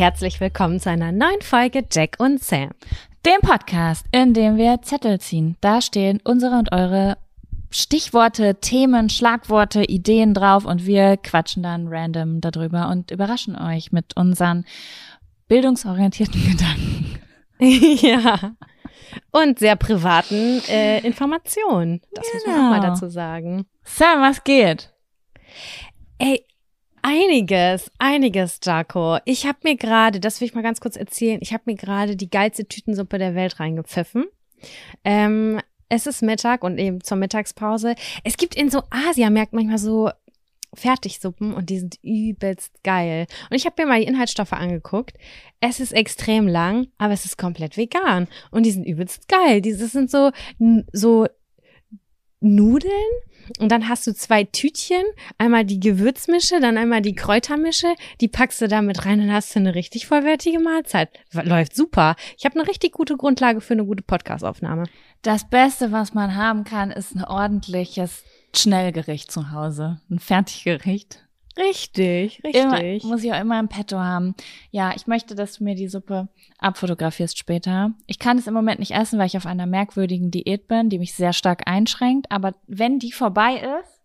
Herzlich 0.00 0.40
willkommen 0.40 0.80
zu 0.80 0.88
einer 0.88 1.12
neuen 1.12 1.42
Folge 1.42 1.84
Jack 1.92 2.16
und 2.18 2.42
Sam. 2.42 2.70
Dem 3.26 3.38
Podcast, 3.42 4.06
in 4.12 4.32
dem 4.32 4.56
wir 4.56 4.80
Zettel 4.80 5.20
ziehen. 5.20 5.58
Da 5.60 5.82
stehen 5.82 6.22
unsere 6.24 6.56
und 6.56 6.72
eure 6.72 7.18
Stichworte, 7.70 8.54
Themen, 8.54 9.10
Schlagworte, 9.10 9.84
Ideen 9.84 10.32
drauf 10.32 10.64
und 10.64 10.86
wir 10.86 11.18
quatschen 11.18 11.62
dann 11.62 11.88
random 11.88 12.40
darüber 12.40 12.88
und 12.88 13.10
überraschen 13.10 13.56
euch 13.56 13.92
mit 13.92 14.16
unseren 14.16 14.64
bildungsorientierten 15.48 16.44
Gedanken. 16.50 17.18
ja. 18.06 18.54
Und 19.32 19.58
sehr 19.58 19.76
privaten 19.76 20.62
äh, 20.70 21.00
Informationen. 21.00 22.00
Das 22.14 22.24
genau. 22.24 22.34
muss 22.34 22.46
man 22.46 22.56
auch 22.56 22.70
mal 22.70 22.80
Genau. 22.80 22.92
dazu 22.94 23.10
sagen. 23.10 23.66
Sam, 23.84 24.22
was 24.22 24.44
geht? 24.44 24.94
Ey, 26.16 26.46
einiges, 27.02 27.90
einiges, 27.98 28.60
Jaco. 28.62 29.18
Ich 29.24 29.46
habe 29.46 29.58
mir 29.64 29.76
gerade, 29.76 30.20
das 30.20 30.40
will 30.40 30.48
ich 30.48 30.54
mal 30.54 30.62
ganz 30.62 30.80
kurz 30.80 30.96
erzählen, 30.96 31.38
ich 31.42 31.52
habe 31.52 31.64
mir 31.66 31.76
gerade 31.76 32.16
die 32.16 32.30
geilste 32.30 32.66
Tütensuppe 32.66 33.18
der 33.18 33.34
Welt 33.34 33.60
reingepfiffen. 33.60 34.26
Ähm, 35.04 35.60
es 35.88 36.06
ist 36.06 36.22
Mittag 36.22 36.62
und 36.62 36.78
eben 36.78 37.02
zur 37.02 37.16
Mittagspause. 37.16 37.94
Es 38.24 38.36
gibt 38.36 38.54
in 38.54 38.70
so 38.70 38.82
Asiamärkten 38.90 39.56
manchmal 39.56 39.78
so 39.78 40.10
Fertigsuppen 40.74 41.52
und 41.52 41.68
die 41.68 41.80
sind 41.80 41.98
übelst 42.02 42.82
geil. 42.84 43.26
Und 43.50 43.56
ich 43.56 43.66
habe 43.66 43.82
mir 43.82 43.88
mal 43.88 44.00
die 44.00 44.06
Inhaltsstoffe 44.06 44.52
angeguckt. 44.52 45.16
Es 45.60 45.80
ist 45.80 45.92
extrem 45.92 46.46
lang, 46.46 46.86
aber 46.96 47.12
es 47.12 47.24
ist 47.24 47.38
komplett 47.38 47.76
vegan 47.76 48.28
und 48.50 48.64
die 48.64 48.70
sind 48.70 48.84
übelst 48.84 49.28
geil. 49.28 49.60
Diese 49.60 49.88
sind 49.88 50.10
so 50.10 50.30
so 50.92 51.26
Nudeln 52.40 52.92
und 53.58 53.70
dann 53.70 53.88
hast 53.88 54.06
du 54.06 54.14
zwei 54.14 54.44
Tütchen, 54.44 55.02
einmal 55.38 55.64
die 55.64 55.80
Gewürzmische, 55.80 56.60
dann 56.60 56.76
einmal 56.76 57.02
die 57.02 57.14
Kräutermische, 57.14 57.94
die 58.20 58.28
packst 58.28 58.60
du 58.60 58.68
da 58.68 58.82
mit 58.82 59.04
rein 59.04 59.20
und 59.20 59.32
hast 59.32 59.54
du 59.54 59.58
eine 59.58 59.74
richtig 59.74 60.06
vollwertige 60.06 60.60
Mahlzeit. 60.60 61.10
Läuft 61.32 61.74
super. 61.74 62.16
Ich 62.38 62.44
habe 62.44 62.58
eine 62.58 62.68
richtig 62.68 62.92
gute 62.92 63.16
Grundlage 63.16 63.60
für 63.60 63.74
eine 63.74 63.84
gute 63.84 64.02
Podcastaufnahme. 64.02 64.84
Das 65.22 65.48
Beste, 65.48 65.92
was 65.92 66.14
man 66.14 66.34
haben 66.34 66.64
kann, 66.64 66.90
ist 66.90 67.14
ein 67.14 67.24
ordentliches 67.24 68.24
Schnellgericht 68.54 69.30
zu 69.30 69.50
Hause. 69.50 70.00
Ein 70.10 70.18
Fertiggericht. 70.18 71.24
Richtig, 71.60 72.42
Immer, 72.44 72.80
richtig. 72.80 73.10
muss 73.10 73.22
ich 73.22 73.32
auch 73.32 73.40
immer 73.40 73.60
im 73.60 73.68
Petto 73.68 73.98
haben. 73.98 74.34
Ja, 74.70 74.92
ich 74.94 75.06
möchte, 75.06 75.34
dass 75.34 75.54
du 75.54 75.64
mir 75.64 75.74
die 75.74 75.88
Suppe 75.88 76.28
abfotografierst 76.58 77.36
später. 77.38 77.92
Ich 78.06 78.18
kann 78.18 78.38
es 78.38 78.46
im 78.46 78.54
Moment 78.54 78.80
nicht 78.80 78.92
essen, 78.92 79.18
weil 79.18 79.26
ich 79.26 79.36
auf 79.36 79.46
einer 79.46 79.66
merkwürdigen 79.66 80.30
Diät 80.30 80.68
bin, 80.68 80.88
die 80.88 80.98
mich 80.98 81.14
sehr 81.14 81.32
stark 81.32 81.62
einschränkt. 81.66 82.30
Aber 82.30 82.54
wenn 82.66 82.98
die 82.98 83.12
vorbei 83.12 83.56
ist, 83.80 84.00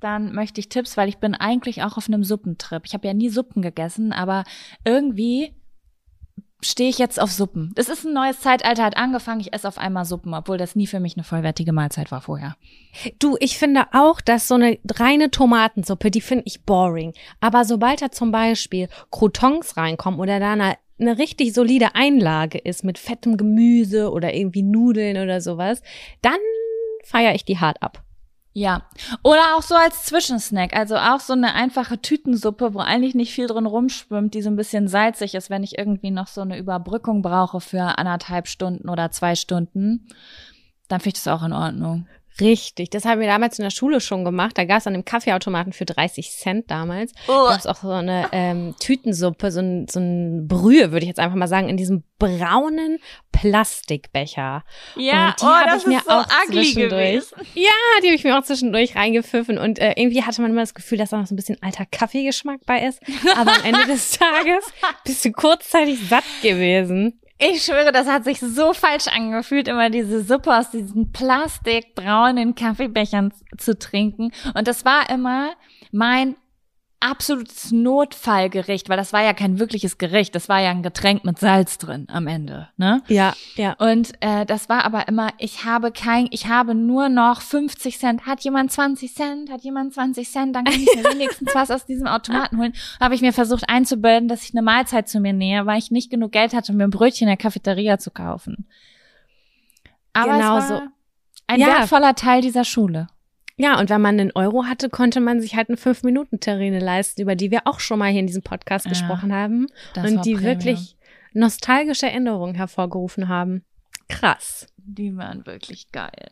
dann 0.00 0.34
möchte 0.34 0.60
ich 0.60 0.68
Tipps, 0.68 0.96
weil 0.96 1.08
ich 1.08 1.18
bin 1.18 1.34
eigentlich 1.34 1.82
auch 1.82 1.96
auf 1.96 2.08
einem 2.08 2.24
Suppentrip. 2.24 2.82
Ich 2.84 2.94
habe 2.94 3.06
ja 3.06 3.14
nie 3.14 3.30
Suppen 3.30 3.62
gegessen, 3.62 4.12
aber 4.12 4.44
irgendwie 4.84 5.54
stehe 6.64 6.88
ich 6.88 6.98
jetzt 6.98 7.20
auf 7.20 7.30
Suppen. 7.30 7.72
Das 7.74 7.88
ist 7.88 8.04
ein 8.04 8.12
neues 8.12 8.40
Zeitalter, 8.40 8.84
hat 8.84 8.96
angefangen, 8.96 9.40
ich 9.40 9.52
esse 9.52 9.68
auf 9.68 9.78
einmal 9.78 10.04
Suppen, 10.04 10.34
obwohl 10.34 10.58
das 10.58 10.74
nie 10.74 10.86
für 10.86 11.00
mich 11.00 11.16
eine 11.16 11.24
vollwertige 11.24 11.72
Mahlzeit 11.72 12.10
war 12.10 12.20
vorher. 12.20 12.56
Du, 13.18 13.36
ich 13.40 13.58
finde 13.58 13.86
auch, 13.92 14.20
dass 14.20 14.48
so 14.48 14.54
eine 14.54 14.78
reine 14.90 15.30
Tomatensuppe, 15.30 16.10
die 16.10 16.20
finde 16.20 16.44
ich 16.46 16.62
boring. 16.62 17.12
Aber 17.40 17.64
sobald 17.64 18.02
da 18.02 18.10
zum 18.10 18.32
Beispiel 18.32 18.88
Croutons 19.10 19.76
reinkommen 19.76 20.20
oder 20.20 20.40
da 20.40 20.52
eine, 20.52 20.76
eine 20.98 21.18
richtig 21.18 21.52
solide 21.52 21.94
Einlage 21.94 22.58
ist 22.58 22.84
mit 22.84 22.98
fettem 22.98 23.36
Gemüse 23.36 24.10
oder 24.10 24.34
irgendwie 24.34 24.62
Nudeln 24.62 25.16
oder 25.18 25.40
sowas, 25.40 25.82
dann 26.22 26.38
feiere 27.04 27.34
ich 27.34 27.44
die 27.44 27.58
hart 27.58 27.82
ab. 27.82 28.02
Ja. 28.56 28.82
Oder 29.24 29.56
auch 29.56 29.62
so 29.62 29.74
als 29.74 30.04
Zwischensnack. 30.04 30.74
Also 30.74 30.96
auch 30.96 31.18
so 31.18 31.32
eine 31.32 31.54
einfache 31.54 32.00
Tütensuppe, 32.00 32.72
wo 32.72 32.78
eigentlich 32.78 33.16
nicht 33.16 33.34
viel 33.34 33.48
drin 33.48 33.66
rumschwimmt, 33.66 34.32
die 34.32 34.42
so 34.42 34.48
ein 34.48 34.56
bisschen 34.56 34.86
salzig 34.86 35.34
ist, 35.34 35.50
wenn 35.50 35.64
ich 35.64 35.76
irgendwie 35.76 36.12
noch 36.12 36.28
so 36.28 36.40
eine 36.40 36.56
Überbrückung 36.56 37.20
brauche 37.20 37.60
für 37.60 37.98
anderthalb 37.98 38.46
Stunden 38.46 38.88
oder 38.88 39.10
zwei 39.10 39.34
Stunden. 39.34 40.06
Dann 40.86 41.00
finde 41.00 41.16
ich 41.16 41.24
das 41.24 41.28
auch 41.28 41.42
in 41.42 41.52
Ordnung. 41.52 42.06
Richtig, 42.40 42.90
das 42.90 43.04
haben 43.04 43.20
wir 43.20 43.28
damals 43.28 43.58
in 43.58 43.62
der 43.62 43.70
Schule 43.70 44.00
schon 44.00 44.24
gemacht. 44.24 44.58
Da 44.58 44.64
gab 44.64 44.78
es 44.78 44.86
an 44.86 44.92
dem 44.94 45.04
Kaffeeautomaten 45.04 45.72
für 45.72 45.84
30 45.84 46.32
Cent 46.32 46.70
damals. 46.70 47.12
Oh. 47.28 47.48
gab 47.48 47.58
es 47.58 47.66
auch 47.66 47.76
so 47.76 47.90
eine 47.90 48.28
ähm, 48.32 48.74
Tütensuppe, 48.80 49.52
so 49.52 49.60
ein, 49.60 49.86
so 49.88 50.00
ein 50.00 50.48
Brühe, 50.48 50.90
würde 50.90 51.04
ich 51.04 51.08
jetzt 51.08 51.20
einfach 51.20 51.36
mal 51.36 51.46
sagen, 51.46 51.68
in 51.68 51.76
diesem 51.76 52.02
braunen 52.18 52.98
Plastikbecher. 53.32 54.64
Ja, 54.96 55.28
Und 55.28 55.40
die 55.40 55.44
oh, 55.44 55.48
hab 55.48 55.66
das 55.66 55.82
ich 55.82 55.86
mir 55.86 56.00
so 56.04 56.10
auch 56.10 56.26
zwischendurch- 56.46 56.74
gewesen. 56.74 57.36
Ja, 57.54 57.70
die 58.02 58.06
habe 58.08 58.16
ich 58.16 58.24
mir 58.24 58.38
auch 58.38 58.42
zwischendurch 58.42 58.96
reingepfiffen 58.96 59.58
und 59.58 59.78
äh, 59.78 59.92
irgendwie 59.96 60.22
hatte 60.22 60.42
man 60.42 60.50
immer 60.50 60.60
das 60.62 60.74
Gefühl, 60.74 60.98
dass 60.98 61.10
da 61.10 61.18
noch 61.18 61.26
so 61.26 61.34
ein 61.34 61.36
bisschen 61.36 61.62
alter 61.62 61.86
Kaffeegeschmack 61.86 62.60
bei 62.66 62.80
ist. 62.86 63.00
Aber 63.36 63.52
am 63.54 63.64
Ende 63.64 63.86
des 63.86 64.10
Tages 64.18 64.64
bist 65.04 65.24
du 65.24 65.32
kurzzeitig 65.32 65.98
satt 66.08 66.24
gewesen. 66.42 67.20
Ich 67.38 67.64
schwöre, 67.64 67.90
das 67.90 68.06
hat 68.06 68.24
sich 68.24 68.38
so 68.38 68.72
falsch 68.72 69.08
angefühlt, 69.08 69.66
immer 69.66 69.90
diese 69.90 70.22
Suppe 70.22 70.56
aus 70.56 70.70
diesen 70.70 71.10
plastikbraunen 71.10 72.54
Kaffeebechern 72.54 73.32
zu 73.58 73.76
trinken. 73.76 74.30
Und 74.54 74.68
das 74.68 74.84
war 74.84 75.10
immer 75.10 75.54
mein 75.90 76.36
absolutes 77.04 77.70
Notfallgericht, 77.70 78.88
weil 78.88 78.96
das 78.96 79.12
war 79.12 79.22
ja 79.22 79.34
kein 79.34 79.58
wirkliches 79.58 79.98
Gericht, 79.98 80.34
das 80.34 80.48
war 80.48 80.60
ja 80.60 80.70
ein 80.70 80.82
Getränk 80.82 81.24
mit 81.24 81.38
Salz 81.38 81.76
drin 81.78 82.06
am 82.10 82.26
Ende, 82.26 82.68
ne? 82.76 83.02
Ja, 83.08 83.34
ja. 83.56 83.74
Und 83.74 84.12
äh, 84.20 84.46
das 84.46 84.68
war 84.68 84.84
aber 84.84 85.06
immer, 85.08 85.28
ich 85.38 85.64
habe 85.64 85.92
kein, 85.92 86.28
ich 86.30 86.46
habe 86.48 86.74
nur 86.74 87.08
noch 87.08 87.40
50 87.42 87.98
Cent. 87.98 88.26
Hat 88.26 88.40
jemand 88.40 88.72
20 88.72 89.14
Cent? 89.14 89.50
Hat 89.50 89.60
jemand 89.62 89.92
20 89.94 90.30
Cent? 90.30 90.56
Dann 90.56 90.64
kann 90.64 90.74
ich 90.80 90.88
mir 90.96 91.04
wenigstens 91.04 91.54
was 91.54 91.70
aus 91.70 91.84
diesem 91.86 92.06
Automaten 92.06 92.58
holen. 92.58 92.72
Habe 93.00 93.14
ich 93.14 93.20
mir 93.20 93.32
versucht 93.32 93.68
einzubilden, 93.68 94.28
dass 94.28 94.42
ich 94.44 94.54
eine 94.54 94.62
Mahlzeit 94.62 95.08
zu 95.08 95.20
mir 95.20 95.32
nähe, 95.34 95.66
weil 95.66 95.78
ich 95.78 95.90
nicht 95.90 96.10
genug 96.10 96.32
Geld 96.32 96.54
hatte, 96.54 96.72
um 96.72 96.78
mir 96.78 96.84
ein 96.84 96.90
Brötchen 96.90 97.26
in 97.28 97.30
der 97.30 97.36
Cafeteria 97.36 97.98
zu 97.98 98.10
kaufen. 98.10 98.66
Aber 100.12 100.32
Genau 100.38 100.58
es 100.58 100.70
war 100.70 100.78
so. 100.78 100.82
ein 101.48 101.60
Ja. 101.60 101.66
wertvoller 101.66 102.14
Teil 102.14 102.40
dieser 102.40 102.64
Schule. 102.64 103.08
Ja, 103.56 103.78
und 103.78 103.88
wenn 103.88 104.00
man 104.00 104.18
einen 104.18 104.32
Euro 104.34 104.64
hatte, 104.64 104.90
konnte 104.90 105.20
man 105.20 105.40
sich 105.40 105.54
halt 105.54 105.68
eine 105.68 105.78
5-Minuten-Terrine 105.78 106.80
leisten, 106.80 107.22
über 107.22 107.36
die 107.36 107.50
wir 107.52 107.62
auch 107.66 107.78
schon 107.80 108.00
mal 108.00 108.10
hier 108.10 108.20
in 108.20 108.26
diesem 108.26 108.42
Podcast 108.42 108.86
Ja, 108.86 108.90
gesprochen 108.90 109.32
haben. 109.32 109.66
Und 109.96 110.24
die 110.24 110.34
Premium. 110.34 110.42
wirklich 110.42 110.96
nostalgische 111.32 112.06
Erinnerungen 112.06 112.54
hervorgerufen 112.56 113.28
haben. 113.28 113.64
Krass. 114.08 114.66
die 114.76 115.16
waren 115.16 115.46
wirklich 115.46 115.90
geil. 115.92 116.30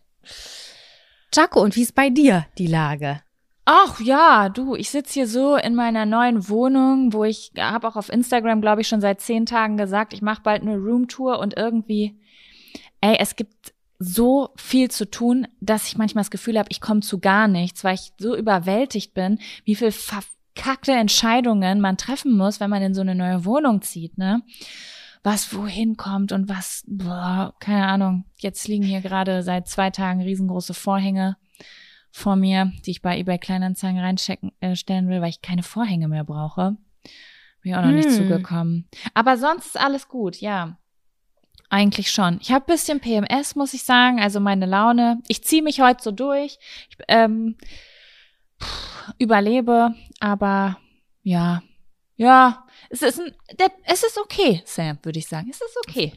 Jaco, 1.35 1.63
und 1.63 1.75
wie 1.77 1.83
ist 1.83 1.95
bei 1.95 2.11
dir 2.11 2.47
die 2.59 2.67
Lage? 2.67 3.23
Ach 3.65 4.01
ja, 4.01 4.49
du, 4.49 4.75
ich 4.75 4.91
sitz 4.91 5.13
hier 5.13 5.27
so 5.29 5.57
in 5.57 5.75
meiner 5.75 6.05
neuen 6.05 6.49
Wohnung, 6.49 7.13
wo 7.13 7.25
ich 7.25 7.53
habe 7.57 7.87
auch 7.89 7.97
auf 7.97 8.09
Instagram, 8.09 8.61
glaube 8.61 8.81
ich, 8.81 8.89
schon 8.89 9.01
seit 9.01 9.21
zehn 9.21 9.47
Tagen 9.47 9.77
gesagt, 9.77 10.13
ich 10.13 10.21
mache 10.23 10.43
bald 10.43 10.63
eine 10.63 10.77
Roomtour 10.77 11.39
und 11.39 11.57
irgendwie, 11.57 12.19
ey, 13.01 13.17
es 13.21 13.37
gibt 13.37 13.73
so 14.03 14.51
viel 14.57 14.91
zu 14.91 15.09
tun, 15.11 15.47
dass 15.61 15.87
ich 15.87 15.97
manchmal 15.97 16.23
das 16.23 16.31
Gefühl 16.31 16.59
habe, 16.59 16.69
ich 16.71 16.81
komme 16.81 17.01
zu 17.01 17.19
gar 17.21 17.49
nichts, 17.49 17.85
weil 17.85 17.95
ich 17.95 18.13
so 18.19 18.37
überwältigt 18.37 19.15
bin, 19.15 19.39
wie 19.65 19.75
viel 19.77 19.93
verkackte 19.93 20.93
Entscheidungen 20.93 21.81
man 21.81 21.97
treffen 21.97 22.37
muss, 22.37 22.61
wenn 22.61 22.71
man 22.71 22.83
in 22.83 22.95
so 22.95 23.01
eine 23.01 23.15
neue 23.15 23.45
Wohnung 23.45 23.83
zieht, 23.83 24.19
ne? 24.19 24.43
Was 25.25 25.55
wohin 25.55 25.97
kommt 25.97 26.33
und 26.33 26.49
was, 26.49 26.83
boah, 26.89 27.55
keine 27.61 27.87
Ahnung. 27.87 28.25
Jetzt 28.39 28.67
liegen 28.67 28.83
hier 28.85 29.01
gerade 29.01 29.45
seit 29.45 29.69
zwei 29.69 29.91
Tagen 29.91 30.21
riesengroße 30.21 30.75
Vorhänge 30.75 31.37
vor 32.11 32.35
mir, 32.35 32.73
die 32.85 32.91
ich 32.91 33.03
bei 33.03 33.17
eBay 33.19 33.39
Kleinanzeigen 33.39 34.01
reinstellen 34.01 34.51
äh, 34.61 34.75
stellen 34.75 35.09
will, 35.09 35.21
weil 35.21 35.31
ich 35.31 35.41
keine 35.41 35.63
Vorhänge 35.63 36.09
mehr 36.09 36.25
brauche. 36.25 36.77
Bin 37.63 37.71
ich 37.71 37.77
auch 37.77 37.83
noch 37.83 37.93
nicht 37.93 38.09
Hm. 38.09 38.17
zugekommen. 38.17 38.89
Aber 39.15 39.39
sonst 39.39 39.67
ist 39.67 39.81
alles 39.81 40.09
gut, 40.09 40.37
ja. 40.41 40.77
Eigentlich 41.73 42.11
schon. 42.11 42.39
Ich 42.43 42.53
habe 42.53 42.67
bisschen 42.67 43.01
PMS, 43.01 43.57
muss 43.57 43.73
ich 43.73 43.83
sagen. 43.85 44.21
Also 44.21 44.41
meine 44.41 44.67
Laune. 44.67 45.23
Ich 45.27 45.43
ziehe 45.43 45.63
mich 45.63 45.81
heute 45.81 46.03
so 46.03 46.11
durch. 46.11 46.59
Ich 46.91 46.99
ähm, 47.09 47.57
überlebe, 49.19 49.95
aber 50.21 50.77
ja, 51.23 51.63
ja. 52.17 52.67
Es 52.91 53.01
ist 53.01 53.21
ein, 53.21 53.33
es 53.85 54.03
ist 54.03 54.19
okay, 54.19 54.61
Sam, 54.67 54.99
würde 55.03 55.19
ich 55.19 55.27
sagen. 55.27 55.49
Es 55.51 55.63
ist 55.63 55.79
okay. 55.89 56.13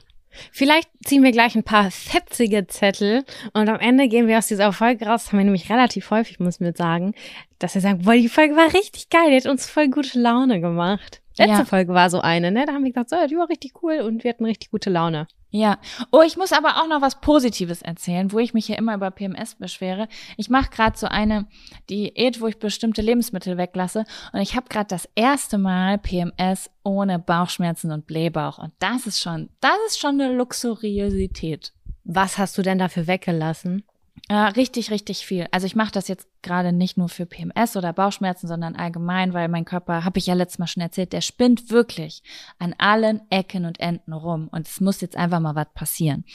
Vielleicht 0.51 0.89
ziehen 1.05 1.23
wir 1.23 1.31
gleich 1.31 1.55
ein 1.55 1.63
paar 1.63 1.89
fetzige 1.89 2.67
Zettel 2.67 3.23
und 3.53 3.69
am 3.69 3.79
Ende 3.79 4.09
gehen 4.09 4.27
wir 4.27 4.37
aus 4.37 4.47
dieser 4.47 4.73
Folge 4.73 5.05
raus. 5.05 5.23
Das 5.23 5.31
haben 5.31 5.37
wir 5.37 5.45
nämlich 5.45 5.71
relativ 5.71 6.11
häufig, 6.11 6.37
muss 6.41 6.59
man 6.59 6.75
sagen, 6.75 7.13
dass 7.59 7.75
wir 7.75 7.81
sagen, 7.81 8.01
boah, 8.01 8.15
die 8.15 8.27
Folge 8.27 8.57
war 8.57 8.73
richtig 8.73 9.09
geil, 9.09 9.29
die 9.31 9.37
hat 9.37 9.45
uns 9.45 9.69
voll 9.69 9.87
gute 9.87 10.19
Laune 10.19 10.59
gemacht. 10.59 11.21
Letzte 11.37 11.59
Ja. 11.59 11.65
Folge 11.65 11.93
war 11.93 12.09
so 12.09 12.19
eine, 12.19 12.51
ne? 12.51 12.65
Da 12.65 12.73
haben 12.73 12.83
wir 12.83 12.91
gesagt, 12.91 13.09
so, 13.09 13.15
die 13.27 13.37
war 13.37 13.47
richtig 13.49 13.81
cool 13.81 14.01
und 14.01 14.25
wir 14.25 14.31
hatten 14.31 14.43
richtig 14.45 14.71
gute 14.71 14.89
Laune. 14.89 15.27
Ja. 15.55 15.79
Oh, 16.11 16.21
ich 16.21 16.35
muss 16.35 16.51
aber 16.51 16.81
auch 16.81 16.87
noch 16.89 17.01
was 17.01 17.21
Positives 17.21 17.81
erzählen, 17.81 18.33
wo 18.33 18.39
ich 18.39 18.53
mich 18.53 18.67
ja 18.67 18.75
immer 18.75 18.93
über 18.93 19.09
PMS 19.09 19.55
beschwere. 19.55 20.09
Ich 20.35 20.49
mache 20.49 20.69
gerade 20.69 20.97
so 20.97 21.07
eine 21.07 21.47
Diät, 21.89 22.41
wo 22.41 22.47
ich 22.47 22.59
bestimmte 22.59 23.01
Lebensmittel 23.01 23.57
weglasse 23.57 24.03
und 24.33 24.41
ich 24.41 24.57
habe 24.57 24.67
gerade 24.67 24.87
das 24.89 25.07
erste 25.15 25.57
Mal 25.57 25.97
PMS 25.97 26.69
ohne 26.83 27.19
Bauchschmerzen 27.19 27.93
und 27.93 28.05
Blähbauch 28.05 28.57
und 28.57 28.73
das 28.79 29.07
ist 29.07 29.21
schon, 29.21 29.49
das 29.61 29.77
ist 29.87 29.97
schon 29.97 30.19
eine 30.19 30.33
Luxuriosität. 30.33 31.71
Was 32.03 32.37
hast 32.37 32.57
du 32.57 32.61
denn 32.61 32.77
dafür 32.77 33.07
weggelassen? 33.07 33.85
Äh, 34.27 34.33
richtig, 34.33 34.89
richtig 34.89 35.25
viel. 35.25 35.45
Also 35.51 35.67
ich 35.67 35.75
mache 35.75 35.91
das 35.91 36.07
jetzt 36.07 36.27
gerade 36.41 36.71
nicht 36.71 36.97
nur 36.97 37.09
für 37.09 37.27
PMS 37.27 37.77
oder 37.77 37.93
Bauchschmerzen, 37.93 38.47
sondern 38.47 38.75
allgemein, 38.75 39.33
weil 39.33 39.49
mein 39.49 39.65
Körper, 39.65 40.03
habe 40.03 40.17
ich 40.17 40.25
ja 40.25 40.33
letztes 40.33 40.57
Mal 40.57 40.67
schon 40.67 40.81
erzählt, 40.81 41.13
der 41.13 41.21
spinnt 41.21 41.69
wirklich 41.69 42.23
an 42.57 42.73
allen 42.77 43.21
Ecken 43.29 43.65
und 43.65 43.79
Enden 43.79 44.13
rum. 44.13 44.47
Und 44.51 44.67
es 44.67 44.81
muss 44.81 45.01
jetzt 45.01 45.15
einfach 45.15 45.39
mal 45.39 45.53
was 45.53 45.67
passieren. 45.75 46.25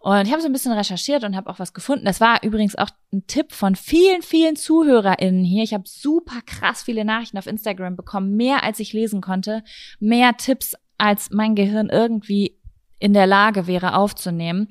Und 0.00 0.26
ich 0.26 0.30
habe 0.30 0.40
so 0.40 0.46
ein 0.46 0.52
bisschen 0.52 0.72
recherchiert 0.72 1.24
und 1.24 1.34
habe 1.34 1.50
auch 1.50 1.58
was 1.58 1.74
gefunden. 1.74 2.04
Das 2.04 2.20
war 2.20 2.44
übrigens 2.44 2.76
auch 2.76 2.90
ein 3.12 3.26
Tipp 3.26 3.52
von 3.52 3.74
vielen, 3.74 4.22
vielen 4.22 4.54
ZuhörerInnen 4.54 5.44
hier. 5.44 5.64
Ich 5.64 5.74
habe 5.74 5.84
super 5.84 6.42
krass 6.46 6.84
viele 6.84 7.04
Nachrichten 7.04 7.38
auf 7.38 7.48
Instagram 7.48 7.96
bekommen, 7.96 8.36
mehr 8.36 8.62
als 8.62 8.78
ich 8.78 8.92
lesen 8.92 9.20
konnte, 9.20 9.64
mehr 9.98 10.36
Tipps 10.36 10.76
als 10.98 11.30
mein 11.30 11.54
Gehirn 11.54 11.88
irgendwie 11.88 12.55
in 12.98 13.12
der 13.12 13.26
Lage 13.26 13.66
wäre 13.66 13.94
aufzunehmen. 13.94 14.68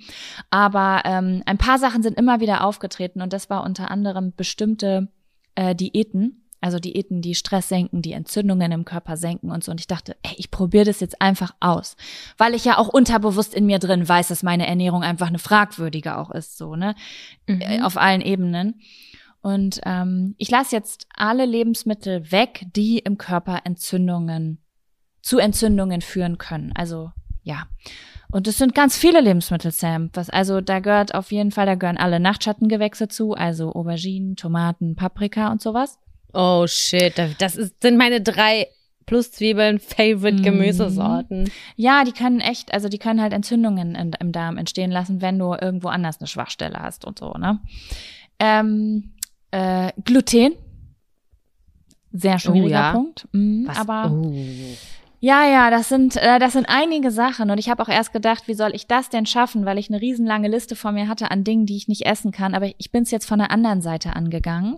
Aber 0.49 1.01
ähm, 1.05 1.43
ein 1.45 1.57
paar 1.57 1.79
Sachen 1.79 2.03
sind 2.03 2.17
immer 2.17 2.39
wieder 2.39 2.63
aufgetreten 2.63 3.21
und 3.21 3.33
das 3.33 3.49
war 3.49 3.63
unter 3.63 3.91
anderem 3.91 4.33
bestimmte 4.35 5.09
äh, 5.55 5.75
Diäten. 5.75 6.41
Also 6.61 6.79
Diäten, 6.79 7.21
die 7.21 7.35
Stress 7.35 7.69
senken, 7.69 8.01
die 8.01 8.13
Entzündungen 8.13 8.71
im 8.71 8.85
Körper 8.85 9.17
senken 9.17 9.51
und 9.51 9.63
so. 9.63 9.71
Und 9.71 9.79
ich 9.79 9.85
dachte, 9.85 10.15
ey, 10.23 10.33
ich 10.37 10.49
probiere 10.49 10.85
das 10.85 10.99
jetzt 10.99 11.21
einfach 11.21 11.53
aus. 11.59 11.95
Weil 12.37 12.55
ich 12.55 12.65
ja 12.65 12.79
auch 12.79 12.87
unterbewusst 12.87 13.53
in 13.53 13.67
mir 13.67 13.77
drin 13.77 14.07
weiß, 14.09 14.29
dass 14.29 14.41
meine 14.41 14.65
Ernährung 14.65 15.03
einfach 15.03 15.27
eine 15.27 15.37
fragwürdige 15.37 16.17
auch 16.17 16.31
ist, 16.31 16.57
so, 16.57 16.75
ne? 16.75 16.95
Mhm. 17.45 17.61
Äh, 17.61 17.81
auf 17.81 17.97
allen 17.97 18.21
Ebenen. 18.21 18.81
Und 19.41 19.79
ähm, 19.85 20.33
ich 20.39 20.49
lasse 20.49 20.75
jetzt 20.75 21.05
alle 21.15 21.45
Lebensmittel 21.45 22.31
weg, 22.31 22.65
die 22.75 22.97
im 22.97 23.19
Körper 23.19 23.61
Entzündungen, 23.63 24.57
zu 25.21 25.37
Entzündungen 25.37 26.01
führen 26.01 26.39
können. 26.39 26.71
Also, 26.73 27.11
ja. 27.43 27.67
Und 28.31 28.47
es 28.47 28.57
sind 28.57 28.75
ganz 28.75 28.97
viele 28.97 29.21
Lebensmittel, 29.21 29.71
Sam. 29.71 30.09
Was, 30.13 30.29
also 30.29 30.61
da 30.61 30.79
gehört 30.79 31.13
auf 31.13 31.31
jeden 31.31 31.51
Fall, 31.51 31.65
da 31.65 31.75
gehören 31.75 31.97
alle 31.97 32.19
Nachtschattengewächse 32.19 33.07
zu, 33.07 33.33
also 33.33 33.73
Auberginen, 33.73 34.35
Tomaten, 34.35 34.95
Paprika 34.95 35.51
und 35.51 35.61
sowas. 35.61 35.99
Oh 36.33 36.65
shit, 36.67 37.13
das 37.39 37.55
ist, 37.55 37.81
sind 37.81 37.97
meine 37.97 38.21
drei 38.21 38.67
plus 39.05 39.31
Zwiebeln 39.31 39.79
Favorite 39.79 40.41
Gemüsesorten. 40.41 41.43
Mhm. 41.43 41.51
Ja, 41.75 42.03
die 42.03 42.11
können 42.11 42.39
echt, 42.39 42.73
also 42.73 42.89
die 42.89 42.97
können 42.97 43.21
halt 43.21 43.33
Entzündungen 43.33 43.95
in, 43.95 44.11
im 44.19 44.31
Darm 44.31 44.57
entstehen 44.57 44.91
lassen, 44.91 45.21
wenn 45.21 45.39
du 45.39 45.53
irgendwo 45.53 45.89
anders 45.89 46.19
eine 46.19 46.27
Schwachstelle 46.27 46.79
hast 46.79 47.05
und 47.05 47.19
so, 47.19 47.33
ne? 47.33 47.59
Ähm, 48.39 49.13
äh, 49.51 49.91
Gluten. 50.03 50.53
Sehr 52.11 52.39
schwieriger 52.39 52.65
oh, 52.65 52.69
ja. 52.69 52.91
Punkt. 52.93 53.27
Mhm, 53.31 53.69
aber 53.75 54.11
oh. 54.11 54.33
Ja, 55.25 55.43
ja, 55.47 55.71
das 55.71 55.89
sind, 55.89 56.17
äh, 56.17 56.37
das 56.37 56.53
sind 56.53 56.67
einige 56.69 57.09
Sachen. 57.09 57.49
Und 57.49 57.57
ich 57.57 57.67
habe 57.67 57.81
auch 57.81 57.89
erst 57.89 58.13
gedacht, 58.13 58.47
wie 58.47 58.53
soll 58.53 58.75
ich 58.75 58.85
das 58.85 59.09
denn 59.09 59.25
schaffen, 59.25 59.65
weil 59.65 59.79
ich 59.79 59.89
eine 59.89 59.99
riesenlange 59.99 60.47
Liste 60.47 60.75
vor 60.75 60.91
mir 60.91 61.07
hatte 61.07 61.31
an 61.31 61.43
Dingen, 61.43 61.65
die 61.65 61.77
ich 61.77 61.87
nicht 61.87 62.05
essen 62.05 62.31
kann. 62.31 62.53
Aber 62.53 62.67
ich 62.77 62.91
bin 62.91 63.01
es 63.01 63.09
jetzt 63.09 63.25
von 63.27 63.39
der 63.39 63.49
anderen 63.49 63.81
Seite 63.81 64.15
angegangen. 64.15 64.77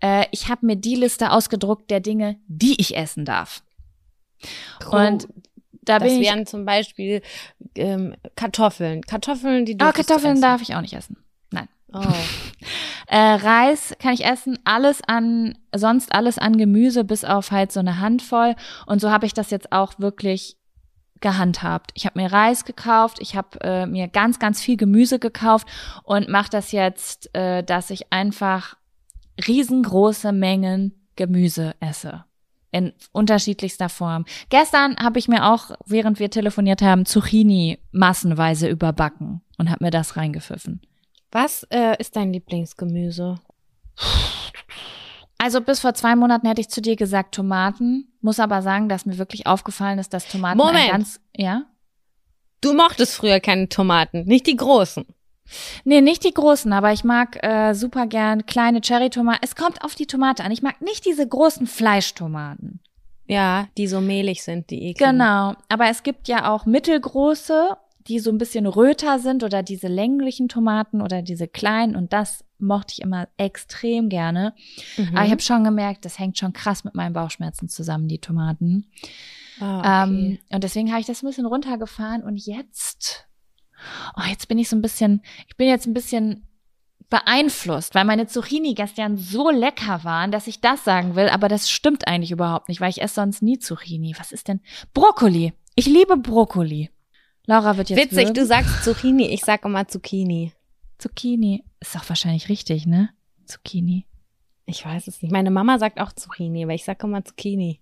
Äh, 0.00 0.24
ich 0.30 0.48
habe 0.48 0.64
mir 0.64 0.76
die 0.76 0.94
Liste 0.94 1.32
ausgedruckt 1.32 1.90
der 1.90 2.00
Dinge, 2.00 2.36
die 2.46 2.80
ich 2.80 2.96
essen 2.96 3.26
darf. 3.26 3.62
Cool. 4.90 5.00
Und 5.06 5.28
da 5.82 5.98
das 5.98 6.08
bin 6.08 6.22
wären 6.22 6.46
zum 6.46 6.64
Beispiel 6.64 7.20
ähm, 7.74 8.14
Kartoffeln. 8.36 9.02
Kartoffeln, 9.02 9.66
die 9.66 9.76
Ah, 9.80 9.92
Kartoffeln 9.92 10.40
darf 10.40 10.62
ich 10.62 10.76
auch 10.76 10.80
nicht 10.80 10.94
essen. 10.94 11.18
Oh. 11.92 12.02
äh, 13.06 13.16
Reis 13.16 13.94
kann 13.98 14.12
ich 14.12 14.24
essen, 14.24 14.58
alles 14.64 15.00
an, 15.06 15.56
sonst 15.74 16.14
alles 16.14 16.38
an 16.38 16.56
Gemüse, 16.56 17.04
bis 17.04 17.24
auf 17.24 17.50
halt 17.50 17.72
so 17.72 17.80
eine 17.80 18.00
Handvoll. 18.00 18.54
Und 18.86 19.00
so 19.00 19.10
habe 19.10 19.26
ich 19.26 19.34
das 19.34 19.50
jetzt 19.50 19.72
auch 19.72 19.98
wirklich 19.98 20.56
gehandhabt. 21.20 21.90
Ich 21.94 22.06
habe 22.06 22.20
mir 22.20 22.32
Reis 22.32 22.64
gekauft, 22.64 23.18
ich 23.20 23.34
habe 23.34 23.60
äh, 23.62 23.86
mir 23.86 24.08
ganz, 24.08 24.38
ganz 24.38 24.60
viel 24.60 24.76
Gemüse 24.76 25.18
gekauft 25.18 25.66
und 26.04 26.28
mache 26.28 26.50
das 26.50 26.72
jetzt, 26.72 27.34
äh, 27.34 27.62
dass 27.62 27.90
ich 27.90 28.12
einfach 28.12 28.76
riesengroße 29.46 30.32
Mengen 30.32 30.94
Gemüse 31.16 31.74
esse. 31.80 32.24
In 32.70 32.92
unterschiedlichster 33.12 33.88
Form. 33.88 34.26
Gestern 34.50 34.96
habe 34.98 35.18
ich 35.18 35.26
mir 35.26 35.46
auch, 35.50 35.70
während 35.86 36.20
wir 36.20 36.30
telefoniert 36.30 36.82
haben, 36.82 37.06
Zucchini 37.06 37.78
massenweise 37.92 38.68
überbacken 38.68 39.40
und 39.56 39.70
habe 39.70 39.84
mir 39.84 39.90
das 39.90 40.16
reingepfiffen. 40.16 40.82
Was 41.30 41.64
äh, 41.70 41.96
ist 41.98 42.16
dein 42.16 42.32
Lieblingsgemüse? 42.32 43.40
Also 45.38 45.60
bis 45.60 45.80
vor 45.80 45.94
zwei 45.94 46.16
Monaten 46.16 46.48
hätte 46.48 46.60
ich 46.60 46.68
zu 46.68 46.82
dir 46.82 46.96
gesagt 46.96 47.34
Tomaten, 47.34 48.12
muss 48.20 48.40
aber 48.40 48.60
sagen, 48.60 48.88
dass 48.88 49.06
mir 49.06 49.18
wirklich 49.18 49.46
aufgefallen 49.46 49.98
ist, 50.00 50.12
dass 50.12 50.26
Tomaten 50.26 50.58
Moment. 50.58 50.90
ganz, 50.90 51.20
ja? 51.36 51.62
Du 52.60 52.74
mochtest 52.74 53.14
früher 53.14 53.38
keine 53.38 53.68
Tomaten, 53.68 54.24
nicht 54.24 54.48
die 54.48 54.56
großen. 54.56 55.06
Nee, 55.84 56.00
nicht 56.00 56.24
die 56.24 56.34
großen, 56.34 56.72
aber 56.72 56.92
ich 56.92 57.04
mag 57.04 57.42
äh, 57.42 57.72
super 57.72 58.06
gern 58.06 58.46
kleine 58.46 58.80
Cherry-Tomaten. 58.80 59.40
Es 59.42 59.54
kommt 59.54 59.82
auf 59.82 59.94
die 59.94 60.06
Tomate 60.06 60.44
an. 60.44 60.50
Ich 60.50 60.62
mag 60.62 60.80
nicht 60.82 61.06
diese 61.06 61.26
großen 61.26 61.66
Fleischtomaten. 61.66 62.80
Ja, 63.26 63.68
die 63.76 63.86
so 63.86 64.00
mehlig 64.00 64.42
sind, 64.42 64.70
die 64.70 64.90
ekligen. 64.90 65.18
Genau, 65.18 65.54
aber 65.68 65.88
es 65.88 66.02
gibt 66.02 66.28
ja 66.28 66.50
auch 66.50 66.66
mittelgroße 66.66 67.76
die 68.08 68.18
so 68.18 68.30
ein 68.30 68.38
bisschen 68.38 68.66
röter 68.66 69.18
sind 69.18 69.44
oder 69.44 69.62
diese 69.62 69.88
länglichen 69.88 70.48
Tomaten 70.48 71.02
oder 71.02 71.22
diese 71.22 71.46
kleinen 71.46 71.94
und 71.94 72.12
das 72.12 72.44
mochte 72.58 72.94
ich 72.94 73.02
immer 73.02 73.28
extrem 73.36 74.08
gerne. 74.08 74.54
Mhm. 74.96 75.10
Aber 75.14 75.24
ich 75.24 75.30
habe 75.30 75.42
schon 75.42 75.64
gemerkt, 75.64 76.04
das 76.04 76.18
hängt 76.18 76.38
schon 76.38 76.52
krass 76.52 76.84
mit 76.84 76.94
meinen 76.94 77.12
Bauchschmerzen 77.12 77.68
zusammen, 77.68 78.08
die 78.08 78.20
Tomaten. 78.20 78.90
Oh, 79.60 79.64
okay. 79.64 80.04
ähm, 80.04 80.38
und 80.50 80.64
deswegen 80.64 80.90
habe 80.90 81.00
ich 81.00 81.06
das 81.06 81.22
ein 81.22 81.26
bisschen 81.26 81.46
runtergefahren 81.46 82.22
und 82.22 82.36
jetzt, 82.36 83.26
oh, 84.16 84.28
jetzt 84.28 84.48
bin 84.48 84.58
ich 84.58 84.68
so 84.68 84.76
ein 84.76 84.82
bisschen, 84.82 85.22
ich 85.46 85.56
bin 85.56 85.68
jetzt 85.68 85.86
ein 85.86 85.94
bisschen 85.94 86.48
beeinflusst, 87.10 87.94
weil 87.94 88.04
meine 88.04 88.26
Zucchini 88.26 88.74
gestern 88.74 89.16
so 89.16 89.50
lecker 89.50 90.04
waren, 90.04 90.30
dass 90.30 90.46
ich 90.46 90.60
das 90.60 90.84
sagen 90.84 91.14
will, 91.16 91.28
aber 91.28 91.48
das 91.48 91.70
stimmt 91.70 92.06
eigentlich 92.06 92.30
überhaupt 92.30 92.68
nicht, 92.68 92.80
weil 92.80 92.90
ich 92.90 93.02
esse 93.02 93.14
sonst 93.16 93.42
nie 93.42 93.58
Zucchini. 93.58 94.14
Was 94.18 94.32
ist 94.32 94.48
denn? 94.48 94.60
Brokkoli. 94.94 95.52
Ich 95.74 95.86
liebe 95.86 96.16
Brokkoli. 96.16 96.90
Laura 97.48 97.78
wird 97.78 97.88
jetzt 97.88 97.98
Witzig, 97.98 98.18
würgen. 98.18 98.34
du 98.34 98.44
sagst 98.44 98.84
Zucchini, 98.84 99.26
ich 99.28 99.42
sag 99.42 99.64
immer 99.64 99.88
Zucchini. 99.88 100.52
Zucchini. 100.98 101.64
Ist 101.80 101.94
doch 101.94 102.06
wahrscheinlich 102.06 102.50
richtig, 102.50 102.86
ne? 102.86 103.08
Zucchini. 103.46 104.04
Ich 104.66 104.84
weiß 104.84 105.08
es 105.08 105.22
nicht. 105.22 105.32
Meine 105.32 105.50
Mama 105.50 105.78
sagt 105.78 105.98
auch 105.98 106.12
Zucchini, 106.12 106.64
aber 106.64 106.74
ich 106.74 106.84
sag 106.84 107.02
immer 107.02 107.24
Zucchini. 107.24 107.80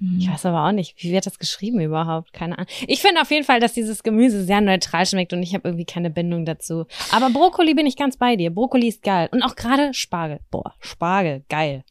Hm. 0.00 0.18
Ich 0.18 0.28
weiß 0.28 0.46
aber 0.46 0.66
auch 0.66 0.72
nicht, 0.72 1.00
wie 1.04 1.12
wird 1.12 1.24
das 1.24 1.38
geschrieben 1.38 1.78
überhaupt? 1.78 2.32
Keine 2.32 2.58
Ahnung. 2.58 2.66
Ich 2.88 3.00
finde 3.00 3.20
auf 3.20 3.30
jeden 3.30 3.44
Fall, 3.44 3.60
dass 3.60 3.74
dieses 3.74 4.02
Gemüse 4.02 4.42
sehr 4.42 4.60
neutral 4.60 5.06
schmeckt 5.06 5.32
und 5.32 5.40
ich 5.40 5.54
habe 5.54 5.68
irgendwie 5.68 5.84
keine 5.84 6.10
Bindung 6.10 6.44
dazu. 6.44 6.86
Aber 7.12 7.30
Brokkoli 7.30 7.74
bin 7.74 7.86
ich 7.86 7.96
ganz 7.96 8.16
bei 8.16 8.34
dir. 8.34 8.50
Brokkoli 8.50 8.88
ist 8.88 9.04
geil. 9.04 9.28
Und 9.30 9.44
auch 9.44 9.54
gerade 9.54 9.94
Spargel. 9.94 10.40
Boah, 10.50 10.74
Spargel, 10.80 11.44
geil. 11.48 11.84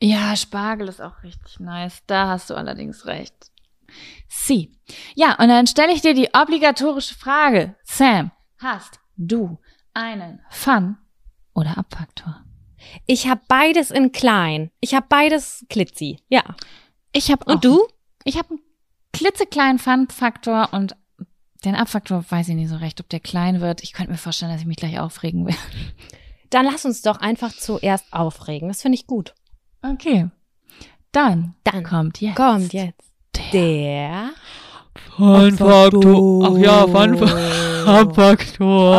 Ja, 0.00 0.34
Spargel 0.34 0.88
ist 0.88 1.02
auch 1.02 1.22
richtig 1.22 1.60
nice. 1.60 2.02
Da 2.06 2.28
hast 2.28 2.48
du 2.48 2.54
allerdings 2.54 3.04
recht. 3.04 3.50
Sie. 4.28 4.78
Ja, 5.14 5.34
und 5.38 5.48
dann 5.48 5.66
stelle 5.66 5.92
ich 5.92 6.02
dir 6.02 6.14
die 6.14 6.30
obligatorische 6.32 7.14
Frage. 7.14 7.74
Sam, 7.84 8.30
hast 8.58 9.00
du 9.16 9.58
einen 9.94 10.40
Fun- 10.50 10.96
oder 11.54 11.78
Abfaktor? 11.78 12.44
Ich 13.06 13.28
habe 13.28 13.40
beides 13.48 13.90
in 13.90 14.12
klein. 14.12 14.70
Ich 14.80 14.94
habe 14.94 15.06
beides 15.08 15.64
klitzi. 15.68 16.20
Ja. 16.28 16.42
Ich 17.12 17.30
habe 17.30 17.44
Und 17.44 17.64
du? 17.64 17.86
Ich 18.24 18.36
habe 18.38 18.50
einen 18.50 18.60
klitzekleinen 19.12 19.78
Fun-Faktor 19.78 20.72
und 20.72 20.96
den 21.64 21.74
Abfaktor 21.74 22.24
weiß 22.28 22.48
ich 22.48 22.54
nicht 22.54 22.68
so 22.68 22.76
recht, 22.76 23.00
ob 23.00 23.08
der 23.08 23.20
klein 23.20 23.60
wird. 23.60 23.82
Ich 23.82 23.92
könnte 23.92 24.12
mir 24.12 24.18
vorstellen, 24.18 24.52
dass 24.52 24.60
ich 24.60 24.66
mich 24.66 24.76
gleich 24.76 25.00
aufregen 25.00 25.46
werde. 25.46 25.58
Dann 26.50 26.66
lass 26.66 26.84
uns 26.84 27.02
doch 27.02 27.20
einfach 27.20 27.52
zuerst 27.52 28.12
aufregen. 28.12 28.68
Das 28.68 28.82
finde 28.82 28.96
ich 28.96 29.06
gut. 29.06 29.34
Okay. 29.82 30.30
Dann, 31.10 31.54
Dann 31.64 31.82
kommt 31.82 32.20
jetzt. 32.20 32.36
Kommt 32.36 32.72
jetzt 32.72 33.12
der 33.52 34.30
Fun-Faktor. 35.16 36.48
Ach 36.52 36.58
ja, 36.58 36.86
Fun-Faktor. 36.86 37.86
Abfaktor. 37.86 38.96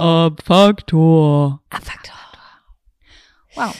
Abfaktor. 0.00 1.60
Abfaktor. 1.70 2.14
Wow. 3.54 3.74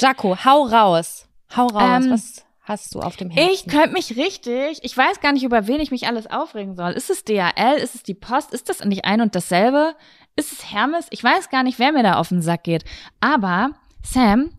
Jaco, 0.00 0.36
hau 0.44 0.62
raus. 0.64 1.28
Hau 1.56 1.66
raus. 1.66 2.04
Ähm, 2.04 2.10
Was 2.10 2.44
hast 2.62 2.94
du 2.94 3.00
auf 3.00 3.16
dem 3.16 3.30
Herzen? 3.30 3.52
Ich 3.52 3.66
könnte 3.66 3.92
mich 3.92 4.16
richtig, 4.16 4.80
ich 4.82 4.96
weiß 4.96 5.20
gar 5.20 5.32
nicht, 5.32 5.44
über 5.44 5.66
wen 5.66 5.80
ich 5.80 5.90
mich 5.90 6.06
alles 6.06 6.26
aufregen 6.26 6.74
soll. 6.74 6.92
Ist 6.92 7.10
es 7.10 7.24
DHL? 7.24 7.76
Ist 7.80 7.94
es 7.94 8.02
die 8.02 8.14
Post? 8.14 8.52
Ist 8.52 8.68
das 8.68 8.84
nicht 8.84 9.04
ein 9.04 9.20
und 9.20 9.34
dasselbe? 9.34 9.94
Ist 10.34 10.52
es 10.52 10.72
Hermes? 10.72 11.06
Ich 11.10 11.22
weiß 11.22 11.50
gar 11.50 11.62
nicht, 11.62 11.78
wer 11.78 11.92
mir 11.92 12.02
da 12.02 12.14
auf 12.14 12.30
den 12.30 12.42
Sack 12.42 12.64
geht. 12.64 12.84
Aber, 13.20 13.70
Sam, 14.02 14.50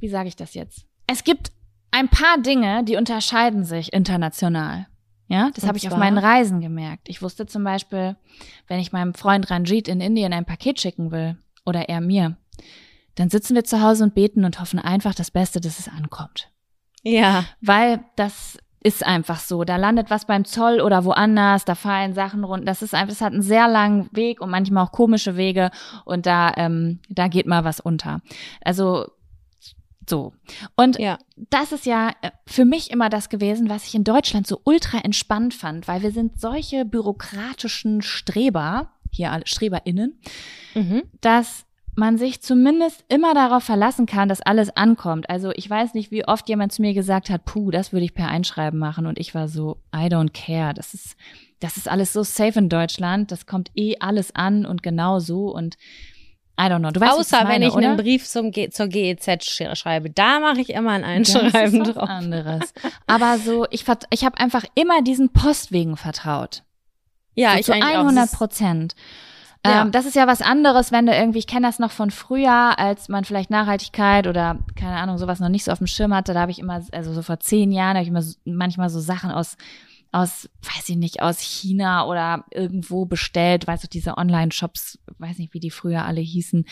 wie 0.00 0.08
sage 0.08 0.28
ich 0.28 0.36
das 0.36 0.54
jetzt? 0.54 0.84
Es 1.06 1.24
gibt 1.24 1.50
ein 1.90 2.08
paar 2.08 2.38
Dinge, 2.38 2.84
die 2.84 2.96
unterscheiden 2.96 3.64
sich 3.64 3.92
international. 3.92 4.86
Ja, 5.28 5.50
das 5.54 5.66
habe 5.66 5.76
ich 5.76 5.90
auf 5.90 5.96
meinen 5.96 6.18
Reisen 6.18 6.60
gemerkt. 6.60 7.08
Ich 7.08 7.20
wusste 7.20 7.46
zum 7.46 7.64
Beispiel, 7.64 8.16
wenn 8.68 8.78
ich 8.78 8.92
meinem 8.92 9.14
Freund 9.14 9.50
Ranjit 9.50 9.88
in 9.88 10.00
Indien 10.00 10.32
ein 10.32 10.44
Paket 10.44 10.80
schicken 10.80 11.10
will, 11.10 11.36
oder 11.66 11.88
er 11.88 12.00
mir, 12.00 12.36
dann 13.16 13.28
sitzen 13.28 13.54
wir 13.54 13.64
zu 13.64 13.82
Hause 13.82 14.04
und 14.04 14.14
beten 14.14 14.44
und 14.44 14.60
hoffen 14.60 14.78
einfach 14.78 15.14
das 15.14 15.30
Beste, 15.30 15.60
dass 15.60 15.78
es 15.78 15.88
ankommt. 15.88 16.48
Ja. 17.02 17.44
Weil 17.60 18.04
das 18.14 18.58
ist 18.82 19.04
einfach 19.04 19.40
so. 19.40 19.64
Da 19.64 19.76
landet 19.76 20.10
was 20.10 20.26
beim 20.26 20.44
Zoll 20.44 20.80
oder 20.80 21.04
woanders, 21.04 21.64
da 21.64 21.74
fallen 21.74 22.14
Sachen 22.14 22.44
rund. 22.44 22.68
Das 22.68 22.82
ist 22.82 22.94
einfach, 22.94 23.08
das 23.08 23.20
hat 23.20 23.32
einen 23.32 23.42
sehr 23.42 23.68
langen 23.68 24.08
Weg 24.12 24.40
und 24.40 24.50
manchmal 24.50 24.84
auch 24.84 24.92
komische 24.92 25.36
Wege 25.36 25.70
und 26.04 26.26
da, 26.26 26.52
ähm, 26.56 27.00
da 27.08 27.26
geht 27.26 27.46
mal 27.46 27.64
was 27.64 27.80
unter. 27.80 28.20
Also 28.62 29.06
so. 30.08 30.32
Und 30.76 30.98
Ja. 30.98 31.18
das 31.50 31.72
ist 31.72 31.86
ja 31.86 32.10
äh, 32.22 32.30
für 32.46 32.64
mich 32.64 32.90
immer 32.90 33.08
das 33.08 33.28
gewesen, 33.28 33.68
was 33.68 33.86
ich 33.86 33.94
in 33.94 34.04
Deutschland 34.04 34.46
so 34.46 34.60
ultra 34.64 34.98
entspannt 34.98 35.54
fand, 35.54 35.88
weil 35.88 36.02
wir 36.02 36.10
sind 36.12 36.40
solche 36.40 36.84
bürokratischen 36.84 38.02
Streber, 38.02 38.90
hier 39.10 39.32
alle 39.32 39.46
StreberInnen, 39.46 40.18
Mhm. 40.74 41.02
dass 41.20 41.64
man 41.98 42.18
sich 42.18 42.42
zumindest 42.42 43.04
immer 43.08 43.32
darauf 43.32 43.64
verlassen 43.64 44.04
kann, 44.04 44.28
dass 44.28 44.42
alles 44.42 44.68
ankommt. 44.76 45.30
Also 45.30 45.50
ich 45.52 45.68
weiß 45.70 45.94
nicht, 45.94 46.10
wie 46.10 46.26
oft 46.28 46.46
jemand 46.48 46.70
zu 46.72 46.82
mir 46.82 46.92
gesagt 46.92 47.30
hat, 47.30 47.46
puh, 47.46 47.70
das 47.70 47.90
würde 47.92 48.04
ich 48.04 48.12
per 48.12 48.28
Einschreiben 48.28 48.78
machen 48.78 49.06
und 49.06 49.18
ich 49.18 49.34
war 49.34 49.48
so, 49.48 49.78
I 49.94 50.08
don't 50.08 50.32
care. 50.34 50.74
Das 50.74 50.92
ist, 50.92 51.16
das 51.60 51.78
ist 51.78 51.88
alles 51.88 52.12
so 52.12 52.22
safe 52.22 52.58
in 52.58 52.68
Deutschland. 52.68 53.32
Das 53.32 53.46
kommt 53.46 53.70
eh 53.74 53.96
alles 53.98 54.34
an 54.34 54.66
und 54.66 54.82
genau 54.82 55.20
so 55.20 55.48
und 55.54 55.78
I 56.58 56.64
don't 56.70 56.78
know. 56.78 56.90
Du 56.90 57.00
weißt, 57.00 57.12
was 57.18 57.32
Außer 57.32 57.44
meine, 57.44 57.54
wenn 57.54 57.62
ich 57.68 57.74
oder? 57.74 57.88
einen 57.88 57.96
Brief 57.98 58.26
zum 58.26 58.50
G 58.50 58.70
zur 58.70 58.86
GEZ 58.88 59.28
sch- 59.42 59.74
schreibe, 59.76 60.08
da 60.10 60.40
mache 60.40 60.60
ich 60.62 60.70
immer 60.70 60.92
ein 60.92 61.22
Das 61.22 61.28
ist 61.28 61.36
Einschreiben 61.36 61.80
was 61.86 61.94
drauf. 61.94 62.08
anderes. 62.08 62.72
Aber 63.06 63.38
so, 63.38 63.66
ich, 63.70 63.84
ich 64.10 64.24
habe 64.24 64.38
einfach 64.38 64.64
immer 64.74 65.02
diesen 65.02 65.32
Postwegen 65.32 65.96
vertraut. 65.96 66.62
Ja, 67.34 67.52
so 67.52 67.58
ich 67.58 67.66
zu 67.66 67.72
eigentlich 67.72 67.84
auch. 67.96 68.00
100 68.04 68.16
Das 68.24 68.32
ist- 68.32 68.38
Prozent. 68.38 68.94
Ja. 69.66 69.82
Ähm, 69.82 69.90
das 69.90 70.06
ist 70.06 70.14
ja 70.14 70.26
was 70.28 70.42
anderes, 70.42 70.92
wenn 70.92 71.06
du 71.06 71.12
irgendwie, 71.14 71.40
ich 71.40 71.46
kenne 71.48 71.66
das 71.66 71.78
noch 71.80 71.90
von 71.90 72.10
früher, 72.12 72.78
als 72.78 73.08
man 73.08 73.24
vielleicht 73.24 73.50
Nachhaltigkeit 73.50 74.26
oder 74.28 74.58
keine 74.76 74.96
Ahnung, 74.96 75.18
sowas 75.18 75.40
noch 75.40 75.48
nicht 75.48 75.64
so 75.64 75.72
auf 75.72 75.78
dem 75.78 75.88
Schirm 75.88 76.14
hatte. 76.14 76.32
Da 76.34 76.40
habe 76.42 76.52
ich 76.52 76.60
immer, 76.60 76.80
also 76.92 77.12
so 77.12 77.20
vor 77.22 77.40
zehn 77.40 77.72
Jahren, 77.72 77.96
habe 77.96 78.02
ich 78.02 78.08
immer 78.08 78.22
so, 78.22 78.36
manchmal 78.44 78.88
so 78.90 79.00
Sachen 79.00 79.30
aus, 79.32 79.56
aus, 80.12 80.48
weiß 80.62 80.88
ich 80.88 80.96
nicht, 80.96 81.20
aus 81.22 81.40
China 81.40 82.06
oder 82.06 82.44
irgendwo 82.52 83.04
bestellt, 83.04 83.66
weißt 83.66 83.84
du, 83.84 83.88
diese 83.88 84.16
Online-Shops, 84.16 84.98
weiß 85.18 85.38
nicht, 85.38 85.52
wie 85.54 85.60
die 85.60 85.70
früher 85.70 86.04
alle 86.04 86.20
hießen, 86.20 86.64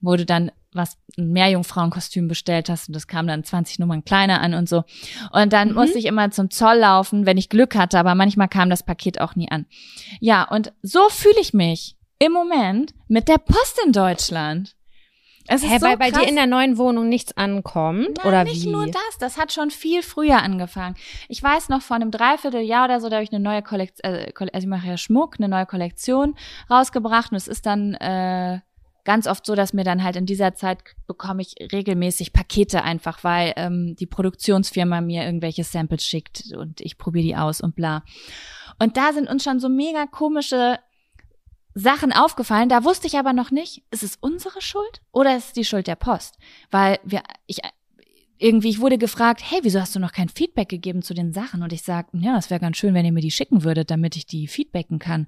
wo 0.00 0.16
du 0.16 0.24
dann 0.24 0.50
was, 0.72 0.98
ein 1.16 1.32
Meerjungfrauenkostüm 1.32 2.28
bestellt 2.28 2.68
hast 2.68 2.88
und 2.88 2.94
das 2.94 3.06
kam 3.06 3.26
dann 3.26 3.42
20 3.42 3.78
Nummern 3.78 4.04
kleiner 4.04 4.40
an 4.40 4.54
und 4.54 4.68
so. 4.68 4.84
Und 5.32 5.52
dann 5.52 5.68
Mhm. 5.70 5.74
musste 5.74 5.98
ich 5.98 6.04
immer 6.04 6.30
zum 6.30 6.50
Zoll 6.50 6.76
laufen, 6.78 7.26
wenn 7.26 7.38
ich 7.38 7.48
Glück 7.48 7.74
hatte, 7.74 7.98
aber 7.98 8.14
manchmal 8.14 8.48
kam 8.48 8.70
das 8.70 8.82
Paket 8.82 9.20
auch 9.20 9.34
nie 9.34 9.50
an. 9.50 9.66
Ja, 10.20 10.44
und 10.48 10.72
so 10.82 11.08
fühle 11.08 11.40
ich 11.40 11.54
mich 11.54 11.96
im 12.18 12.32
Moment 12.32 12.94
mit 13.08 13.28
der 13.28 13.38
Post 13.38 13.80
in 13.84 13.92
Deutschland. 13.92 14.74
Es 15.48 15.62
ist 15.62 15.70
Hä, 15.70 15.78
so 15.78 15.86
weil 15.86 15.96
bei 15.96 16.10
krass. 16.10 16.22
dir 16.22 16.28
in 16.28 16.36
der 16.36 16.46
neuen 16.46 16.76
Wohnung 16.76 17.08
nichts 17.08 17.36
ankommt? 17.36 18.18
Nein, 18.18 18.26
oder 18.26 18.44
nicht 18.44 18.66
wie? 18.66 18.70
nur 18.70 18.86
das, 18.86 19.18
das 19.18 19.38
hat 19.38 19.50
schon 19.52 19.70
viel 19.70 20.02
früher 20.02 20.42
angefangen. 20.42 20.94
Ich 21.28 21.42
weiß 21.42 21.70
noch, 21.70 21.80
vor 21.80 21.96
einem 21.96 22.10
Dreivierteljahr 22.10 22.84
oder 22.84 23.00
so, 23.00 23.08
da 23.08 23.16
habe 23.16 23.24
ich 23.24 23.32
eine 23.32 23.42
neue 23.42 23.62
Kollektion, 23.62 24.12
äh, 24.12 24.32
also 24.36 24.58
ich 24.58 24.66
mache 24.66 24.86
ja 24.86 24.98
Schmuck, 24.98 25.36
eine 25.38 25.48
neue 25.48 25.64
Kollektion 25.64 26.36
rausgebracht 26.70 27.32
und 27.32 27.38
es 27.38 27.48
ist 27.48 27.64
dann 27.64 27.94
äh, 27.94 28.60
ganz 29.04 29.26
oft 29.26 29.46
so, 29.46 29.54
dass 29.54 29.72
mir 29.72 29.84
dann 29.84 30.04
halt 30.04 30.16
in 30.16 30.26
dieser 30.26 30.54
Zeit 30.54 30.80
bekomme 31.06 31.40
ich 31.40 31.54
regelmäßig 31.72 32.34
Pakete 32.34 32.82
einfach, 32.82 33.24
weil 33.24 33.54
ähm, 33.56 33.96
die 33.98 34.04
Produktionsfirma 34.04 35.00
mir 35.00 35.24
irgendwelche 35.24 35.64
Samples 35.64 36.04
schickt 36.04 36.52
und 36.54 36.82
ich 36.82 36.98
probiere 36.98 37.24
die 37.24 37.36
aus 37.36 37.62
und 37.62 37.74
bla. 37.74 38.02
Und 38.78 38.98
da 38.98 39.14
sind 39.14 39.30
uns 39.30 39.44
schon 39.44 39.60
so 39.60 39.70
mega 39.70 40.04
komische 40.04 40.78
Sachen 41.78 42.12
aufgefallen. 42.12 42.68
Da 42.68 42.84
wusste 42.84 43.06
ich 43.06 43.18
aber 43.18 43.32
noch 43.32 43.50
nicht, 43.50 43.82
ist 43.90 44.02
es 44.02 44.16
unsere 44.20 44.60
Schuld 44.60 45.00
oder 45.12 45.36
ist 45.36 45.48
es 45.48 45.52
die 45.52 45.64
Schuld 45.64 45.86
der 45.86 45.96
Post? 45.96 46.38
Weil 46.70 46.98
wir, 47.04 47.22
ich 47.46 47.60
irgendwie, 48.38 48.68
ich 48.68 48.80
wurde 48.80 48.98
gefragt, 48.98 49.42
hey, 49.44 49.60
wieso 49.62 49.80
hast 49.80 49.94
du 49.94 50.00
noch 50.00 50.12
kein 50.12 50.28
Feedback 50.28 50.68
gegeben 50.68 51.02
zu 51.02 51.12
den 51.12 51.32
Sachen? 51.32 51.62
Und 51.62 51.72
ich 51.72 51.82
sag, 51.82 52.06
ja, 52.12 52.36
es 52.36 52.50
wäre 52.50 52.60
ganz 52.60 52.76
schön, 52.76 52.94
wenn 52.94 53.04
ihr 53.04 53.12
mir 53.12 53.20
die 53.20 53.30
schicken 53.30 53.64
würdet, 53.64 53.90
damit 53.90 54.16
ich 54.16 54.26
die 54.26 54.46
feedbacken 54.46 54.98
kann. 54.98 55.26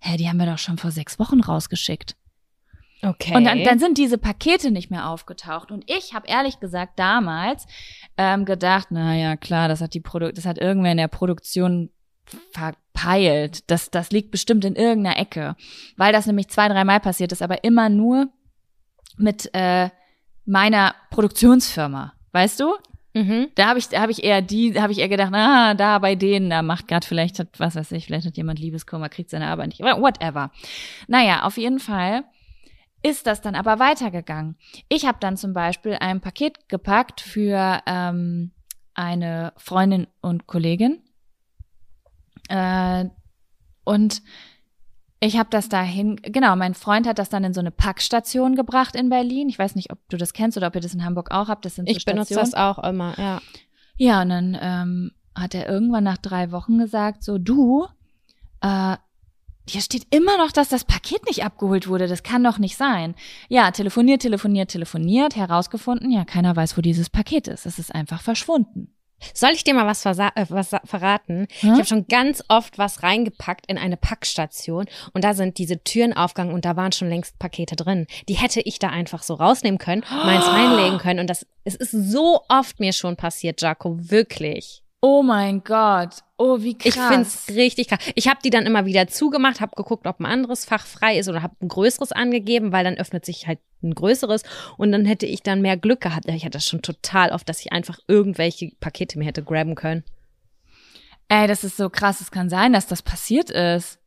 Hä, 0.00 0.16
die 0.16 0.28
haben 0.28 0.38
wir 0.38 0.46
doch 0.46 0.58
schon 0.58 0.78
vor 0.78 0.90
sechs 0.90 1.18
Wochen 1.18 1.40
rausgeschickt. 1.40 2.16
Okay. 3.02 3.36
Und 3.36 3.44
dann, 3.44 3.62
dann 3.62 3.78
sind 3.78 3.98
diese 3.98 4.16
Pakete 4.16 4.70
nicht 4.70 4.90
mehr 4.90 5.10
aufgetaucht. 5.10 5.70
Und 5.70 5.84
ich 5.86 6.14
habe 6.14 6.26
ehrlich 6.28 6.60
gesagt 6.60 6.98
damals 6.98 7.66
ähm, 8.16 8.46
gedacht, 8.46 8.88
na 8.90 9.14
ja, 9.14 9.36
klar, 9.36 9.68
das 9.68 9.82
hat 9.82 9.92
die 9.92 10.00
Produ 10.00 10.32
das 10.32 10.46
hat 10.46 10.56
irgendwer 10.56 10.92
in 10.92 10.98
der 10.98 11.08
Produktion 11.08 11.90
verpeilt. 12.50 13.70
Das, 13.70 13.90
das 13.90 14.10
liegt 14.10 14.30
bestimmt 14.30 14.64
in 14.64 14.76
irgendeiner 14.76 15.18
Ecke. 15.18 15.56
Weil 15.96 16.12
das 16.12 16.26
nämlich 16.26 16.48
zwei, 16.48 16.68
dreimal 16.68 17.00
passiert 17.00 17.32
ist, 17.32 17.42
aber 17.42 17.64
immer 17.64 17.88
nur 17.88 18.28
mit 19.16 19.50
äh, 19.54 19.90
meiner 20.44 20.94
Produktionsfirma. 21.10 22.12
Weißt 22.32 22.60
du? 22.60 22.74
mhm. 23.16 23.48
Da 23.54 23.68
habe 23.68 23.78
ich, 23.78 23.88
da 23.88 24.00
habe 24.00 24.12
ich 24.12 24.22
eher 24.22 24.42
die, 24.42 24.80
habe 24.80 24.92
ich 24.92 24.98
eher 24.98 25.08
gedacht, 25.08 25.32
ah, 25.32 25.74
da 25.74 25.98
bei 25.98 26.14
denen, 26.14 26.50
da 26.50 26.62
macht 26.62 26.86
gerade 26.86 27.06
vielleicht 27.06 27.38
hat, 27.38 27.48
was 27.58 27.74
weiß 27.74 27.92
ich, 27.92 28.06
vielleicht 28.06 28.26
hat 28.26 28.36
jemand 28.36 28.58
Liebeskummer, 28.58 29.08
kriegt 29.08 29.30
seine 29.30 29.48
Arbeit 29.48 29.68
nicht, 29.68 29.80
whatever. 29.80 30.50
Naja, 31.08 31.42
auf 31.42 31.56
jeden 31.56 31.80
Fall 31.80 32.24
ist 33.02 33.26
das 33.26 33.40
dann 33.40 33.54
aber 33.54 33.78
weitergegangen. 33.78 34.56
Ich 34.88 35.06
habe 35.06 35.18
dann 35.20 35.36
zum 35.36 35.54
Beispiel 35.54 35.96
ein 36.00 36.20
Paket 36.20 36.68
gepackt 36.68 37.20
für 37.20 37.80
ähm, 37.86 38.52
eine 38.94 39.52
Freundin 39.56 40.06
und 40.20 40.46
Kollegin 40.46 41.00
äh, 42.48 43.06
und 43.84 44.22
ich 45.20 45.38
habe 45.38 45.48
das 45.50 45.68
dahin, 45.68 46.16
genau, 46.16 46.56
mein 46.56 46.74
Freund 46.74 47.06
hat 47.06 47.18
das 47.18 47.30
dann 47.30 47.44
in 47.44 47.54
so 47.54 47.60
eine 47.60 47.70
Packstation 47.70 48.54
gebracht 48.54 48.94
in 48.94 49.08
Berlin. 49.08 49.48
Ich 49.48 49.58
weiß 49.58 49.74
nicht, 49.74 49.90
ob 49.90 49.98
du 50.08 50.16
das 50.16 50.32
kennst 50.32 50.56
oder 50.56 50.66
ob 50.66 50.74
ihr 50.74 50.80
das 50.80 50.94
in 50.94 51.04
Hamburg 51.04 51.30
auch 51.30 51.48
habt. 51.48 51.64
Das 51.64 51.74
sind 51.74 51.88
so 51.88 51.96
Ich 51.96 52.04
benutze 52.04 52.34
Stationen. 52.34 52.50
das 52.52 52.60
auch 52.60 52.84
immer, 52.84 53.18
ja. 53.18 53.40
Ja, 53.96 54.22
und 54.22 54.28
dann 54.28 54.58
ähm, 54.60 55.12
hat 55.34 55.54
er 55.54 55.68
irgendwann 55.68 56.04
nach 56.04 56.18
drei 56.18 56.52
Wochen 56.52 56.78
gesagt, 56.78 57.22
so 57.24 57.38
du, 57.38 57.86
äh, 58.60 58.96
hier 59.68 59.80
steht 59.80 60.06
immer 60.14 60.36
noch, 60.38 60.52
dass 60.52 60.68
das 60.68 60.84
Paket 60.84 61.26
nicht 61.26 61.44
abgeholt 61.44 61.88
wurde. 61.88 62.06
Das 62.06 62.22
kann 62.22 62.44
doch 62.44 62.58
nicht 62.58 62.76
sein. 62.76 63.14
Ja, 63.48 63.70
telefoniert, 63.70 64.22
telefoniert, 64.22 64.70
telefoniert, 64.70 65.34
herausgefunden, 65.34 66.10
ja, 66.10 66.24
keiner 66.24 66.54
weiß, 66.54 66.76
wo 66.76 66.82
dieses 66.82 67.10
Paket 67.10 67.48
ist. 67.48 67.66
Es 67.66 67.78
ist 67.78 67.94
einfach 67.94 68.20
verschwunden. 68.20 68.92
Soll 69.34 69.50
ich 69.50 69.64
dir 69.64 69.74
mal 69.74 69.86
was, 69.86 70.04
äh, 70.04 70.30
was 70.48 70.70
verraten? 70.84 71.46
Hm? 71.60 71.72
Ich 71.72 71.78
habe 71.78 71.86
schon 71.86 72.06
ganz 72.06 72.42
oft 72.48 72.78
was 72.78 73.02
reingepackt 73.02 73.66
in 73.66 73.78
eine 73.78 73.96
Packstation 73.96 74.86
und 75.12 75.24
da 75.24 75.34
sind 75.34 75.58
diese 75.58 75.82
Türen 75.82 76.12
aufgegangen 76.12 76.54
und 76.54 76.64
da 76.64 76.76
waren 76.76 76.92
schon 76.92 77.08
längst 77.08 77.38
Pakete 77.38 77.76
drin. 77.76 78.06
Die 78.28 78.34
hätte 78.34 78.60
ich 78.60 78.78
da 78.78 78.88
einfach 78.88 79.22
so 79.22 79.34
rausnehmen 79.34 79.78
können, 79.78 80.04
meins 80.10 80.46
reinlegen 80.48 80.98
können 80.98 81.20
und 81.20 81.30
das 81.30 81.46
es 81.64 81.74
ist 81.74 81.90
so 81.90 82.42
oft 82.48 82.78
mir 82.78 82.92
schon 82.92 83.16
passiert, 83.16 83.60
Jaco, 83.60 83.96
wirklich. 83.98 84.82
Oh 85.00 85.22
mein 85.22 85.62
Gott. 85.62 86.22
Oh, 86.38 86.60
wie 86.60 86.76
krass. 86.76 86.94
Ich 86.94 87.02
find's 87.02 87.48
richtig 87.50 87.88
krass. 87.88 88.00
Ich 88.14 88.28
habe 88.28 88.40
die 88.42 88.50
dann 88.50 88.66
immer 88.66 88.86
wieder 88.86 89.06
zugemacht, 89.06 89.60
habe 89.60 89.76
geguckt, 89.76 90.06
ob 90.06 90.20
ein 90.20 90.26
anderes 90.26 90.64
Fach 90.64 90.84
frei 90.84 91.18
ist 91.18 91.28
oder 91.28 91.42
habe 91.42 91.54
ein 91.60 91.68
größeres 91.68 92.12
angegeben, 92.12 92.72
weil 92.72 92.84
dann 92.84 92.96
öffnet 92.96 93.24
sich 93.24 93.46
halt 93.46 93.58
ein 93.82 93.94
größeres 93.94 94.42
und 94.78 94.92
dann 94.92 95.04
hätte 95.04 95.26
ich 95.26 95.42
dann 95.42 95.62
mehr 95.62 95.76
Glück 95.76 96.00
gehabt. 96.00 96.28
Ich 96.28 96.44
hatte 96.44 96.58
das 96.58 96.66
schon 96.66 96.82
total 96.82 97.30
oft, 97.30 97.48
dass 97.48 97.60
ich 97.60 97.72
einfach 97.72 97.98
irgendwelche 98.08 98.72
Pakete 98.80 99.18
mir 99.18 99.26
hätte 99.26 99.44
graben 99.44 99.74
können. 99.74 100.02
Ey, 101.28 101.46
das 101.46 101.64
ist 101.64 101.76
so 101.76 101.90
krass. 101.90 102.20
Es 102.20 102.30
kann 102.30 102.48
sein, 102.48 102.72
dass 102.72 102.86
das 102.86 103.02
passiert 103.02 103.50
ist. 103.50 103.98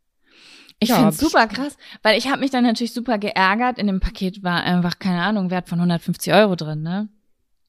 Ich 0.79 0.89
Ja, 0.89 0.99
find's 0.99 1.19
super 1.19 1.47
krass, 1.47 1.77
weil 2.03 2.17
ich 2.17 2.29
habe 2.29 2.39
mich 2.39 2.51
dann 2.51 2.63
natürlich 2.63 2.93
super 2.93 3.17
geärgert. 3.17 3.77
In 3.77 3.87
dem 3.87 3.99
Paket 3.99 4.43
war 4.43 4.63
einfach, 4.63 4.97
keine 4.97 5.21
Ahnung, 5.21 5.49
Wert 5.51 5.67
von 5.67 5.79
150 5.79 6.33
Euro 6.33 6.55
drin, 6.55 6.81
ne? 6.81 7.09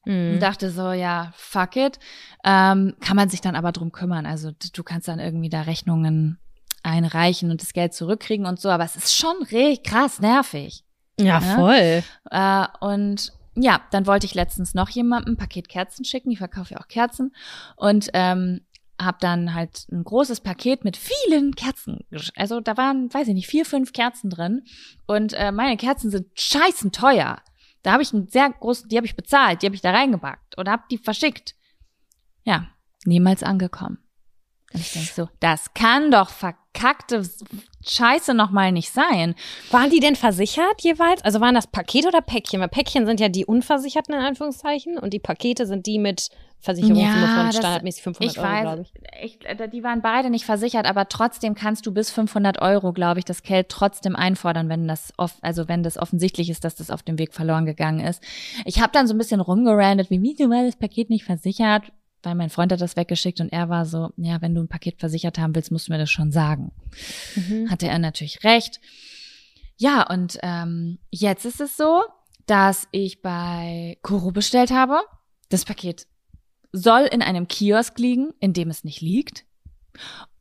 Mhm. 0.04 0.34
Und 0.34 0.40
dachte 0.40 0.70
so, 0.70 0.92
ja, 0.92 1.32
fuck 1.36 1.76
it. 1.76 1.98
Ähm, 2.44 2.94
kann 3.00 3.16
man 3.16 3.28
sich 3.28 3.40
dann 3.40 3.56
aber 3.56 3.72
drum 3.72 3.92
kümmern. 3.92 4.26
Also 4.26 4.50
du 4.72 4.82
kannst 4.82 5.08
dann 5.08 5.18
irgendwie 5.18 5.50
da 5.50 5.62
Rechnungen 5.62 6.38
einreichen 6.82 7.50
und 7.50 7.60
das 7.60 7.72
Geld 7.72 7.92
zurückkriegen 7.92 8.46
und 8.46 8.58
so, 8.60 8.70
aber 8.70 8.84
es 8.84 8.96
ist 8.96 9.14
schon 9.14 9.36
richtig 9.50 9.82
krass 9.84 10.18
nervig. 10.20 10.84
Ja, 11.18 11.40
Ne? 11.40 11.54
voll. 11.54 12.02
Äh, 12.30 12.66
und 12.80 13.32
ja, 13.54 13.80
dann 13.90 14.06
wollte 14.06 14.24
ich 14.26 14.34
letztens 14.34 14.74
noch 14.74 14.88
jemandem 14.88 15.34
ein 15.34 15.36
Paket 15.36 15.68
Kerzen 15.68 16.04
schicken. 16.04 16.30
Ich 16.30 16.38
verkaufe 16.38 16.74
ja 16.74 16.80
auch 16.80 16.88
Kerzen. 16.88 17.34
Und 17.76 18.08
ähm, 18.14 18.62
habe 19.00 19.18
dann 19.20 19.54
halt 19.54 19.86
ein 19.90 20.04
großes 20.04 20.40
Paket 20.40 20.84
mit 20.84 20.96
vielen 20.96 21.54
Kerzen. 21.54 22.04
Also 22.36 22.60
da 22.60 22.76
waren, 22.76 23.12
weiß 23.12 23.28
ich 23.28 23.34
nicht, 23.34 23.48
vier, 23.48 23.64
fünf 23.66 23.92
Kerzen 23.92 24.30
drin. 24.30 24.62
Und 25.06 25.32
äh, 25.34 25.52
meine 25.52 25.76
Kerzen 25.76 26.10
sind 26.10 26.26
scheißen 26.34 26.92
teuer. 26.92 27.38
Da 27.82 27.92
habe 27.92 28.02
ich 28.02 28.12
einen 28.12 28.28
sehr 28.28 28.50
großen, 28.50 28.88
die 28.88 28.96
habe 28.96 29.06
ich 29.06 29.16
bezahlt, 29.16 29.62
die 29.62 29.66
habe 29.66 29.74
ich 29.74 29.80
da 29.80 29.90
reingepackt 29.90 30.58
oder 30.58 30.72
habe 30.72 30.84
die 30.90 30.98
verschickt. 30.98 31.54
Ja, 32.42 32.68
niemals 33.04 33.42
angekommen. 33.42 33.98
Und 34.72 34.80
ich 34.80 34.92
denke 34.92 35.12
so, 35.12 35.28
das 35.40 35.74
kann 35.74 36.10
doch 36.10 36.30
verkackte 36.72 37.22
Scheiße 37.86 38.34
nochmal 38.34 38.72
nicht 38.72 38.92
sein. 38.92 39.34
Waren 39.70 39.90
die 39.90 40.00
denn 40.00 40.16
versichert 40.16 40.82
jeweils? 40.82 41.22
Also 41.22 41.40
waren 41.40 41.54
das 41.54 41.66
Pakete 41.66 42.08
oder 42.08 42.20
Päckchen? 42.20 42.60
Weil 42.60 42.68
Päckchen 42.68 43.06
sind 43.06 43.20
ja 43.20 43.28
die 43.28 43.46
unversicherten 43.46 44.14
in 44.14 44.20
Anführungszeichen 44.20 44.98
und 44.98 45.12
die 45.12 45.18
Pakete 45.18 45.66
sind 45.66 45.86
die 45.86 45.98
mit 45.98 46.28
Versicherungssumme 46.62 47.24
Ja, 47.24 47.42
von 47.42 47.52
standardmäßig 47.52 48.02
500 48.02 48.32
Ich 48.32 48.38
Euro, 48.38 48.48
weiß, 48.48 48.62
glaube 48.62 48.82
ich. 48.82 48.92
ich, 49.22 49.46
äh, 49.48 49.68
die 49.68 49.82
waren 49.82 50.02
beide 50.02 50.28
nicht 50.28 50.44
versichert, 50.44 50.86
aber 50.86 51.08
trotzdem 51.08 51.54
kannst 51.54 51.86
du 51.86 51.92
bis 51.92 52.10
500 52.10 52.60
Euro, 52.60 52.92
glaube 52.92 53.18
ich, 53.18 53.24
das 53.24 53.42
Geld 53.42 53.70
trotzdem 53.70 54.14
einfordern, 54.14 54.68
wenn 54.68 54.86
das 54.86 55.14
off, 55.16 55.38
also 55.40 55.68
wenn 55.68 55.82
das 55.82 55.96
offensichtlich 55.96 56.50
ist, 56.50 56.64
dass 56.64 56.74
das 56.74 56.90
auf 56.90 57.02
dem 57.02 57.18
Weg 57.18 57.32
verloren 57.32 57.64
gegangen 57.64 58.00
ist. 58.00 58.22
Ich 58.66 58.82
habe 58.82 58.92
dann 58.92 59.06
so 59.06 59.14
ein 59.14 59.18
bisschen 59.18 59.40
rumgerandet, 59.40 60.10
wie 60.10 60.20
wieso 60.20 60.50
war 60.50 60.64
das 60.64 60.76
Paket 60.76 61.08
nicht 61.08 61.24
versichert? 61.24 61.84
Weil 62.22 62.34
mein 62.34 62.50
Freund 62.50 62.72
hat 62.72 62.80
das 62.80 62.96
weggeschickt 62.96 63.40
und 63.40 63.52
er 63.52 63.68
war 63.68 63.86
so, 63.86 64.10
ja, 64.16 64.40
wenn 64.42 64.54
du 64.54 64.62
ein 64.62 64.68
Paket 64.68 65.00
versichert 65.00 65.38
haben 65.38 65.54
willst, 65.54 65.70
musst 65.70 65.88
du 65.88 65.92
mir 65.92 65.98
das 65.98 66.10
schon 66.10 66.32
sagen. 66.32 66.72
Mhm. 67.34 67.70
Hatte 67.70 67.88
er 67.88 67.98
natürlich 67.98 68.44
recht. 68.44 68.80
Ja, 69.76 70.02
und 70.02 70.38
ähm, 70.42 70.98
jetzt 71.10 71.44
ist 71.46 71.60
es 71.60 71.76
so, 71.76 72.02
dass 72.46 72.86
ich 72.90 73.22
bei 73.22 73.98
Koro 74.02 74.30
bestellt 74.30 74.70
habe. 74.70 75.00
Das 75.48 75.64
Paket 75.64 76.06
soll 76.72 77.02
in 77.02 77.22
einem 77.22 77.48
Kiosk 77.48 77.98
liegen, 77.98 78.32
in 78.40 78.52
dem 78.52 78.68
es 78.70 78.84
nicht 78.84 79.00
liegt. 79.00 79.44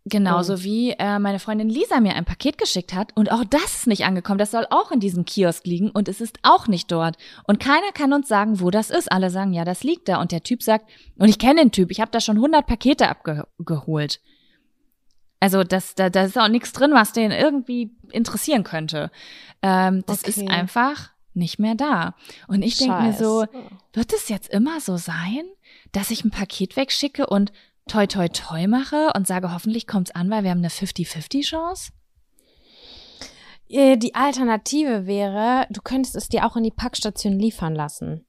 Genauso 0.06 0.54
oh. 0.54 0.64
wie 0.64 0.92
äh, 0.92 1.20
meine 1.20 1.40
Freundin 1.40 1.70
Lisa 1.70 2.00
mir 2.00 2.16
ein 2.16 2.26
Paket 2.26 2.58
geschickt 2.58 2.94
hat 2.94 3.12
und 3.16 3.32
auch 3.32 3.44
das 3.44 3.80
ist 3.80 3.88
nicht 3.88 4.06
angekommen. 4.06 4.40
Das 4.40 4.52
soll 4.52 4.66
auch 4.70 4.92
in 4.92 5.00
diesem 5.00 5.26
Kiosk 5.26 5.66
liegen 5.66 5.92
und 5.92 6.08
es 6.08 6.22
ist 6.22 6.40
auch 6.42 6.68
nicht 6.68 6.92
dort. 6.92 7.18
Und 7.44 7.60
keiner 7.60 7.92
kann 7.94 8.14
uns 8.14 8.28
sagen, 8.28 8.60
wo 8.60 8.72
das 8.72 8.90
ist. 8.90 9.12
Alle 9.12 9.30
sagen, 9.30 9.54
ja, 9.54 9.66
das 9.66 9.84
liegt 9.84 10.08
da. 10.08 10.22
Und 10.22 10.32
der 10.32 10.44
Typ 10.44 10.64
sagt, 10.64 10.90
und 11.18 11.30
ich 11.30 11.38
kenne 11.38 11.62
den 11.62 11.72
Typ, 11.72 11.92
ich 11.92 12.00
habe 12.00 12.12
da 12.12 12.22
schon 12.22 12.38
100 12.38 12.66
Pakete 12.66 13.10
abgeholt. 13.10 14.22
Also 15.40 15.64
das, 15.64 15.96
da, 15.96 16.10
da 16.10 16.24
ist 16.24 16.38
auch 16.38 16.50
nichts 16.50 16.74
drin, 16.74 16.92
was 16.94 17.14
den 17.14 17.32
irgendwie 17.32 17.92
interessieren 18.12 18.64
könnte. 18.64 19.12
Ähm, 19.62 20.04
das 20.06 20.22
okay. 20.22 20.30
ist 20.30 20.50
einfach 20.50 21.12
nicht 21.34 21.60
mehr 21.60 21.76
da. 21.76 22.16
Und 22.48 22.64
ich 22.64 22.78
denke 22.78 23.02
mir 23.02 23.14
so, 23.14 23.46
wird 23.94 24.14
es 24.14 24.30
jetzt 24.30 24.50
immer 24.50 24.82
so 24.82 24.98
sein, 24.98 25.44
dass 25.92 26.12
ich 26.12 26.24
ein 26.24 26.32
Paket 26.32 26.76
wegschicke 26.76 27.28
und 27.28 27.52
toi 27.90 28.08
toi 28.08 28.28
toi 28.30 28.68
mache 28.68 29.12
und 29.16 29.28
sage, 29.28 29.54
hoffentlich 29.54 29.88
kommt's 29.88 30.12
an, 30.12 30.30
weil 30.30 30.44
wir 30.44 30.52
haben 30.52 30.60
eine 30.60 30.70
50-50 30.70 31.44
Chance? 31.44 31.92
Äh, 33.68 33.98
die 33.98 34.16
Alternative 34.16 35.06
wäre, 35.06 35.68
du 35.70 35.82
könntest 35.82 36.16
es 36.16 36.30
dir 36.30 36.46
auch 36.46 36.56
in 36.56 36.64
die 36.64 36.72
Packstation 36.72 37.34
liefern 37.34 37.76
lassen. 37.76 38.26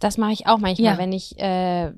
Das 0.00 0.16
mache 0.16 0.32
ich 0.32 0.46
auch 0.46 0.58
manchmal, 0.58 0.92
ja. 0.92 0.98
wenn 0.98 1.12
ich 1.12 1.38
äh, 1.38 1.92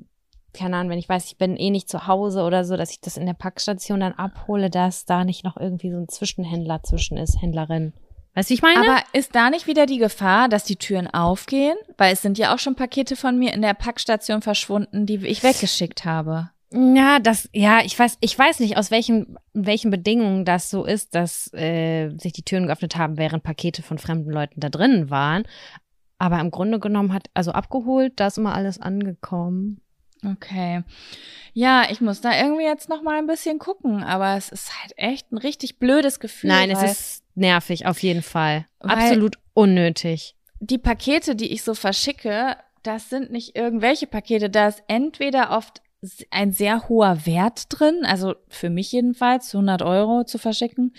keine 0.53 0.77
Ahnung, 0.77 0.91
wenn 0.91 0.99
ich 0.99 1.09
weiß, 1.09 1.27
ich 1.27 1.39
bin 1.39 1.57
eh 1.57 1.71
nicht 1.71 1.89
zu 1.89 2.07
Hause 2.07 2.43
oder 2.43 2.65
so, 2.65 2.77
dass 2.77 2.91
ich 2.91 3.01
das 3.01 3.17
in 3.17 3.27
der 3.27 3.35
Packstation 3.35 4.01
dann 4.01 4.13
abhole, 4.13 4.71
dass 4.71 5.05
da 5.05 5.25
nicht 5.25 5.45
noch 5.45 5.57
irgendwie 5.57 5.91
so 5.91 5.99
ein 5.99 6.09
Zwischenhändler 6.09 6.83
zwischen 6.83 7.17
ist, 7.17 7.41
Händlerin. 7.41 7.93
Weißt 8.35 8.51
du, 8.51 8.55
ich 8.55 8.63
meine? 8.63 8.81
Aber 8.81 9.03
ist 9.13 9.35
da 9.35 9.51
nicht 9.51 9.67
wieder 9.67 9.87
die 9.87 9.99
Gefahr, 9.99 10.49
dass 10.49 10.65
die 10.65 10.77
Türen 10.77 11.09
aufgehen? 11.09 11.77
Weil 11.99 12.13
es 12.13 12.23
sind 12.23 12.39
ja 12.39 12.55
auch 12.55 12.59
schon 12.59 12.77
Pakete 12.77 13.17
von 13.17 13.39
mir 13.39 13.53
in 13.53 13.63
der 13.63 13.75
Packstation 13.75 14.41
verschwunden, 14.41 15.07
die 15.07 15.27
ich 15.27 15.43
weggeschickt 15.43 16.05
habe. 16.05 16.51
Ja, 16.73 17.19
das, 17.19 17.49
ja, 17.53 17.81
ich 17.85 17.99
weiß, 17.99 18.19
ich 18.21 18.39
weiß 18.39 18.61
nicht, 18.61 18.77
aus 18.77 18.93
welchen, 18.93 19.37
welchen 19.53 19.91
Bedingungen 19.91 20.45
das 20.45 20.71
so 20.71 20.85
ist, 20.85 21.17
dass 21.17 21.53
äh, 21.53 22.11
sich 22.17 22.33
die 22.33 22.45
Türen 22.45 22.67
geöffnet 22.67 22.95
haben, 22.95 23.19
während 23.19 23.43
Pakete 23.43 23.83
von 23.83 23.99
fremden 23.99 24.31
Leuten 24.31 24.61
da 24.61 24.69
drinnen 24.69 25.11
waren. 25.11 25.43
Aber 26.19 26.39
im 26.39 26.53
Grunde 26.53 26.79
genommen 26.79 27.13
hat, 27.13 27.29
also 27.35 27.51
abgeholt, 27.51 28.13
da 28.17 28.29
ist 28.29 28.39
immer 28.39 28.55
alles 28.55 28.81
angekommen. 28.81 29.81
Okay. 30.25 30.85
Ja, 31.55 31.87
ich 31.91 32.01
muss 32.01 32.21
da 32.21 32.39
irgendwie 32.39 32.65
jetzt 32.65 32.89
noch 32.89 33.03
mal 33.03 33.19
ein 33.19 33.27
bisschen 33.27 33.59
gucken, 33.59 34.05
aber 34.05 34.37
es 34.37 34.51
ist 34.51 34.71
halt 34.81 34.93
echt 34.97 35.33
ein 35.33 35.39
richtig 35.39 35.79
blödes 35.79 36.21
Gefühl. 36.21 36.51
Nein, 36.51 36.71
es 36.71 36.83
ist 36.83 37.20
nervig 37.35 37.87
auf 37.87 38.03
jeden 38.03 38.23
Fall. 38.23 38.67
Absolut 38.81 39.39
unnötig. 39.55 40.35
Die 40.61 40.79
Pakete, 40.79 41.35
die 41.35 41.53
ich 41.53 41.63
so 41.63 41.75
verschicke, 41.75 42.57
das 42.83 43.09
sind 43.11 43.31
nicht 43.31 43.57
irgendwelche 43.57 44.07
Pakete, 44.07 44.51
da 44.51 44.69
ist 44.69 44.83
entweder 44.89 45.51
oft 45.51 45.83
ein 46.31 46.53
sehr 46.53 46.89
hoher 46.89 47.27
Wert 47.27 47.67
drin, 47.69 48.05
also 48.05 48.35
für 48.49 48.71
mich 48.71 48.91
jedenfalls 48.93 49.55
100 49.55 49.83
Euro 49.83 50.25
zu 50.25 50.39
verschicken. 50.39 50.95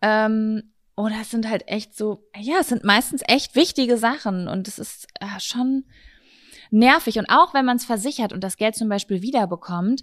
Ähm, 0.00 0.72
oder 0.96 1.16
es 1.20 1.30
sind 1.30 1.48
halt 1.48 1.68
echt 1.68 1.96
so, 1.96 2.26
ja, 2.38 2.56
es 2.60 2.68
sind 2.68 2.84
meistens 2.84 3.22
echt 3.26 3.54
wichtige 3.54 3.96
Sachen 3.96 4.48
und 4.48 4.68
es 4.68 4.78
ist 4.78 5.06
äh, 5.20 5.40
schon 5.40 5.84
nervig. 6.70 7.18
Und 7.18 7.26
auch 7.30 7.54
wenn 7.54 7.64
man 7.64 7.76
es 7.76 7.84
versichert 7.84 8.32
und 8.32 8.42
das 8.42 8.56
Geld 8.56 8.74
zum 8.74 8.88
Beispiel 8.88 9.22
wiederbekommt, 9.22 10.02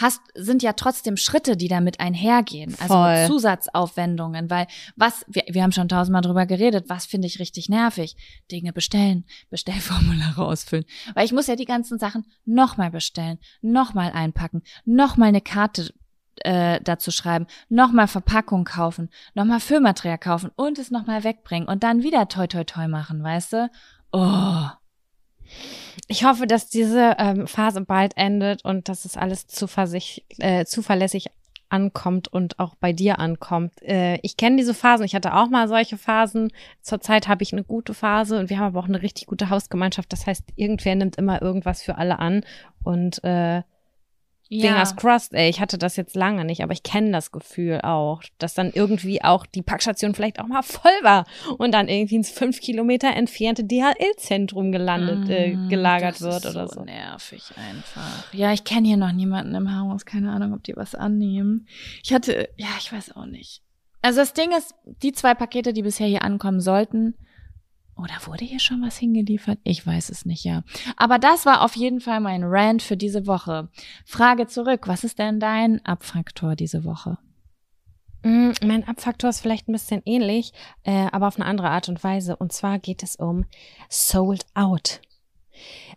hast, 0.00 0.20
sind 0.34 0.62
ja 0.62 0.72
trotzdem 0.72 1.16
Schritte, 1.16 1.56
die 1.56 1.68
damit 1.68 2.00
einhergehen. 2.00 2.74
Also 2.80 2.94
Voll. 2.94 3.08
Also 3.08 3.32
Zusatzaufwendungen, 3.34 4.50
weil 4.50 4.66
was, 4.96 5.24
wir, 5.28 5.44
wir 5.48 5.62
haben 5.62 5.72
schon 5.72 5.88
tausendmal 5.88 6.22
drüber 6.22 6.46
geredet, 6.46 6.86
was 6.88 7.06
finde 7.06 7.26
ich 7.26 7.38
richtig 7.38 7.68
nervig? 7.68 8.16
Dinge 8.50 8.72
bestellen, 8.72 9.24
Bestellformulare 9.50 10.44
ausfüllen. 10.46 10.84
Weil 11.14 11.24
ich 11.24 11.32
muss 11.32 11.46
ja 11.46 11.56
die 11.56 11.64
ganzen 11.64 11.98
Sachen 11.98 12.24
nochmal 12.44 12.90
bestellen, 12.90 13.38
nochmal 13.60 14.12
einpacken, 14.12 14.62
nochmal 14.84 15.28
eine 15.28 15.40
Karte 15.40 15.92
äh, 16.42 16.80
dazu 16.82 17.10
schreiben, 17.10 17.46
nochmal 17.68 18.08
Verpackung 18.08 18.64
kaufen, 18.64 19.10
nochmal 19.34 19.60
Füllmaterial 19.60 20.18
kaufen 20.18 20.50
und 20.56 20.78
es 20.78 20.90
nochmal 20.90 21.24
wegbringen 21.24 21.68
und 21.68 21.82
dann 21.82 22.02
wieder 22.02 22.28
toi 22.28 22.46
toi 22.46 22.64
toi 22.64 22.88
machen, 22.88 23.22
weißt 23.22 23.52
du? 23.52 23.70
Oh. 24.12 24.79
Ich 26.08 26.24
hoffe, 26.24 26.46
dass 26.46 26.68
diese 26.68 27.16
ähm, 27.18 27.46
Phase 27.46 27.80
bald 27.82 28.16
endet 28.16 28.64
und 28.64 28.88
dass 28.88 29.04
es 29.04 29.16
alles 29.16 29.46
äh, 30.38 30.64
zuverlässig 30.64 31.26
ankommt 31.70 32.28
und 32.28 32.58
auch 32.58 32.74
bei 32.74 32.92
dir 32.92 33.18
ankommt. 33.18 33.80
Äh, 33.82 34.18
ich 34.22 34.36
kenne 34.36 34.56
diese 34.56 34.74
Phasen, 34.74 35.04
ich 35.04 35.14
hatte 35.14 35.34
auch 35.34 35.48
mal 35.48 35.68
solche 35.68 35.96
Phasen. 35.96 36.52
Zurzeit 36.82 37.28
habe 37.28 37.42
ich 37.42 37.52
eine 37.52 37.64
gute 37.64 37.94
Phase 37.94 38.38
und 38.38 38.50
wir 38.50 38.58
haben 38.58 38.66
aber 38.66 38.80
auch 38.80 38.88
eine 38.88 39.02
richtig 39.02 39.26
gute 39.26 39.50
Hausgemeinschaft. 39.50 40.12
Das 40.12 40.26
heißt, 40.26 40.44
irgendwer 40.56 40.96
nimmt 40.96 41.16
immer 41.16 41.40
irgendwas 41.40 41.82
für 41.82 41.96
alle 41.96 42.18
an 42.18 42.44
und 42.82 43.22
äh, 43.24 43.62
ja. 44.52 44.66
Fingers 44.66 44.96
crossed, 44.96 45.32
ey, 45.32 45.48
ich 45.48 45.60
hatte 45.60 45.78
das 45.78 45.94
jetzt 45.94 46.16
lange 46.16 46.44
nicht, 46.44 46.62
aber 46.62 46.72
ich 46.72 46.82
kenne 46.82 47.12
das 47.12 47.30
Gefühl 47.30 47.80
auch, 47.82 48.20
dass 48.38 48.52
dann 48.52 48.72
irgendwie 48.74 49.22
auch 49.22 49.46
die 49.46 49.62
Packstation 49.62 50.12
vielleicht 50.12 50.40
auch 50.40 50.48
mal 50.48 50.62
voll 50.64 50.90
war 51.02 51.24
und 51.56 51.72
dann 51.72 51.88
irgendwie 51.88 52.16
ins 52.16 52.30
fünf 52.30 52.60
Kilometer 52.60 53.14
entfernte 53.14 53.62
DHL-Zentrum 53.62 54.72
gelandet, 54.72 55.28
mm, 55.28 55.30
äh, 55.30 55.68
gelagert 55.68 56.20
wird 56.20 56.46
oder 56.46 56.66
so. 56.66 56.80
so. 56.80 56.84
nervig 56.84 57.44
einfach. 57.56 58.32
Ja, 58.32 58.52
ich 58.52 58.64
kenne 58.64 58.88
hier 58.88 58.96
noch 58.96 59.12
niemanden 59.12 59.54
im 59.54 59.78
Haus, 59.78 60.04
keine 60.04 60.32
Ahnung, 60.32 60.52
ob 60.52 60.64
die 60.64 60.74
was 60.74 60.96
annehmen. 60.96 61.68
Ich 62.02 62.12
hatte, 62.12 62.48
ja, 62.56 62.68
ich 62.80 62.92
weiß 62.92 63.14
auch 63.14 63.26
nicht. 63.26 63.62
Also 64.02 64.18
das 64.18 64.32
Ding 64.32 64.50
ist, 64.56 64.74
die 64.84 65.12
zwei 65.12 65.34
Pakete, 65.34 65.72
die 65.72 65.82
bisher 65.82 66.08
hier 66.08 66.22
ankommen 66.22 66.60
sollten, 66.60 67.14
oder 68.00 68.14
wurde 68.26 68.44
hier 68.44 68.60
schon 68.60 68.82
was 68.82 68.98
hingeliefert? 68.98 69.58
Ich 69.64 69.86
weiß 69.86 70.10
es 70.10 70.24
nicht, 70.24 70.44
ja. 70.44 70.62
Aber 70.96 71.18
das 71.18 71.46
war 71.46 71.62
auf 71.62 71.76
jeden 71.76 72.00
Fall 72.00 72.20
mein 72.20 72.42
Rant 72.44 72.82
für 72.82 72.96
diese 72.96 73.26
Woche. 73.26 73.68
Frage 74.04 74.46
zurück, 74.46 74.86
was 74.86 75.04
ist 75.04 75.18
denn 75.18 75.40
dein 75.40 75.84
Abfaktor 75.84 76.56
diese 76.56 76.84
Woche? 76.84 77.18
Mm, 78.22 78.50
mein 78.64 78.86
Abfaktor 78.86 79.30
ist 79.30 79.40
vielleicht 79.40 79.68
ein 79.68 79.72
bisschen 79.72 80.02
ähnlich, 80.04 80.52
äh, 80.82 81.06
aber 81.12 81.28
auf 81.28 81.36
eine 81.36 81.46
andere 81.46 81.70
Art 81.70 81.88
und 81.88 82.02
Weise. 82.04 82.36
Und 82.36 82.52
zwar 82.52 82.78
geht 82.78 83.02
es 83.02 83.16
um 83.16 83.44
Sold 83.88 84.44
Out. 84.54 85.00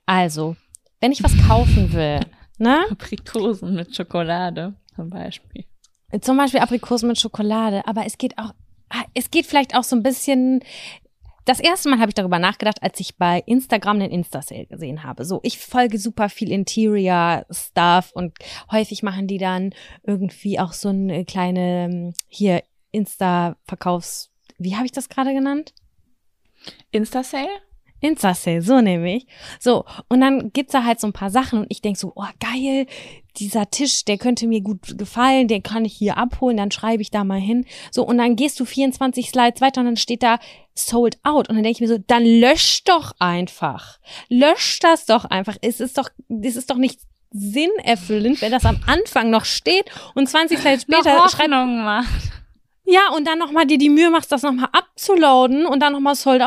Also, 0.05 0.55
wenn 1.01 1.11
ich 1.11 1.23
was 1.23 1.33
kaufen 1.47 1.93
will, 1.93 2.19
ne? 2.57 2.85
Aprikosen 2.89 3.75
mit 3.75 3.95
Schokolade 3.95 4.75
zum 4.95 5.09
Beispiel. 5.09 5.65
Zum 6.21 6.37
Beispiel 6.37 6.59
Aprikosen 6.59 7.07
mit 7.07 7.19
Schokolade, 7.19 7.85
aber 7.87 8.05
es 8.05 8.17
geht 8.17 8.37
auch 8.37 8.53
ah, 8.93 9.03
es 9.13 9.31
geht 9.31 9.45
vielleicht 9.45 9.75
auch 9.75 9.83
so 9.83 9.95
ein 9.95 10.03
bisschen 10.03 10.61
das 11.45 11.59
erste 11.59 11.89
Mal 11.89 11.99
habe 11.99 12.09
ich 12.09 12.15
darüber 12.15 12.39
nachgedacht, 12.39 12.81
als 12.81 12.99
ich 12.99 13.17
bei 13.17 13.43
Instagram 13.45 13.99
den 13.99 14.11
Insta-Sale 14.11 14.65
gesehen 14.65 15.03
habe. 15.03 15.25
So, 15.25 15.39
ich 15.43 15.59
folge 15.59 15.97
super 15.97 16.29
viel 16.29 16.51
Interior-Stuff 16.51 18.11
und 18.13 18.33
häufig 18.71 19.03
machen 19.03 19.27
die 19.27 19.37
dann 19.37 19.73
irgendwie 20.03 20.59
auch 20.59 20.73
so 20.73 20.89
eine 20.89 21.25
kleine, 21.25 21.85
ähm, 21.85 22.13
hier, 22.27 22.63
Insta-Verkaufs, 22.91 24.31
wie 24.57 24.75
habe 24.75 24.85
ich 24.85 24.91
das 24.91 25.09
gerade 25.09 25.33
genannt? 25.33 25.73
Insta-Sale? 26.91 27.49
Insta-Sale, 28.03 28.61
so 28.61 28.81
nehme 28.81 29.15
ich. 29.15 29.27
So, 29.59 29.85
und 30.09 30.21
dann 30.21 30.51
gibt's 30.51 30.73
da 30.73 30.83
halt 30.83 30.99
so 30.99 31.07
ein 31.07 31.13
paar 31.13 31.29
Sachen 31.29 31.59
und 31.59 31.67
ich 31.69 31.81
denk 31.81 31.97
so, 31.97 32.13
oh 32.15 32.25
geil, 32.39 32.85
dieser 33.37 33.69
Tisch, 33.69 34.05
der 34.05 34.17
könnte 34.17 34.47
mir 34.47 34.61
gut 34.61 34.97
gefallen, 34.97 35.47
den 35.47 35.63
kann 35.63 35.85
ich 35.85 35.93
hier 35.93 36.17
abholen, 36.17 36.57
dann 36.57 36.71
schreibe 36.71 37.01
ich 37.01 37.09
da 37.09 37.23
mal 37.23 37.39
hin. 37.39 37.65
So, 37.91 38.03
und 38.03 38.17
dann 38.17 38.35
gehst 38.35 38.59
du 38.59 38.65
24 38.65 39.29
Slides 39.29 39.61
weiter 39.61 39.81
und 39.81 39.87
dann 39.87 39.97
steht 39.97 40.23
da 40.23 40.39
sold 40.75 41.17
out. 41.23 41.49
Und 41.49 41.55
dann 41.55 41.63
denke 41.63 41.77
ich 41.77 41.81
mir 41.81 41.87
so, 41.87 41.97
dann 41.97 42.25
lösch 42.25 42.83
doch 42.83 43.13
einfach. 43.19 43.99
Lösch 44.29 44.79
das 44.79 45.05
doch 45.05 45.25
einfach. 45.25 45.57
Es 45.61 45.79
ist 45.79 45.97
doch, 45.97 46.09
es 46.29 46.55
ist 46.55 46.69
doch 46.69 46.77
nicht 46.77 46.99
sinnerfüllend, 47.31 48.41
wenn 48.41 48.51
das 48.51 48.65
am 48.65 48.79
Anfang 48.85 49.31
noch 49.31 49.45
steht 49.45 49.85
und 50.13 50.29
20 50.29 50.59
Slides 50.59 50.83
später 50.83 51.27
schreibt. 51.29 51.49
macht. 51.49 52.31
Ja, 52.85 53.09
und 53.15 53.25
dann 53.25 53.39
nochmal 53.39 53.65
dir 53.65 53.77
die 53.77 53.89
Mühe 53.89 54.09
machst, 54.09 54.31
das 54.31 54.43
nochmal 54.43 54.69
abzuladen 54.71 55.65
und 55.65 55.79
dann 55.79 55.93
nochmal 55.93 56.15
sold, 56.15 56.43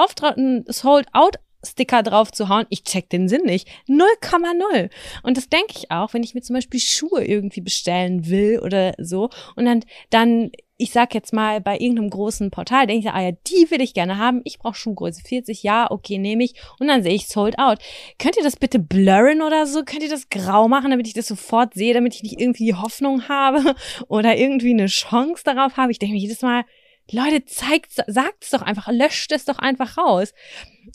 sold 0.68 1.06
out 1.12 1.36
Sticker 1.66 2.02
drauf 2.02 2.32
zu 2.32 2.48
hauen, 2.48 2.66
ich 2.70 2.84
check 2.84 3.10
den 3.10 3.28
Sinn 3.28 3.42
nicht. 3.44 3.68
0,0. 3.88 4.90
Und 5.22 5.36
das 5.36 5.48
denke 5.48 5.74
ich 5.76 5.90
auch, 5.90 6.14
wenn 6.14 6.22
ich 6.22 6.34
mir 6.34 6.42
zum 6.42 6.54
Beispiel 6.54 6.80
Schuhe 6.80 7.24
irgendwie 7.24 7.60
bestellen 7.60 8.28
will 8.28 8.60
oder 8.60 8.94
so 8.98 9.30
und 9.56 9.64
dann, 9.66 9.84
dann 10.10 10.50
ich 10.78 10.92
sag 10.92 11.14
jetzt 11.14 11.32
mal, 11.32 11.60
bei 11.60 11.78
irgendeinem 11.78 12.10
großen 12.10 12.50
Portal 12.50 12.86
denke 12.86 13.08
ich, 13.08 13.14
ah 13.14 13.20
ja, 13.20 13.32
die 13.32 13.70
will 13.70 13.80
ich 13.80 13.94
gerne 13.94 14.18
haben. 14.18 14.42
Ich 14.44 14.58
brauche 14.58 14.74
Schuhgröße 14.74 15.22
40, 15.22 15.62
ja, 15.62 15.90
okay, 15.90 16.18
nehme 16.18 16.44
ich. 16.44 16.54
Und 16.78 16.88
dann 16.88 17.02
sehe 17.02 17.14
ich 17.14 17.28
sold 17.28 17.58
out. 17.58 17.78
Könnt 18.18 18.36
ihr 18.36 18.42
das 18.42 18.56
bitte 18.56 18.78
blurren 18.78 19.40
oder 19.40 19.66
so? 19.66 19.84
Könnt 19.84 20.02
ihr 20.02 20.10
das 20.10 20.28
grau 20.28 20.68
machen, 20.68 20.90
damit 20.90 21.06
ich 21.06 21.14
das 21.14 21.28
sofort 21.28 21.72
sehe, 21.72 21.94
damit 21.94 22.14
ich 22.14 22.22
nicht 22.22 22.38
irgendwie 22.40 22.74
Hoffnung 22.74 23.28
habe 23.28 23.74
oder 24.08 24.36
irgendwie 24.36 24.72
eine 24.72 24.86
Chance 24.86 25.42
darauf 25.44 25.78
habe? 25.78 25.92
Ich 25.92 25.98
denke 25.98 26.14
mir 26.14 26.20
jedes 26.20 26.42
Mal, 26.42 26.64
Leute, 27.10 27.44
zeigt, 27.44 27.92
sagt 28.06 28.44
es 28.44 28.50
doch 28.50 28.62
einfach, 28.62 28.88
löscht 28.90 29.32
es 29.32 29.44
doch 29.44 29.58
einfach 29.58 29.96
raus. 29.96 30.34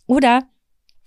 Oder 0.05 0.43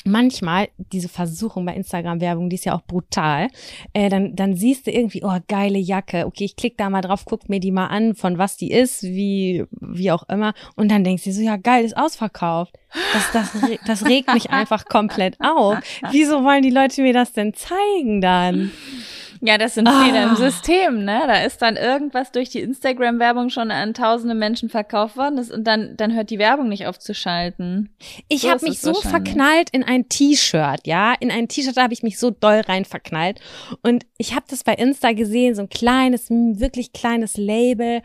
manchmal 0.04 0.68
diese 0.76 1.08
Versuchung 1.08 1.64
bei 1.64 1.74
Instagram-Werbung, 1.74 2.50
die 2.50 2.56
ist 2.56 2.66
ja 2.66 2.74
auch 2.74 2.82
brutal, 2.82 3.48
äh, 3.92 4.08
dann, 4.08 4.36
dann 4.36 4.54
siehst 4.54 4.86
du 4.86 4.90
irgendwie, 4.90 5.22
oh, 5.24 5.38
geile 5.48 5.78
Jacke, 5.78 6.26
okay, 6.26 6.44
ich 6.44 6.56
klicke 6.56 6.76
da 6.76 6.90
mal 6.90 7.00
drauf, 7.00 7.24
guck 7.24 7.48
mir 7.48 7.60
die 7.60 7.72
mal 7.72 7.86
an, 7.86 8.14
von 8.14 8.38
was 8.38 8.56
die 8.56 8.70
ist, 8.70 9.02
wie, 9.02 9.64
wie 9.70 10.10
auch 10.10 10.28
immer, 10.28 10.54
und 10.76 10.90
dann 10.90 11.04
denkst 11.04 11.24
du 11.24 11.32
so, 11.32 11.42
ja, 11.42 11.56
geil, 11.56 11.84
ist 11.84 11.96
ausverkauft. 11.96 12.78
Das, 13.12 13.32
das, 13.32 13.70
das 13.86 14.06
regt 14.06 14.32
mich 14.32 14.50
einfach 14.50 14.84
komplett 14.84 15.36
auf. 15.40 15.78
Wieso 16.10 16.44
wollen 16.44 16.62
die 16.62 16.70
Leute 16.70 17.02
mir 17.02 17.12
das 17.12 17.32
denn 17.32 17.54
zeigen 17.54 18.20
dann? 18.20 18.70
Ja, 19.46 19.58
das 19.58 19.74
sind 19.74 19.86
Fehler 19.86 20.22
im 20.22 20.30
ah. 20.30 20.36
System, 20.36 21.04
ne? 21.04 21.20
Da 21.26 21.42
ist 21.42 21.60
dann 21.60 21.76
irgendwas 21.76 22.32
durch 22.32 22.48
die 22.48 22.60
Instagram-Werbung 22.60 23.50
schon 23.50 23.70
an 23.70 23.92
tausende 23.92 24.34
Menschen 24.34 24.70
verkauft 24.70 25.18
worden 25.18 25.36
das, 25.36 25.50
und 25.50 25.64
dann, 25.64 25.98
dann 25.98 26.14
hört 26.14 26.30
die 26.30 26.38
Werbung 26.38 26.70
nicht 26.70 26.86
auf 26.86 26.98
zu 26.98 27.14
schalten. 27.14 27.90
Ich 28.28 28.40
so 28.40 28.50
habe 28.50 28.64
mich 28.64 28.80
so 28.80 28.94
verknallt 28.94 29.68
in 29.72 29.84
ein 29.84 30.08
T-Shirt, 30.08 30.86
ja? 30.86 31.12
In 31.20 31.30
ein 31.30 31.48
T-Shirt 31.48 31.76
habe 31.76 31.92
ich 31.92 32.02
mich 32.02 32.18
so 32.18 32.30
doll 32.30 32.62
rein 32.66 32.86
verknallt. 32.86 33.38
Und 33.82 34.06
ich 34.16 34.34
habe 34.34 34.46
das 34.48 34.64
bei 34.64 34.72
Insta 34.76 35.12
gesehen, 35.12 35.54
so 35.54 35.60
ein 35.60 35.68
kleines, 35.68 36.30
wirklich 36.30 36.94
kleines 36.94 37.36
Label 37.36 38.00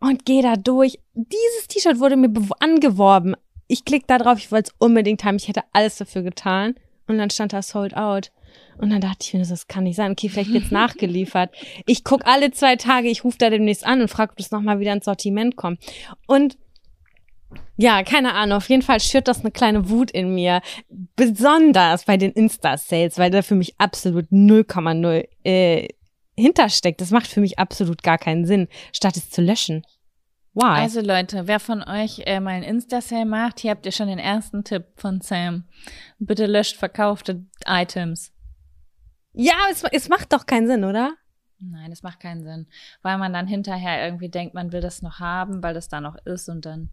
und 0.00 0.24
gehe 0.24 0.40
da 0.40 0.56
durch. 0.56 0.98
Dieses 1.12 1.68
T-Shirt 1.68 1.98
wurde 1.98 2.16
mir 2.16 2.32
angeworben. 2.60 3.36
Ich 3.68 3.84
klicke 3.84 4.06
da 4.06 4.16
drauf, 4.16 4.38
ich 4.38 4.50
wollte 4.50 4.70
es 4.70 4.76
unbedingt 4.78 5.22
haben, 5.22 5.36
ich 5.36 5.48
hätte 5.48 5.64
alles 5.74 5.98
dafür 5.98 6.22
getan. 6.22 6.76
Und 7.08 7.18
dann 7.18 7.28
stand 7.28 7.52
da 7.52 7.60
sold 7.60 7.94
out. 7.94 8.32
Und 8.78 8.90
dann 8.90 9.00
dachte 9.00 9.18
ich 9.22 9.32
mir, 9.32 9.44
das 9.44 9.68
kann 9.68 9.84
nicht 9.84 9.96
sein. 9.96 10.12
Okay, 10.12 10.28
vielleicht 10.28 10.52
wird's 10.52 10.70
nachgeliefert. 10.70 11.50
Ich 11.86 12.04
guck 12.04 12.26
alle 12.26 12.50
zwei 12.50 12.76
Tage, 12.76 13.08
ich 13.08 13.24
rufe 13.24 13.38
da 13.38 13.50
demnächst 13.50 13.86
an 13.86 14.00
und 14.00 14.08
frage, 14.08 14.32
ob 14.32 14.36
das 14.36 14.50
nochmal 14.50 14.80
wieder 14.80 14.92
ins 14.92 15.06
Sortiment 15.06 15.56
kommt. 15.56 15.80
Und 16.26 16.58
ja, 17.76 18.02
keine 18.02 18.34
Ahnung. 18.34 18.58
Auf 18.58 18.68
jeden 18.68 18.82
Fall 18.82 19.00
schürt 19.00 19.28
das 19.28 19.40
eine 19.40 19.50
kleine 19.50 19.88
Wut 19.90 20.10
in 20.10 20.34
mir. 20.34 20.60
Besonders 21.14 22.04
bei 22.04 22.16
den 22.16 22.32
Insta-Sales, 22.32 23.18
weil 23.18 23.30
da 23.30 23.42
für 23.42 23.54
mich 23.54 23.74
absolut 23.78 24.26
0,0 24.26 25.28
äh, 25.44 25.88
hintersteckt. 26.36 27.00
Das 27.00 27.10
macht 27.10 27.26
für 27.26 27.40
mich 27.40 27.58
absolut 27.58 28.02
gar 28.02 28.18
keinen 28.18 28.46
Sinn, 28.46 28.68
statt 28.92 29.16
es 29.16 29.30
zu 29.30 29.42
löschen. 29.42 29.84
Why? 30.54 30.80
Also 30.80 31.02
Leute, 31.02 31.46
wer 31.48 31.60
von 31.60 31.82
euch 31.82 32.22
äh, 32.24 32.40
mal 32.40 32.54
ein 32.54 32.62
Insta-Sale 32.62 33.26
macht, 33.26 33.60
hier 33.60 33.72
habt 33.72 33.84
ihr 33.84 33.92
schon 33.92 34.08
den 34.08 34.18
ersten 34.18 34.64
Tipp 34.64 34.84
von 34.96 35.20
Sam. 35.20 35.64
Bitte 36.18 36.46
löscht 36.46 36.76
verkaufte 36.76 37.44
Items. 37.66 38.32
Ja, 39.36 39.54
es, 39.70 39.84
es 39.92 40.08
macht 40.08 40.32
doch 40.32 40.46
keinen 40.46 40.66
Sinn, 40.66 40.84
oder? 40.84 41.14
Nein, 41.58 41.92
es 41.92 42.02
macht 42.02 42.20
keinen 42.20 42.42
Sinn, 42.42 42.66
weil 43.02 43.16
man 43.18 43.32
dann 43.32 43.46
hinterher 43.46 44.04
irgendwie 44.04 44.28
denkt, 44.28 44.54
man 44.54 44.72
will 44.72 44.80
das 44.80 45.02
noch 45.02 45.20
haben, 45.20 45.62
weil 45.62 45.74
das 45.74 45.88
da 45.88 46.00
noch 46.00 46.16
ist 46.24 46.48
und 46.48 46.66
dann 46.66 46.90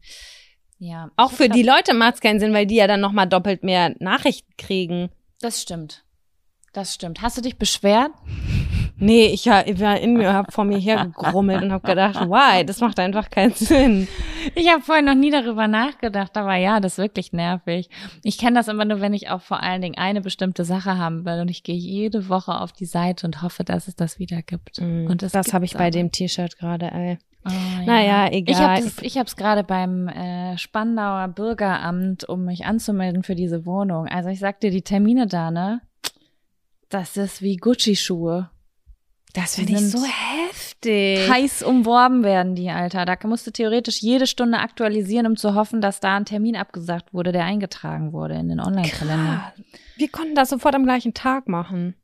ja. 0.79 1.11
Auch 1.15 1.31
für 1.31 1.47
die 1.47 1.63
Leute 1.63 1.93
macht 1.93 2.15
es 2.15 2.19
keinen 2.21 2.39
Sinn, 2.41 2.53
weil 2.53 2.65
die 2.65 2.75
ja 2.75 2.87
dann 2.87 2.99
noch 2.99 3.13
mal 3.13 3.25
doppelt 3.25 3.63
mehr 3.63 3.95
Nachrichten 3.99 4.51
kriegen. 4.57 5.09
Das 5.39 5.61
stimmt. 5.61 6.03
Das 6.73 6.93
stimmt. 6.93 7.21
Hast 7.21 7.37
du 7.37 7.41
dich 7.41 7.57
beschwert? 7.57 8.11
Nee, 8.97 9.27
ich, 9.27 9.47
war 9.47 9.65
in 9.99 10.13
mir, 10.13 10.33
hab 10.33 10.53
vor 10.53 10.65
mir 10.65 10.77
hergegrummelt 10.77 11.63
und 11.63 11.71
hab 11.71 11.83
gedacht, 11.83 12.15
why, 12.15 12.65
das 12.65 12.79
macht 12.79 12.99
einfach 12.99 13.29
keinen 13.29 13.53
Sinn. 13.53 14.07
Ich 14.55 14.69
habe 14.69 14.81
vorhin 14.81 15.05
noch 15.05 15.15
nie 15.15 15.31
darüber 15.31 15.67
nachgedacht, 15.67 16.35
aber 16.37 16.55
ja, 16.55 16.79
das 16.79 16.93
ist 16.93 16.97
wirklich 16.97 17.33
nervig. 17.33 17.89
Ich 18.23 18.37
kenne 18.37 18.57
das 18.57 18.67
immer 18.67 18.85
nur, 18.85 19.01
wenn 19.01 19.13
ich 19.13 19.29
auch 19.29 19.41
vor 19.41 19.61
allen 19.61 19.81
Dingen 19.81 19.97
eine 19.97 20.21
bestimmte 20.21 20.65
Sache 20.65 20.97
haben 20.97 21.25
will 21.25 21.39
und 21.41 21.49
ich 21.49 21.63
gehe 21.63 21.75
jede 21.75 22.29
Woche 22.29 22.59
auf 22.59 22.71
die 22.71 22.85
Seite 22.85 23.25
und 23.25 23.41
hoffe, 23.41 23.63
dass 23.63 23.87
es 23.87 23.95
das 23.95 24.19
wieder 24.19 24.41
gibt. 24.41 24.81
Mm, 24.81 25.07
und 25.07 25.21
das, 25.21 25.31
das 25.31 25.53
habe 25.53 25.65
ich 25.65 25.75
bei 25.75 25.89
dem 25.89 26.11
T-Shirt 26.11 26.57
gerade, 26.57 26.91
ey. 26.91 27.17
Oh, 27.45 27.49
ja. 27.51 27.85
Naja, 27.85 28.31
egal. 28.31 28.83
Ich 29.01 29.17
habe 29.17 29.27
es 29.27 29.35
gerade 29.35 29.63
beim 29.63 30.07
äh, 30.07 30.57
Spandauer 30.57 31.27
Bürgeramt, 31.27 32.27
um 32.27 32.45
mich 32.45 32.65
anzumelden 32.65 33.23
für 33.23 33.35
diese 33.35 33.65
Wohnung. 33.65 34.07
Also 34.07 34.29
ich 34.29 34.39
sag 34.39 34.61
dir, 34.61 34.71
die 34.71 34.81
Termine 34.81 35.27
da, 35.27 35.51
ne? 35.51 35.81
Das 36.89 37.17
ist 37.17 37.41
wie 37.41 37.57
Gucci-Schuhe. 37.57 38.49
Das 39.33 39.55
finde 39.55 39.73
ich 39.73 39.91
so 39.91 40.03
heftig. 40.03 41.27
Heiß 41.27 41.63
umworben 41.63 42.23
werden 42.23 42.53
die, 42.53 42.69
Alter. 42.69 43.05
Da 43.05 43.17
musst 43.23 43.47
du 43.47 43.51
theoretisch 43.51 44.01
jede 44.01 44.27
Stunde 44.27 44.59
aktualisieren, 44.59 45.25
um 45.25 45.35
zu 45.35 45.55
hoffen, 45.55 45.81
dass 45.81 45.99
da 45.99 46.15
ein 46.15 46.25
Termin 46.25 46.55
abgesagt 46.55 47.13
wurde, 47.13 47.31
der 47.31 47.43
eingetragen 47.43 48.13
wurde 48.13 48.35
in 48.35 48.47
den 48.47 48.59
Online-Kalender. 48.59 49.53
Wir 49.97 50.09
konnten 50.09 50.35
das 50.35 50.49
sofort 50.49 50.75
am 50.75 50.83
gleichen 50.83 51.15
Tag 51.15 51.47
machen. 51.47 51.95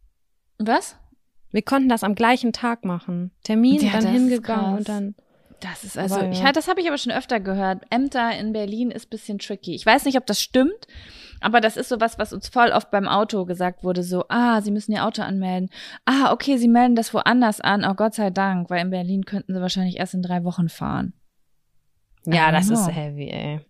Was? 0.57 0.97
Wir 1.51 1.61
konnten 1.61 1.89
das 1.89 2.03
am 2.03 2.15
gleichen 2.15 2.51
Tag 2.51 2.83
machen. 2.83 3.31
Termin, 3.43 3.79
ja, 3.81 3.91
dann 3.91 4.07
hingegangen 4.07 4.77
und 4.77 4.89
dann. 4.89 5.15
Das 5.61 5.83
ist 5.83 5.97
also, 5.97 6.15
aber, 6.15 6.25
ja. 6.25 6.31
ich, 6.31 6.51
das 6.53 6.67
habe 6.67 6.81
ich 6.81 6.87
aber 6.87 6.97
schon 6.97 7.11
öfter 7.11 7.39
gehört. 7.39 7.83
Ämter 7.89 8.37
in 8.37 8.53
Berlin 8.53 8.91
ist 8.91 9.09
bisschen 9.09 9.39
tricky. 9.39 9.75
Ich 9.75 9.85
weiß 9.85 10.05
nicht, 10.05 10.17
ob 10.17 10.25
das 10.25 10.41
stimmt, 10.41 10.87
aber 11.41 11.61
das 11.61 11.77
ist 11.77 11.89
so 11.89 11.99
was, 11.99 12.17
was 12.17 12.33
uns 12.33 12.47
voll 12.49 12.69
oft 12.69 12.91
beim 12.91 13.07
Auto 13.07 13.45
gesagt 13.45 13.83
wurde. 13.83 14.03
So, 14.03 14.25
ah, 14.29 14.61
Sie 14.61 14.71
müssen 14.71 14.93
Ihr 14.93 15.05
Auto 15.05 15.21
anmelden. 15.21 15.69
Ah, 16.05 16.31
okay, 16.31 16.57
Sie 16.57 16.67
melden 16.67 16.95
das 16.95 17.13
woanders 17.13 17.61
an. 17.61 17.85
Oh, 17.85 17.93
Gott 17.93 18.15
sei 18.15 18.29
Dank, 18.29 18.69
weil 18.69 18.81
in 18.81 18.89
Berlin 18.89 19.25
könnten 19.25 19.53
Sie 19.53 19.61
wahrscheinlich 19.61 19.97
erst 19.97 20.13
in 20.13 20.21
drei 20.21 20.43
Wochen 20.43 20.69
fahren. 20.69 21.13
Ja, 22.25 22.51
das 22.51 22.69
ist 22.69 22.87
heavy, 22.87 23.29
ey. 23.29 23.61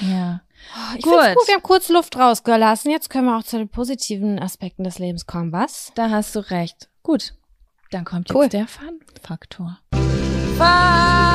Ja. 0.00 0.42
Oh, 0.74 0.96
ich 0.96 1.02
gut. 1.02 1.12
gut, 1.12 1.48
wir 1.48 1.54
haben 1.54 1.62
kurz 1.62 1.88
Luft 1.88 2.16
rausgelassen. 2.16 2.90
Jetzt 2.90 3.10
können 3.10 3.26
wir 3.26 3.38
auch 3.38 3.42
zu 3.42 3.58
den 3.58 3.68
positiven 3.68 4.38
Aspekten 4.38 4.84
des 4.84 4.98
Lebens 4.98 5.26
kommen, 5.26 5.52
was? 5.52 5.92
Da 5.94 6.10
hast 6.10 6.34
du 6.36 6.40
recht. 6.40 6.88
Gut. 7.02 7.34
Dann 7.90 8.04
kommt 8.04 8.34
cool. 8.34 8.44
jetzt 8.44 8.52
der 8.52 8.66
Fun-Faktor. 8.68 9.78
Fun! 10.58 11.32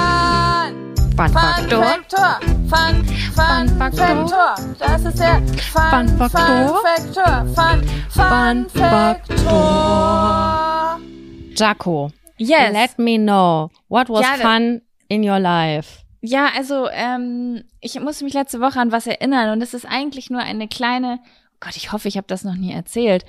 Fun-Faktor. 1.18 2.40
Fun, 2.70 3.04
Fun, 3.34 3.68
Faktor. 3.78 4.56
Das 4.78 5.06
ist 5.06 5.20
der 5.20 5.42
Fun, 5.72 6.08
Fun 6.08 6.30
Faktor. 6.30 7.46
Fun, 7.56 7.82
Fun, 8.10 8.68
Faktor. 8.70 10.08
Jaco. 11.56 12.12
Yes. 12.38 12.74
Let 12.74 13.00
me 13.00 13.18
know. 13.18 13.72
What 13.90 14.10
was 14.10 14.22
ja, 14.22 14.36
fun 14.36 14.82
in 15.08 15.28
your 15.28 15.40
life? 15.40 16.04
Ja, 16.22 16.50
also 16.56 16.88
ähm, 16.92 17.64
ich 17.82 18.00
musste 18.00 18.24
mich 18.24 18.36
letzte 18.36 18.62
Woche 18.62 18.80
an 18.80 18.92
was 18.92 19.08
erinnern 19.08 19.50
und 19.52 19.64
es 19.64 19.74
ist 19.74 19.88
eigentlich 19.88 20.30
nur 20.30 20.42
eine 20.42 20.68
kleine. 20.68 21.20
Oh 21.24 21.58
Gott, 21.62 21.76
ich 21.78 21.92
hoffe, 21.92 22.08
ich 22.08 22.18
habe 22.18 22.28
das 22.28 22.44
noch 22.44 22.56
nie 22.56 22.72
erzählt. 22.74 23.26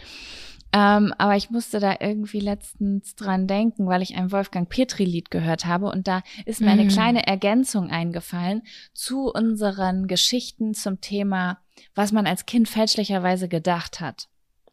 Ähm, 0.72 1.14
aber 1.16 1.37
ich 1.37 1.50
musste 1.50 1.81
da 1.81 1.96
irgendwie 2.00 2.40
letztens 2.40 3.14
dran 3.14 3.46
denken, 3.46 3.87
weil 3.87 4.02
ich 4.02 4.16
ein 4.16 4.33
Wolfgang 4.33 4.68
Petri-Lied 4.68 5.31
gehört 5.31 5.64
habe 5.64 5.87
und 5.87 6.07
da 6.07 6.22
ist 6.44 6.61
mir 6.61 6.70
eine 6.70 6.85
mhm. 6.85 6.88
kleine 6.88 7.26
Ergänzung 7.26 7.90
eingefallen 7.90 8.62
zu 8.92 9.33
unseren 9.33 10.09
Geschichten 10.09 10.74
zum 10.74 11.00
Thema, 11.00 11.59
was 11.94 12.12
man 12.12 12.26
als 12.26 12.44
Kind 12.44 12.68
fälschlicherweise 12.68 13.48
gedacht 13.48 14.00
hat. 14.00 14.28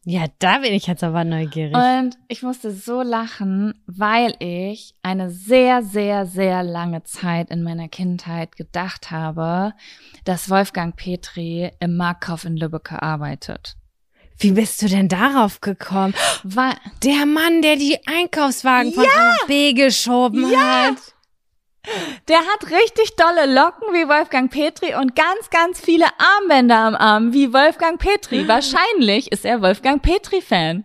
Ja, 0.07 0.25
da 0.37 0.59
bin 0.59 0.71
ich 0.71 0.85
jetzt 0.85 1.03
aber 1.03 1.23
neugierig. 1.23 1.75
Und 1.75 2.15
ich 2.27 2.43
musste 2.43 2.71
so 2.71 3.01
lachen, 3.01 3.73
weil 3.87 4.35
ich 4.37 4.93
eine 5.01 5.31
sehr, 5.31 5.81
sehr, 5.81 6.27
sehr 6.27 6.61
lange 6.61 7.03
Zeit 7.03 7.49
in 7.49 7.63
meiner 7.63 7.87
Kindheit 7.87 8.55
gedacht 8.55 9.09
habe, 9.09 9.73
dass 10.23 10.51
Wolfgang 10.51 10.95
Petri 10.95 11.71
im 11.79 11.97
Marktkauf 11.97 12.45
in 12.45 12.55
Lübeck 12.55 12.91
arbeitet. 12.91 13.77
Wie 14.37 14.51
bist 14.51 14.81
du 14.81 14.87
denn 14.87 15.07
darauf 15.07 15.61
gekommen? 15.61 16.13
War 16.43 16.75
der 17.03 17.25
Mann, 17.25 17.61
der 17.61 17.77
die 17.77 17.97
Einkaufswagen 18.05 18.93
von 18.93 19.05
ja! 19.05 19.37
B 19.47 19.73
geschoben 19.73 20.49
ja! 20.51 20.87
hat. 20.87 21.15
Der 22.27 22.39
hat 22.39 22.71
richtig 22.71 23.15
dolle 23.15 23.53
Locken 23.53 23.93
wie 23.93 24.07
Wolfgang 24.07 24.51
Petri 24.51 24.95
und 24.95 25.15
ganz, 25.15 25.49
ganz 25.51 25.79
viele 25.79 26.07
Armbänder 26.17 26.77
am 26.77 26.95
Arm 26.95 27.33
wie 27.33 27.53
Wolfgang 27.53 27.99
Petri. 27.99 28.47
Wahrscheinlich 28.47 29.31
ist 29.31 29.45
er 29.45 29.61
Wolfgang 29.61 30.01
Petri-Fan. 30.01 30.83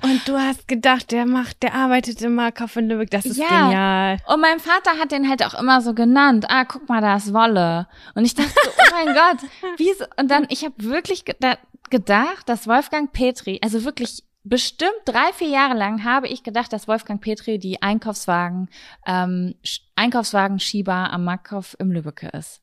Und 0.00 0.28
du 0.28 0.38
hast 0.38 0.68
gedacht, 0.68 1.10
der 1.10 1.26
macht, 1.26 1.60
der 1.64 1.74
arbeitet 1.74 2.22
im 2.22 2.36
Markov 2.36 2.76
in 2.76 2.88
Lübeck, 2.88 3.10
das 3.10 3.26
ist 3.26 3.36
ja. 3.36 3.48
genial. 3.48 4.18
Und 4.28 4.40
mein 4.40 4.60
Vater 4.60 4.92
hat 4.92 5.10
den 5.10 5.28
halt 5.28 5.44
auch 5.44 5.54
immer 5.54 5.80
so 5.80 5.92
genannt. 5.92 6.46
Ah, 6.48 6.64
guck 6.64 6.88
mal, 6.88 7.00
da 7.00 7.16
ist 7.16 7.34
Wolle. 7.34 7.88
Und 8.14 8.24
ich 8.24 8.36
dachte 8.36 8.50
so, 8.62 8.70
oh 8.70 8.84
mein 8.92 9.06
Gott, 9.14 9.50
wie 9.76 9.92
so, 9.98 10.04
und 10.16 10.30
dann, 10.30 10.46
ich 10.50 10.64
habe 10.64 10.74
wirklich 10.78 11.24
gedacht, 11.24 11.58
gedacht, 11.90 12.48
dass 12.48 12.66
Wolfgang 12.66 13.12
Petri, 13.12 13.58
also 13.62 13.84
wirklich 13.84 14.22
bestimmt 14.44 15.00
drei, 15.04 15.32
vier 15.34 15.48
Jahre 15.48 15.76
lang 15.76 16.04
habe 16.04 16.28
ich 16.28 16.42
gedacht, 16.42 16.72
dass 16.72 16.88
Wolfgang 16.88 17.20
Petri 17.20 17.58
die 17.58 17.82
Einkaufswagen, 17.82 18.68
ähm, 19.06 19.54
Einkaufswagenschieber 19.94 21.10
am 21.10 21.24
Marktkauf 21.24 21.76
im 21.78 21.90
Lübbecke 21.90 22.28
ist. 22.28 22.60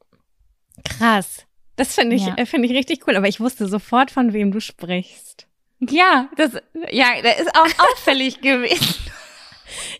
Krass. 0.83 1.45
Das 1.75 1.93
finde 1.93 2.15
ich, 2.15 2.25
ja. 2.25 2.45
finde 2.45 2.67
ich 2.67 2.73
richtig 2.73 3.05
cool, 3.07 3.15
aber 3.15 3.27
ich 3.27 3.39
wusste 3.39 3.67
sofort, 3.67 4.09
von 4.09 4.33
wem 4.33 4.51
du 4.51 4.61
sprichst. 4.61 5.47
Ja, 5.79 6.29
das, 6.37 6.53
ja, 6.89 7.21
der 7.21 7.37
ist 7.37 7.53
auch 7.55 7.91
auffällig 7.91 8.41
gewesen. 8.41 9.11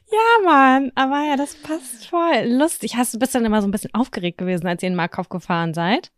Ja, 0.10 0.46
Mann, 0.46 0.92
aber 0.96 1.28
ja, 1.28 1.36
das 1.36 1.56
passt 1.56 2.08
voll. 2.08 2.46
Lustig. 2.46 2.96
Hast 2.96 3.14
du 3.14 3.20
bist 3.20 3.36
dann 3.36 3.46
immer 3.46 3.62
so 3.62 3.68
ein 3.68 3.72
bisschen 3.72 3.94
aufgeregt 3.94 4.38
gewesen, 4.38 4.68
als 4.68 4.84
ihr 4.84 4.90
in 4.90 4.96
Marktkauf 4.96 5.28
gefahren 5.28 5.74
seid? 5.74 6.12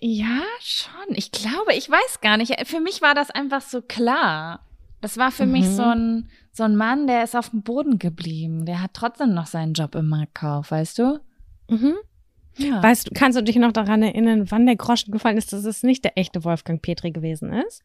Ja, 0.00 0.42
schon. 0.60 1.14
Ich 1.14 1.32
glaube, 1.32 1.74
ich 1.74 1.90
weiß 1.90 2.20
gar 2.20 2.36
nicht. 2.36 2.54
Für 2.66 2.80
mich 2.80 3.02
war 3.02 3.14
das 3.14 3.30
einfach 3.30 3.60
so 3.60 3.82
klar. 3.82 4.60
Das 5.00 5.16
war 5.16 5.30
für 5.30 5.46
mhm. 5.46 5.52
mich 5.52 5.68
so 5.68 5.82
ein, 5.82 6.28
so 6.52 6.64
ein 6.64 6.76
Mann, 6.76 7.06
der 7.06 7.22
ist 7.24 7.36
auf 7.36 7.50
dem 7.50 7.62
Boden 7.62 7.98
geblieben. 7.98 8.66
Der 8.66 8.82
hat 8.82 8.94
trotzdem 8.94 9.34
noch 9.34 9.46
seinen 9.46 9.74
Job 9.74 9.94
im 9.94 10.08
Marktkauf, 10.08 10.70
weißt 10.70 10.98
du? 10.98 11.20
Mhm. 11.68 11.94
Ja. 12.56 12.82
Weißt 12.82 13.08
du, 13.08 13.10
kannst 13.14 13.38
du 13.38 13.42
dich 13.42 13.56
noch 13.56 13.72
daran 13.72 14.02
erinnern, 14.02 14.50
wann 14.50 14.64
der 14.64 14.76
Groschen 14.76 15.12
gefallen 15.12 15.36
ist, 15.36 15.52
dass 15.52 15.64
es 15.64 15.82
nicht 15.82 16.04
der 16.04 16.16
echte 16.16 16.42
Wolfgang 16.44 16.80
Petri 16.80 17.10
gewesen 17.10 17.52
ist? 17.52 17.82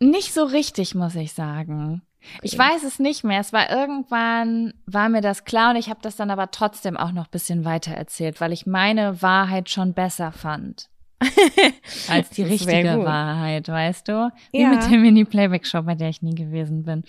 Nicht 0.00 0.34
so 0.34 0.44
richtig, 0.44 0.94
muss 0.96 1.14
ich 1.14 1.32
sagen. 1.32 2.02
Ich 2.40 2.56
weiß 2.56 2.84
es 2.84 2.98
nicht 2.98 3.24
mehr. 3.24 3.40
Es 3.40 3.52
war 3.52 3.70
irgendwann, 3.70 4.74
war 4.86 5.08
mir 5.08 5.20
das 5.20 5.44
klar 5.44 5.70
und 5.70 5.76
ich 5.76 5.88
habe 5.88 6.00
das 6.02 6.16
dann 6.16 6.30
aber 6.30 6.50
trotzdem 6.50 6.96
auch 6.96 7.12
noch 7.12 7.28
bisschen 7.28 7.64
weiter 7.64 7.92
erzählt, 7.92 8.40
weil 8.40 8.52
ich 8.52 8.66
meine 8.66 9.22
Wahrheit 9.22 9.70
schon 9.70 9.94
besser 9.94 10.32
fand. 10.32 10.88
als 12.08 12.30
die 12.30 12.42
richtige. 12.42 13.04
Wahrheit, 13.04 13.68
weißt 13.68 14.08
du? 14.08 14.30
Wie 14.52 14.60
Ja. 14.62 14.68
mit 14.70 14.82
der 14.82 14.98
Mini-Playback-Show, 14.98 15.82
bei 15.82 15.94
der 15.94 16.08
ich 16.08 16.22
nie 16.22 16.34
gewesen 16.34 16.84
bin. 16.84 17.04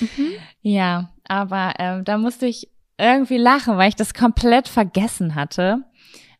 Mhm. 0.00 0.32
Ja, 0.62 1.10
aber 1.24 1.74
ähm, 1.78 2.04
da 2.04 2.18
musste 2.18 2.46
ich 2.46 2.68
irgendwie 2.98 3.38
lachen, 3.38 3.76
weil 3.76 3.88
ich 3.88 3.96
das 3.96 4.14
komplett 4.14 4.68
vergessen 4.68 5.34
hatte. 5.34 5.84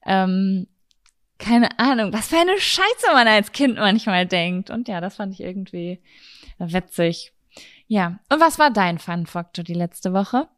Ähm, 0.07 0.67
keine 1.39 1.79
Ahnung, 1.79 2.13
was 2.13 2.29
für 2.29 2.39
eine 2.39 2.59
Scheiße 2.59 3.13
man 3.13 3.29
als 3.29 3.53
Kind 3.53 3.77
manchmal 3.77 4.27
denkt. 4.27 4.71
Und 4.71 4.89
ja, 4.89 5.01
das 5.01 5.17
fand 5.17 5.33
ich 5.35 5.41
irgendwie 5.41 6.01
witzig. 6.59 7.33
Ja, 7.87 8.19
und 8.29 8.41
was 8.41 8.59
war 8.59 8.71
dein 8.71 8.99
Fun 8.99 9.27
Factor 9.27 9.65
die 9.65 9.75
letzte 9.75 10.13
Woche? 10.13 10.49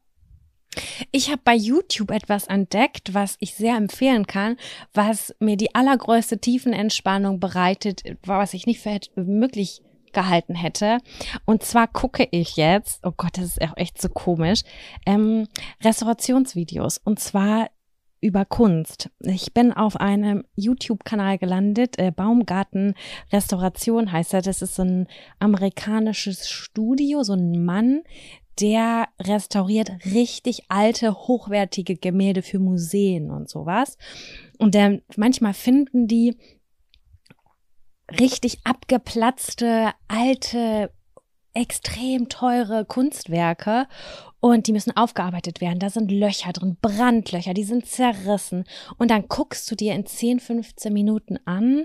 Ich 1.11 1.31
habe 1.31 1.41
bei 1.45 1.55
YouTube 1.55 2.11
etwas 2.11 2.47
entdeckt, 2.47 3.13
was 3.15 3.37
ich 3.41 3.55
sehr 3.55 3.77
empfehlen 3.77 4.27
kann, 4.27 4.57
was 4.95 5.35
mir 5.41 5.57
die 5.57 5.75
allergrößte 5.75 6.39
Tiefenentspannung 6.39 7.41
bereitet, 7.41 8.03
was 8.25 8.55
ich 8.55 8.67
nicht 8.67 8.81
für 8.81 9.01
möglich 9.17 9.83
gehalten 10.13 10.55
hätte. 10.55 10.99
Und 11.45 11.63
zwar 11.63 11.87
gucke 11.87 12.27
ich 12.31 12.57
jetzt, 12.57 13.01
oh 13.05 13.13
Gott, 13.17 13.37
das 13.37 13.45
ist 13.45 13.63
auch 13.63 13.77
echt 13.77 14.01
so 14.01 14.09
komisch, 14.09 14.63
ähm, 15.07 15.47
Restaurationsvideos. 15.83 16.99
Und 16.99 17.21
zwar 17.21 17.69
über 18.21 18.45
Kunst. 18.45 19.11
Ich 19.21 19.55
bin 19.55 19.73
auf 19.73 19.97
einem 19.97 20.45
YouTube-Kanal 20.55 21.39
gelandet, 21.39 21.99
äh, 21.99 22.11
Baumgarten 22.11 22.95
Restauration 23.33 24.13
heißt 24.13 24.35
er. 24.35 24.43
Das 24.43 24.63
ist 24.63 24.75
so 24.75 24.83
ein 24.83 25.09
amerikanisches 25.39 26.49
Studio, 26.49 27.23
so 27.23 27.33
ein 27.33 27.65
Mann, 27.65 28.03
der 28.61 29.09
restauriert 29.21 29.91
richtig 30.05 30.65
alte, 30.69 31.15
hochwertige 31.15 31.97
Gemälde 31.97 32.43
für 32.43 32.59
Museen 32.59 33.31
und 33.31 33.49
sowas. 33.49 33.97
Und 34.59 34.75
der, 34.75 35.01
manchmal 35.17 35.55
finden 35.55 36.07
die 36.07 36.37
richtig 38.19 38.59
abgeplatzte, 38.65 39.93
alte, 40.09 40.93
extrem 41.55 42.29
teure 42.29 42.85
Kunstwerke 42.85 43.87
und 44.39 44.67
die 44.67 44.73
müssen 44.73 44.97
aufgearbeitet 44.97 45.61
werden. 45.61 45.81
Da 45.81 45.91
sind 45.91 46.11
Löcher 46.11 46.53
drin, 46.53 46.77
Brandlöcher, 46.81 47.55
die 47.55 47.65
sind 47.65 47.87
zerrissen. 47.87 48.65
Und 48.99 49.11
dann 49.11 49.29
guckst 49.29 49.71
du 49.71 49.75
dir 49.75 49.95
in 49.95 50.07
10, 50.07 50.41
15 50.41 50.93
Minuten 50.93 51.39
an, 51.45 51.85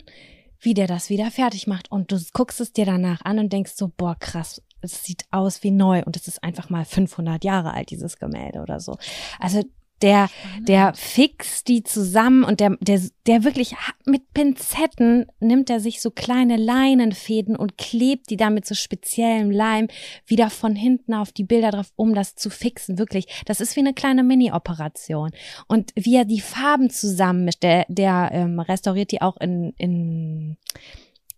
wie 0.60 0.74
der 0.74 0.88
das 0.88 1.10
wieder 1.10 1.32
fertig 1.32 1.68
macht. 1.68 1.92
Und 1.92 2.12
du 2.12 2.20
guckst 2.34 2.62
es 2.62 2.74
dir 2.74 2.86
danach 2.86 3.22
an 3.24 3.40
und 3.40 3.52
denkst 3.52 3.74
so, 3.76 3.92
boah, 3.96 4.16
krass, 4.20 4.62
es 4.86 5.04
sieht 5.04 5.26
aus 5.32 5.64
wie 5.64 5.72
neu 5.72 6.04
und 6.04 6.16
es 6.16 6.28
ist 6.28 6.44
einfach 6.44 6.70
mal 6.70 6.86
500 6.86 7.44
Jahre 7.44 7.74
alt, 7.74 7.90
dieses 7.90 8.18
Gemälde 8.18 8.62
oder 8.62 8.80
so. 8.80 8.98
Also 9.40 9.64
der, 10.02 10.30
der 10.60 10.94
fixt 10.94 11.68
die 11.68 11.84
zusammen 11.84 12.44
und 12.44 12.60
der, 12.60 12.78
der, 12.82 13.02
der 13.28 13.44
wirklich 13.44 13.76
mit 14.06 14.34
Pinzetten 14.34 15.26
nimmt 15.40 15.70
er 15.70 15.80
sich 15.80 16.02
so 16.02 16.12
kleine 16.12 16.58
Leinenfäden 16.58 17.56
und 17.56 17.78
klebt 17.78 18.30
die 18.30 18.38
dann 18.38 18.54
mit 18.54 18.66
so 18.66 18.76
speziellem 18.76 19.52
Leim 19.52 19.88
wieder 20.26 20.50
von 20.50 20.76
hinten 20.76 21.14
auf 21.14 21.32
die 21.32 21.46
Bilder 21.46 21.72
drauf, 21.72 21.92
um 21.96 22.14
das 22.14 22.36
zu 22.36 22.50
fixen. 22.50 22.98
Wirklich, 22.98 23.28
das 23.46 23.62
ist 23.62 23.76
wie 23.76 23.82
eine 23.82 23.94
kleine 23.94 24.24
Mini-Operation. 24.24 25.32
Und 25.68 25.92
wie 25.96 26.18
er 26.18 26.26
die 26.26 26.42
Farben 26.42 26.90
zusammenmischt, 26.90 27.64
der, 27.64 27.86
der 27.88 28.30
ähm, 28.34 28.60
restauriert 28.60 29.12
die 29.12 29.22
auch 29.22 29.38
in, 29.38 29.74
in 29.78 30.58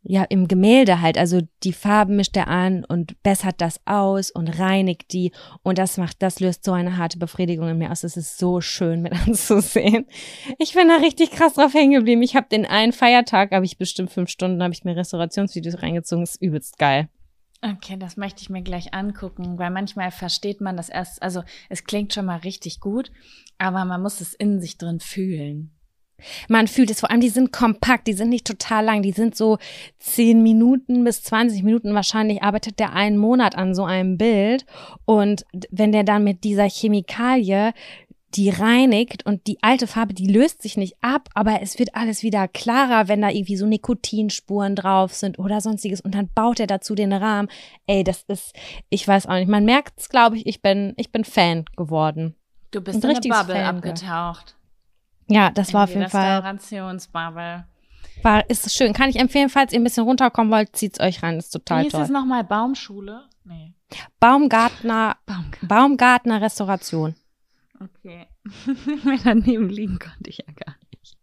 ja, 0.09 0.23
im 0.23 0.47
Gemälde 0.47 1.01
halt, 1.01 1.17
also 1.17 1.41
die 1.63 1.73
Farben 1.73 2.15
mischt 2.15 2.37
er 2.37 2.47
an 2.47 2.85
und 2.85 3.21
bessert 3.23 3.59
das 3.59 3.81
aus 3.85 4.31
und 4.31 4.47
reinigt 4.47 5.11
die 5.11 5.33
und 5.63 5.77
das 5.77 5.97
macht, 5.97 6.21
das 6.21 6.39
löst 6.39 6.63
so 6.63 6.71
eine 6.71 6.95
harte 6.95 7.19
Befriedigung 7.19 7.67
in 7.67 7.77
mir 7.77 7.91
aus. 7.91 8.05
Es 8.05 8.15
ist 8.15 8.37
so 8.37 8.61
schön 8.61 9.01
mit 9.01 9.11
anzusehen. 9.27 10.05
Ich 10.59 10.73
bin 10.73 10.87
da 10.87 10.95
richtig 10.95 11.31
krass 11.31 11.55
drauf 11.55 11.73
hängen 11.73 11.91
geblieben. 11.91 12.21
Ich 12.21 12.37
habe 12.37 12.47
den 12.49 12.65
einen 12.65 12.93
Feiertag, 12.93 13.51
habe 13.51 13.65
ich 13.65 13.77
bestimmt 13.77 14.09
fünf 14.09 14.29
Stunden, 14.29 14.63
habe 14.63 14.73
ich 14.73 14.85
mir 14.85 14.95
Restaurationsvideos 14.95 15.83
reingezogen. 15.83 16.23
ist 16.23 16.41
übelst 16.41 16.77
geil. 16.77 17.09
Okay, 17.61 17.97
das 17.97 18.15
möchte 18.15 18.41
ich 18.41 18.49
mir 18.49 18.61
gleich 18.61 18.93
angucken, 18.93 19.57
weil 19.59 19.71
manchmal 19.71 20.11
versteht 20.11 20.61
man 20.61 20.77
das 20.77 20.87
erst, 20.87 21.21
also 21.21 21.43
es 21.69 21.83
klingt 21.83 22.13
schon 22.13 22.25
mal 22.25 22.37
richtig 22.37 22.79
gut, 22.79 23.11
aber 23.57 23.83
man 23.83 24.01
muss 24.01 24.21
es 24.21 24.33
in 24.33 24.61
sich 24.61 24.77
drin 24.77 25.01
fühlen. 25.01 25.76
Man 26.47 26.67
fühlt 26.67 26.89
es, 26.89 26.99
vor 26.99 27.11
allem 27.11 27.21
die 27.21 27.29
sind 27.29 27.51
kompakt, 27.51 28.07
die 28.07 28.13
sind 28.13 28.29
nicht 28.29 28.47
total 28.47 28.85
lang, 28.85 29.01
die 29.01 29.11
sind 29.11 29.35
so 29.35 29.57
zehn 29.99 30.41
Minuten 30.41 31.03
bis 31.03 31.23
20 31.23 31.63
Minuten. 31.63 31.93
Wahrscheinlich 31.93 32.43
arbeitet 32.43 32.79
der 32.79 32.93
einen 32.93 33.17
Monat 33.17 33.55
an 33.55 33.75
so 33.75 33.83
einem 33.83 34.17
Bild 34.17 34.65
und 35.05 35.45
wenn 35.69 35.91
der 35.91 36.03
dann 36.03 36.23
mit 36.23 36.43
dieser 36.43 36.69
Chemikalie 36.69 37.73
die 38.35 38.49
reinigt 38.49 39.25
und 39.25 39.47
die 39.47 39.57
alte 39.61 39.87
Farbe, 39.87 40.13
die 40.13 40.27
löst 40.27 40.61
sich 40.61 40.75
nicht 40.75 40.95
ab, 41.01 41.29
aber 41.33 41.61
es 41.61 41.79
wird 41.79 41.95
alles 41.95 42.23
wieder 42.23 42.47
klarer, 42.47 43.07
wenn 43.07 43.21
da 43.21 43.29
irgendwie 43.29 43.55
so 43.55 43.65
Nikotinspuren 43.65 44.75
drauf 44.75 45.13
sind 45.13 45.39
oder 45.39 45.61
sonstiges 45.61 46.01
und 46.01 46.13
dann 46.13 46.29
baut 46.35 46.59
er 46.59 46.67
dazu 46.67 46.93
den 46.93 47.13
Rahmen. 47.13 47.47
Ey, 47.87 48.03
das 48.03 48.23
ist, 48.27 48.53
ich 48.89 49.07
weiß 49.07 49.27
auch 49.27 49.35
nicht, 49.35 49.47
man 49.47 49.65
merkt 49.65 49.99
es, 49.99 50.09
glaube 50.09 50.35
ich, 50.37 50.45
ich 50.45 50.61
bin, 50.61 50.93
ich 50.97 51.11
bin 51.11 51.23
Fan 51.23 51.65
geworden. 51.77 52.35
Du 52.71 52.81
bist 52.81 53.01
in 53.01 53.09
eine 53.09 53.19
Bubble 53.19 53.55
Fan, 53.55 53.63
abgetaucht. 53.63 54.56
Ja, 55.27 55.51
das 55.51 55.73
war 55.73 55.83
auf 55.85 55.89
jeden 55.89 56.09
Fall 56.09 56.39
Restaurationsbubble. 56.39 57.65
War, 58.23 58.49
ist 58.49 58.71
schön. 58.73 58.93
Kann 58.93 59.09
ich 59.09 59.17
empfehlen, 59.17 59.49
falls 59.49 59.73
ihr 59.73 59.79
ein 59.79 59.83
bisschen 59.83 60.03
runterkommen 60.03 60.51
wollt, 60.51 60.75
zieht's 60.75 60.99
euch 60.99 61.21
rein. 61.21 61.37
Ist 61.37 61.51
total 61.51 61.85
Wie 61.85 61.89
toll. 61.89 62.01
es 62.01 62.09
nochmal? 62.09 62.43
Baumschule? 62.43 63.23
Nee. 63.43 63.73
Baumgartner, 64.19 65.17
Baumgarten. 65.25 65.67
Baumgartner 65.67 66.41
Restauration. 66.41 67.15
Okay. 67.79 68.27
Mir 69.03 69.19
daneben 69.23 69.69
liegen 69.69 69.99
konnte 69.99 70.29
ich 70.29 70.39
ja 70.39 70.45
gar 70.45 70.75
nicht. 70.91 71.17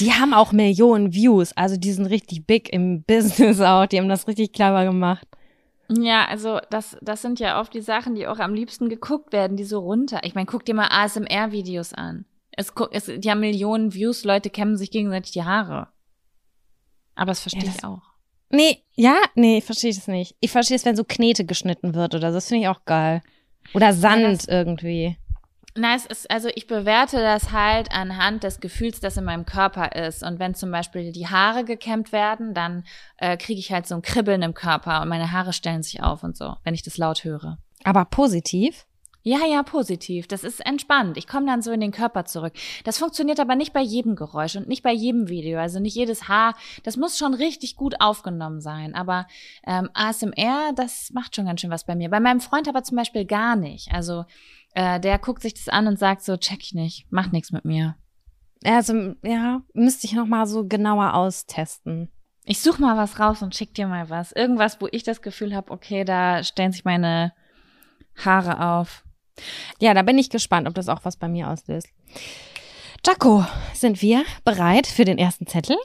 Die 0.00 0.12
haben 0.12 0.34
auch 0.34 0.52
Millionen 0.52 1.12
Views. 1.14 1.56
Also 1.56 1.76
die 1.76 1.92
sind 1.92 2.06
richtig 2.06 2.46
big 2.46 2.72
im 2.72 3.02
Business 3.02 3.60
auch. 3.60 3.86
Die 3.86 3.98
haben 3.98 4.08
das 4.08 4.28
richtig 4.28 4.52
clever 4.52 4.84
gemacht. 4.84 5.26
Ja, 5.88 6.26
also 6.26 6.58
das, 6.70 6.96
das 7.00 7.22
sind 7.22 7.38
ja 7.38 7.60
oft 7.60 7.72
die 7.72 7.80
Sachen, 7.80 8.14
die 8.14 8.26
auch 8.26 8.38
am 8.38 8.54
liebsten 8.54 8.88
geguckt 8.88 9.32
werden, 9.32 9.56
die 9.56 9.64
so 9.64 9.80
runter. 9.80 10.20
Ich 10.24 10.34
meine, 10.34 10.46
guck 10.46 10.64
dir 10.64 10.74
mal 10.74 10.88
ASMR-Videos 10.90 11.94
an. 11.94 12.24
Es, 12.56 12.72
es, 12.92 13.10
die 13.18 13.30
haben 13.30 13.40
Millionen 13.40 13.92
Views, 13.94 14.24
Leute 14.24 14.48
kämmen 14.50 14.76
sich 14.76 14.90
gegenseitig 14.90 15.32
die 15.32 15.44
Haare. 15.44 15.88
Aber 17.14 17.30
das 17.30 17.40
verstehe 17.40 17.62
Ja, 17.64 17.68
ich 17.68 17.74
das- 17.76 17.84
auch. 17.84 18.02
Nee, 18.50 18.82
ja, 18.94 19.16
nee, 19.34 19.58
ich 19.58 19.64
verstehe 19.64 19.92
das 19.92 20.06
nicht. 20.06 20.36
Ich 20.40 20.50
verstehe 20.52 20.76
es, 20.76 20.84
wenn 20.84 20.94
so 20.96 21.04
Knete 21.04 21.44
geschnitten 21.44 21.94
wird 21.94 22.14
oder 22.14 22.30
so. 22.30 22.36
Das 22.36 22.48
finde 22.48 22.62
ich 22.62 22.68
auch 22.68 22.84
geil. 22.84 23.22
Oder 23.74 23.92
Sand 23.92 24.22
Ja, 24.22 24.30
das- 24.30 24.46
irgendwie. 24.46 25.16
Na, 25.78 25.94
es 25.94 26.06
ist, 26.06 26.30
also 26.30 26.48
ich 26.54 26.66
bewerte 26.68 27.18
das 27.18 27.50
halt 27.52 27.92
anhand 27.92 28.44
des 28.44 28.60
Gefühls, 28.60 29.00
das 29.00 29.16
in 29.18 29.24
meinem 29.24 29.44
Körper 29.44 29.92
ist. 29.92 30.22
Und 30.22 30.38
wenn 30.38 30.54
zum 30.54 30.70
Beispiel 30.70 31.12
die 31.12 31.26
Haare 31.26 31.64
gekämmt 31.64 32.12
werden, 32.12 32.54
dann 32.54 32.84
äh, 33.18 33.36
kriege 33.36 33.60
ich 33.60 33.72
halt 33.72 33.86
so 33.86 33.94
ein 33.96 34.00
Kribbeln 34.02 34.40
im 34.42 34.54
Körper 34.54 35.02
und 35.02 35.08
meine 35.08 35.32
Haare 35.32 35.52
stellen 35.52 35.82
sich 35.82 36.02
auf 36.02 36.22
und 36.22 36.36
so, 36.36 36.54
wenn 36.64 36.72
ich 36.72 36.82
das 36.82 36.96
laut 36.96 37.24
höre. 37.24 37.58
Aber 37.84 38.04
positiv. 38.06 38.86
Ja, 39.28 39.44
ja, 39.44 39.64
positiv. 39.64 40.28
Das 40.28 40.44
ist 40.44 40.64
entspannt. 40.64 41.16
Ich 41.16 41.26
komme 41.26 41.46
dann 41.46 41.60
so 41.60 41.72
in 41.72 41.80
den 41.80 41.90
Körper 41.90 42.26
zurück. 42.26 42.52
Das 42.84 42.98
funktioniert 42.98 43.40
aber 43.40 43.56
nicht 43.56 43.72
bei 43.72 43.80
jedem 43.80 44.14
Geräusch 44.14 44.54
und 44.54 44.68
nicht 44.68 44.84
bei 44.84 44.92
jedem 44.92 45.28
Video. 45.28 45.58
Also 45.58 45.80
nicht 45.80 45.96
jedes 45.96 46.28
Haar. 46.28 46.54
Das 46.84 46.96
muss 46.96 47.18
schon 47.18 47.34
richtig 47.34 47.74
gut 47.74 48.00
aufgenommen 48.00 48.60
sein. 48.60 48.94
Aber 48.94 49.26
ähm, 49.66 49.90
ASMR, 49.94 50.72
das 50.76 51.10
macht 51.12 51.34
schon 51.34 51.46
ganz 51.46 51.60
schön 51.60 51.72
was 51.72 51.84
bei 51.84 51.96
mir. 51.96 52.08
Bei 52.08 52.20
meinem 52.20 52.38
Freund 52.38 52.68
aber 52.68 52.84
zum 52.84 52.98
Beispiel 52.98 53.24
gar 53.24 53.56
nicht. 53.56 53.92
Also 53.92 54.26
äh, 54.74 55.00
der 55.00 55.18
guckt 55.18 55.42
sich 55.42 55.54
das 55.54 55.68
an 55.68 55.88
und 55.88 55.98
sagt 55.98 56.22
so, 56.22 56.36
check 56.36 56.62
ich 56.62 56.72
nicht, 56.72 57.10
macht 57.10 57.32
nichts 57.32 57.50
mit 57.50 57.64
mir. 57.64 57.96
Also, 58.62 59.16
ja, 59.24 59.62
müsste 59.74 60.06
ich 60.06 60.12
noch 60.12 60.26
mal 60.26 60.46
so 60.46 60.68
genauer 60.68 61.14
austesten. 61.14 62.12
Ich 62.44 62.60
such 62.60 62.78
mal 62.78 62.96
was 62.96 63.18
raus 63.18 63.42
und 63.42 63.56
schick 63.56 63.74
dir 63.74 63.88
mal 63.88 64.08
was. 64.08 64.30
Irgendwas, 64.30 64.80
wo 64.80 64.86
ich 64.92 65.02
das 65.02 65.20
Gefühl 65.20 65.52
habe, 65.52 65.72
okay, 65.72 66.04
da 66.04 66.44
stellen 66.44 66.70
sich 66.70 66.84
meine 66.84 67.32
Haare 68.14 68.64
auf. 68.64 69.02
Ja, 69.80 69.94
da 69.94 70.02
bin 70.02 70.18
ich 70.18 70.30
gespannt, 70.30 70.66
ob 70.68 70.74
das 70.74 70.88
auch 70.88 71.04
was 71.04 71.16
bei 71.16 71.28
mir 71.28 71.48
auslöst. 71.48 71.88
Jaco, 73.06 73.44
sind 73.72 74.02
wir 74.02 74.24
bereit 74.44 74.86
für 74.86 75.04
den 75.04 75.18
ersten 75.18 75.46
Zettel? 75.46 75.76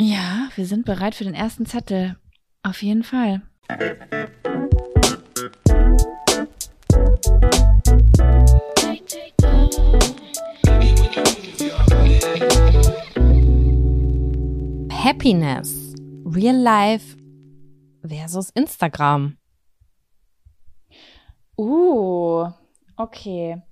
Ja, 0.00 0.48
wir 0.56 0.66
sind 0.66 0.86
bereit 0.86 1.14
für 1.14 1.24
den 1.24 1.34
ersten 1.34 1.66
Zettel. 1.66 2.16
Auf 2.62 2.82
jeden 2.82 3.02
Fall. 3.02 3.42
Happiness, 14.90 15.92
Real 16.24 16.56
Life 16.56 17.16
versus 18.06 18.50
Instagram. 18.54 19.36
Uh, 21.58 22.50
okay. 23.02 23.62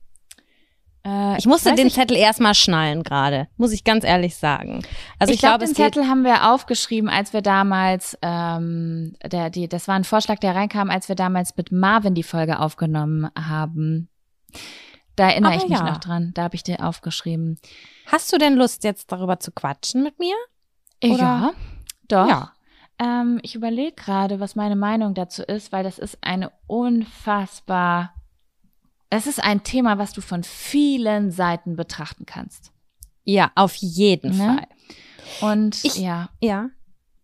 Äh, 1.05 1.39
ich 1.39 1.47
musste 1.47 1.71
ich 1.71 1.77
den 1.77 1.85
nicht. 1.85 1.97
Zettel 1.97 2.17
erstmal 2.17 2.55
schnallen 2.55 3.03
gerade, 3.03 3.49
muss 3.57 3.73
ich 3.73 3.85
ganz 3.85 4.05
ehrlich 4.05 4.37
sagen. 4.37 4.83
Also 5.19 5.31
ich, 5.31 5.37
ich 5.37 5.41
glaube, 5.41 5.65
glaub, 5.65 5.69
den 5.69 5.75
Zettel 5.75 6.09
haben 6.09 6.25
wir 6.25 6.53
aufgeschrieben, 6.53 7.09
als 7.09 7.33
wir 7.33 7.41
damals, 7.41 8.19
ähm, 8.21 9.15
der, 9.25 9.51
die, 9.51 9.69
das 9.69 9.89
war 9.89 9.95
ein 9.95 10.05
Vorschlag, 10.05 10.39
der 10.39 10.55
reinkam, 10.55 10.91
als 10.91 11.09
wir 11.09 11.17
damals 11.17 11.57
mit 11.57 11.73
Marvin 11.73 12.15
die 12.15 12.23
Folge 12.23 12.59
aufgenommen 12.59 13.31
haben. 13.37 14.09
Da 15.17 15.31
erinnere 15.31 15.53
Aber 15.53 15.63
ich 15.63 15.69
mich 15.69 15.79
ja. 15.79 15.85
noch 15.85 15.99
dran. 15.99 16.33
Da 16.35 16.45
habe 16.45 16.55
ich 16.55 16.63
dir 16.63 16.85
aufgeschrieben. 16.85 17.59
Hast 18.07 18.33
du 18.33 18.39
denn 18.39 18.55
Lust, 18.55 18.85
jetzt 18.85 19.11
darüber 19.11 19.41
zu 19.41 19.53
quatschen 19.53 20.03
mit 20.03 20.19
mir? 20.19 20.35
Oder? 21.03 21.19
Ja, 21.19 21.53
doch. 22.09 22.29
Ja. 22.29 22.53
Ähm, 22.99 23.41
ich 23.43 23.55
überlege 23.55 23.93
gerade, 23.93 24.41
was 24.41 24.55
meine 24.55 24.77
Meinung 24.77 25.15
dazu 25.15 25.43
ist, 25.43 25.73
weil 25.73 25.85
das 25.85 25.99
ist 25.99 26.19
eine 26.21 26.53
unfassbar 26.67 28.15
es 29.11 29.27
ist 29.27 29.43
ein 29.43 29.63
Thema, 29.65 29.99
was 29.99 30.13
du 30.13 30.21
von 30.21 30.45
vielen 30.45 31.31
Seiten 31.31 31.77
betrachten 31.77 32.27
kannst. 32.27 32.73
Ja, 33.25 33.51
auf 33.57 33.75
jeden 33.75 34.37
ne? 34.37 34.67
Fall. 35.41 35.49
Und 35.51 35.85
ich, 35.85 35.97
ja. 35.97 36.31
Ja. 36.41 36.71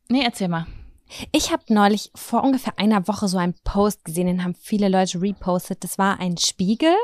Nee, 0.08 0.22
erzähl 0.22 0.48
mal. 0.48 0.66
Ich 1.32 1.52
habe 1.52 1.62
neulich 1.68 2.10
vor 2.14 2.42
ungefähr 2.42 2.78
einer 2.78 3.06
Woche 3.06 3.28
so 3.28 3.38
einen 3.38 3.54
Post 3.64 4.04
gesehen, 4.04 4.26
den 4.26 4.44
haben 4.44 4.54
viele 4.54 4.88
Leute 4.88 5.20
repostet. 5.20 5.84
Das 5.84 5.98
war 5.98 6.18
ein 6.18 6.36
Spiegel 6.36 6.94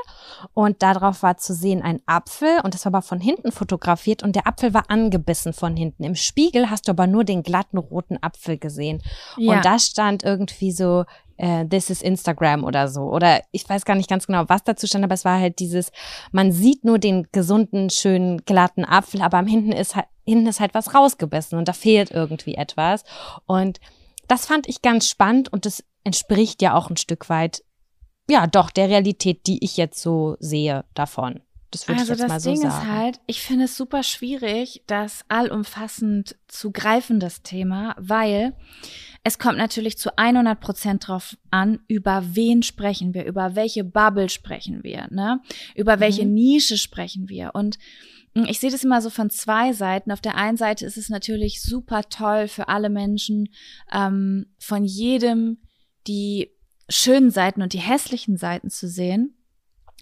und 0.54 0.82
darauf 0.82 1.22
war 1.22 1.36
zu 1.36 1.54
sehen 1.54 1.82
ein 1.82 2.00
Apfel 2.06 2.60
und 2.64 2.74
das 2.74 2.84
war 2.84 2.94
aber 2.94 3.02
von 3.02 3.20
hinten 3.20 3.52
fotografiert 3.52 4.22
und 4.22 4.34
der 4.34 4.46
Apfel 4.46 4.74
war 4.74 4.90
angebissen 4.90 5.52
von 5.52 5.76
hinten. 5.76 6.04
Im 6.04 6.16
Spiegel 6.16 6.68
hast 6.68 6.88
du 6.88 6.92
aber 6.92 7.06
nur 7.06 7.24
den 7.24 7.42
glatten 7.42 7.78
roten 7.78 8.18
Apfel 8.20 8.58
gesehen. 8.58 9.02
Ja. 9.36 9.54
Und 9.54 9.64
da 9.64 9.78
stand 9.78 10.24
irgendwie 10.24 10.72
so, 10.72 11.04
äh, 11.36 11.66
This 11.66 11.90
is 11.90 12.02
Instagram 12.02 12.64
oder 12.64 12.88
so. 12.88 13.02
Oder 13.02 13.42
ich 13.50 13.68
weiß 13.68 13.84
gar 13.84 13.96
nicht 13.96 14.08
ganz 14.08 14.26
genau, 14.26 14.44
was 14.48 14.64
dazu 14.64 14.86
stand, 14.86 15.04
aber 15.04 15.14
es 15.14 15.24
war 15.24 15.38
halt 15.38 15.58
dieses, 15.58 15.90
man 16.30 16.52
sieht 16.52 16.84
nur 16.84 16.98
den 16.98 17.28
gesunden, 17.32 17.90
schönen, 17.90 18.44
glatten 18.44 18.84
Apfel, 18.84 19.22
aber 19.22 19.38
am 19.38 19.46
hinten 19.46 19.72
ist 19.72 19.96
halt, 19.96 20.06
hinten 20.24 20.46
ist 20.46 20.60
halt 20.60 20.74
was 20.74 20.94
rausgebissen 20.94 21.58
und 21.58 21.68
da 21.68 21.72
fehlt 21.72 22.10
irgendwie 22.10 22.54
etwas. 22.54 23.04
Und 23.46 23.80
das 24.28 24.46
fand 24.46 24.68
ich 24.68 24.82
ganz 24.82 25.08
spannend 25.08 25.52
und 25.52 25.66
das 25.66 25.84
entspricht 26.04 26.62
ja 26.62 26.74
auch 26.74 26.90
ein 26.90 26.96
Stück 26.96 27.28
weit, 27.28 27.62
ja, 28.28 28.46
doch 28.46 28.70
der 28.70 28.88
Realität, 28.88 29.46
die 29.46 29.64
ich 29.64 29.76
jetzt 29.76 30.00
so 30.00 30.36
sehe 30.38 30.84
davon. 30.94 31.40
Das 31.70 31.88
würde 31.88 32.00
also 32.00 32.12
ich 32.12 32.18
jetzt 32.18 32.28
mal 32.28 32.40
so 32.40 32.50
Ding 32.50 32.60
sagen. 32.60 32.66
Also 32.66 32.78
das 32.78 32.86
Ding 32.86 32.92
ist 32.92 33.02
halt, 33.02 33.20
ich 33.26 33.40
finde 33.40 33.64
es 33.64 33.76
super 33.76 34.02
schwierig, 34.02 34.82
das 34.86 35.24
allumfassend 35.28 36.36
zu 36.46 36.70
greifen, 36.70 37.18
das 37.18 37.42
Thema, 37.42 37.96
weil 37.98 38.54
es 39.24 39.38
kommt 39.38 39.56
natürlich 39.56 39.96
zu 39.98 40.16
100 40.18 40.60
Prozent 40.60 41.08
drauf 41.08 41.36
an, 41.50 41.80
über 41.88 42.22
wen 42.34 42.62
sprechen 42.62 43.14
wir, 43.14 43.24
über 43.24 43.54
welche 43.54 43.84
Bubble 43.84 44.28
sprechen 44.28 44.82
wir, 44.82 45.08
ne? 45.10 45.40
Über 45.74 45.98
welche 45.98 46.26
mhm. 46.26 46.34
Nische 46.34 46.76
sprechen 46.76 47.28
wir. 47.28 47.52
Und 47.54 47.78
ich 48.34 48.60
sehe 48.60 48.70
das 48.70 48.84
immer 48.84 49.02
so 49.02 49.10
von 49.10 49.30
zwei 49.30 49.72
Seiten. 49.72 50.10
Auf 50.10 50.20
der 50.20 50.36
einen 50.36 50.56
Seite 50.56 50.86
ist 50.86 50.96
es 50.96 51.10
natürlich 51.10 51.60
super 51.62 52.02
toll 52.08 52.48
für 52.48 52.68
alle 52.68 52.88
Menschen, 52.88 53.48
ähm, 53.92 54.46
von 54.58 54.84
jedem 54.84 55.58
die 56.06 56.50
schönen 56.88 57.30
Seiten 57.30 57.62
und 57.62 57.72
die 57.72 57.78
hässlichen 57.78 58.36
Seiten 58.36 58.70
zu 58.70 58.88
sehen. 58.88 59.36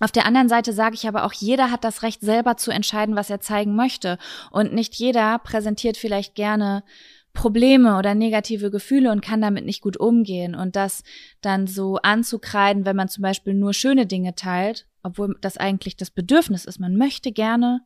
Auf 0.00 0.12
der 0.12 0.24
anderen 0.24 0.48
Seite 0.48 0.72
sage 0.72 0.94
ich 0.94 1.06
aber 1.06 1.24
auch, 1.24 1.32
jeder 1.32 1.70
hat 1.70 1.84
das 1.84 2.02
Recht, 2.02 2.22
selber 2.22 2.56
zu 2.56 2.70
entscheiden, 2.70 3.16
was 3.16 3.28
er 3.28 3.40
zeigen 3.40 3.76
möchte. 3.76 4.16
Und 4.50 4.72
nicht 4.72 4.94
jeder 4.94 5.38
präsentiert 5.38 5.98
vielleicht 5.98 6.34
gerne 6.34 6.84
Probleme 7.34 7.98
oder 7.98 8.14
negative 8.14 8.70
Gefühle 8.70 9.12
und 9.12 9.20
kann 9.20 9.42
damit 9.42 9.64
nicht 9.64 9.82
gut 9.82 9.98
umgehen 9.98 10.54
und 10.54 10.74
das 10.74 11.02
dann 11.42 11.66
so 11.66 11.96
anzukreiden, 11.96 12.86
wenn 12.86 12.96
man 12.96 13.08
zum 13.08 13.22
Beispiel 13.22 13.54
nur 13.54 13.74
schöne 13.74 14.06
Dinge 14.06 14.34
teilt, 14.34 14.86
obwohl 15.02 15.36
das 15.40 15.56
eigentlich 15.56 15.96
das 15.96 16.10
Bedürfnis 16.10 16.64
ist. 16.64 16.80
Man 16.80 16.96
möchte 16.96 17.30
gerne 17.30 17.82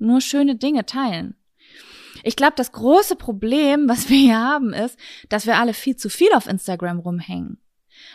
nur 0.00 0.20
schöne 0.20 0.56
Dinge 0.56 0.86
teilen. 0.86 1.36
Ich 2.22 2.36
glaube, 2.36 2.54
das 2.56 2.72
große 2.72 3.16
Problem, 3.16 3.88
was 3.88 4.08
wir 4.08 4.18
hier 4.18 4.38
haben, 4.38 4.72
ist, 4.72 4.98
dass 5.28 5.46
wir 5.46 5.58
alle 5.58 5.74
viel 5.74 5.96
zu 5.96 6.08
viel 6.08 6.32
auf 6.34 6.46
Instagram 6.46 6.98
rumhängen. 6.98 7.58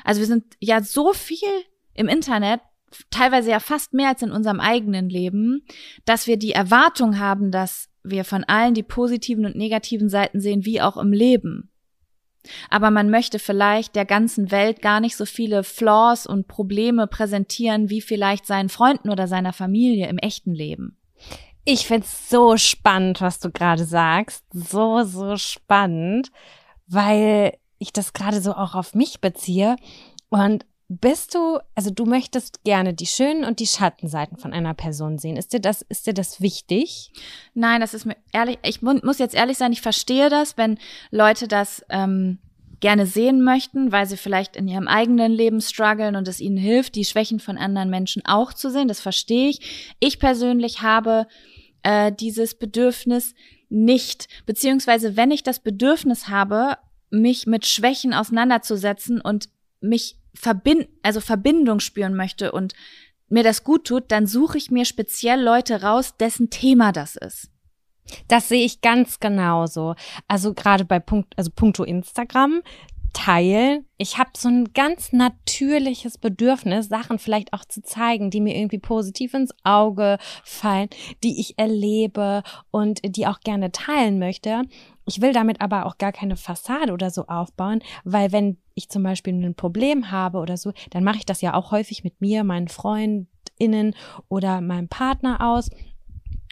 Also 0.04 0.20
wir 0.20 0.28
sind 0.28 0.56
ja 0.60 0.82
so 0.82 1.14
viel 1.14 1.48
im 1.94 2.08
Internet, 2.08 2.62
teilweise 3.10 3.52
ja 3.52 3.60
fast 3.60 3.94
mehr 3.94 4.10
als 4.10 4.22
in 4.22 4.32
unserem 4.32 4.60
eigenen 4.60 5.10
Leben, 5.10 5.66
dass 6.06 6.28
wir 6.28 6.38
die 6.38 6.52
Erwartung 6.52 7.20
haben, 7.20 7.52
dass 7.52 7.90
wir 8.04 8.24
von 8.24 8.44
allen 8.44 8.74
die 8.74 8.84
positiven 8.84 9.46
und 9.46 9.56
negativen 9.56 10.10
Seiten 10.10 10.40
sehen, 10.40 10.66
wie 10.66 10.82
auch 10.82 10.98
im 10.98 11.12
Leben. 11.12 11.72
Aber 12.70 12.92
man 12.92 13.10
möchte 13.10 13.40
vielleicht 13.40 13.96
der 13.96 14.06
ganzen 14.06 14.52
Welt 14.52 14.82
gar 14.82 15.00
nicht 15.00 15.16
so 15.16 15.26
viele 15.26 15.64
Flaws 15.64 16.28
und 16.28 16.48
Probleme 16.48 17.08
präsentieren, 17.08 17.90
wie 17.90 18.02
vielleicht 18.02 18.46
seinen 18.46 18.70
Freunden 18.70 19.10
oder 19.10 19.28
seiner 19.28 19.52
Familie 19.52 20.08
im 20.08 20.20
echten 20.20 20.54
Leben. 20.54 20.98
Ich 21.66 21.88
find's 21.88 22.30
so 22.30 22.58
spannend, 22.58 23.22
was 23.22 23.40
du 23.40 23.50
gerade 23.52 23.86
sagst. 23.86 24.44
So, 24.54 25.04
so 25.04 25.36
spannend, 25.36 26.32
weil 26.88 27.58
ich 27.80 27.92
das 27.92 28.14
gerade 28.14 28.40
so 28.40 28.54
auch 28.54 28.76
auf 28.76 28.94
mich 28.94 29.20
beziehe. 29.20 29.76
Und 30.30 30.66
bist 30.88 31.34
du, 31.34 31.58
also 31.74 31.90
du 31.90 32.06
möchtest 32.06 32.64
gerne 32.64 32.94
die 32.94 33.08
schönen 33.08 33.44
und 33.44 33.60
die 33.60 33.66
Schattenseiten 33.66 34.38
von 34.38 34.54
einer 34.54 34.76
Person 34.76 35.18
sehen. 35.18 35.38
Ist 35.38 35.54
dir 35.54 35.60
das, 35.60 35.82
ist 35.82 36.06
dir 36.06 36.14
das 36.14 36.40
wichtig? 36.42 37.12
Nein, 37.56 37.82
das 37.82 37.96
ist 37.96 38.06
mir 38.06 38.16
ehrlich, 38.32 38.60
ich 38.64 38.84
muss 38.84 39.18
jetzt 39.18 39.34
ehrlich 39.34 39.58
sein, 39.58 39.74
ich 39.74 39.82
verstehe 39.82 40.30
das, 40.30 40.58
wenn 40.58 40.78
Leute 41.10 41.48
das 41.48 41.84
ähm, 41.90 42.38
gerne 42.80 43.08
sehen 43.08 43.44
möchten, 43.44 43.92
weil 43.92 44.06
sie 44.06 44.18
vielleicht 44.18 44.56
in 44.56 44.68
ihrem 44.68 44.88
eigenen 44.88 45.32
Leben 45.32 45.60
strugglen 45.60 46.16
und 46.16 46.28
es 46.28 46.40
ihnen 46.40 46.58
hilft, 46.58 46.94
die 46.94 47.06
Schwächen 47.06 47.40
von 47.40 47.58
anderen 47.58 47.90
Menschen 47.90 48.24
auch 48.26 48.54
zu 48.54 48.70
sehen. 48.70 48.88
Das 48.88 49.00
verstehe 49.00 49.50
ich. 49.50 49.96
Ich 50.00 50.20
persönlich 50.20 50.84
habe 50.84 51.26
äh, 51.86 52.12
dieses 52.12 52.56
Bedürfnis 52.56 53.36
nicht, 53.70 54.28
beziehungsweise 54.46 55.16
wenn 55.16 55.32
ich 55.32 55.44
das 55.44 55.60
Bedürfnis 55.60 56.28
habe, 56.28 56.78
mich 57.12 57.46
mit 57.46 57.66
Schwächen 57.66 58.14
auseinanderzusetzen 58.14 59.22
und 59.22 59.50
mich 59.82 60.18
verbind 60.34 60.88
also 61.04 61.22
Verbindung 61.22 61.80
spüren 61.80 62.16
möchte 62.16 62.52
und 62.52 62.74
mir 63.30 63.44
das 63.44 63.64
gut 63.64 63.86
tut, 63.86 64.12
dann 64.12 64.26
suche 64.28 64.58
ich 64.58 64.72
mir 64.72 64.86
speziell 64.86 65.42
Leute 65.42 65.84
raus, 65.84 66.18
dessen 66.18 66.50
Thema 66.50 66.92
das 66.92 67.16
ist. 67.16 67.52
Das 68.28 68.50
sehe 68.50 68.66
ich 68.66 68.82
ganz 68.82 69.20
genauso. 69.20 69.96
Also 70.28 70.54
gerade 70.54 70.86
bei 70.86 71.00
Punkt, 71.00 71.38
also 71.38 71.52
Punkto 71.52 71.84
Instagram 71.84 72.62
teilen. 73.16 73.86
Ich 73.98 74.18
habe 74.18 74.32
so 74.36 74.50
ein 74.50 74.74
ganz 74.74 75.14
natürliches 75.14 76.18
Bedürfnis, 76.18 76.90
Sachen 76.90 77.18
vielleicht 77.18 77.54
auch 77.54 77.64
zu 77.64 77.82
zeigen, 77.82 78.30
die 78.30 78.42
mir 78.42 78.56
irgendwie 78.56 78.78
positiv 78.78 79.34
ins 79.34 79.54
Auge 79.64 80.18
fallen, 80.44 80.90
die 81.24 81.40
ich 81.40 81.58
erlebe 81.58 82.44
und 82.72 83.00
die 83.04 83.26
auch 83.26 83.40
gerne 83.40 83.72
teilen 83.72 84.20
möchte. 84.20 84.64
Ich 85.06 85.22
will 85.22 85.32
damit 85.32 85.62
aber 85.62 85.86
auch 85.86 85.98
gar 85.98 86.12
keine 86.12 86.36
Fassade 86.36 86.92
oder 86.92 87.10
so 87.10 87.26
aufbauen, 87.28 87.82
weil 88.04 88.32
wenn 88.32 88.58
ich 88.74 88.90
zum 88.90 89.04
Beispiel 89.04 89.34
ein 89.34 89.56
Problem 89.56 90.12
habe 90.12 90.40
oder 90.40 90.58
so, 90.58 90.74
dann 90.90 91.04
mache 91.04 91.18
ich 91.18 91.26
das 91.26 91.42
ja 91.42 91.54
auch 91.54 91.72
häufig 91.72 92.04
mit 92.04 92.20
mir, 92.20 92.44
meinen 92.44 92.68
Freundinnen 92.68 93.96
oder 94.28 94.60
meinem 94.60 94.90
Partner 94.90 95.40
aus 95.40 95.70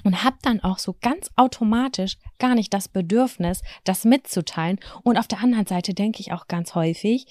und 0.04 0.24
habe 0.24 0.38
dann 0.42 0.60
auch 0.62 0.80
so 0.80 0.96
ganz 1.02 1.30
automatisch 1.36 2.18
gar 2.40 2.56
nicht 2.56 2.74
das 2.74 2.88
Bedürfnis, 2.88 3.62
das 3.84 4.06
mitzuteilen. 4.06 4.80
Und 5.04 5.18
auf 5.18 5.28
der 5.28 5.40
anderen 5.40 5.66
Seite 5.66 5.94
denke 5.94 6.20
ich 6.20 6.32
auch 6.32 6.48
ganz 6.48 6.76
häufig, 6.76 7.26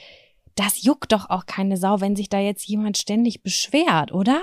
das 0.55 0.83
juckt 0.83 1.13
doch 1.13 1.31
auch 1.31 1.47
keine 1.47 1.77
Sau, 1.77 2.01
wenn 2.01 2.17
sich 2.17 2.29
da 2.29 2.39
jetzt 2.39 2.67
jemand 2.67 2.99
ständig 2.99 3.43
beschwert, 3.43 4.13
oder? 4.13 4.41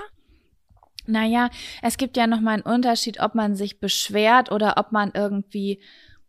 Naja, 1.06 1.50
es 1.82 1.98
gibt 1.98 2.18
ja 2.18 2.28
nochmal 2.28 2.56
einen 2.56 2.64
Unterschied, 2.64 3.20
ob 3.20 3.36
man 3.36 3.56
sich 3.56 3.80
beschwert 3.80 4.52
oder 4.52 4.78
ob 4.78 4.92
man 4.92 5.12
irgendwie 5.14 5.82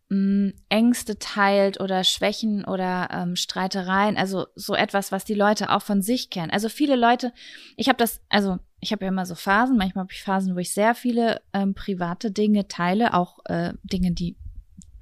mh, 0.09 0.53
Ängste 0.69 1.19
teilt 1.19 1.81
oder 1.81 2.05
Schwächen 2.05 2.65
oder 2.65 3.09
ähm, 3.13 3.37
Streitereien, 3.37 4.17
also 4.17 4.47
so 4.55 4.75
etwas, 4.75 5.13
was 5.13 5.25
die 5.25 5.35
Leute 5.35 5.71
auch 5.71 5.83
von 5.83 6.03
sich 6.03 6.31
kennen. 6.31 6.51
Also 6.51 6.69
viele 6.69 6.97
Leute, 6.97 7.33
ich 7.77 7.89
habe 7.89 7.99
das, 7.99 8.21
also 8.29 8.59
ich 8.81 8.93
habe 8.93 9.05
ja 9.05 9.11
immer 9.11 9.27
so 9.27 9.35
Phasen, 9.35 9.77
manchmal 9.77 10.05
habe 10.05 10.13
ich 10.13 10.23
Phasen, 10.23 10.55
wo 10.55 10.59
ich 10.59 10.73
sehr 10.73 10.95
viele 10.95 11.43
ähm, 11.53 11.75
private 11.75 12.31
Dinge 12.31 12.69
teile, 12.69 13.15
auch 13.15 13.39
äh, 13.45 13.75
Dinge, 13.83 14.13
die 14.13 14.37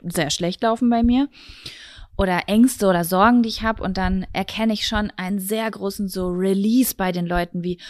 sehr 0.03 0.31
schlecht 0.31 0.63
laufen 0.63 0.91
bei 0.91 1.03
mir 1.03 1.29
oder 2.17 2.49
Ängste 2.49 2.89
oder 2.89 3.05
Sorgen, 3.05 3.43
die 3.43 3.49
ich 3.49 3.63
habe 3.63 3.83
und 3.83 3.97
dann 3.97 4.27
erkenne 4.33 4.73
ich 4.73 4.87
schon 4.87 5.13
einen 5.17 5.39
sehr 5.39 5.71
großen 5.71 6.09
so 6.09 6.29
Release 6.29 6.95
bei 6.97 7.13
den 7.13 7.27
Leuten 7.27 7.63
wie 7.63 7.81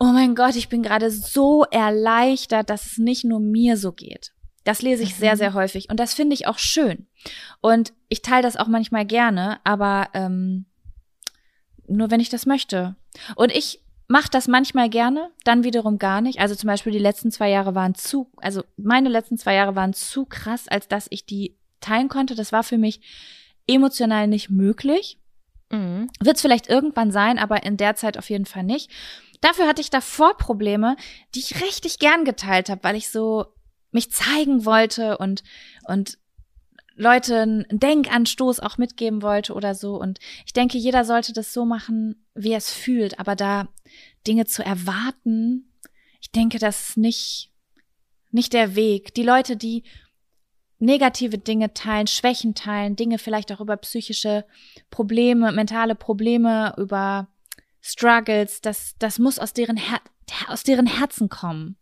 oh 0.00 0.12
mein 0.12 0.34
Gott, 0.34 0.56
ich 0.56 0.70
bin 0.70 0.82
gerade 0.82 1.10
so 1.10 1.64
erleichtert, 1.64 2.70
dass 2.70 2.86
es 2.86 2.98
nicht 2.98 3.24
nur 3.24 3.38
mir 3.38 3.76
so 3.76 3.92
geht. 3.92 4.32
Das 4.64 4.80
lese 4.80 5.02
ich 5.02 5.14
sehr, 5.14 5.34
mhm. 5.34 5.38
sehr 5.38 5.54
häufig 5.54 5.90
und 5.90 6.00
das 6.00 6.14
finde 6.14 6.34
ich 6.34 6.46
auch 6.46 6.58
schön. 6.58 7.06
Und 7.60 7.92
ich 8.08 8.22
teile 8.22 8.42
das 8.42 8.56
auch 8.56 8.66
manchmal 8.66 9.04
gerne, 9.04 9.60
aber 9.62 10.08
ähm, 10.14 10.64
nur 11.86 12.10
wenn 12.10 12.20
ich 12.20 12.30
das 12.30 12.46
möchte. 12.46 12.96
Und 13.36 13.52
ich 13.52 13.82
mache 14.10 14.28
das 14.28 14.48
manchmal 14.48 14.90
gerne, 14.90 15.30
dann 15.44 15.62
wiederum 15.62 15.96
gar 15.98 16.20
nicht. 16.20 16.40
Also 16.40 16.56
zum 16.56 16.66
Beispiel 16.66 16.90
die 16.90 16.98
letzten 16.98 17.30
zwei 17.30 17.48
Jahre 17.48 17.76
waren 17.76 17.94
zu, 17.94 18.28
also 18.38 18.64
meine 18.76 19.08
letzten 19.08 19.38
zwei 19.38 19.54
Jahre 19.54 19.76
waren 19.76 19.94
zu 19.94 20.24
krass, 20.24 20.66
als 20.66 20.88
dass 20.88 21.06
ich 21.10 21.26
die 21.26 21.56
teilen 21.80 22.08
konnte. 22.08 22.34
Das 22.34 22.50
war 22.50 22.64
für 22.64 22.76
mich 22.76 23.00
emotional 23.68 24.26
nicht 24.26 24.50
möglich. 24.50 25.20
Mhm. 25.70 26.10
Wird 26.18 26.34
es 26.34 26.42
vielleicht 26.42 26.68
irgendwann 26.68 27.12
sein, 27.12 27.38
aber 27.38 27.62
in 27.62 27.76
der 27.76 27.94
Zeit 27.94 28.18
auf 28.18 28.28
jeden 28.30 28.46
Fall 28.46 28.64
nicht. 28.64 28.90
dafür 29.42 29.68
hatte 29.68 29.80
ich 29.80 29.90
davor 29.90 30.36
Probleme, 30.36 30.96
die 31.36 31.38
ich 31.38 31.62
richtig 31.62 32.00
gern 32.00 32.24
geteilt 32.24 32.68
habe, 32.68 32.82
weil 32.82 32.96
ich 32.96 33.10
so 33.10 33.46
mich 33.92 34.10
zeigen 34.10 34.64
wollte 34.64 35.18
und 35.18 35.44
und 35.86 36.18
Leute 37.00 37.40
einen 37.40 37.66
Denkanstoß 37.70 38.60
auch 38.60 38.76
mitgeben 38.76 39.22
wollte 39.22 39.54
oder 39.54 39.74
so. 39.74 39.98
Und 39.98 40.18
ich 40.44 40.52
denke, 40.52 40.76
jeder 40.76 41.06
sollte 41.06 41.32
das 41.32 41.54
so 41.54 41.64
machen, 41.64 42.26
wie 42.34 42.50
er 42.50 42.58
es 42.58 42.70
fühlt. 42.70 43.18
Aber 43.18 43.34
da 43.36 43.68
Dinge 44.26 44.44
zu 44.44 44.62
erwarten, 44.62 45.72
ich 46.20 46.30
denke, 46.30 46.58
das 46.58 46.90
ist 46.90 46.96
nicht, 46.98 47.52
nicht 48.30 48.52
der 48.52 48.76
Weg. 48.76 49.14
Die 49.14 49.22
Leute, 49.22 49.56
die 49.56 49.82
negative 50.78 51.38
Dinge 51.38 51.72
teilen, 51.72 52.06
Schwächen 52.06 52.54
teilen, 52.54 52.96
Dinge 52.96 53.16
vielleicht 53.16 53.50
auch 53.50 53.60
über 53.60 53.78
psychische 53.78 54.44
Probleme, 54.90 55.52
mentale 55.52 55.94
Probleme, 55.94 56.74
über 56.76 57.28
Struggles, 57.80 58.60
das, 58.60 58.94
das 58.98 59.18
muss 59.18 59.38
aus 59.38 59.54
deren, 59.54 59.78
Her 59.78 60.00
aus 60.48 60.64
deren 60.64 60.86
Herzen 60.86 61.30
kommen. 61.30 61.76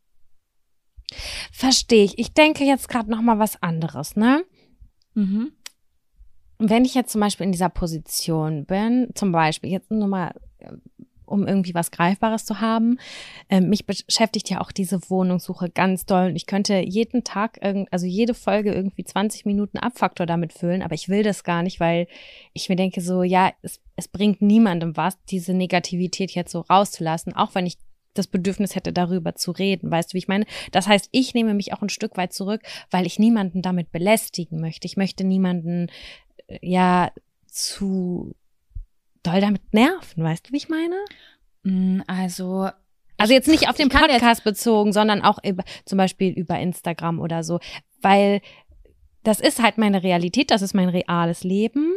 Verstehe 1.51 2.05
ich. 2.05 2.19
Ich 2.19 2.35
denke 2.35 2.63
jetzt 2.65 2.89
gerade 2.89 3.11
noch 3.11 3.21
mal 3.21 3.41
was 3.41 3.61
anderes, 3.63 4.15
ne? 4.15 4.45
Mhm. 5.19 5.53
Wenn 6.59 6.85
ich 6.85 6.95
jetzt 6.95 7.13
zum 7.13 7.21
Beispiel 7.21 7.47
in 7.47 7.53
dieser 7.53 7.69
Position 7.69 8.65
bin, 8.65 9.11
zum 9.15 9.33
Beispiel 9.33 9.71
jetzt 9.71 9.91
nur 9.91 10.09
mal 10.09 10.33
um 11.29 11.47
irgendwie 11.47 11.75
was 11.75 11.91
Greifbares 11.91 12.45
zu 12.45 12.61
haben. 12.61 12.99
Ähm, 13.49 13.69
mich 13.69 13.87
beschäftigt 13.87 14.51
ja 14.51 14.61
auch 14.61 14.73
diese 14.73 15.11
Wohnungssuche 15.11 15.71
ganz 15.71 16.07
doll 16.07 16.29
und 16.29 16.37
ich 16.37 16.47
könnte 16.47 16.79
jeden 16.79 17.25
Tag, 17.25 17.59
also 17.91 18.07
jede 18.07 18.35
Folge 18.35 18.73
irgendwie 18.73 19.05
20 19.05 19.45
Minuten 19.45 19.79
Abfaktor 19.79 20.27
damit 20.27 20.53
füllen, 20.53 20.83
aber 20.83 20.95
ich 20.95 21.09
will 21.09 21.23
das 21.23 21.45
gar 21.45 21.63
nicht, 21.63 21.81
weil 21.81 22.09
ich 22.53 22.69
mir 22.69 22.77
denke 22.77 23.01
so, 23.01 23.23
ja, 23.23 23.53
es, 23.63 23.81
es 23.97 24.09
bringt 24.09 24.43
niemandem 24.43 24.97
was, 24.97 25.23
diese 25.25 25.53
Negativität 25.53 26.33
jetzt 26.33 26.53
so 26.53 26.61
rauszulassen, 26.61 27.35
auch 27.35 27.55
wenn 27.55 27.67
ich 27.67 27.77
das 28.19 28.27
Bedürfnis 28.27 28.75
hätte, 28.75 28.93
darüber 28.93 29.35
zu 29.35 29.53
reden. 29.53 29.91
Weißt 29.91 30.13
du, 30.13 30.15
wie 30.15 30.19
ich 30.19 30.29
meine? 30.29 30.47
Das 30.73 30.89
heißt, 30.89 31.09
ich 31.13 31.35
nehme 31.35 31.55
mich 31.55 31.73
auch 31.73 31.83
ein 31.83 31.89
Stück 31.89 32.17
weit 32.17 32.33
zurück, 32.33 32.63
weil 32.91 33.07
ich 33.07 33.19
niemanden 33.19 33.63
damit 33.63 33.93
belästigen 33.93 34.61
möchte. 34.61 34.87
Ich 34.87 34.97
möchte 34.97 35.25
niemanden, 35.25 35.89
äh, 36.49 36.59
ja, 36.63 37.11
zu 37.47 38.35
doll 39.23 39.41
damit 39.41 39.73
nerven, 39.73 40.23
weißt 40.23 40.49
du, 40.49 40.53
wie 40.53 40.59
ich 40.59 40.69
meine? 40.69 40.97
Mm, 41.63 42.03
also 42.07 42.69
also 43.19 43.35
jetzt 43.35 43.49
nicht 43.49 43.69
auf 43.69 43.77
den 43.77 43.89
Podcast 43.89 44.45
bezogen, 44.45 44.93
sondern 44.93 45.23
auch 45.23 45.39
über, 45.45 45.65
zum 45.85 45.99
Beispiel 45.99 46.33
über 46.33 46.59
Instagram 46.59 47.19
oder 47.19 47.43
so, 47.43 47.59
weil 48.01 48.41
das 49.25 49.41
ist 49.41 49.61
halt 49.61 49.77
meine 49.77 50.05
Realität, 50.05 50.53
das 50.53 50.63
ist 50.63 50.73
mein 50.73 50.89
reales 50.89 51.43
Leben. 51.43 51.93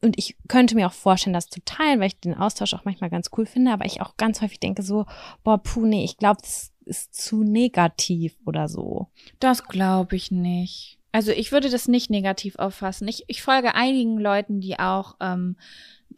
Und 0.00 0.16
ich 0.16 0.36
könnte 0.46 0.74
mir 0.76 0.86
auch 0.86 0.92
vorstellen, 0.92 1.34
das 1.34 1.48
zu 1.48 1.64
teilen, 1.64 2.00
weil 2.00 2.08
ich 2.08 2.20
den 2.20 2.34
Austausch 2.34 2.74
auch 2.74 2.84
manchmal 2.84 3.10
ganz 3.10 3.30
cool 3.36 3.46
finde, 3.46 3.72
aber 3.72 3.84
ich 3.84 4.00
auch 4.00 4.16
ganz 4.16 4.40
häufig 4.40 4.60
denke 4.60 4.82
so, 4.82 5.06
boah, 5.42 5.58
puh, 5.58 5.86
nee, 5.86 6.04
ich 6.04 6.18
glaube, 6.18 6.40
das 6.40 6.72
ist 6.84 7.14
zu 7.14 7.42
negativ 7.42 8.36
oder 8.46 8.68
so. 8.68 9.08
Das 9.40 9.64
glaube 9.64 10.16
ich 10.16 10.30
nicht. 10.30 10.98
Also 11.10 11.32
ich 11.32 11.52
würde 11.52 11.70
das 11.70 11.88
nicht 11.88 12.10
negativ 12.10 12.56
auffassen. 12.56 13.08
Ich, 13.08 13.24
ich 13.28 13.42
folge 13.42 13.74
einigen 13.74 14.18
Leuten, 14.18 14.60
die 14.60 14.78
auch 14.78 15.16
ähm, 15.20 15.56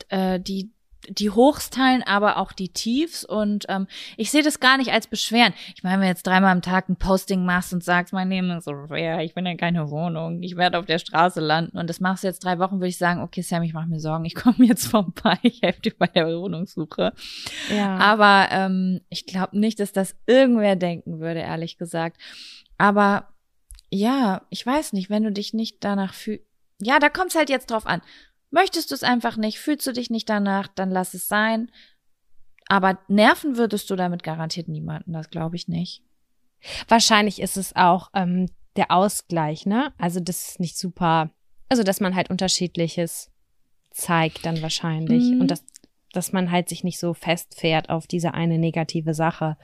äh, 0.09 0.39
die 0.41 0.71
die 1.11 1.31
Hochs 1.31 1.71
teilen, 1.71 2.03
aber 2.03 2.39
auch 2.39 2.53
die 2.53 2.69
Tiefs. 2.69 3.25
Und 3.25 3.67
ähm, 3.69 3.87
ich 4.17 4.31
sehe 4.31 4.43
das 4.43 4.61
gar 4.61 4.79
nicht 4.79 4.93
als 4.93 5.07
Beschweren. 5.07 5.53
Ich 5.75 5.83
meine, 5.83 5.97
wenn 5.97 6.03
du 6.03 6.09
jetzt 6.09 6.27
dreimal 6.27 6.53
am 6.53 6.63
Tag 6.63 6.89
ein 6.89 6.97
Posting 6.97 7.45
machst 7.45 7.73
und 7.73 7.85
sagst, 7.85 8.13
mein 8.13 8.31
Leben 8.31 8.51
ist 8.51 8.65
so 8.65 8.87
schwer, 8.87 9.21
ich 9.21 9.35
bin 9.35 9.47
in 9.47 9.57
keine 9.57 9.91
Wohnung, 9.91 10.43
ich 10.43 10.57
werde 10.57 10.79
auf 10.79 10.87
der 10.87 10.99
Straße 10.99 11.41
landen 11.41 11.79
und 11.79 11.89
das 11.89 12.01
machst 12.01 12.25
du 12.25 12.29
jetzt 12.29 12.45
drei 12.45 12.59
Wochen, 12.59 12.77
würde 12.77 12.89
ich 12.89 12.99
sagen, 12.99 13.21
okay, 13.21 13.43
Sam, 13.43 13.63
ich 13.63 13.75
mache 13.75 13.89
mir 13.89 14.01
Sorgen, 14.01 14.25
ich 14.25 14.35
komme 14.37 14.67
jetzt 14.67 14.87
vorbei, 14.87 15.39
ich 15.43 15.63
helfe 15.63 15.83
dir 15.83 15.95
bei 15.99 16.07
der 16.07 16.27
Wohnungssuche. 16.29 17.13
Ja. 17.75 17.97
Aber 17.99 18.49
ähm, 18.51 19.01
ich 19.09 19.27
glaube 19.27 19.59
nicht, 19.59 19.81
dass 19.81 19.93
das 19.93 20.17
irgendwer 20.27 20.77
denken 20.77 21.21
würde, 21.21 21.41
ehrlich 21.41 21.79
gesagt. 21.79 22.21
Aber 22.79 23.29
ja, 23.91 24.43
ich 24.51 24.65
weiß 24.65 24.93
nicht, 24.93 25.11
wenn 25.11 25.25
du 25.25 25.33
dich 25.33 25.53
nicht 25.53 25.79
danach 25.81 26.15
fühlst. 26.15 26.45
Ja, 26.83 26.99
da 26.99 27.11
kommt 27.11 27.31
es 27.31 27.37
halt 27.37 27.51
jetzt 27.51 27.71
drauf 27.71 27.87
an. 27.87 28.01
Möchtest 28.51 28.91
du 28.91 28.95
es 28.95 29.03
einfach 29.03 29.37
nicht, 29.37 29.59
fühlst 29.59 29.87
du 29.87 29.93
dich 29.93 30.11
nicht 30.11 30.29
danach, 30.29 30.69
dann 30.69 30.91
lass 30.91 31.15
es 31.15 31.29
sein. 31.29 31.71
Aber 32.67 32.99
nerven 33.09 33.57
würdest 33.57 33.91
du 33.91 33.97
damit 33.97 34.23
garantiert 34.23 34.69
niemanden, 34.69 35.13
das 35.13 35.31
glaube 35.31 35.57
ich 35.57 35.69
nicht. 35.69 36.03
Wahrscheinlich 36.89 37.41
ist 37.41 37.57
es 37.57 37.75
auch 37.75 38.11
ähm, 38.15 38.47
der 38.77 38.91
Ausgleich, 38.91 39.67
ne? 39.67 39.93
Also 39.99 40.21
das 40.21 40.51
ist 40.51 40.61
nicht 40.61 40.79
super, 40.79 41.31
also 41.69 41.83
dass 41.83 42.01
man 42.01 42.15
halt 42.15 42.31
unterschiedliches 42.31 43.31
zeigt 43.91 44.47
dann 44.47 44.63
wahrscheinlich 44.63 45.25
mhm. 45.25 45.41
und 45.41 45.51
dass, 45.51 45.65
dass 46.13 46.33
man 46.33 46.51
halt 46.51 46.69
sich 46.69 46.85
nicht 46.85 46.99
so 46.99 47.15
festfährt 47.15 47.91
auf 47.91 48.07
diese 48.07 48.35
eine 48.35 48.59
negative 48.59 49.15
Sache. 49.15 49.57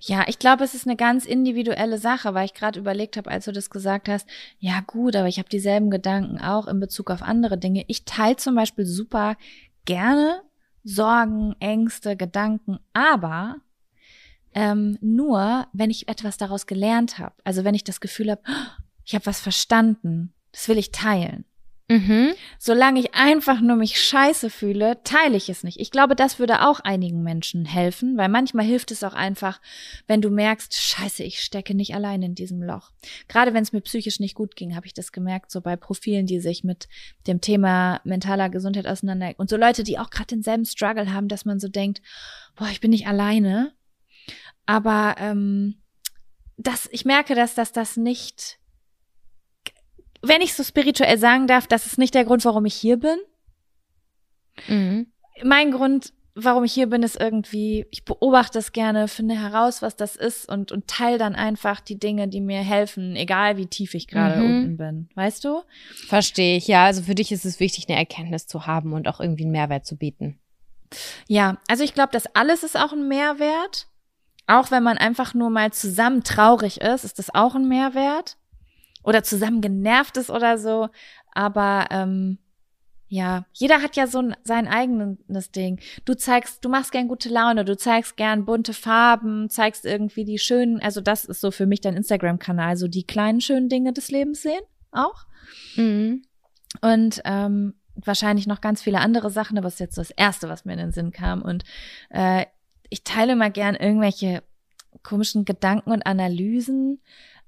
Ja, 0.00 0.24
ich 0.26 0.38
glaube, 0.38 0.64
es 0.64 0.74
ist 0.74 0.86
eine 0.86 0.96
ganz 0.96 1.26
individuelle 1.26 1.98
Sache, 1.98 2.34
weil 2.34 2.46
ich 2.46 2.54
gerade 2.54 2.78
überlegt 2.78 3.16
habe, 3.16 3.30
als 3.30 3.44
du 3.44 3.52
das 3.52 3.70
gesagt 3.70 4.08
hast, 4.08 4.26
ja 4.58 4.80
gut, 4.86 5.14
aber 5.16 5.28
ich 5.28 5.38
habe 5.38 5.48
dieselben 5.48 5.90
Gedanken 5.90 6.38
auch 6.38 6.66
in 6.66 6.80
Bezug 6.80 7.10
auf 7.10 7.22
andere 7.22 7.58
Dinge. 7.58 7.84
Ich 7.88 8.04
teile 8.04 8.36
zum 8.36 8.54
Beispiel 8.54 8.86
super 8.86 9.36
gerne 9.84 10.42
Sorgen, 10.84 11.54
Ängste, 11.60 12.16
Gedanken, 12.16 12.78
aber 12.92 13.56
ähm, 14.54 14.98
nur, 15.00 15.66
wenn 15.72 15.90
ich 15.90 16.08
etwas 16.08 16.36
daraus 16.36 16.66
gelernt 16.66 17.18
habe. 17.18 17.34
Also 17.44 17.64
wenn 17.64 17.74
ich 17.74 17.84
das 17.84 18.00
Gefühl 18.00 18.30
habe, 18.30 18.42
oh, 18.48 18.82
ich 19.04 19.14
habe 19.14 19.26
was 19.26 19.40
verstanden, 19.40 20.34
das 20.50 20.68
will 20.68 20.78
ich 20.78 20.90
teilen. 20.90 21.44
Mhm. 21.88 22.32
Solange 22.58 23.00
ich 23.00 23.14
einfach 23.14 23.60
nur 23.60 23.76
mich 23.76 24.00
scheiße 24.00 24.50
fühle, 24.50 25.02
teile 25.04 25.36
ich 25.36 25.48
es 25.48 25.64
nicht. 25.64 25.78
Ich 25.80 25.90
glaube, 25.90 26.16
das 26.16 26.38
würde 26.38 26.66
auch 26.66 26.80
einigen 26.80 27.22
Menschen 27.22 27.64
helfen, 27.64 28.16
weil 28.16 28.28
manchmal 28.28 28.64
hilft 28.64 28.90
es 28.90 29.04
auch 29.04 29.14
einfach, 29.14 29.60
wenn 30.06 30.22
du 30.22 30.30
merkst, 30.30 30.74
scheiße, 30.74 31.22
ich 31.22 31.40
stecke 31.40 31.74
nicht 31.74 31.94
allein 31.94 32.22
in 32.22 32.34
diesem 32.34 32.62
Loch. 32.62 32.92
Gerade 33.28 33.52
wenn 33.52 33.62
es 33.62 33.72
mir 33.72 33.80
psychisch 33.80 34.20
nicht 34.20 34.34
gut 34.34 34.56
ging, 34.56 34.74
habe 34.74 34.86
ich 34.86 34.94
das 34.94 35.12
gemerkt, 35.12 35.50
so 35.50 35.60
bei 35.60 35.76
Profilen, 35.76 36.26
die 36.26 36.40
sich 36.40 36.64
mit 36.64 36.88
dem 37.26 37.40
Thema 37.40 38.00
mentaler 38.04 38.48
Gesundheit 38.48 38.86
auseinander 38.86 39.34
und 39.36 39.50
so 39.50 39.56
Leute, 39.56 39.82
die 39.82 39.98
auch 39.98 40.10
gerade 40.10 40.28
denselben 40.28 40.64
Struggle 40.64 41.12
haben, 41.12 41.28
dass 41.28 41.44
man 41.44 41.60
so 41.60 41.68
denkt, 41.68 42.00
boah, 42.56 42.68
ich 42.70 42.80
bin 42.80 42.90
nicht 42.90 43.06
alleine. 43.06 43.72
Aber 44.66 45.16
ähm, 45.18 45.76
das, 46.56 46.88
ich 46.92 47.04
merke, 47.04 47.34
dass 47.34 47.54
das 47.54 47.72
das 47.72 47.96
nicht 47.96 48.58
wenn 50.22 50.40
ich 50.40 50.54
so 50.54 50.62
spirituell 50.62 51.18
sagen 51.18 51.46
darf, 51.46 51.66
das 51.66 51.86
ist 51.86 51.98
nicht 51.98 52.14
der 52.14 52.24
Grund, 52.24 52.44
warum 52.44 52.64
ich 52.64 52.74
hier 52.74 52.96
bin. 52.96 53.18
Mhm. 54.68 55.08
Mein 55.42 55.72
Grund, 55.72 56.12
warum 56.34 56.64
ich 56.64 56.72
hier 56.72 56.86
bin, 56.86 57.02
ist 57.02 57.20
irgendwie, 57.20 57.86
ich 57.90 58.04
beobachte 58.04 58.58
es 58.58 58.72
gerne, 58.72 59.08
finde 59.08 59.34
heraus, 59.34 59.82
was 59.82 59.96
das 59.96 60.14
ist 60.16 60.48
und, 60.48 60.70
und 60.70 60.86
teile 60.86 61.18
dann 61.18 61.34
einfach 61.34 61.80
die 61.80 61.98
Dinge, 61.98 62.28
die 62.28 62.40
mir 62.40 62.60
helfen, 62.60 63.16
egal 63.16 63.56
wie 63.56 63.66
tief 63.66 63.94
ich 63.94 64.06
gerade 64.06 64.40
mhm. 64.40 64.44
unten 64.44 64.76
bin. 64.76 65.08
Weißt 65.14 65.44
du? 65.44 65.62
Verstehe 66.06 66.56
ich, 66.56 66.68
ja. 66.68 66.84
Also 66.84 67.02
für 67.02 67.14
dich 67.14 67.32
ist 67.32 67.44
es 67.44 67.60
wichtig, 67.60 67.88
eine 67.88 67.98
Erkenntnis 67.98 68.46
zu 68.46 68.66
haben 68.66 68.92
und 68.92 69.08
auch 69.08 69.20
irgendwie 69.20 69.44
einen 69.44 69.52
Mehrwert 69.52 69.86
zu 69.86 69.96
bieten. 69.96 70.38
Ja, 71.26 71.58
also 71.68 71.82
ich 71.82 71.94
glaube, 71.94 72.10
das 72.12 72.26
alles 72.34 72.62
ist 72.62 72.76
auch 72.76 72.92
ein 72.92 73.08
Mehrwert. 73.08 73.88
Auch 74.46 74.70
wenn 74.70 74.82
man 74.82 74.98
einfach 74.98 75.34
nur 75.34 75.50
mal 75.50 75.72
zusammen 75.72 76.22
traurig 76.22 76.80
ist, 76.80 77.04
ist 77.04 77.18
das 77.18 77.34
auch 77.34 77.54
ein 77.54 77.68
Mehrwert 77.68 78.36
oder 79.02 79.22
zusammen 79.22 79.60
genervt 79.60 80.16
ist 80.16 80.30
oder 80.30 80.58
so. 80.58 80.88
Aber 81.32 81.86
ähm, 81.90 82.38
ja, 83.08 83.44
jeder 83.52 83.82
hat 83.82 83.96
ja 83.96 84.06
so 84.06 84.20
ein, 84.20 84.36
sein 84.42 84.66
eigenes 84.66 85.50
Ding. 85.50 85.80
Du 86.06 86.14
zeigst, 86.14 86.64
du 86.64 86.70
machst 86.70 86.92
gern 86.92 87.08
gute 87.08 87.28
Laune, 87.28 87.64
du 87.64 87.76
zeigst 87.76 88.16
gern 88.16 88.46
bunte 88.46 88.72
Farben, 88.72 89.50
zeigst 89.50 89.84
irgendwie 89.84 90.24
die 90.24 90.38
schönen, 90.38 90.80
also 90.80 91.02
das 91.02 91.26
ist 91.26 91.42
so 91.42 91.50
für 91.50 91.66
mich 91.66 91.82
dein 91.82 91.96
Instagram-Kanal, 91.96 92.76
so 92.76 92.88
die 92.88 93.06
kleinen 93.06 93.42
schönen 93.42 93.68
Dinge 93.68 93.92
des 93.92 94.10
Lebens 94.10 94.40
sehen 94.42 94.62
auch. 94.92 95.26
Mhm. 95.76 96.22
Und 96.80 97.20
ähm, 97.24 97.74
wahrscheinlich 97.96 98.46
noch 98.46 98.60
ganz 98.60 98.82
viele 98.82 99.00
andere 99.00 99.30
Sachen, 99.30 99.58
aber 99.58 99.66
das 99.66 99.74
ist 99.74 99.80
jetzt 99.80 99.98
das 99.98 100.10
Erste, 100.10 100.48
was 100.48 100.64
mir 100.64 100.72
in 100.72 100.78
den 100.78 100.92
Sinn 100.92 101.12
kam. 101.12 101.42
Und 101.42 101.64
äh, 102.10 102.46
ich 102.88 103.04
teile 103.04 103.36
mal 103.36 103.50
gern 103.50 103.74
irgendwelche 103.74 104.42
komischen 105.02 105.44
Gedanken 105.44 105.90
und 105.90 106.06
Analysen 106.06 107.00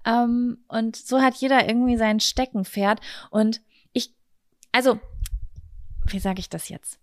ähm, 0.05 0.59
und 0.69 0.97
so 0.97 1.21
hat 1.21 1.35
jeder 1.37 1.67
irgendwie 1.69 1.97
sein 1.97 2.21
Steckenpferd. 2.21 3.01
Und 3.31 3.61
ich, 3.93 4.15
also, 4.73 5.01
wie 6.07 6.19
sage 6.19 6.41
ich 6.41 6.49
das 6.49 6.69
jetzt? 6.69 6.99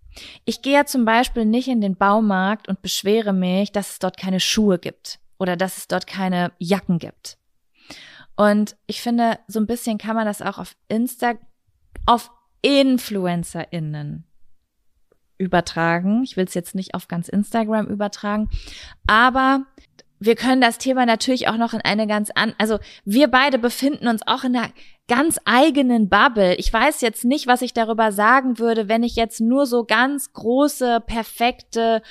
Ich 0.46 0.62
gehe 0.62 0.74
ja 0.74 0.86
zum 0.86 1.06
Beispiel 1.06 1.46
nicht 1.46 1.68
in 1.68 1.82
den 1.82 1.96
Baumarkt 1.96 2.68
und 2.68 2.82
beschwere 2.82 3.34
mich, 3.34 3.72
dass 3.72 3.92
es 3.92 4.00
dort 4.00 4.18
keine 4.18 4.40
Schuhe 4.40 4.78
gibt 4.78 5.20
oder 5.40 5.56
dass 5.56 5.78
es 5.78 5.88
dort 5.88 6.06
keine 6.06 6.52
Jacken 6.60 7.00
gibt. 7.00 7.38
Und 8.36 8.76
ich 8.88 9.02
finde, 9.02 9.40
so 9.48 9.60
ein 9.60 9.68
bisschen 9.68 9.98
kann 9.98 10.16
man 10.16 10.26
das 10.26 10.42
auch 10.42 10.58
auf 10.58 10.76
Insta, 10.88 11.34
auf 12.06 12.32
InfluencerInnen 12.62 14.26
übertragen. 15.38 16.24
Ich 16.24 16.38
will 16.38 16.46
es 16.46 16.54
jetzt 16.54 16.76
nicht 16.76 16.94
auf 16.94 17.08
ganz 17.08 17.28
Instagram 17.28 17.88
übertragen, 17.88 18.50
aber 19.08 19.66
wir 20.22 20.36
können 20.36 20.62
das 20.62 20.78
Thema 20.78 21.08
natürlich 21.08 21.48
auch 21.48 21.58
noch 21.58 21.74
in 21.74 21.82
eine 21.82 22.06
ganz 22.06 22.30
an, 22.36 22.54
also 22.60 22.78
wir 23.06 23.28
beide 23.28 23.58
befinden 23.58 24.08
uns 24.08 24.22
auch 24.28 24.44
in 24.44 24.56
einer 24.56 24.70
ganz 25.08 25.40
eigenen 25.46 26.10
Bubble. 26.10 26.54
Ich 26.56 26.72
weiß 26.72 27.02
jetzt 27.02 27.26
nicht, 27.26 27.48
was 27.48 27.64
ich 27.64 27.74
darüber 27.74 28.12
sagen 28.12 28.60
würde, 28.60 28.88
wenn 28.88 29.02
ich 29.02 29.16
jetzt 29.16 29.42
nur 29.42 29.66
so 29.66 29.84
ganz 29.84 30.32
große, 30.32 31.02
perfekte 31.06 32.04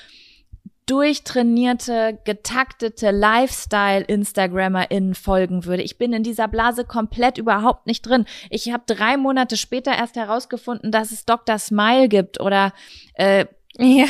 durchtrainierte, 0.87 2.19
getaktete 2.25 3.13
Lifestyle-InstagrammerInnen 3.13 5.15
folgen 5.15 5.65
würde. 5.65 5.85
Ich 5.85 5.97
bin 5.97 6.13
in 6.13 6.25
dieser 6.25 6.49
Blase 6.49 6.85
komplett 6.85 7.39
überhaupt 7.39 7.87
nicht 7.87 8.03
drin. 8.03 8.25
Ich 8.51 8.73
habe 8.73 8.83
drei 8.87 9.17
Monate 9.17 9.57
später 9.57 9.93
erst 9.93 10.17
herausgefunden, 10.17 10.91
dass 10.91 11.13
es 11.13 11.25
Dr. 11.25 11.59
Smile 11.59 12.09
gibt 12.09 12.41
oder 12.41 12.73
äh, 13.15 13.47
ja. 13.79 14.07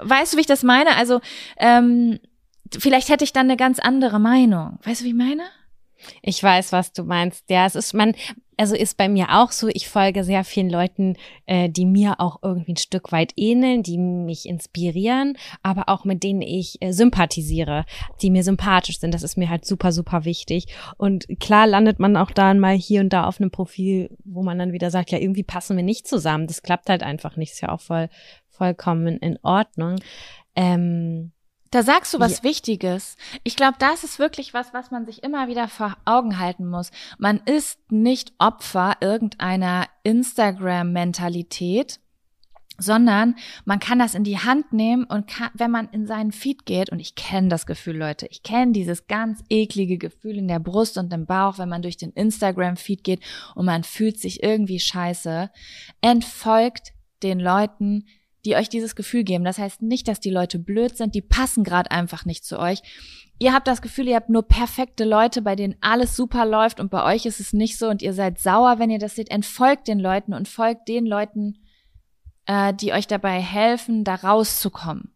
weißt 0.00 0.32
du, 0.32 0.38
wie 0.38 0.40
ich 0.40 0.48
das 0.48 0.64
meine? 0.64 0.96
Also 0.96 1.20
ähm, 1.56 2.18
vielleicht 2.80 3.08
hätte 3.08 3.24
ich 3.24 3.32
dann 3.32 3.46
eine 3.46 3.56
ganz 3.56 3.78
andere 3.78 4.18
Meinung. 4.18 4.78
Weißt 4.84 5.00
du, 5.00 5.04
wie 5.04 5.10
ich 5.10 5.14
meine? 5.14 5.42
Ich 6.22 6.42
weiß, 6.42 6.72
was 6.72 6.92
du 6.92 7.04
meinst. 7.04 7.48
Ja, 7.50 7.66
es 7.66 7.74
ist, 7.74 7.94
man, 7.94 8.14
also 8.56 8.74
ist 8.74 8.96
bei 8.96 9.08
mir 9.08 9.26
auch 9.30 9.52
so, 9.52 9.68
ich 9.68 9.88
folge 9.88 10.24
sehr 10.24 10.44
vielen 10.44 10.70
Leuten, 10.70 11.16
äh, 11.46 11.68
die 11.68 11.86
mir 11.86 12.20
auch 12.20 12.38
irgendwie 12.42 12.72
ein 12.72 12.78
Stück 12.78 13.12
weit 13.12 13.32
ähneln, 13.36 13.82
die 13.82 13.98
mich 13.98 14.46
inspirieren, 14.46 15.36
aber 15.62 15.88
auch 15.88 16.04
mit 16.04 16.22
denen 16.22 16.42
ich 16.42 16.80
äh, 16.80 16.92
sympathisiere, 16.92 17.84
die 18.22 18.30
mir 18.30 18.42
sympathisch 18.42 19.00
sind. 19.00 19.14
Das 19.14 19.22
ist 19.22 19.36
mir 19.36 19.48
halt 19.48 19.64
super, 19.64 19.92
super 19.92 20.24
wichtig. 20.24 20.66
Und 20.96 21.26
klar 21.40 21.66
landet 21.66 21.98
man 21.98 22.16
auch 22.16 22.30
dann 22.30 22.58
mal 22.60 22.76
hier 22.76 23.00
und 23.00 23.12
da 23.12 23.24
auf 23.24 23.40
einem 23.40 23.50
Profil, 23.50 24.16
wo 24.24 24.42
man 24.42 24.58
dann 24.58 24.72
wieder 24.72 24.90
sagt, 24.90 25.10
ja, 25.10 25.18
irgendwie 25.18 25.44
passen 25.44 25.76
wir 25.76 25.84
nicht 25.84 26.06
zusammen. 26.06 26.46
Das 26.46 26.62
klappt 26.62 26.88
halt 26.88 27.02
einfach 27.02 27.36
nicht. 27.36 27.52
Ist 27.52 27.62
ja 27.62 27.70
auch 27.70 27.80
voll, 27.80 28.08
vollkommen 28.48 29.18
in 29.18 29.38
Ordnung. 29.42 29.96
Ähm, 30.56 31.32
da 31.74 31.82
sagst 31.82 32.14
du 32.14 32.20
was 32.20 32.38
ja. 32.38 32.44
Wichtiges. 32.44 33.16
Ich 33.42 33.56
glaube, 33.56 33.74
das 33.80 34.04
ist 34.04 34.20
wirklich 34.20 34.54
was, 34.54 34.72
was 34.72 34.92
man 34.92 35.06
sich 35.06 35.24
immer 35.24 35.48
wieder 35.48 35.66
vor 35.66 35.96
Augen 36.04 36.38
halten 36.38 36.68
muss. 36.68 36.92
Man 37.18 37.38
ist 37.46 37.80
nicht 37.90 38.32
Opfer 38.38 38.98
irgendeiner 39.00 39.86
Instagram-Mentalität, 40.04 41.98
sondern 42.78 43.34
man 43.64 43.80
kann 43.80 43.98
das 43.98 44.14
in 44.14 44.22
die 44.22 44.38
Hand 44.38 44.72
nehmen 44.72 45.02
und 45.04 45.26
kann, 45.26 45.50
wenn 45.54 45.72
man 45.72 45.88
in 45.88 46.06
seinen 46.06 46.30
Feed 46.30 46.64
geht, 46.64 46.90
und 46.90 47.00
ich 47.00 47.16
kenne 47.16 47.48
das 47.48 47.66
Gefühl, 47.66 47.96
Leute, 47.96 48.26
ich 48.30 48.44
kenne 48.44 48.70
dieses 48.72 49.08
ganz 49.08 49.42
eklige 49.48 49.98
Gefühl 49.98 50.38
in 50.38 50.46
der 50.46 50.60
Brust 50.60 50.96
und 50.96 51.12
im 51.12 51.26
Bauch, 51.26 51.58
wenn 51.58 51.68
man 51.68 51.82
durch 51.82 51.96
den 51.96 52.12
Instagram-Feed 52.12 53.02
geht 53.02 53.20
und 53.56 53.66
man 53.66 53.82
fühlt 53.82 54.20
sich 54.20 54.44
irgendwie 54.44 54.78
scheiße, 54.78 55.50
entfolgt 56.00 56.92
den 57.22 57.40
Leuten, 57.40 58.06
die 58.44 58.56
euch 58.56 58.68
dieses 58.68 58.94
Gefühl 58.94 59.24
geben. 59.24 59.44
Das 59.44 59.58
heißt 59.58 59.82
nicht, 59.82 60.08
dass 60.08 60.20
die 60.20 60.30
Leute 60.30 60.58
blöd 60.58 60.96
sind, 60.96 61.14
die 61.14 61.22
passen 61.22 61.64
gerade 61.64 61.90
einfach 61.90 62.24
nicht 62.24 62.44
zu 62.44 62.58
euch. 62.58 62.82
Ihr 63.38 63.52
habt 63.52 63.66
das 63.66 63.82
Gefühl, 63.82 64.08
ihr 64.08 64.16
habt 64.16 64.30
nur 64.30 64.46
perfekte 64.46 65.04
Leute, 65.04 65.42
bei 65.42 65.56
denen 65.56 65.76
alles 65.80 66.14
super 66.14 66.46
läuft 66.46 66.78
und 66.78 66.90
bei 66.90 67.04
euch 67.04 67.26
ist 67.26 67.40
es 67.40 67.52
nicht 67.52 67.78
so 67.78 67.88
und 67.88 68.02
ihr 68.02 68.12
seid 68.12 68.38
sauer, 68.38 68.78
wenn 68.78 68.90
ihr 68.90 68.98
das 68.98 69.16
seht. 69.16 69.30
Entfolgt 69.30 69.88
den 69.88 69.98
Leuten 69.98 70.34
und 70.34 70.46
folgt 70.46 70.88
den 70.88 71.06
Leuten, 71.06 71.58
äh, 72.46 72.72
die 72.74 72.92
euch 72.92 73.06
dabei 73.06 73.40
helfen, 73.40 74.04
da 74.04 74.14
rauszukommen 74.14 75.14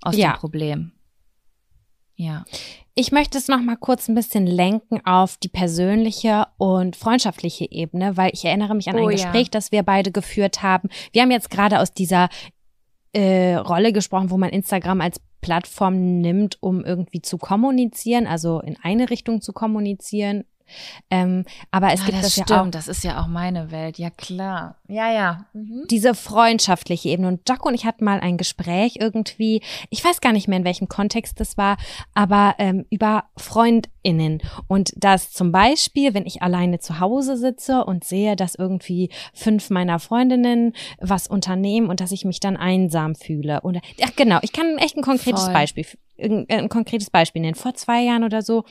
aus 0.00 0.16
ja. 0.16 0.32
dem 0.32 0.38
Problem. 0.38 0.92
Ja. 2.14 2.44
Ich 2.94 3.12
möchte 3.12 3.38
es 3.38 3.48
noch 3.48 3.60
mal 3.60 3.76
kurz 3.76 4.08
ein 4.08 4.14
bisschen 4.14 4.46
lenken 4.46 5.00
auf 5.06 5.36
die 5.36 5.48
persönliche 5.48 6.46
und 6.58 6.96
freundschaftliche 6.96 7.70
Ebene, 7.70 8.16
weil 8.16 8.30
ich 8.34 8.44
erinnere 8.44 8.74
mich 8.74 8.88
an 8.88 8.96
ein 8.96 9.04
oh, 9.04 9.08
Gespräch, 9.08 9.46
ja. 9.46 9.50
das 9.52 9.72
wir 9.72 9.82
beide 9.82 10.10
geführt 10.10 10.62
haben. 10.62 10.88
Wir 11.12 11.22
haben 11.22 11.30
jetzt 11.30 11.50
gerade 11.50 11.78
aus 11.80 11.92
dieser 11.92 12.28
äh, 13.12 13.54
Rolle 13.54 13.92
gesprochen, 13.92 14.30
wo 14.30 14.36
man 14.36 14.50
Instagram 14.50 15.00
als 15.00 15.20
Plattform 15.40 16.20
nimmt, 16.20 16.58
um 16.60 16.84
irgendwie 16.84 17.22
zu 17.22 17.38
kommunizieren, 17.38 18.26
also 18.26 18.60
in 18.60 18.76
eine 18.82 19.08
Richtung 19.08 19.40
zu 19.40 19.52
kommunizieren, 19.52 20.44
ähm, 21.10 21.44
aber 21.70 21.92
es 21.92 22.00
ja, 22.00 22.06
gibt 22.06 22.18
das, 22.18 22.22
das 22.22 22.32
stimmt, 22.32 22.50
ja 22.50 22.62
auch. 22.62 22.70
Das 22.70 22.88
ist 22.88 23.04
ja 23.04 23.20
auch 23.20 23.26
meine 23.26 23.70
Welt, 23.70 23.98
ja 23.98 24.10
klar. 24.10 24.76
Ja, 24.88 25.10
ja. 25.12 25.46
Mhm. 25.52 25.84
Diese 25.90 26.14
freundschaftliche 26.14 27.08
Ebene. 27.10 27.28
Und 27.28 27.48
Jaco 27.48 27.68
und 27.68 27.74
ich 27.74 27.86
hatten 27.86 28.04
mal 28.04 28.20
ein 28.20 28.36
Gespräch 28.36 28.96
irgendwie, 29.00 29.62
ich 29.88 30.04
weiß 30.04 30.20
gar 30.20 30.32
nicht 30.32 30.48
mehr, 30.48 30.58
in 30.58 30.64
welchem 30.64 30.88
Kontext 30.88 31.38
das 31.40 31.56
war, 31.56 31.76
aber 32.14 32.54
ähm, 32.58 32.86
über 32.90 33.24
FreundInnen. 33.36 34.42
Und 34.66 34.92
das 34.96 35.30
zum 35.32 35.52
Beispiel, 35.52 36.14
wenn 36.14 36.26
ich 36.26 36.42
alleine 36.42 36.80
zu 36.80 37.00
Hause 37.00 37.36
sitze 37.36 37.84
und 37.84 38.04
sehe, 38.04 38.36
dass 38.36 38.54
irgendwie 38.54 39.10
fünf 39.32 39.70
meiner 39.70 39.98
Freundinnen 39.98 40.74
was 40.98 41.28
unternehmen 41.28 41.88
und 41.88 42.00
dass 42.00 42.12
ich 42.12 42.24
mich 42.24 42.40
dann 42.40 42.56
einsam 42.56 43.14
fühle. 43.14 43.60
Oder, 43.62 43.80
ach 44.02 44.14
genau, 44.16 44.38
ich 44.42 44.52
kann 44.52 44.78
echt 44.78 44.96
ein 44.96 45.02
konkretes 45.02 45.44
Voll. 45.44 45.52
Beispiel, 45.52 45.86
ein, 46.20 46.46
ein 46.48 46.68
konkretes 46.68 47.10
Beispiel 47.10 47.42
nennen. 47.42 47.54
Vor 47.54 47.74
zwei 47.74 48.02
Jahren 48.02 48.24
oder 48.24 48.42
so 48.42 48.64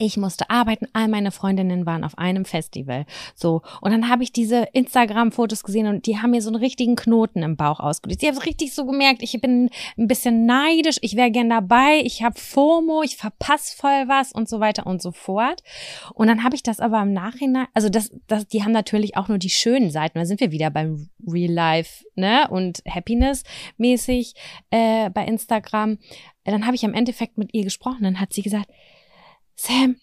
ich 0.00 0.16
musste 0.16 0.48
arbeiten, 0.48 0.86
all 0.94 1.08
meine 1.08 1.30
Freundinnen 1.30 1.84
waren 1.84 2.04
auf 2.04 2.16
einem 2.16 2.46
Festival. 2.46 3.04
So. 3.34 3.60
Und 3.82 3.90
dann 3.92 4.08
habe 4.08 4.22
ich 4.22 4.32
diese 4.32 4.66
Instagram-Fotos 4.72 5.62
gesehen 5.62 5.86
und 5.86 6.06
die 6.06 6.18
haben 6.18 6.30
mir 6.30 6.40
so 6.40 6.48
einen 6.48 6.56
richtigen 6.56 6.96
Knoten 6.96 7.42
im 7.42 7.56
Bauch 7.56 7.80
ausgelöst. 7.80 8.22
Ich 8.22 8.28
habe 8.28 8.44
richtig 8.46 8.74
so 8.74 8.86
gemerkt, 8.86 9.22
ich 9.22 9.38
bin 9.40 9.68
ein 9.98 10.08
bisschen 10.08 10.46
neidisch, 10.46 10.96
ich 11.02 11.16
wäre 11.16 11.30
gern 11.30 11.50
dabei, 11.50 12.00
ich 12.02 12.22
habe 12.22 12.40
FOMO, 12.40 13.02
ich 13.02 13.16
verpasse 13.16 13.76
voll 13.76 14.08
was 14.08 14.32
und 14.32 14.48
so 14.48 14.58
weiter 14.58 14.86
und 14.86 15.02
so 15.02 15.12
fort. 15.12 15.62
Und 16.14 16.28
dann 16.28 16.42
habe 16.42 16.54
ich 16.54 16.62
das 16.62 16.80
aber 16.80 17.02
im 17.02 17.12
Nachhinein, 17.12 17.66
also 17.74 17.90
das, 17.90 18.10
das, 18.26 18.48
die 18.48 18.64
haben 18.64 18.72
natürlich 18.72 19.18
auch 19.18 19.28
nur 19.28 19.38
die 19.38 19.50
schönen 19.50 19.90
Seiten. 19.90 20.18
Da 20.18 20.24
sind 20.24 20.40
wir 20.40 20.50
wieder 20.50 20.70
beim 20.70 21.10
Real 21.26 21.52
Life, 21.52 22.04
ne? 22.14 22.48
Und 22.48 22.82
Happiness 22.88 23.42
mäßig 23.76 24.34
äh, 24.70 25.10
bei 25.10 25.26
Instagram. 25.26 25.98
Dann 26.44 26.64
habe 26.64 26.74
ich 26.74 26.86
am 26.86 26.94
Endeffekt 26.94 27.36
mit 27.36 27.52
ihr 27.52 27.64
gesprochen, 27.64 28.02
dann 28.02 28.18
hat 28.18 28.32
sie 28.32 28.42
gesagt, 28.42 28.70
Sam, 29.62 29.96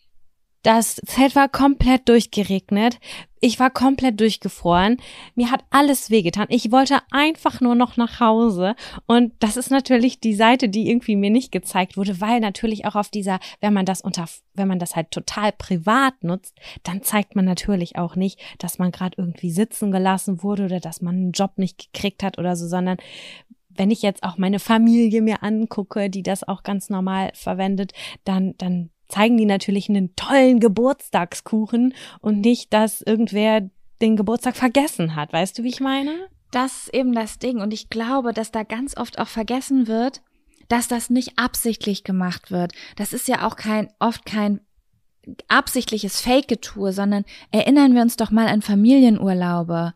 das 0.61 1.01
Zelt 1.07 1.35
war 1.35 1.49
komplett 1.49 2.07
durchgeregnet. 2.09 2.99
Ich 3.39 3.59
war 3.59 3.71
komplett 3.71 4.19
durchgefroren. 4.19 4.97
Mir 5.33 5.49
hat 5.49 5.63
alles 5.71 6.11
wehgetan. 6.11 6.45
Ich 6.49 6.71
wollte 6.71 6.99
einfach 7.09 7.59
nur 7.59 7.73
noch 7.73 7.97
nach 7.97 8.19
Hause. 8.19 8.75
Und 9.07 9.33
das 9.39 9.57
ist 9.57 9.71
natürlich 9.71 10.19
die 10.19 10.35
Seite, 10.35 10.69
die 10.69 10.87
irgendwie 10.87 11.15
mir 11.15 11.31
nicht 11.31 11.51
gezeigt 11.51 11.97
wurde, 11.97 12.21
weil 12.21 12.39
natürlich 12.39 12.85
auch 12.85 12.93
auf 12.93 13.09
dieser, 13.09 13.39
wenn 13.59 13.73
man 13.73 13.87
das 13.87 14.01
unter, 14.01 14.25
wenn 14.53 14.67
man 14.67 14.77
das 14.77 14.95
halt 14.95 15.09
total 15.09 15.51
privat 15.53 16.23
nutzt, 16.23 16.55
dann 16.83 17.01
zeigt 17.01 17.35
man 17.35 17.45
natürlich 17.45 17.95
auch 17.95 18.15
nicht, 18.15 18.39
dass 18.59 18.77
man 18.77 18.91
gerade 18.91 19.15
irgendwie 19.17 19.49
sitzen 19.49 19.91
gelassen 19.91 20.43
wurde 20.43 20.65
oder 20.65 20.79
dass 20.79 21.01
man 21.01 21.15
einen 21.15 21.31
Job 21.31 21.53
nicht 21.57 21.91
gekriegt 21.91 22.21
hat 22.21 22.37
oder 22.37 22.55
so, 22.55 22.67
sondern 22.67 22.97
wenn 23.69 23.89
ich 23.89 24.03
jetzt 24.03 24.21
auch 24.21 24.37
meine 24.37 24.59
Familie 24.59 25.23
mir 25.23 25.41
angucke, 25.41 26.11
die 26.11 26.21
das 26.21 26.47
auch 26.47 26.61
ganz 26.61 26.91
normal 26.91 27.31
verwendet, 27.33 27.93
dann, 28.23 28.53
dann 28.59 28.91
zeigen 29.09 29.37
die 29.37 29.45
natürlich 29.45 29.89
einen 29.89 30.15
tollen 30.15 30.59
Geburtstagskuchen 30.59 31.93
und 32.21 32.41
nicht, 32.41 32.73
dass 32.73 33.01
irgendwer 33.01 33.69
den 34.01 34.15
Geburtstag 34.15 34.55
vergessen 34.55 35.15
hat. 35.15 35.33
Weißt 35.33 35.57
du, 35.57 35.63
wie 35.63 35.69
ich 35.69 35.79
meine? 35.79 36.27
Das 36.51 36.83
ist 36.83 36.93
eben 36.93 37.13
das 37.13 37.39
Ding. 37.39 37.59
Und 37.59 37.73
ich 37.73 37.89
glaube, 37.89 38.33
dass 38.33 38.51
da 38.51 38.63
ganz 38.63 38.95
oft 38.97 39.19
auch 39.19 39.27
vergessen 39.27 39.87
wird, 39.87 40.21
dass 40.69 40.87
das 40.87 41.09
nicht 41.09 41.37
absichtlich 41.37 42.03
gemacht 42.03 42.51
wird. 42.51 42.73
Das 42.95 43.13
ist 43.13 43.27
ja 43.27 43.47
auch 43.47 43.55
kein, 43.55 43.89
oft 43.99 44.25
kein 44.25 44.61
absichtliches 45.47 46.21
Fake-Getue, 46.21 46.93
sondern 46.93 47.25
erinnern 47.51 47.93
wir 47.93 48.01
uns 48.01 48.17
doch 48.17 48.31
mal 48.31 48.47
an 48.47 48.61
Familienurlaube. 48.61 49.93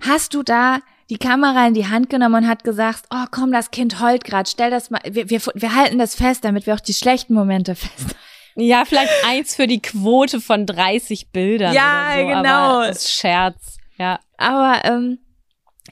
Hast 0.00 0.34
du 0.34 0.42
da 0.42 0.80
die 1.10 1.18
Kamera 1.18 1.66
in 1.66 1.74
die 1.74 1.86
Hand 1.86 2.10
genommen 2.10 2.44
und 2.44 2.48
hat 2.48 2.64
gesagt, 2.64 3.04
oh 3.10 3.24
komm, 3.30 3.52
das 3.52 3.70
Kind 3.70 4.00
heult 4.00 4.24
gerade, 4.24 4.48
stell 4.48 4.70
das 4.70 4.90
mal, 4.90 5.00
wir, 5.08 5.30
wir, 5.30 5.40
wir 5.54 5.74
halten 5.74 5.98
das 5.98 6.14
fest, 6.14 6.44
damit 6.44 6.66
wir 6.66 6.74
auch 6.74 6.80
die 6.80 6.94
schlechten 6.94 7.34
Momente 7.34 7.74
festhalten. 7.74 8.27
Ja, 8.60 8.84
vielleicht 8.84 9.12
eins 9.24 9.54
für 9.54 9.68
die 9.68 9.80
Quote 9.80 10.40
von 10.40 10.66
30 10.66 11.30
Bildern. 11.30 11.72
Ja, 11.72 12.14
so, 12.16 12.26
genau. 12.26 12.48
Aber 12.48 12.86
das 12.88 13.04
ist 13.04 13.12
Scherz. 13.12 13.76
Ja. 13.98 14.18
Aber 14.36 14.84
ähm, 14.84 15.18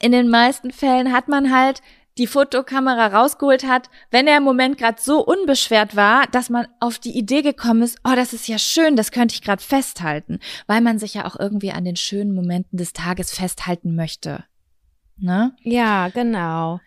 in 0.01 0.11
den 0.11 0.29
meisten 0.29 0.71
Fällen 0.71 1.13
hat 1.13 1.29
man 1.29 1.55
halt 1.55 1.81
die 2.17 2.27
Fotokamera 2.27 3.07
rausgeholt 3.07 3.65
hat, 3.65 3.89
wenn 4.11 4.25
der 4.25 4.41
Moment 4.41 4.77
gerade 4.77 4.99
so 4.99 5.23
unbeschwert 5.23 5.95
war, 5.95 6.25
dass 6.27 6.49
man 6.49 6.67
auf 6.79 6.99
die 6.99 7.17
Idee 7.17 7.41
gekommen 7.41 7.83
ist, 7.83 7.99
oh, 8.03 8.15
das 8.15 8.33
ist 8.33 8.47
ja 8.47 8.57
schön, 8.57 8.95
das 8.95 9.11
könnte 9.11 9.35
ich 9.35 9.41
gerade 9.41 9.63
festhalten, 9.63 10.39
weil 10.65 10.81
man 10.81 10.99
sich 10.99 11.13
ja 11.13 11.25
auch 11.25 11.39
irgendwie 11.39 11.71
an 11.71 11.85
den 11.85 11.95
schönen 11.95 12.33
Momenten 12.33 12.77
des 12.77 12.91
Tages 12.91 13.33
festhalten 13.33 13.95
möchte. 13.95 14.43
Ne? 15.17 15.55
Ja, 15.61 16.09
genau. 16.09 16.79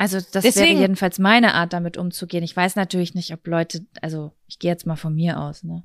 Also 0.00 0.16
das 0.16 0.44
Deswegen, 0.44 0.70
wäre 0.70 0.80
jedenfalls 0.80 1.18
meine 1.18 1.52
Art, 1.52 1.74
damit 1.74 1.98
umzugehen. 1.98 2.42
Ich 2.42 2.56
weiß 2.56 2.74
natürlich 2.74 3.14
nicht, 3.14 3.34
ob 3.34 3.46
Leute, 3.46 3.84
also 4.00 4.32
ich 4.46 4.58
gehe 4.58 4.70
jetzt 4.70 4.86
mal 4.86 4.96
von 4.96 5.14
mir 5.14 5.38
aus, 5.38 5.62
ne? 5.62 5.84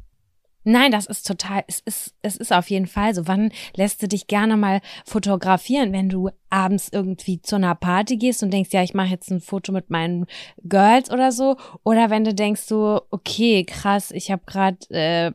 Nein, 0.63 0.93
das 0.93 1.05
ist 1.05 1.27
total, 1.27 1.65
es 1.67 1.81
ist, 1.81 2.15
es 2.21 2.37
ist 2.37 2.53
auf 2.53 2.69
jeden 2.69 2.87
Fall 2.87 3.13
so. 3.13 3.27
Wann 3.27 3.51
lässt 3.75 4.01
du 4.01 4.07
dich 4.07 4.27
gerne 4.27 4.55
mal 4.55 4.79
fotografieren, 5.03 5.91
wenn 5.91 6.07
du 6.07 6.29
abends 6.49 6.87
irgendwie 6.93 7.41
zu 7.41 7.57
einer 7.57 7.75
Party 7.75 8.15
gehst 8.15 8.41
und 8.41 8.51
denkst, 8.51 8.69
ja, 8.71 8.83
ich 8.83 8.93
mache 8.93 9.09
jetzt 9.09 9.29
ein 9.31 9.41
Foto 9.41 9.73
mit 9.73 9.89
meinen 9.89 10.27
Girls 10.63 11.11
oder 11.11 11.33
so? 11.33 11.57
Oder 11.83 12.09
wenn 12.09 12.23
du 12.23 12.33
denkst 12.33 12.61
so, 12.61 13.01
okay, 13.11 13.65
krass, 13.65 14.11
ich 14.11 14.31
habe 14.31 14.43
gerade, 14.45 14.77
äh, 14.91 15.33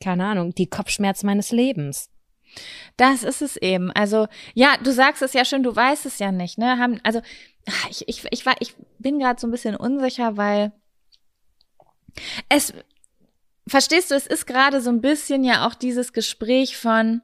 keine 0.00 0.26
Ahnung, 0.26 0.52
die 0.52 0.66
Kopfschmerzen 0.66 1.26
meines 1.26 1.52
Lebens. 1.52 2.10
Das 2.96 3.22
ist 3.22 3.40
es 3.40 3.56
eben. 3.56 3.92
Also, 3.92 4.26
ja, 4.54 4.76
du 4.82 4.92
sagst 4.92 5.22
es 5.22 5.32
ja 5.32 5.44
schon, 5.44 5.62
du 5.62 5.76
weißt 5.76 6.06
es 6.06 6.18
ja 6.18 6.32
nicht, 6.32 6.58
ne? 6.58 6.78
Haben, 6.78 6.98
also, 7.04 7.20
ich, 7.90 8.08
ich, 8.08 8.24
ich, 8.30 8.46
war, 8.46 8.54
ich 8.60 8.74
bin 8.98 9.18
gerade 9.18 9.40
so 9.40 9.46
ein 9.46 9.50
bisschen 9.50 9.76
unsicher, 9.76 10.36
weil 10.36 10.72
es, 12.48 12.72
verstehst 13.66 14.10
du, 14.10 14.14
es 14.14 14.26
ist 14.26 14.46
gerade 14.46 14.80
so 14.80 14.90
ein 14.90 15.00
bisschen 15.00 15.44
ja 15.44 15.66
auch 15.66 15.74
dieses 15.74 16.12
Gespräch 16.12 16.76
von, 16.76 17.22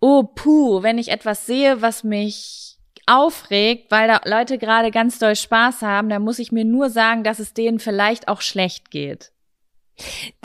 oh 0.00 0.24
puh, 0.24 0.82
wenn 0.82 0.98
ich 0.98 1.08
etwas 1.08 1.46
sehe, 1.46 1.80
was 1.82 2.04
mich 2.04 2.78
aufregt, 3.06 3.90
weil 3.90 4.08
da 4.08 4.20
Leute 4.24 4.58
gerade 4.58 4.90
ganz 4.90 5.18
doll 5.18 5.34
Spaß 5.34 5.82
haben, 5.82 6.08
dann 6.08 6.22
muss 6.22 6.38
ich 6.38 6.52
mir 6.52 6.64
nur 6.64 6.90
sagen, 6.90 7.24
dass 7.24 7.38
es 7.38 7.54
denen 7.54 7.78
vielleicht 7.78 8.28
auch 8.28 8.42
schlecht 8.42 8.90
geht. 8.90 9.32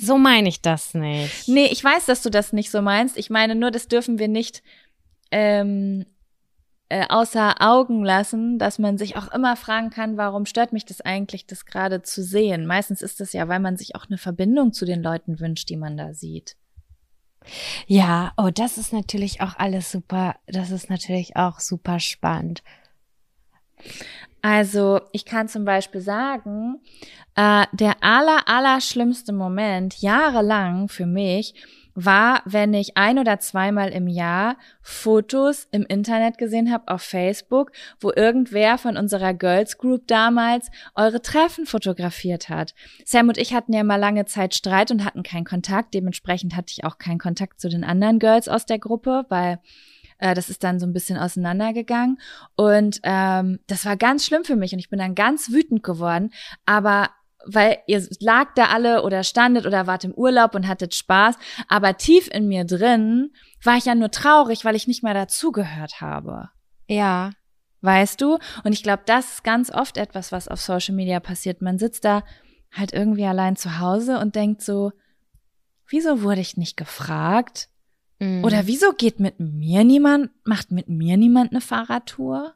So 0.01 0.17
meine 0.17 0.49
ich 0.49 0.61
das 0.61 0.93
nicht. 0.93 1.47
Nee, 1.47 1.67
ich 1.67 1.83
weiß, 1.83 2.05
dass 2.05 2.21
du 2.23 2.31
das 2.31 2.53
nicht 2.53 2.71
so 2.71 2.81
meinst. 2.81 3.17
Ich 3.17 3.29
meine 3.29 3.53
nur, 3.53 3.69
das 3.69 3.87
dürfen 3.87 4.17
wir 4.17 4.27
nicht 4.27 4.63
ähm, 5.29 6.05
äh, 6.93 7.07
außer 7.09 7.55
Augen 7.59 8.05
lassen, 8.05 8.59
dass 8.59 8.77
man 8.77 8.99
sich 8.99 9.17
auch 9.17 9.33
immer 9.33 9.55
fragen 9.55 9.89
kann, 9.89 10.15
warum 10.15 10.45
stört 10.45 10.73
mich 10.73 10.85
das 10.85 11.01
eigentlich, 11.01 11.47
das 11.47 11.65
gerade 11.65 12.03
zu 12.03 12.21
sehen? 12.21 12.67
Meistens 12.67 13.01
ist 13.01 13.19
es 13.19 13.33
ja, 13.33 13.47
weil 13.47 13.59
man 13.59 13.77
sich 13.77 13.95
auch 13.95 14.05
eine 14.05 14.19
Verbindung 14.19 14.73
zu 14.73 14.85
den 14.85 15.01
Leuten 15.01 15.39
wünscht, 15.39 15.69
die 15.69 15.75
man 15.75 15.97
da 15.97 16.13
sieht. 16.13 16.55
Ja, 17.87 18.31
oh, 18.37 18.51
das 18.53 18.77
ist 18.77 18.93
natürlich 18.93 19.41
auch 19.41 19.57
alles 19.57 19.91
super, 19.91 20.35
das 20.45 20.69
ist 20.69 20.91
natürlich 20.91 21.35
auch 21.35 21.59
super 21.59 21.99
spannend. 21.99 22.61
Also 24.43 25.01
ich 25.13 25.25
kann 25.25 25.47
zum 25.47 25.65
Beispiel 25.65 26.01
sagen, 26.01 26.79
äh, 27.33 27.65
der 27.71 28.03
aller, 28.03 28.47
aller 28.47 28.81
schlimmste 28.81 29.33
Moment 29.33 29.99
jahrelang 29.99 30.89
für 30.89 31.07
mich 31.07 31.55
war, 31.95 32.41
wenn 32.45 32.73
ich 32.73 32.97
ein 32.97 33.19
oder 33.19 33.39
zweimal 33.39 33.89
im 33.89 34.07
Jahr 34.07 34.57
Fotos 34.81 35.67
im 35.71 35.85
Internet 35.85 36.37
gesehen 36.37 36.71
habe 36.71 36.87
auf 36.87 37.01
Facebook, 37.01 37.71
wo 37.99 38.11
irgendwer 38.11 38.77
von 38.77 38.97
unserer 38.97 39.33
Girls 39.33 39.77
Group 39.77 40.07
damals 40.07 40.69
eure 40.95 41.21
Treffen 41.21 41.65
fotografiert 41.65 42.49
hat. 42.49 42.73
Sam 43.05 43.29
und 43.29 43.37
ich 43.37 43.53
hatten 43.53 43.73
ja 43.73 43.83
mal 43.83 43.97
lange 43.97 44.25
Zeit 44.25 44.55
Streit 44.55 44.91
und 44.91 45.05
hatten 45.05 45.23
keinen 45.23 45.45
Kontakt. 45.45 45.93
Dementsprechend 45.93 46.55
hatte 46.55 46.71
ich 46.75 46.83
auch 46.83 46.97
keinen 46.97 47.19
Kontakt 47.19 47.59
zu 47.59 47.69
den 47.69 47.83
anderen 47.83 48.19
Girls 48.19 48.47
aus 48.47 48.65
der 48.65 48.79
Gruppe, 48.79 49.25
weil 49.29 49.59
äh, 50.17 50.33
das 50.33 50.49
ist 50.49 50.63
dann 50.63 50.79
so 50.79 50.85
ein 50.85 50.93
bisschen 50.93 51.17
auseinandergegangen. 51.17 52.17
Und 52.55 52.99
ähm, 53.03 53.59
das 53.67 53.85
war 53.85 53.97
ganz 53.97 54.25
schlimm 54.25 54.43
für 54.43 54.55
mich 54.55 54.73
und 54.73 54.79
ich 54.79 54.89
bin 54.89 54.99
dann 54.99 55.15
ganz 55.15 55.51
wütend 55.51 55.83
geworden. 55.83 56.31
Aber 56.65 57.09
weil 57.45 57.77
ihr 57.87 58.05
lag 58.19 58.53
da 58.55 58.65
alle 58.65 59.03
oder 59.03 59.23
standet 59.23 59.65
oder 59.65 59.87
wart 59.87 60.03
im 60.03 60.13
Urlaub 60.13 60.55
und 60.55 60.67
hattet 60.67 60.95
Spaß, 60.95 61.35
aber 61.67 61.97
tief 61.97 62.29
in 62.31 62.47
mir 62.47 62.65
drin 62.65 63.31
war 63.63 63.77
ich 63.77 63.85
ja 63.85 63.95
nur 63.95 64.11
traurig, 64.11 64.65
weil 64.65 64.75
ich 64.75 64.87
nicht 64.87 65.03
mehr 65.03 65.13
dazugehört 65.13 66.01
habe. 66.01 66.49
Ja. 66.87 67.31
Weißt 67.81 68.21
du? 68.21 68.37
Und 68.63 68.71
ich 68.71 68.81
glaube, 68.81 69.03
das 69.05 69.33
ist 69.33 69.43
ganz 69.43 69.69
oft 69.69 69.97
etwas, 69.97 70.31
was 70.31 70.47
auf 70.47 70.61
Social 70.61 70.95
Media 70.95 71.19
passiert. 71.19 71.61
Man 71.61 71.77
sitzt 71.77 72.05
da 72.05 72.23
halt 72.71 72.93
irgendwie 72.93 73.25
allein 73.25 73.55
zu 73.55 73.79
Hause 73.79 74.19
und 74.19 74.35
denkt 74.35 74.61
so, 74.61 74.93
wieso 75.87 76.21
wurde 76.21 76.41
ich 76.41 76.55
nicht 76.55 76.77
gefragt? 76.77 77.69
Mhm. 78.19 78.43
Oder 78.43 78.67
wieso 78.67 78.93
geht 78.93 79.19
mit 79.19 79.39
mir 79.39 79.83
niemand, 79.83 80.31
macht 80.45 80.71
mit 80.71 80.87
mir 80.87 81.17
niemand 81.17 81.51
eine 81.51 81.61
Fahrradtour? 81.61 82.55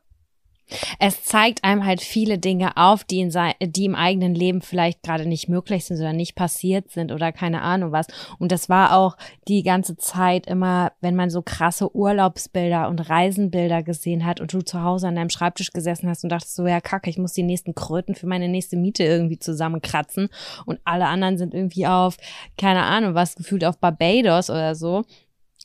Es 1.00 1.24
zeigt 1.24 1.64
einem 1.64 1.86
halt 1.86 2.02
viele 2.02 2.38
Dinge 2.38 2.76
auf, 2.76 3.04
die, 3.04 3.22
in 3.22 3.32
sein, 3.32 3.54
die 3.62 3.86
im 3.86 3.96
eigenen 3.96 4.36
Leben 4.36 4.62
vielleicht 4.62 5.02
gerade 5.04 5.26
nicht 5.26 5.48
möglich 5.48 5.86
sind 5.86 5.98
oder 5.98 6.14
nicht 6.14 6.36
passiert 6.36 6.92
sind 6.92 7.12
oder 7.12 7.32
keine 7.32 7.62
Ahnung 7.62 7.92
was. 7.92 8.08
Und 8.38 8.52
das 8.52 8.68
war 8.68 8.98
auch 8.98 9.18
die 9.48 9.64
ganze 9.64 9.96
Zeit 9.98 10.48
immer, 10.48 10.92
wenn 11.00 11.16
man 11.16 11.30
so 11.30 11.42
krasse 11.42 11.96
Urlaubsbilder 11.96 12.90
und 12.90 13.10
Reisenbilder 13.10 13.84
gesehen 13.84 14.26
hat 14.26 14.42
und 14.42 14.52
du 14.52 14.62
zu 14.62 14.84
Hause 14.84 15.08
an 15.08 15.16
deinem 15.16 15.30
Schreibtisch 15.30 15.72
gesessen 15.72 16.10
hast 16.10 16.24
und 16.24 16.32
dachtest 16.32 16.56
so, 16.56 16.68
ja 16.68 16.82
kacke, 16.82 17.10
ich 17.10 17.18
muss 17.18 17.34
die 17.34 17.44
nächsten 17.44 17.76
Kröten 17.76 18.16
für 18.16 18.28
meine 18.28 18.50
nächste 18.50 18.76
Miete 18.76 19.04
irgendwie 19.04 19.40
zusammenkratzen 19.40 20.30
und 20.66 20.80
alle 20.84 21.08
anderen 21.08 21.38
sind 21.38 21.54
irgendwie 21.54 21.88
auf, 21.88 22.18
keine 22.58 22.84
Ahnung 22.84 23.16
was, 23.16 23.36
gefühlt 23.36 23.64
auf 23.64 23.78
Barbados 23.78 24.50
oder 24.50 24.76
so. 24.76 25.06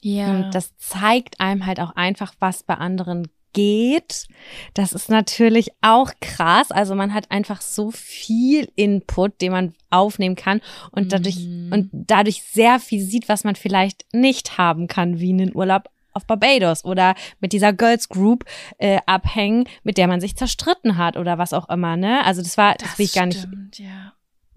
Ja. 0.01 0.31
Und 0.31 0.55
das 0.55 0.77
zeigt 0.77 1.41
einem 1.41 1.65
halt 1.65 1.81
auch 1.81 1.95
einfach, 1.95 2.35
was 2.41 2.65
bei 2.65 2.75
anderen 2.75 3.29
geht. 3.53 4.27
Das 4.75 4.93
ist 4.93 5.09
natürlich 5.09 5.71
auch 5.81 6.13
krass. 6.21 6.71
Also 6.71 6.95
man 6.95 7.15
hat 7.15 7.31
einfach 7.31 7.61
so 7.61 7.91
viel 7.91 8.71
Input, 8.77 9.41
den 9.41 9.53
man 9.53 9.75
aufnehmen 9.91 10.37
kann 10.37 10.61
und 10.91 11.13
dadurch, 11.13 11.39
mhm. 11.39 11.73
und 11.73 11.91
dadurch 11.93 12.43
sehr 12.43 12.81
viel 12.81 13.03
sieht, 13.03 13.29
was 13.29 13.45
man 13.45 13.57
vielleicht 13.57 14.05
nicht 14.13 14.59
haben 14.59 14.89
kann, 14.89 15.21
wie 15.21 15.31
einen 15.31 15.55
Urlaub 15.55 15.89
auf 16.15 16.27
Barbados 16.27 16.85
oder 16.85 17.15
mit 17.41 17.53
dieser 17.53 17.73
Girls 17.73 18.09
Group 18.09 18.45
äh, 18.79 18.99
abhängen, 19.07 19.65
mit 19.83 19.97
der 19.97 20.09
man 20.09 20.21
sich 20.21 20.37
zerstritten 20.37 20.99
hat 20.99 21.17
oder 21.17 21.39
was 21.39 21.53
auch 21.55 21.69
immer, 21.71 21.97
ne? 21.97 22.25
Also 22.25 22.43
das 22.43 22.59
war, 22.59 22.75
das, 22.75 22.91
das 22.91 22.99
will 22.99 23.07
ich 23.07 23.15
gar 23.15 23.31
stimmt, 23.33 23.79
nicht. 23.79 23.79
Ja 23.81 24.13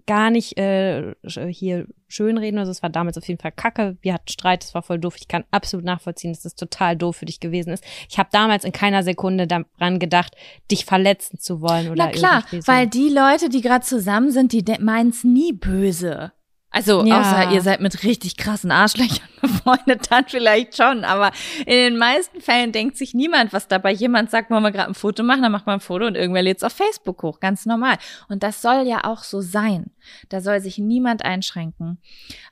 gar 0.06 0.30
nicht 0.30 0.56
äh, 0.58 1.14
hier 1.48 1.86
schönreden. 2.08 2.58
Also 2.58 2.70
es 2.70 2.82
war 2.82 2.90
damals 2.90 3.18
auf 3.18 3.26
jeden 3.26 3.40
Fall 3.40 3.52
kacke. 3.52 3.96
Wir 4.00 4.14
hatten 4.14 4.28
Streit, 4.28 4.64
es 4.64 4.74
war 4.74 4.82
voll 4.82 4.98
doof. 4.98 5.16
Ich 5.18 5.28
kann 5.28 5.44
absolut 5.50 5.84
nachvollziehen, 5.84 6.32
dass 6.32 6.42
das 6.42 6.54
total 6.54 6.96
doof 6.96 7.16
für 7.16 7.26
dich 7.26 7.40
gewesen 7.40 7.72
ist. 7.72 7.84
Ich 8.08 8.18
habe 8.18 8.28
damals 8.32 8.64
in 8.64 8.72
keiner 8.72 9.02
Sekunde 9.02 9.46
daran 9.46 9.98
gedacht, 9.98 10.36
dich 10.70 10.84
verletzen 10.84 11.38
zu 11.38 11.60
wollen 11.60 11.90
oder 11.90 12.06
Na 12.06 12.10
klar, 12.10 12.44
so. 12.50 12.58
weil 12.66 12.86
die 12.86 13.08
Leute, 13.08 13.48
die 13.48 13.60
gerade 13.60 13.84
zusammen 13.84 14.30
sind, 14.30 14.52
die 14.52 14.64
meinen 14.80 15.10
es 15.10 15.24
nie 15.24 15.52
böse. 15.52 16.32
Also, 16.76 17.02
ja. 17.06 17.20
außer 17.22 17.52
ihr 17.52 17.62
seid 17.62 17.80
mit 17.80 18.02
richtig 18.02 18.36
krassen 18.36 18.70
Arschlöchern 18.70 19.26
befreundet, 19.40 20.10
dann 20.10 20.26
vielleicht 20.28 20.76
schon. 20.76 21.04
Aber 21.04 21.32
in 21.60 21.72
den 21.72 21.96
meisten 21.96 22.42
Fällen 22.42 22.70
denkt 22.70 22.98
sich 22.98 23.14
niemand, 23.14 23.54
was 23.54 23.66
dabei 23.66 23.92
jemand 23.92 24.30
sagt, 24.30 24.50
wollen 24.50 24.62
wir 24.62 24.72
gerade 24.72 24.90
ein 24.90 24.94
Foto 24.94 25.22
machen, 25.22 25.40
dann 25.40 25.52
macht 25.52 25.64
man 25.64 25.76
ein 25.76 25.80
Foto 25.80 26.06
und 26.06 26.16
irgendwer 26.16 26.42
lädt 26.42 26.58
es 26.58 26.62
auf 26.62 26.74
Facebook 26.74 27.22
hoch. 27.22 27.40
Ganz 27.40 27.64
normal. 27.64 27.96
Und 28.28 28.42
das 28.42 28.60
soll 28.60 28.86
ja 28.86 29.04
auch 29.04 29.24
so 29.24 29.40
sein. 29.40 29.90
Da 30.28 30.42
soll 30.42 30.60
sich 30.60 30.76
niemand 30.76 31.24
einschränken. 31.24 31.96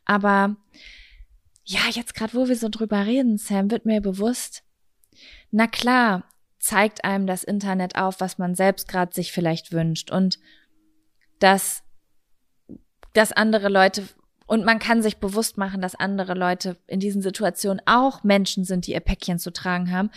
Aber 0.06 0.56
ja, 1.64 1.80
jetzt 1.90 2.14
gerade, 2.14 2.32
wo 2.32 2.48
wir 2.48 2.56
so 2.56 2.70
drüber 2.70 3.04
reden, 3.04 3.36
Sam, 3.36 3.70
wird 3.70 3.84
mir 3.84 4.00
bewusst, 4.00 4.62
na 5.50 5.66
klar, 5.66 6.24
zeigt 6.58 7.04
einem 7.04 7.26
das 7.26 7.44
Internet 7.44 7.96
auf, 7.96 8.20
was 8.20 8.38
man 8.38 8.54
selbst 8.54 8.88
gerade 8.88 9.12
sich 9.12 9.32
vielleicht 9.32 9.70
wünscht. 9.70 10.10
Und 10.10 10.38
dass 11.40 11.83
dass 13.14 13.32
andere 13.32 13.68
Leute 13.68 14.06
und 14.46 14.64
man 14.64 14.78
kann 14.78 15.02
sich 15.02 15.16
bewusst 15.16 15.56
machen, 15.56 15.80
dass 15.80 15.94
andere 15.94 16.34
Leute 16.34 16.76
in 16.86 17.00
diesen 17.00 17.22
Situationen 17.22 17.80
auch 17.86 18.24
Menschen 18.24 18.64
sind, 18.64 18.86
die 18.86 18.92
ihr 18.92 19.00
Päckchen 19.00 19.38
zu 19.38 19.52
tragen 19.52 19.90
haben. 19.90 20.10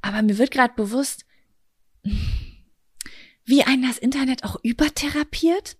Aber 0.00 0.22
mir 0.22 0.38
wird 0.38 0.50
gerade 0.50 0.72
bewusst, 0.74 1.26
wie 3.44 3.62
einen 3.62 3.82
das 3.82 3.98
Internet 3.98 4.44
auch 4.44 4.56
übertherapiert. 4.62 5.76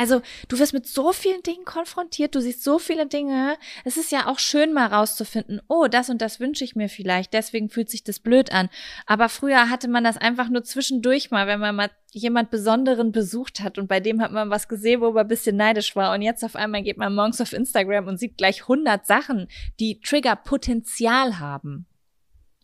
Also 0.00 0.22
du 0.48 0.58
wirst 0.58 0.72
mit 0.72 0.86
so 0.86 1.12
vielen 1.12 1.42
Dingen 1.42 1.66
konfrontiert, 1.66 2.34
du 2.34 2.40
siehst 2.40 2.64
so 2.64 2.78
viele 2.78 3.06
Dinge. 3.06 3.58
Es 3.84 3.98
ist 3.98 4.10
ja 4.10 4.28
auch 4.28 4.38
schön 4.38 4.72
mal 4.72 4.86
rauszufinden, 4.86 5.60
oh, 5.68 5.88
das 5.88 6.08
und 6.08 6.22
das 6.22 6.40
wünsche 6.40 6.64
ich 6.64 6.74
mir 6.74 6.88
vielleicht, 6.88 7.34
deswegen 7.34 7.68
fühlt 7.68 7.90
sich 7.90 8.02
das 8.02 8.18
blöd 8.18 8.50
an. 8.50 8.70
Aber 9.04 9.28
früher 9.28 9.68
hatte 9.68 9.88
man 9.88 10.02
das 10.02 10.16
einfach 10.16 10.48
nur 10.48 10.64
zwischendurch 10.64 11.30
mal, 11.30 11.46
wenn 11.46 11.60
man 11.60 11.76
mal 11.76 11.90
jemand 12.12 12.50
Besonderen 12.50 13.12
besucht 13.12 13.60
hat 13.60 13.76
und 13.76 13.88
bei 13.88 14.00
dem 14.00 14.22
hat 14.22 14.32
man 14.32 14.48
was 14.48 14.68
gesehen, 14.68 15.02
wo 15.02 15.10
man 15.10 15.26
ein 15.26 15.28
bisschen 15.28 15.56
neidisch 15.56 15.94
war 15.94 16.14
und 16.14 16.22
jetzt 16.22 16.42
auf 16.44 16.56
einmal 16.56 16.82
geht 16.82 16.96
man 16.96 17.14
morgens 17.14 17.42
auf 17.42 17.52
Instagram 17.52 18.06
und 18.06 18.18
sieht 18.18 18.38
gleich 18.38 18.62
100 18.62 19.04
Sachen, 19.04 19.48
die 19.80 20.00
Trigger-Potenzial 20.00 21.38
haben. 21.38 21.84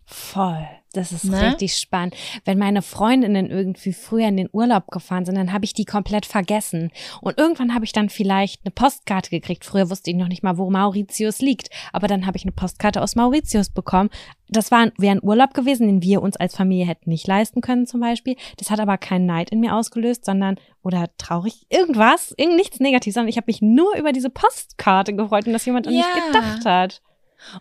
Voll. 0.07 0.69
Das 0.93 1.13
ist 1.13 1.25
ne? 1.25 1.51
richtig 1.51 1.77
spannend. 1.77 2.15
Wenn 2.45 2.59
meine 2.59 2.81
Freundinnen 2.81 3.51
irgendwie 3.51 3.93
früher 3.93 4.29
in 4.29 4.37
den 4.37 4.49
Urlaub 4.53 4.87
gefahren 4.87 5.27
sind, 5.27 5.35
dann 5.35 5.53
habe 5.53 5.65
ich 5.65 5.75
die 5.75 5.85
komplett 5.85 6.25
vergessen. 6.25 6.91
Und 7.21 7.39
irgendwann 7.39 7.75
habe 7.75 7.85
ich 7.85 7.93
dann 7.93 8.09
vielleicht 8.09 8.65
eine 8.65 8.71
Postkarte 8.71 9.31
gekriegt. 9.31 9.65
Früher 9.65 9.91
wusste 9.91 10.11
ich 10.11 10.17
noch 10.17 10.29
nicht 10.29 10.45
mal, 10.45 10.59
wo 10.59 10.71
Mauritius 10.71 11.41
liegt. 11.41 11.71
Aber 11.93 12.07
dann 12.07 12.25
habe 12.25 12.37
ich 12.37 12.45
eine 12.45 12.53
Postkarte 12.53 13.03
aus 13.03 13.17
Mauritius 13.17 13.69
bekommen. 13.69 14.11
Das 14.49 14.71
war 14.71 14.93
wäre 14.97 15.17
ein 15.17 15.25
Urlaub 15.25 15.55
gewesen, 15.55 15.89
den 15.89 16.03
wir 16.03 16.23
uns 16.23 16.37
als 16.37 16.57
Familie 16.57 16.87
hätten 16.87 17.11
nicht 17.11 17.27
leisten 17.27 17.61
können 17.61 17.87
zum 17.87 18.01
Beispiel. 18.01 18.37
Das 18.57 18.71
hat 18.71 18.79
aber 18.79 18.97
keinen 18.97 19.27
Neid 19.27 19.51
in 19.51 19.59
mir 19.61 19.75
ausgelöst, 19.75 20.25
sondern 20.25 20.57
oder 20.83 21.11
traurig 21.19 21.67
irgendwas, 21.69 22.33
irgend 22.37 22.57
nichts 22.57 22.79
Negatives, 22.79 23.15
sondern 23.15 23.29
ich 23.29 23.37
habe 23.37 23.49
mich 23.49 23.61
nur 23.61 23.97
über 23.97 24.13
diese 24.13 24.31
Postkarte 24.31 25.15
gefreut 25.15 25.49
und 25.49 25.53
dass 25.53 25.67
jemand 25.67 25.89
an 25.89 25.95
ja. 25.95 26.05
mich 26.15 26.27
gedacht 26.27 26.65
hat. 26.65 27.03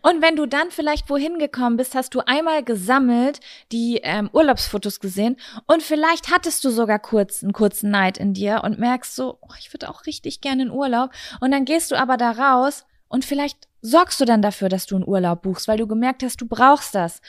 Und 0.01 0.21
wenn 0.21 0.36
du 0.36 0.45
dann 0.45 0.71
vielleicht 0.71 1.09
wohin 1.09 1.39
gekommen 1.39 1.77
bist, 1.77 1.95
hast 1.95 2.15
du 2.15 2.21
einmal 2.25 2.63
gesammelt, 2.63 3.39
die 3.71 3.99
ähm, 4.03 4.29
Urlaubsfotos 4.33 4.99
gesehen 4.99 5.38
und 5.67 5.83
vielleicht 5.83 6.31
hattest 6.31 6.63
du 6.63 6.69
sogar 6.69 6.99
kurz 6.99 7.43
einen 7.43 7.53
kurzen 7.53 7.91
Neid 7.91 8.17
in 8.17 8.33
dir 8.33 8.61
und 8.63 8.79
merkst 8.79 9.15
so, 9.15 9.38
oh, 9.41 9.53
ich 9.59 9.73
würde 9.73 9.89
auch 9.89 10.05
richtig 10.05 10.41
gerne 10.41 10.63
in 10.63 10.71
Urlaub. 10.71 11.11
Und 11.39 11.51
dann 11.51 11.65
gehst 11.65 11.91
du 11.91 11.95
aber 11.95 12.17
da 12.17 12.31
raus 12.31 12.86
und 13.07 13.25
vielleicht 13.25 13.67
sorgst 13.81 14.19
du 14.19 14.25
dann 14.25 14.41
dafür, 14.41 14.69
dass 14.69 14.86
du 14.86 14.95
einen 14.95 15.07
Urlaub 15.07 15.43
buchst, 15.43 15.67
weil 15.67 15.77
du 15.77 15.88
gemerkt 15.88 16.23
hast, 16.23 16.41
du 16.41 16.47
brauchst 16.47 16.95
das. 16.95 17.21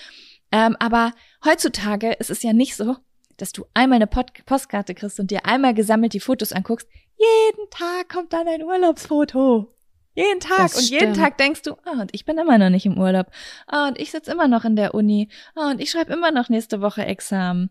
Ähm, 0.53 0.77
aber 0.79 1.13
heutzutage 1.45 2.13
ist 2.13 2.31
es 2.31 2.43
ja 2.43 2.53
nicht 2.53 2.77
so, 2.77 2.97
dass 3.37 3.53
du 3.53 3.67
einmal 3.75 3.97
eine 3.97 4.07
Pod 4.07 4.33
Postkarte 4.47 4.95
kriegst 4.95 5.21
und 5.21 5.31
dir 5.31 5.45
einmal 5.45 5.75
gesammelt 5.75 6.15
die 6.15 6.21
Fotos 6.21 6.53
anguckst. 6.53 6.89
Jeden 7.19 7.71
Tag 7.71 8.09
kommt 8.09 8.33
dann 8.33 8.49
ein 8.49 8.63
Urlaubsfoto. 8.63 9.76
Jeden 10.17 10.41
Tag. 10.41 10.57
Das 10.59 10.77
und 10.77 10.85
stimmt. 10.85 11.01
jeden 11.01 11.15
Tag 11.15 11.39
denkst 11.39 11.63
du, 11.63 11.73
ah, 11.85 12.01
und 12.01 12.15
ich 12.15 12.25
bin 12.25 12.39
immer 12.39 12.59
noch 12.59 12.71
nicht 12.71 12.87
im 12.87 12.99
Urlaub. 12.99 13.27
Ah, 13.67 13.89
und 13.89 13.99
ich 14.01 14.11
sitze 14.11 14.33
immer 14.33 14.49
noch 14.49 14.65
in 14.65 14.75
der 14.75 14.95
Uni. 14.95 15.29
Ah, 15.55 15.71
und 15.71 15.81
ich 15.81 15.91
schreibe 15.91 16.13
immer 16.13 16.31
noch 16.31 16.49
nächste 16.49 16.81
Woche 16.81 17.05
Examen. 17.05 17.71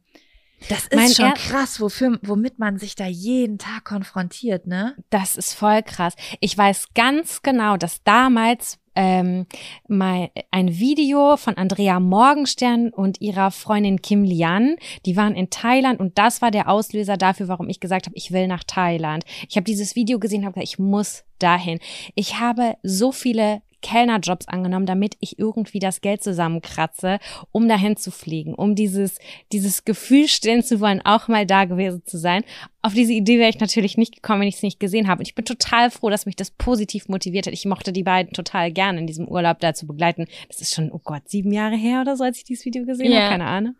Das 0.69 0.87
ist 0.87 0.95
Mein 0.95 1.11
schon 1.11 1.33
krass, 1.33 1.81
wofür, 1.81 2.17
womit 2.21 2.59
man 2.59 2.77
sich 2.77 2.95
da 2.95 3.05
jeden 3.05 3.57
Tag 3.57 3.83
konfrontiert, 3.83 4.67
ne? 4.67 4.95
Das 5.09 5.35
ist 5.35 5.53
voll 5.53 5.83
krass. 5.83 6.13
Ich 6.39 6.57
weiß 6.57 6.93
ganz 6.95 7.41
genau, 7.41 7.77
dass 7.77 8.03
damals 8.03 8.79
ähm, 8.95 9.45
mal 9.87 10.29
ein 10.51 10.79
Video 10.79 11.37
von 11.37 11.57
Andrea 11.57 11.99
Morgenstern 11.99 12.89
und 12.89 13.21
ihrer 13.21 13.51
Freundin 13.51 14.01
Kim 14.01 14.23
Lian, 14.23 14.75
die 15.05 15.15
waren 15.15 15.35
in 15.35 15.49
Thailand 15.49 15.99
und 15.99 16.17
das 16.17 16.41
war 16.41 16.51
der 16.51 16.69
Auslöser 16.69 17.17
dafür, 17.17 17.47
warum 17.47 17.69
ich 17.69 17.79
gesagt 17.79 18.05
habe, 18.07 18.15
ich 18.15 18.31
will 18.31 18.47
nach 18.47 18.63
Thailand. 18.63 19.23
Ich 19.49 19.55
habe 19.55 19.65
dieses 19.65 19.95
Video 19.95 20.19
gesehen 20.19 20.45
habe 20.45 20.53
gesagt, 20.53 20.69
ich 20.69 20.79
muss 20.79 21.23
dahin. 21.39 21.79
Ich 22.15 22.39
habe 22.39 22.75
so 22.83 23.11
viele 23.11 23.61
Kellnerjobs 23.85 24.47
angenommen, 24.47 24.87
damit 24.87 25.15
ich 25.19 25.37
irgendwie 25.37 25.77
das 25.77 26.01
Geld 26.01 26.23
zusammenkratze, 26.23 27.19
um 27.51 27.67
dahin 27.67 27.97
zu 27.97 28.09
fliegen, 28.09 28.55
um 28.55 28.73
dieses, 28.73 29.19
dieses 29.51 29.85
Gefühl 29.85 30.27
stillen 30.27 30.63
zu 30.63 30.79
wollen, 30.79 31.01
auch 31.05 31.27
mal 31.27 31.45
da 31.45 31.65
gewesen 31.65 32.01
zu 32.03 32.17
sein. 32.17 32.43
Auf 32.81 32.93
diese 32.95 33.13
Idee 33.13 33.37
wäre 33.37 33.49
ich 33.49 33.59
natürlich 33.59 33.95
nicht 33.95 34.15
gekommen, 34.15 34.41
wenn 34.41 34.47
ich 34.47 34.55
es 34.55 34.63
nicht 34.63 34.79
gesehen 34.79 35.07
habe. 35.07 35.19
Und 35.19 35.27
ich 35.27 35.35
bin 35.35 35.45
total 35.45 35.91
froh, 35.91 36.09
dass 36.09 36.25
mich 36.25 36.35
das 36.35 36.49
positiv 36.49 37.07
motiviert 37.09 37.45
hat. 37.45 37.53
Ich 37.53 37.65
mochte 37.65 37.93
die 37.93 38.03
beiden 38.03 38.33
total 38.33 38.71
gerne 38.71 38.99
in 38.99 39.05
diesem 39.07 39.27
Urlaub 39.27 39.59
da 39.59 39.75
zu 39.75 39.85
begleiten. 39.85 40.25
Das 40.47 40.61
ist 40.61 40.73
schon, 40.73 40.91
oh 40.91 41.01
Gott, 41.03 41.29
sieben 41.29 41.51
Jahre 41.51 41.75
her 41.75 42.01
oder 42.01 42.17
so, 42.17 42.23
als 42.23 42.37
ich 42.37 42.43
dieses 42.43 42.65
Video 42.65 42.85
gesehen 42.85 43.11
Ja. 43.11 43.19
habe, 43.21 43.29
keine 43.29 43.45
Ahnung. 43.45 43.75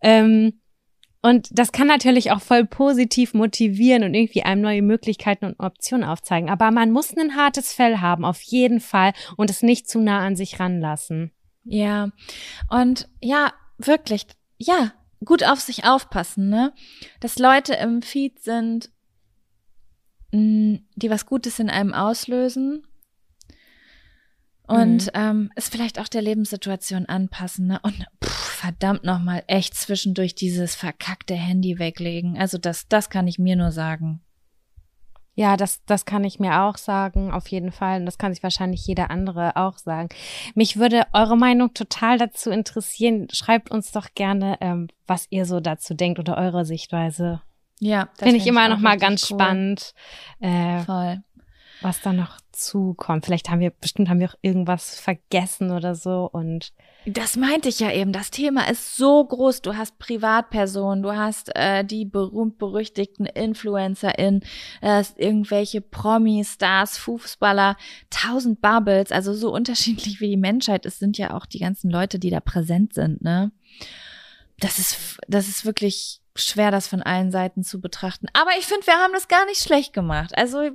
Ähm, 0.00 0.54
und 1.24 1.48
das 1.58 1.72
kann 1.72 1.86
natürlich 1.86 2.32
auch 2.32 2.42
voll 2.42 2.66
positiv 2.66 3.32
motivieren 3.32 4.04
und 4.04 4.12
irgendwie 4.12 4.42
einem 4.42 4.60
neue 4.60 4.82
Möglichkeiten 4.82 5.46
und 5.46 5.58
Optionen 5.58 6.06
aufzeigen. 6.06 6.50
Aber 6.50 6.70
man 6.70 6.90
muss 6.90 7.16
ein 7.16 7.34
hartes 7.34 7.72
Fell 7.72 7.96
haben, 8.02 8.26
auf 8.26 8.42
jeden 8.42 8.78
Fall, 8.78 9.14
und 9.38 9.48
es 9.48 9.62
nicht 9.62 9.88
zu 9.88 10.00
nah 10.00 10.20
an 10.20 10.36
sich 10.36 10.60
ranlassen. 10.60 11.30
Ja. 11.64 12.10
Und 12.68 13.08
ja, 13.22 13.54
wirklich, 13.78 14.26
ja, 14.58 14.92
gut 15.24 15.44
auf 15.44 15.60
sich 15.60 15.86
aufpassen, 15.86 16.50
ne? 16.50 16.74
Dass 17.20 17.38
Leute 17.38 17.72
im 17.72 18.02
Feed 18.02 18.42
sind, 18.42 18.90
mh, 20.30 20.80
die 20.94 21.08
was 21.08 21.24
Gutes 21.24 21.58
in 21.58 21.70
einem 21.70 21.94
auslösen. 21.94 22.86
Und 24.66 25.06
Mhm. 25.06 25.10
ähm, 25.14 25.50
es 25.56 25.68
vielleicht 25.68 25.98
auch 26.00 26.08
der 26.08 26.22
Lebenssituation 26.22 27.06
anpassen, 27.06 27.66
ne? 27.66 27.80
Und 27.82 28.06
pff, 28.24 28.30
verdammt 28.30 29.04
nochmal 29.04 29.42
echt 29.46 29.74
zwischendurch 29.74 30.34
dieses 30.34 30.74
verkackte 30.74 31.34
Handy 31.34 31.78
weglegen. 31.78 32.38
Also 32.38 32.56
das, 32.58 32.88
das 32.88 33.10
kann 33.10 33.26
ich 33.28 33.38
mir 33.38 33.56
nur 33.56 33.72
sagen. 33.72 34.20
Ja, 35.36 35.56
das, 35.56 35.84
das 35.84 36.04
kann 36.04 36.22
ich 36.22 36.38
mir 36.38 36.62
auch 36.62 36.76
sagen, 36.76 37.32
auf 37.32 37.48
jeden 37.48 37.72
Fall. 37.72 37.98
Und 37.98 38.06
das 38.06 38.18
kann 38.18 38.32
sich 38.32 38.42
wahrscheinlich 38.44 38.86
jeder 38.86 39.10
andere 39.10 39.56
auch 39.56 39.78
sagen. 39.78 40.08
Mich 40.54 40.76
würde 40.78 41.06
eure 41.12 41.36
Meinung 41.36 41.74
total 41.74 42.18
dazu 42.18 42.50
interessieren. 42.50 43.26
Schreibt 43.32 43.70
uns 43.72 43.90
doch 43.90 44.08
gerne, 44.14 44.56
ähm, 44.60 44.86
was 45.08 45.26
ihr 45.30 45.44
so 45.44 45.58
dazu 45.58 45.94
denkt 45.94 46.20
oder 46.20 46.36
eure 46.38 46.64
Sichtweise. 46.64 47.42
Ja, 47.80 48.04
das 48.16 48.20
Finde 48.28 48.36
ich 48.36 48.44
find 48.44 48.56
immer 48.56 48.66
auch 48.66 48.68
noch 48.68 48.78
mal 48.78 48.90
richtig 48.90 49.08
ganz 49.08 49.30
cool. 49.30 49.36
spannend, 49.40 49.94
äh, 50.38 50.78
Voll. 50.84 51.22
Was 51.80 52.00
da 52.00 52.12
noch 52.12 52.38
zukommt. 52.52 53.24
Vielleicht 53.24 53.50
haben 53.50 53.60
wir, 53.60 53.70
bestimmt 53.70 54.08
haben 54.08 54.20
wir 54.20 54.30
auch 54.30 54.38
irgendwas 54.42 54.98
vergessen 54.98 55.70
oder 55.70 55.94
so 55.94 56.28
und 56.32 56.72
Das 57.06 57.36
meinte 57.36 57.68
ich 57.68 57.80
ja 57.80 57.90
eben. 57.90 58.12
Das 58.12 58.30
Thema 58.30 58.68
ist 58.68 58.96
so 58.96 59.24
groß. 59.24 59.62
Du 59.62 59.76
hast 59.76 59.98
Privatpersonen, 59.98 61.02
du 61.02 61.14
hast 61.14 61.54
äh, 61.54 61.84
die 61.84 62.04
berühmt-berüchtigten 62.04 63.26
InfluencerInnen, 63.26 64.42
äh, 64.80 65.04
irgendwelche 65.16 65.80
Promis, 65.80 66.54
Stars, 66.54 66.96
Fußballer, 66.98 67.76
tausend 68.08 68.60
Bubbles, 68.60 69.12
also 69.12 69.34
so 69.34 69.52
unterschiedlich 69.52 70.20
wie 70.20 70.28
die 70.28 70.36
Menschheit 70.36 70.86
ist, 70.86 71.00
sind 71.00 71.18
ja 71.18 71.36
auch 71.36 71.46
die 71.46 71.58
ganzen 71.58 71.90
Leute, 71.90 72.18
die 72.18 72.30
da 72.30 72.40
präsent 72.40 72.94
sind, 72.94 73.22
ne? 73.22 73.52
Das 74.60 74.78
ist, 74.78 75.18
das 75.26 75.48
ist 75.48 75.64
wirklich 75.64 76.20
schwer, 76.36 76.70
das 76.70 76.86
von 76.86 77.02
allen 77.02 77.30
Seiten 77.30 77.62
zu 77.64 77.80
betrachten. 77.80 78.26
Aber 78.32 78.50
ich 78.58 78.66
finde, 78.66 78.86
wir 78.86 78.94
haben 78.94 79.12
das 79.12 79.28
gar 79.28 79.44
nicht 79.46 79.60
schlecht 79.60 79.92
gemacht. 79.92 80.36
Also 80.36 80.70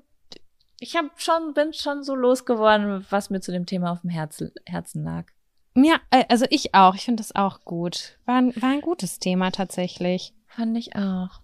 ich 0.79 0.95
hab 0.95 1.19
schon, 1.21 1.53
bin 1.53 1.73
schon 1.73 2.03
so 2.03 2.15
losgeworden, 2.15 3.05
was 3.09 3.29
mir 3.29 3.41
zu 3.41 3.51
dem 3.51 3.65
Thema 3.65 3.91
auf 3.91 4.01
dem 4.01 4.09
Herzen, 4.09 4.51
Herzen 4.65 5.03
lag. 5.03 5.25
ja, 5.75 5.97
äh, 6.11 6.25
also 6.29 6.45
ich 6.49 6.73
auch. 6.73 6.95
Ich 6.95 7.03
finde 7.05 7.21
das 7.21 7.35
auch 7.35 7.61
gut. 7.65 8.17
War 8.25 8.37
ein, 8.37 8.55
war 8.61 8.69
ein 8.69 8.81
gutes 8.81 9.19
Thema 9.19 9.51
tatsächlich. 9.51 10.33
Fand 10.47 10.77
ich 10.77 10.95
auch. 10.95 11.41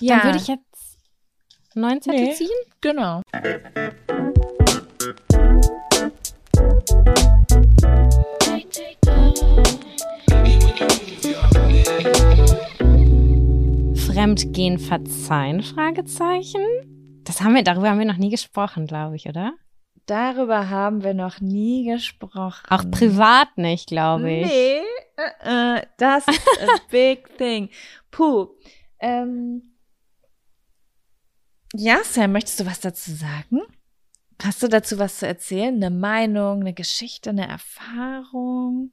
Dann 0.00 0.22
würde 0.24 0.38
ich 0.38 0.46
jetzt 0.48 0.98
neun 1.74 2.00
Zettel 2.00 2.20
Nee. 2.26 2.34
ziehen. 2.34 2.48
genau. 2.80 3.22
Fremdgehen 14.06 14.78
verzeihen? 14.78 15.62
Fragezeichen. 15.62 16.93
Das 17.24 17.40
haben 17.40 17.54
wir, 17.54 17.64
darüber 17.64 17.90
haben 17.90 17.98
wir 17.98 18.06
noch 18.06 18.18
nie 18.18 18.30
gesprochen, 18.30 18.86
glaube 18.86 19.16
ich, 19.16 19.28
oder? 19.28 19.54
Darüber 20.06 20.68
haben 20.68 21.02
wir 21.02 21.14
noch 21.14 21.40
nie 21.40 21.84
gesprochen. 21.84 22.66
Auch 22.68 22.90
privat 22.90 23.56
nicht, 23.56 23.88
glaube 23.88 24.30
ich. 24.30 24.46
Nee, 24.46 24.82
äh, 25.40 25.82
das 25.96 26.28
ist 26.28 26.46
a 26.60 26.76
big 26.90 27.36
thing. 27.38 27.70
Puh. 28.10 28.48
Ähm, 29.00 29.74
ja, 31.74 32.04
Sam, 32.04 32.32
möchtest 32.32 32.60
du 32.60 32.66
was 32.66 32.80
dazu 32.80 33.12
sagen? 33.12 33.62
Hast 34.42 34.62
du 34.62 34.68
dazu 34.68 34.98
was 34.98 35.18
zu 35.18 35.26
erzählen? 35.26 35.74
Eine 35.74 35.90
Meinung, 35.90 36.60
eine 36.60 36.74
Geschichte, 36.74 37.30
eine 37.30 37.48
Erfahrung? 37.48 38.92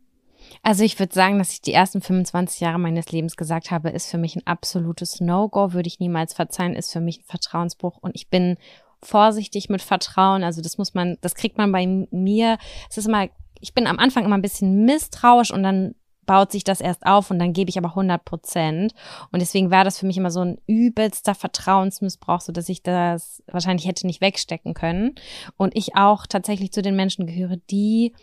Also 0.64 0.84
ich 0.84 1.00
würde 1.00 1.14
sagen, 1.14 1.38
dass 1.38 1.54
ich 1.54 1.62
die 1.62 1.74
ersten 1.74 2.02
25 2.02 2.60
Jahre 2.60 2.80
meines 2.80 3.12
Lebens 3.12 3.36
gesagt 3.36 3.72
habe, 3.72 3.90
ist 3.90 4.10
für 4.10 4.18
mich 4.18 4.36
ein 4.36 4.46
absolutes 4.46 5.22
No-Go, 5.22 5.74
würde 5.74 5.88
ich 5.88 6.00
niemals 6.00 6.34
verzeihen, 6.34 6.76
ist 6.76 6.92
für 6.92 7.02
mich 7.02 7.20
ein 7.20 7.26
Vertrauensbruch 7.26 7.98
und 8.02 8.16
ich 8.16 8.30
bin 8.30 8.58
vorsichtig 9.04 9.70
mit 9.70 9.82
Vertrauen. 9.82 10.44
Also 10.44 10.62
das 10.62 10.78
muss 10.78 10.94
man, 10.94 11.18
das 11.22 11.36
kriegt 11.36 11.58
man 11.58 11.72
bei 11.72 11.86
mir. 12.12 12.58
Es 12.90 12.98
ist 12.98 13.08
immer, 13.08 13.28
ich 13.60 13.74
bin 13.74 13.88
am 13.88 14.00
Anfang 14.00 14.26
immer 14.26 14.38
ein 14.38 14.42
bisschen 14.42 14.86
misstrauisch 14.86 15.52
und 15.52 15.64
dann 15.64 15.96
baut 16.26 16.52
sich 16.52 16.64
das 16.64 16.82
erst 16.82 17.06
auf 17.06 17.32
und 17.32 17.40
dann 17.40 17.52
gebe 17.52 17.70
ich 17.70 17.78
aber 17.78 17.90
100 17.90 18.24
Prozent. 18.24 18.94
Und 19.32 19.42
deswegen 19.42 19.72
war 19.72 19.84
das 19.84 20.00
für 20.00 20.06
mich 20.06 20.18
immer 20.18 20.32
so 20.32 20.42
ein 20.42 20.60
übelster 20.68 21.36
Vertrauensmissbrauch, 21.36 22.42
so 22.42 22.52
dass 22.52 22.70
ich 22.70 22.84
das 22.84 23.44
wahrscheinlich 23.48 23.88
hätte 23.88 24.06
nicht 24.06 24.22
wegstecken 24.22 24.74
können. 24.74 25.16
Und 25.58 25.76
ich 25.76 25.96
auch 25.96 26.28
tatsächlich 26.28 26.72
zu 26.72 26.82
den 26.82 26.96
Menschen 26.96 27.26
gehöre, 27.26 27.58
die 27.70 28.14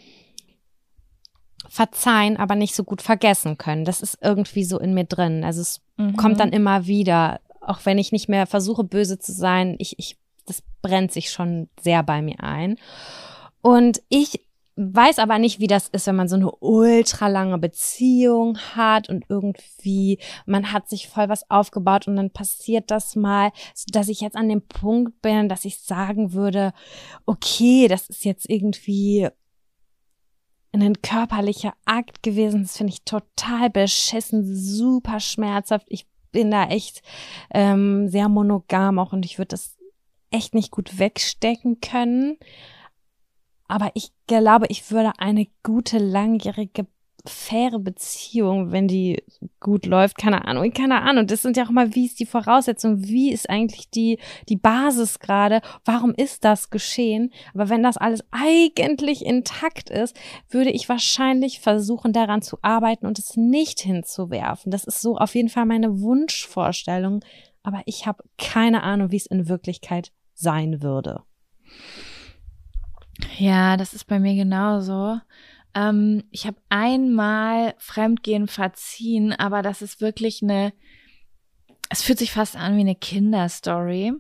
verzeihen, 1.69 2.37
aber 2.37 2.55
nicht 2.55 2.75
so 2.75 2.85
gut 2.85 3.03
vergessen 3.03 3.59
können. 3.59 3.85
Das 3.85 4.01
ist 4.03 4.19
irgendwie 4.23 4.65
so 4.65 4.79
in 4.79 4.95
mir 4.95 5.05
drin. 5.05 5.45
Also 5.45 5.61
es 5.61 5.81
Mhm. 5.97 6.17
kommt 6.17 6.39
dann 6.41 6.53
immer 6.53 6.87
wieder, 6.87 7.41
auch 7.61 7.81
wenn 7.85 7.99
ich 7.99 8.13
nicht 8.13 8.29
mehr 8.29 8.47
versuche, 8.47 8.85
böse 8.85 9.19
zu 9.19 9.33
sein. 9.33 9.75
Ich, 9.79 9.99
ich, 9.99 10.17
das 10.47 10.63
brennt 10.81 11.13
sich 11.13 11.31
schon 11.31 11.69
sehr 11.81 12.03
bei 12.05 12.23
mir 12.23 12.41
ein. 12.43 12.77
Und 13.63 14.01
ich 14.09 14.41
weiß 14.77 15.19
aber 15.19 15.41
nicht, 15.41 15.59
wie 15.59 15.67
das 15.67 15.89
ist, 15.89 16.07
wenn 16.07 16.15
man 16.15 16.29
so 16.29 16.37
eine 16.37 16.53
ultra 16.53 17.27
lange 17.27 17.59
Beziehung 17.59 18.59
hat 18.77 19.09
und 19.09 19.25
irgendwie 19.29 20.21
man 20.47 20.73
hat 20.73 20.89
sich 20.89 21.09
voll 21.09 21.29
was 21.29 21.51
aufgebaut 21.51 22.07
und 22.07 22.15
dann 22.15 22.31
passiert 22.31 22.93
das 22.93 23.17
mal, 23.17 23.51
dass 23.93 24.09
ich 24.09 24.21
jetzt 24.21 24.37
an 24.37 24.49
dem 24.49 24.63
Punkt 24.63 25.21
bin, 25.21 25.49
dass 25.49 25.65
ich 25.65 25.81
sagen 25.81 26.33
würde, 26.33 26.73
okay, 27.27 27.89
das 27.89 28.09
ist 28.09 28.25
jetzt 28.25 28.49
irgendwie 28.49 29.29
ein 30.83 31.03
körperlicher 31.03 31.75
Akt 31.85 32.23
gewesen. 32.23 32.63
Das 32.63 32.77
finde 32.77 32.93
ich 32.93 33.03
total 33.03 33.71
beschissen, 33.71 34.57
super 34.57 35.21
schmerzhaft. 35.21 35.87
Ich 35.89 36.07
bin 36.33 36.51
da 36.51 36.65
echt 36.69 37.03
ähm, 37.53 38.09
sehr 38.09 38.29
monogam 38.29 38.99
auch 38.99 39.13
und 39.13 39.25
ich 39.25 39.39
würde 39.39 39.49
das 39.49 39.77
echt 40.31 40.55
nicht 40.55 40.71
gut 40.71 40.99
wegstecken 40.99 41.81
können. 41.81 42.37
Aber 43.67 43.91
ich 43.95 44.13
glaube, 44.27 44.67
ich 44.69 44.91
würde 44.91 45.13
eine 45.19 45.47
gute, 45.63 45.99
langjährige, 45.99 46.87
faire 47.29 47.79
Beziehung, 47.79 48.73
wenn 48.73 48.89
die 48.89 49.23
gut 49.61 49.87
läuft, 49.87 50.19
keine 50.19 50.45
Ahnung, 50.47 50.73
keine 50.73 51.03
Ahnung. 51.03 51.27
Das 51.27 51.43
sind 51.43 51.57
ja 51.57 51.65
auch 51.65 51.71
mal, 51.71 51.95
wie 51.95 52.07
ist 52.07 52.21
die 52.21 52.27
Voraussetzung, 52.27 53.05
wie 53.05 53.33
ist 53.33 53.49
eigentlich 53.49 53.91
die, 53.91 54.19
die 54.49 54.57
Basis 54.57 55.19
gerade, 55.19 55.61
warum 55.85 56.15
ist 56.15 56.45
das 56.45 56.71
geschehen? 56.71 57.33
Aber 57.55 57.69
wenn 57.69 57.83
das 57.83 57.97
alles 57.97 58.25
eigentlich 58.31 59.25
intakt 59.25 59.91
ist, 59.91 60.19
würde 60.49 60.71
ich 60.71 60.89
wahrscheinlich 60.89 61.61
versuchen, 61.61 62.13
daran 62.13 62.43
zu 62.43 62.59
arbeiten 62.63 63.07
und 63.07 63.19
es 63.19 63.37
nicht 63.37 63.81
hinzuwerfen. 63.81 64.71
Das 64.71 64.85
ist 64.85 65.01
so 65.01 65.17
auf 65.17 65.35
jeden 65.35 65.49
Fall 65.49 65.67
meine 65.67 66.01
Wunschvorstellung. 66.01 67.25
Aber 67.63 67.83
ich 67.87 68.07
habe 68.07 68.25
keine 68.39 68.83
Ahnung, 68.83 69.11
wie 69.11 69.17
es 69.17 69.27
in 69.27 69.49
Wirklichkeit 69.49 70.13
sein 70.35 70.83
würde. 70.83 71.23
Ja, 73.37 73.77
das 73.77 73.95
ist 73.95 74.05
bei 74.05 74.19
mir 74.19 74.35
genauso. 74.35 75.21
Ähm, 75.75 76.25
ich 76.31 76.47
habe 76.47 76.57
einmal 76.69 77.75
Fremdgehen 77.79 78.49
verziehen, 78.49 79.33
aber 79.33 79.63
das 79.63 79.83
ist 79.83 80.01
wirklich 80.01 80.43
eine, 80.43 80.73
es 81.91 82.03
fühlt 82.03 82.19
sich 82.19 82.33
fast 82.33 82.57
an 82.57 82.77
wie 82.77 82.81
eine 82.81 82.95
Kinderstory. 82.95 84.13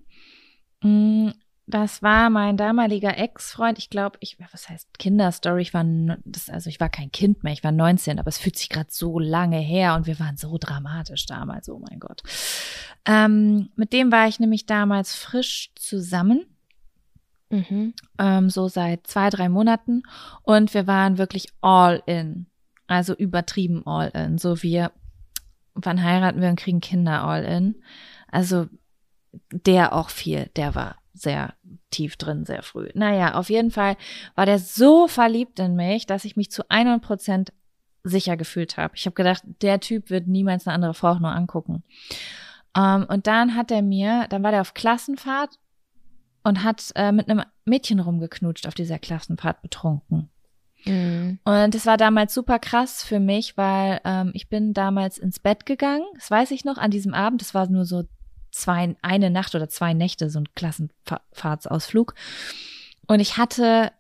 Mm, 0.83 1.31
das 1.69 2.03
war 2.03 2.31
mein 2.31 2.57
damaliger 2.57 3.19
Ex-Freund. 3.19 3.79
Ich 3.79 3.91
glaube, 3.91 4.17
ich, 4.21 4.39
was 4.53 4.71
heißt 4.71 4.99
Kinderstory? 4.99 5.61
Ich 5.61 5.75
war, 5.75 5.85
das, 6.25 6.49
also 6.49 6.71
ich 6.71 6.81
war 6.81 6.89
kein 6.89 7.13
Kind 7.13 7.45
mehr, 7.45 7.53
ich 7.53 7.63
war 7.63 7.73
19, 7.73 8.19
aber 8.19 8.29
es 8.29 8.39
fühlt 8.39 8.57
sich 8.57 8.71
gerade 8.71 8.89
so 8.91 9.19
lange 9.19 9.59
her 9.59 9.95
und 9.95 10.07
wir 10.07 10.19
waren 10.19 10.39
so 10.39 10.57
dramatisch 10.59 11.27
damals, 11.27 11.69
oh 11.69 11.79
mein 11.79 12.01
Gott. 12.01 12.23
Ähm, 13.05 13.69
mit 13.77 13.93
dem 13.93 14.11
war 14.11 14.29
ich 14.29 14.41
nämlich 14.41 14.65
damals 14.65 15.15
frisch 15.15 15.71
zusammen. 15.75 16.47
Mhm. 17.51 17.95
Ähm, 18.19 18.51
so 18.51 18.69
seit 18.69 19.07
zwei, 19.07 19.31
drei 19.31 19.49
Monaten. 19.49 20.03
Und 20.43 20.75
wir 20.75 20.87
waren 20.87 21.19
wirklich 21.19 21.49
all 21.61 22.03
in. 22.07 22.47
Also 22.87 23.15
übertrieben 23.15 23.87
all 23.87 24.09
in. 24.09 24.39
So 24.39 24.63
wir, 24.63 24.93
wann 25.75 26.03
heiraten 26.03 26.41
wir 26.41 26.49
und 26.49 26.59
kriegen 26.59 26.81
Kinder 26.81 27.23
all 27.23 27.45
in? 27.45 27.77
Also 28.31 28.67
der 29.53 29.93
auch 29.93 30.11
viel, 30.11 30.51
der 30.57 30.75
war 30.75 30.97
sehr 31.13 31.55
tief 31.91 32.17
drin, 32.17 32.45
sehr 32.45 32.63
früh. 32.63 32.89
Naja, 32.95 33.35
auf 33.35 33.51
jeden 33.51 33.71
Fall 33.71 33.97
war 34.35 34.47
der 34.47 34.59
so 34.59 35.09
verliebt 35.09 35.59
in 35.59 35.75
mich, 35.75 36.07
dass 36.07 36.25
ich 36.25 36.37
mich 36.37 36.51
zu 36.51 36.69
100 36.71 37.03
Prozent 37.03 37.53
sicher 38.05 38.37
gefühlt 38.37 38.77
habe. 38.77 38.95
Ich 38.97 39.07
habe 39.07 39.15
gedacht, 39.15 39.43
der 39.63 39.81
Typ 39.81 40.11
wird 40.11 40.27
niemals 40.27 40.67
eine 40.67 40.75
andere 40.75 40.95
Frau 40.95 41.13
auch 41.13 41.21
nur 41.21 41.35
angucken. 41.35 41.83
Um, 42.77 42.85
ähm, 42.85 43.07
und 43.09 43.27
dann 43.27 43.55
hat 43.55 43.71
er 43.71 43.83
mir, 43.83 44.27
dann 44.29 44.43
war 44.43 44.51
der 44.51 44.61
auf 44.61 44.75
Klassenfahrt 44.75 45.59
und 46.49 46.65
hat 46.65 46.93
äh, 46.95 47.13
mit 47.13 47.29
einem 47.29 47.45
Mädchen 47.67 48.01
rumgeknutscht 48.01 48.67
auf 48.67 48.75
dieser 48.75 48.99
Klassenfahrt 48.99 49.61
betrunken. 49.61 50.31
Mhm. 50.87 51.39
Und 51.45 51.75
das 51.75 51.85
war 51.85 51.99
damals 51.99 52.33
super 52.33 52.59
krass 52.59 53.05
für 53.05 53.21
mich, 53.21 53.59
weil 53.59 54.01
ähm, 54.05 54.31
ich 54.33 54.49
bin 54.49 54.73
damals 54.73 55.19
ins 55.19 55.41
Bett 55.41 55.67
gegangen. 55.67 56.07
Das 56.15 56.31
weiß 56.31 56.51
ich 56.53 56.65
noch 56.65 56.79
an 56.79 56.91
diesem 56.91 57.13
Abend. 57.13 57.43
Das 57.43 57.53
war 57.53 57.69
nur 57.69 57.85
so 57.85 58.05
zwei, 58.51 58.97
eine 59.03 59.29
Nacht 59.29 59.55
oder 59.55 59.69
zwei 59.69 59.93
Nächte, 59.93 60.31
so 60.31 60.41
ein 60.41 60.49
Klassenfahrtsausflug. 60.55 62.15
Und 63.07 63.21
ich 63.21 63.37
hatte, 63.37 63.93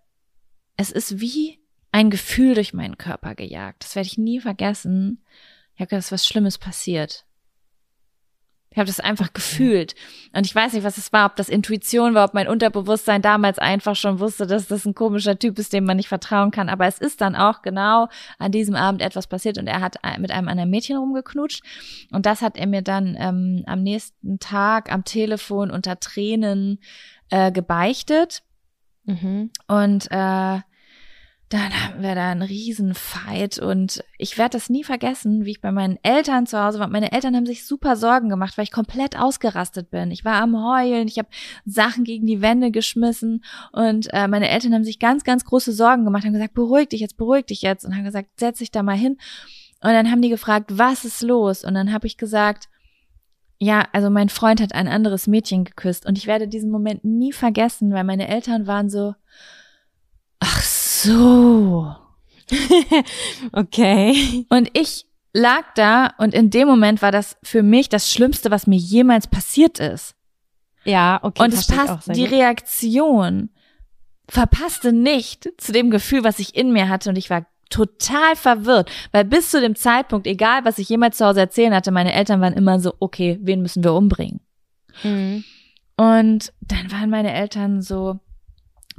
es 0.78 0.90
ist 0.90 1.20
wie 1.20 1.58
ein 1.92 2.08
Gefühl 2.08 2.54
durch 2.54 2.72
meinen 2.72 2.96
Körper 2.96 3.34
gejagt. 3.34 3.84
Das 3.84 3.94
werde 3.94 4.06
ich 4.06 4.16
nie 4.16 4.40
vergessen. 4.40 5.22
Ich 5.74 5.80
habe 5.80 5.90
gedacht, 5.90 6.06
es 6.06 6.12
was 6.12 6.26
Schlimmes 6.26 6.56
passiert. 6.56 7.26
Ich 8.78 8.80
habe 8.80 8.86
das 8.86 9.00
einfach 9.00 9.32
gefühlt. 9.32 9.96
Und 10.32 10.46
ich 10.46 10.54
weiß 10.54 10.72
nicht, 10.72 10.84
was 10.84 10.98
es 10.98 11.12
war, 11.12 11.26
ob 11.26 11.34
das 11.34 11.48
Intuition 11.48 12.14
war, 12.14 12.26
ob 12.26 12.34
mein 12.34 12.46
Unterbewusstsein 12.46 13.22
damals 13.22 13.58
einfach 13.58 13.96
schon 13.96 14.20
wusste, 14.20 14.46
dass 14.46 14.68
das 14.68 14.84
ein 14.84 14.94
komischer 14.94 15.36
Typ 15.36 15.58
ist, 15.58 15.72
dem 15.72 15.82
man 15.82 15.96
nicht 15.96 16.06
vertrauen 16.06 16.52
kann. 16.52 16.68
Aber 16.68 16.86
es 16.86 17.00
ist 17.00 17.20
dann 17.20 17.34
auch 17.34 17.62
genau 17.62 18.06
an 18.38 18.52
diesem 18.52 18.76
Abend 18.76 19.02
etwas 19.02 19.26
passiert 19.26 19.58
und 19.58 19.66
er 19.66 19.80
hat 19.80 19.96
mit 20.20 20.30
einem 20.30 20.46
anderen 20.46 20.70
Mädchen 20.70 20.96
rumgeknutscht. 20.96 21.64
Und 22.12 22.24
das 22.24 22.40
hat 22.40 22.56
er 22.56 22.68
mir 22.68 22.82
dann 22.82 23.16
ähm, 23.18 23.64
am 23.66 23.82
nächsten 23.82 24.38
Tag 24.38 24.92
am 24.92 25.02
Telefon 25.02 25.72
unter 25.72 25.98
Tränen 25.98 26.78
äh, 27.30 27.50
gebeichtet. 27.50 28.44
Mhm. 29.06 29.50
Und 29.66 30.06
äh, 30.12 30.60
dann 31.48 31.72
haben 31.72 32.02
wir 32.02 32.14
da 32.14 32.30
einen 32.30 32.42
Riesenfight 32.42 33.58
und 33.58 34.04
ich 34.18 34.36
werde 34.36 34.58
das 34.58 34.68
nie 34.68 34.84
vergessen, 34.84 35.46
wie 35.46 35.52
ich 35.52 35.62
bei 35.62 35.72
meinen 35.72 35.98
Eltern 36.02 36.46
zu 36.46 36.62
Hause 36.62 36.78
war. 36.78 36.88
Meine 36.88 37.12
Eltern 37.12 37.34
haben 37.34 37.46
sich 37.46 37.64
super 37.64 37.96
Sorgen 37.96 38.28
gemacht, 38.28 38.58
weil 38.58 38.64
ich 38.64 38.72
komplett 38.72 39.18
ausgerastet 39.18 39.90
bin. 39.90 40.10
Ich 40.10 40.26
war 40.26 40.42
am 40.42 40.62
Heulen, 40.62 41.08
ich 41.08 41.18
habe 41.18 41.28
Sachen 41.64 42.04
gegen 42.04 42.26
die 42.26 42.42
Wände 42.42 42.70
geschmissen 42.70 43.44
und 43.72 44.12
äh, 44.12 44.28
meine 44.28 44.50
Eltern 44.50 44.74
haben 44.74 44.84
sich 44.84 44.98
ganz, 44.98 45.24
ganz 45.24 45.46
große 45.46 45.72
Sorgen 45.72 46.04
gemacht, 46.04 46.24
haben 46.24 46.34
gesagt, 46.34 46.52
beruhig 46.52 46.90
dich 46.90 47.00
jetzt, 47.00 47.16
beruhig 47.16 47.46
dich 47.46 47.62
jetzt 47.62 47.86
und 47.86 47.96
haben 47.96 48.04
gesagt, 48.04 48.28
setz 48.36 48.58
dich 48.58 48.70
da 48.70 48.82
mal 48.82 48.96
hin. 48.96 49.16
Und 49.80 49.92
dann 49.92 50.10
haben 50.10 50.20
die 50.20 50.28
gefragt, 50.28 50.76
was 50.76 51.06
ist 51.06 51.22
los? 51.22 51.64
Und 51.64 51.72
dann 51.72 51.92
habe 51.94 52.06
ich 52.06 52.18
gesagt, 52.18 52.68
ja, 53.58 53.86
also 53.92 54.10
mein 54.10 54.28
Freund 54.28 54.60
hat 54.60 54.74
ein 54.74 54.86
anderes 54.86 55.26
Mädchen 55.26 55.64
geküsst 55.64 56.04
und 56.04 56.18
ich 56.18 56.26
werde 56.26 56.46
diesen 56.46 56.70
Moment 56.70 57.04
nie 57.04 57.32
vergessen, 57.32 57.92
weil 57.92 58.04
meine 58.04 58.28
Eltern 58.28 58.66
waren 58.66 58.90
so, 58.90 59.14
ach 60.40 60.62
so. 61.02 61.94
okay. 63.52 64.46
Und 64.48 64.70
ich 64.72 65.06
lag 65.32 65.64
da 65.74 66.12
und 66.18 66.34
in 66.34 66.50
dem 66.50 66.68
Moment 66.68 67.02
war 67.02 67.12
das 67.12 67.36
für 67.42 67.62
mich 67.62 67.88
das 67.88 68.10
Schlimmste, 68.10 68.50
was 68.50 68.66
mir 68.66 68.78
jemals 68.78 69.26
passiert 69.26 69.78
ist. 69.78 70.14
Ja, 70.84 71.20
okay. 71.22 71.42
Und 71.42 71.52
es 71.52 71.66
passt, 71.66 72.14
die 72.14 72.24
Reaktion 72.24 73.50
verpasste 74.28 74.92
nicht 74.92 75.48
zu 75.58 75.72
dem 75.72 75.90
Gefühl, 75.90 76.24
was 76.24 76.38
ich 76.38 76.54
in 76.54 76.72
mir 76.72 76.88
hatte 76.88 77.10
und 77.10 77.16
ich 77.16 77.30
war 77.30 77.46
total 77.70 78.36
verwirrt, 78.36 78.90
weil 79.12 79.24
bis 79.24 79.50
zu 79.50 79.60
dem 79.60 79.74
Zeitpunkt, 79.74 80.26
egal 80.26 80.64
was 80.64 80.78
ich 80.78 80.88
jemals 80.88 81.18
zu 81.18 81.26
Hause 81.26 81.40
erzählen 81.40 81.74
hatte, 81.74 81.90
meine 81.90 82.14
Eltern 82.14 82.40
waren 82.40 82.54
immer 82.54 82.80
so, 82.80 82.94
okay, 82.98 83.38
wen 83.42 83.60
müssen 83.60 83.84
wir 83.84 83.92
umbringen? 83.92 84.40
Mhm. 85.02 85.44
Und 85.96 86.52
dann 86.60 86.90
waren 86.92 87.10
meine 87.10 87.32
Eltern 87.32 87.82
so, 87.82 88.20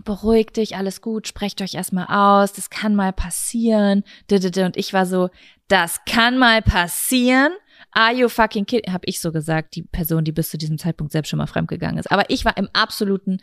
beruhigt 0.03 0.57
dich, 0.57 0.75
alles 0.75 1.01
gut, 1.01 1.27
sprecht 1.27 1.61
euch 1.61 1.75
erstmal 1.75 2.05
aus, 2.07 2.53
das 2.53 2.69
kann 2.69 2.95
mal 2.95 3.13
passieren. 3.13 4.03
Und 4.31 4.77
ich 4.77 4.93
war 4.93 5.05
so, 5.05 5.29
das 5.67 6.03
kann 6.05 6.37
mal 6.37 6.61
passieren. 6.61 7.51
Are 7.91 8.13
you 8.13 8.29
fucking 8.29 8.65
kidding? 8.65 8.93
Hab 8.93 9.03
ich 9.05 9.19
so 9.19 9.31
gesagt, 9.31 9.75
die 9.75 9.83
Person, 9.83 10.23
die 10.23 10.31
bis 10.31 10.49
zu 10.49 10.57
diesem 10.57 10.77
Zeitpunkt 10.77 11.11
selbst 11.11 11.29
schon 11.29 11.37
mal 11.37 11.47
fremdgegangen 11.47 11.97
ist. 11.97 12.11
Aber 12.11 12.29
ich 12.29 12.45
war 12.45 12.57
im 12.57 12.69
absoluten 12.73 13.39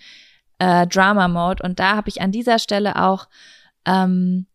äh, 0.59 0.87
Drama-Mode 0.87 1.63
und 1.63 1.79
da 1.79 1.97
habe 1.97 2.09
ich 2.09 2.21
an 2.21 2.33
dieser 2.33 2.59
Stelle 2.59 3.03
auch 3.03 3.29
ähm, 3.85 4.47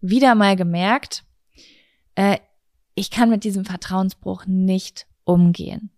wieder 0.00 0.34
mal 0.34 0.56
gemerkt, 0.56 1.24
äh, 2.14 2.38
ich 2.94 3.10
kann 3.10 3.30
mit 3.30 3.44
diesem 3.44 3.64
Vertrauensbruch 3.64 4.46
nicht 4.46 5.06
umgehen. 5.24 5.90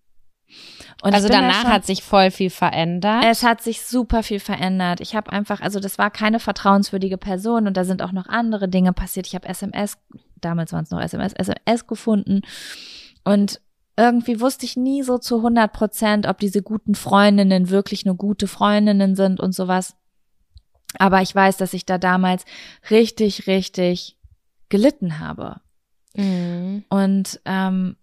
Und 1.02 1.14
also 1.14 1.28
danach 1.28 1.62
schon, 1.62 1.72
hat 1.72 1.86
sich 1.86 2.02
voll 2.02 2.30
viel 2.30 2.50
verändert. 2.50 3.24
Es 3.24 3.42
hat 3.42 3.62
sich 3.62 3.82
super 3.82 4.22
viel 4.22 4.40
verändert. 4.40 5.00
Ich 5.00 5.14
habe 5.14 5.32
einfach, 5.32 5.60
also 5.60 5.80
das 5.80 5.98
war 5.98 6.10
keine 6.10 6.40
vertrauenswürdige 6.40 7.16
Person 7.16 7.66
und 7.66 7.76
da 7.76 7.84
sind 7.84 8.02
auch 8.02 8.12
noch 8.12 8.26
andere 8.26 8.68
Dinge 8.68 8.92
passiert. 8.92 9.26
Ich 9.26 9.34
habe 9.34 9.48
SMS, 9.48 9.96
damals 10.40 10.72
waren 10.72 10.84
es 10.84 10.90
noch 10.90 11.00
SMS, 11.00 11.32
SMS 11.32 11.86
gefunden 11.86 12.42
und 13.24 13.60
irgendwie 13.96 14.40
wusste 14.40 14.64
ich 14.64 14.76
nie 14.76 15.02
so 15.02 15.18
zu 15.18 15.36
100 15.36 15.72
Prozent, 15.72 16.26
ob 16.26 16.38
diese 16.38 16.62
guten 16.62 16.94
Freundinnen 16.94 17.68
wirklich 17.68 18.04
nur 18.04 18.16
gute 18.16 18.46
Freundinnen 18.46 19.14
sind 19.14 19.40
und 19.40 19.54
sowas. 19.54 19.94
Aber 20.98 21.22
ich 21.22 21.34
weiß, 21.34 21.56
dass 21.58 21.74
ich 21.74 21.86
da 21.86 21.98
damals 21.98 22.44
richtig, 22.90 23.46
richtig 23.46 24.16
gelitten 24.70 25.18
habe. 25.18 25.60
Mhm. 26.14 26.84
Und 26.88 27.40
ähm, 27.44 27.96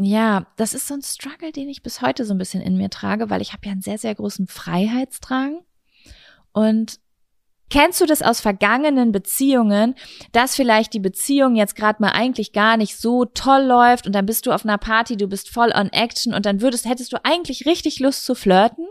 ja, 0.00 0.46
das 0.56 0.74
ist 0.74 0.86
so 0.86 0.94
ein 0.94 1.02
Struggle, 1.02 1.50
den 1.50 1.68
ich 1.68 1.82
bis 1.82 2.00
heute 2.02 2.24
so 2.24 2.32
ein 2.32 2.38
bisschen 2.38 2.62
in 2.62 2.76
mir 2.76 2.88
trage, 2.88 3.30
weil 3.30 3.42
ich 3.42 3.52
habe 3.52 3.66
ja 3.66 3.72
einen 3.72 3.82
sehr, 3.82 3.98
sehr 3.98 4.14
großen 4.14 4.46
Freiheitsdrang. 4.46 5.60
Und 6.52 7.00
kennst 7.68 8.00
du 8.00 8.06
das 8.06 8.22
aus 8.22 8.40
vergangenen 8.40 9.10
Beziehungen, 9.10 9.96
dass 10.32 10.54
vielleicht 10.54 10.94
die 10.94 11.00
Beziehung 11.00 11.56
jetzt 11.56 11.74
gerade 11.74 12.00
mal 12.00 12.12
eigentlich 12.12 12.52
gar 12.52 12.76
nicht 12.76 12.96
so 12.96 13.24
toll 13.24 13.62
läuft 13.62 14.06
und 14.06 14.14
dann 14.14 14.26
bist 14.26 14.46
du 14.46 14.52
auf 14.52 14.64
einer 14.64 14.78
Party, 14.78 15.16
du 15.16 15.26
bist 15.26 15.50
voll 15.50 15.72
on 15.74 15.88
Action 15.90 16.32
und 16.32 16.46
dann 16.46 16.60
würdest, 16.60 16.86
hättest 16.86 17.12
du 17.12 17.18
eigentlich 17.24 17.66
richtig 17.66 17.98
Lust 17.98 18.24
zu 18.24 18.34
flirten? 18.34 18.86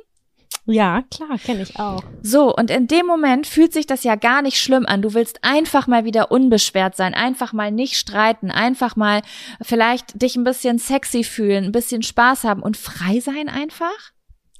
Ja, 0.67 1.03
klar, 1.09 1.37
kenne 1.37 1.63
ich 1.63 1.79
auch. 1.79 2.03
So, 2.21 2.53
und 2.53 2.69
in 2.69 2.87
dem 2.87 3.05
Moment 3.05 3.47
fühlt 3.47 3.71
sich 3.71 3.87
das 3.87 4.03
ja 4.03 4.15
gar 4.15 4.41
nicht 4.41 4.59
schlimm 4.59 4.85
an. 4.85 5.01
Du 5.01 5.13
willst 5.13 5.43
einfach 5.43 5.87
mal 5.87 6.03
wieder 6.03 6.29
unbeschwert 6.29 6.95
sein, 6.95 7.13
einfach 7.13 7.53
mal 7.53 7.71
nicht 7.71 7.95
streiten, 7.95 8.51
einfach 8.51 8.97
mal 8.97 9.21
vielleicht 9.61 10.21
dich 10.21 10.35
ein 10.35 10.43
bisschen 10.43 10.77
sexy 10.77 11.23
fühlen, 11.23 11.65
ein 11.65 11.71
bisschen 11.71 12.03
Spaß 12.03 12.43
haben 12.43 12.61
und 12.61 12.75
frei 12.75 13.21
sein 13.21 13.47
einfach. 13.47 14.11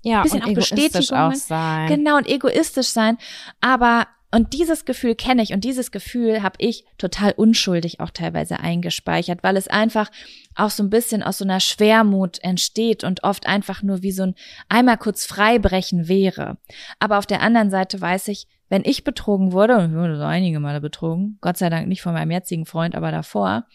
Ja, 0.02 0.20
ein 0.20 0.24
bisschen 0.24 0.44
und 0.44 0.46
auch 0.46 0.52
egoistisch 0.52 1.12
auch 1.12 1.34
sein. 1.34 1.88
Genau, 1.90 2.16
und 2.16 2.28
egoistisch 2.28 2.88
sein. 2.88 3.18
Aber 3.60 4.08
und 4.32 4.54
dieses 4.54 4.84
Gefühl 4.84 5.16
kenne 5.16 5.42
ich 5.42 5.54
und 5.54 5.64
dieses 5.64 5.92
Gefühl 5.92 6.44
habe 6.44 6.56
ich 6.60 6.86
total 6.98 7.32
unschuldig 7.32 8.02
auch 8.02 8.10
teilweise 8.10 8.60
eingespeichert, 8.60 9.42
weil 9.42 9.56
es 9.56 9.70
einfach 9.70 10.12
auch 10.56 10.70
so 10.70 10.84
ein 10.84 10.90
bisschen 10.90 11.24
aus 11.24 11.38
so 11.38 11.46
einer 11.46 11.62
Schwermut 11.62 12.44
entsteht 12.44 13.04
und 13.04 13.24
oft 13.24 13.48
einfach 13.48 13.84
nur 13.84 14.04
wie 14.04 14.12
so 14.12 14.24
ein 14.24 14.36
einmal 14.68 14.98
kurz 14.98 15.26
freibrechen 15.26 16.10
wäre. 16.10 16.58
Aber 17.00 17.20
auf 17.20 17.26
der 17.26 17.42
anderen 17.42 17.72
Seite 17.72 18.02
weiß 18.02 18.28
ich, 18.28 18.48
wenn 18.70 18.84
ich 18.84 19.06
betrogen 19.06 19.54
wurde, 19.54 19.78
und 19.78 19.92
ich 19.92 19.98
wurde 19.98 20.18
so 20.18 20.24
einige 20.24 20.60
Male 20.60 20.82
betrogen, 20.82 21.38
Gott 21.40 21.58
sei 21.58 21.70
Dank 21.70 21.88
nicht 21.88 22.02
von 22.02 22.14
meinem 22.14 22.32
jetzigen 22.32 22.66
Freund, 22.66 22.96
aber 22.96 23.12
davor, 23.12 23.66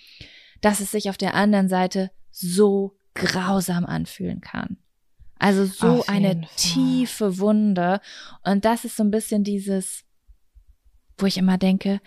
dass 0.61 0.80
es 0.80 0.90
sich 0.90 1.09
auf 1.09 1.16
der 1.16 1.34
anderen 1.34 1.68
Seite 1.68 2.11
so 2.30 2.94
grausam 3.14 3.86
anfühlen 3.86 4.42
kann. 4.42 4.76
Also 5.38 5.64
so 5.64 6.05
eine 6.07 6.34
Fall. 6.34 6.48
tiefe 6.57 7.38
Wunde. 7.38 8.00
Und 8.44 8.64
das 8.64 8.84
ist 8.84 8.96
so 8.96 9.03
ein 9.03 9.11
bisschen 9.11 9.42
dieses, 9.42 10.05
wo 11.23 11.27
ich 11.27 11.39
immer 11.39 11.59
denke, 11.59 12.01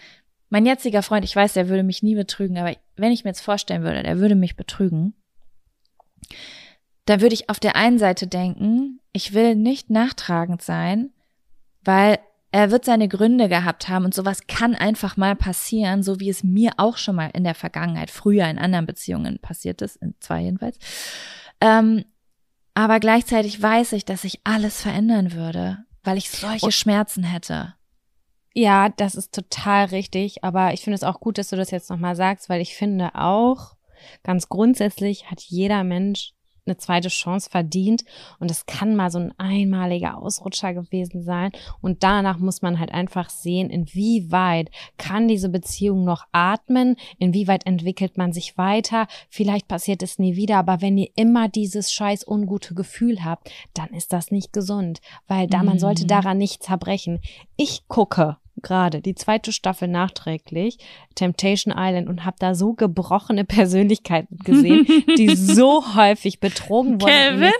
mein 0.49 0.65
jetziger 0.65 1.01
Freund, 1.01 1.25
ich 1.25 1.35
weiß, 1.35 1.53
der 1.53 1.69
würde 1.69 1.83
mich 1.83 2.03
nie 2.03 2.15
betrügen, 2.15 2.57
aber 2.57 2.75
wenn 2.95 3.11
ich 3.11 3.23
mir 3.23 3.31
jetzt 3.31 3.41
vorstellen 3.41 3.83
würde, 3.83 4.03
der 4.03 4.19
würde 4.19 4.35
mich 4.35 4.55
betrügen, 4.55 5.15
dann 7.05 7.21
würde 7.21 7.33
ich 7.33 7.49
auf 7.49 7.59
der 7.59 7.75
einen 7.75 7.97
Seite 7.99 8.27
denken, 8.27 8.99
ich 9.11 9.33
will 9.33 9.55
nicht 9.55 9.89
nachtragend 9.89 10.61
sein, 10.61 11.11
weil 11.83 12.19
er 12.51 12.71
wird 12.71 12.85
seine 12.85 13.07
Gründe 13.07 13.49
gehabt 13.49 13.89
haben 13.89 14.05
und 14.05 14.13
sowas 14.13 14.47
kann 14.47 14.75
einfach 14.75 15.17
mal 15.17 15.35
passieren, 15.35 16.03
so 16.03 16.19
wie 16.19 16.29
es 16.29 16.43
mir 16.43 16.71
auch 16.77 16.97
schon 16.97 17.15
mal 17.15 17.31
in 17.33 17.43
der 17.43 17.55
Vergangenheit, 17.55 18.09
früher 18.11 18.47
in 18.47 18.57
anderen 18.57 18.85
Beziehungen 18.85 19.39
passiert 19.39 19.81
ist, 19.81 19.97
in 19.97 20.15
zwei 20.19 20.41
jedenfalls. 20.41 20.77
Ähm, 21.59 22.05
Aber 22.75 22.99
gleichzeitig 22.99 23.61
weiß 23.61 23.93
ich, 23.93 24.05
dass 24.05 24.23
ich 24.23 24.41
alles 24.43 24.81
verändern 24.81 25.31
würde, 25.33 25.79
weil 26.03 26.17
ich 26.17 26.29
solche 26.29 26.71
Schmerzen 26.71 27.23
hätte. 27.23 27.73
Ja, 28.57 28.87
das 28.87 29.15
ist 29.15 29.33
total 29.33 29.85
richtig. 29.85 30.43
Aber 30.43 30.73
ich 30.73 30.81
finde 30.81 30.95
es 30.95 31.03
auch 31.03 31.19
gut, 31.19 31.37
dass 31.37 31.49
du 31.49 31.57
das 31.57 31.71
jetzt 31.71 31.89
nochmal 31.89 32.15
sagst, 32.15 32.49
weil 32.49 32.61
ich 32.61 32.75
finde 32.75 33.13
auch, 33.15 33.75
ganz 34.23 34.47
grundsätzlich 34.47 35.29
hat 35.29 35.41
jeder 35.41 35.83
Mensch 35.83 36.31
eine 36.65 36.77
zweite 36.77 37.09
Chance 37.09 37.49
verdient 37.49 38.05
und 38.39 38.49
es 38.49 38.65
kann 38.65 38.95
mal 38.95 39.11
so 39.11 39.19
ein 39.19 39.33
einmaliger 39.37 40.17
Ausrutscher 40.17 40.73
gewesen 40.73 41.21
sein 41.21 41.51
und 41.81 42.01
danach 42.01 42.39
muss 42.39 42.63
man 42.63 42.79
halt 42.79 42.91
einfach 42.91 43.29
sehen, 43.29 43.69
inwieweit 43.69 44.71
kann 44.97 45.27
diese 45.27 45.49
Beziehung 45.49 46.05
noch 46.05 46.25
atmen, 46.31 46.95
inwieweit 47.19 47.67
entwickelt 47.67 48.17
man 48.17 48.33
sich 48.33 48.57
weiter, 48.57 49.05
vielleicht 49.29 49.67
passiert 49.67 50.01
es 50.01 50.17
nie 50.17 50.35
wieder, 50.35 50.57
aber 50.57 50.81
wenn 50.81 50.97
ihr 50.97 51.09
immer 51.15 51.49
dieses 51.49 51.93
scheiß 51.93 52.27
ungute 52.27 52.73
Gefühl 52.73 53.23
habt, 53.23 53.51
dann 53.75 53.89
ist 53.89 54.11
das 54.11 54.31
nicht 54.31 54.51
gesund, 54.51 55.01
weil 55.27 55.45
da 55.45 55.61
man 55.61 55.77
sollte 55.77 56.05
mhm. 56.05 56.07
daran 56.07 56.39
nicht 56.39 56.63
zerbrechen. 56.63 57.21
Ich 57.57 57.87
gucke 57.87 58.37
gerade 58.61 59.01
die 59.01 59.15
zweite 59.15 59.51
Staffel 59.51 59.87
nachträglich 59.87 60.77
Temptation 61.15 61.73
Island 61.75 62.09
und 62.09 62.25
habe 62.25 62.37
da 62.39 62.55
so 62.55 62.73
gebrochene 62.73 63.45
Persönlichkeiten 63.45 64.37
gesehen, 64.39 64.85
die 65.17 65.35
so 65.35 65.95
häufig 65.95 66.39
betrogen 66.39 67.01
wurden. 67.01 67.11
Kevin? 67.11 67.51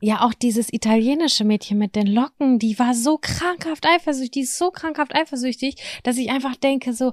Ja, 0.00 0.26
auch 0.26 0.34
dieses 0.34 0.72
italienische 0.72 1.44
Mädchen 1.44 1.78
mit 1.78 1.96
den 1.96 2.06
Locken, 2.06 2.58
die 2.58 2.78
war 2.78 2.94
so 2.94 3.18
krankhaft 3.20 3.86
eifersüchtig, 3.86 4.30
die 4.30 4.40
ist 4.40 4.58
so 4.58 4.70
krankhaft 4.70 5.14
eifersüchtig, 5.14 5.76
dass 6.02 6.18
ich 6.18 6.30
einfach 6.30 6.56
denke 6.56 6.92
so, 6.92 7.12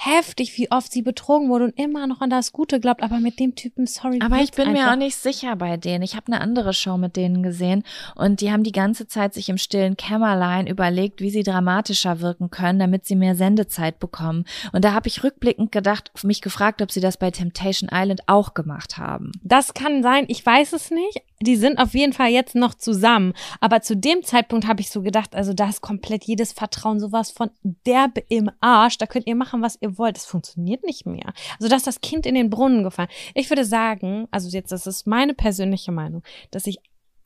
heftig, 0.00 0.56
wie 0.56 0.70
oft 0.70 0.92
sie 0.92 1.02
betrogen 1.02 1.48
wurde 1.48 1.64
und 1.64 1.78
immer 1.78 2.06
noch 2.06 2.20
an 2.20 2.30
das 2.30 2.52
Gute 2.52 2.78
glaubt, 2.78 3.02
aber 3.02 3.18
mit 3.18 3.40
dem 3.40 3.56
Typen, 3.56 3.86
sorry. 3.86 4.20
Aber 4.22 4.36
ich 4.36 4.52
bin 4.52 4.68
einfach. 4.68 4.84
mir 4.86 4.92
auch 4.92 4.96
nicht 4.96 5.16
sicher 5.16 5.56
bei 5.56 5.76
denen. 5.76 6.04
Ich 6.04 6.14
habe 6.14 6.28
eine 6.28 6.40
andere 6.40 6.72
Show 6.72 6.96
mit 6.96 7.16
denen 7.16 7.42
gesehen 7.42 7.82
und 8.14 8.40
die 8.40 8.52
haben 8.52 8.62
die 8.62 8.72
ganze 8.72 9.08
Zeit 9.08 9.34
sich 9.34 9.48
im 9.48 9.58
stillen 9.58 9.96
Kämmerlein 9.96 10.68
überlegt, 10.68 11.20
wie 11.20 11.30
sie 11.30 11.42
dramatischer 11.42 12.20
wirken 12.20 12.50
können, 12.50 12.78
damit 12.78 13.06
sie 13.06 13.16
mehr 13.16 13.34
Sendezeit 13.34 13.98
bekommen. 13.98 14.44
Und 14.72 14.84
da 14.84 14.94
habe 14.94 15.08
ich 15.08 15.24
rückblickend 15.24 15.72
gedacht, 15.72 16.12
mich 16.22 16.42
gefragt, 16.42 16.80
ob 16.80 16.92
sie 16.92 17.00
das 17.00 17.16
bei 17.16 17.32
Temptation 17.32 17.90
Island 17.92 18.20
auch 18.26 18.54
gemacht 18.54 18.98
haben. 18.98 19.32
Das 19.42 19.74
kann 19.74 20.04
sein, 20.04 20.26
ich 20.28 20.46
weiß 20.46 20.74
es 20.74 20.92
nicht. 20.92 21.22
Die 21.40 21.56
sind 21.56 21.78
auf 21.78 21.94
jeden 21.94 22.12
Fall 22.12 22.30
jetzt 22.30 22.54
noch 22.54 22.74
zusammen. 22.74 23.32
Aber 23.60 23.80
zu 23.80 23.96
dem 23.96 24.22
Zeitpunkt 24.24 24.66
habe 24.66 24.80
ich 24.80 24.90
so 24.90 25.02
gedacht, 25.02 25.34
also 25.34 25.54
da 25.54 25.68
ist 25.68 25.80
komplett 25.80 26.24
jedes 26.24 26.52
Vertrauen 26.52 26.98
sowas 26.98 27.30
von 27.30 27.50
derbe 27.62 28.22
im 28.28 28.50
Arsch. 28.60 28.98
Da 28.98 29.06
könnt 29.06 29.26
ihr 29.26 29.36
machen, 29.36 29.62
was 29.62 29.78
ihr 29.80 29.98
wollt. 29.98 30.16
Das 30.16 30.26
funktioniert 30.26 30.84
nicht 30.84 31.06
mehr. 31.06 31.32
Also, 31.58 31.68
dass 31.68 31.84
das 31.84 32.00
Kind 32.00 32.26
in 32.26 32.34
den 32.34 32.50
Brunnen 32.50 32.82
gefallen. 32.82 33.08
Ich 33.34 33.50
würde 33.50 33.64
sagen, 33.64 34.26
also 34.30 34.48
jetzt, 34.48 34.72
das 34.72 34.86
ist 34.86 35.06
meine 35.06 35.34
persönliche 35.34 35.92
Meinung, 35.92 36.22
dass 36.50 36.66
ich 36.66 36.78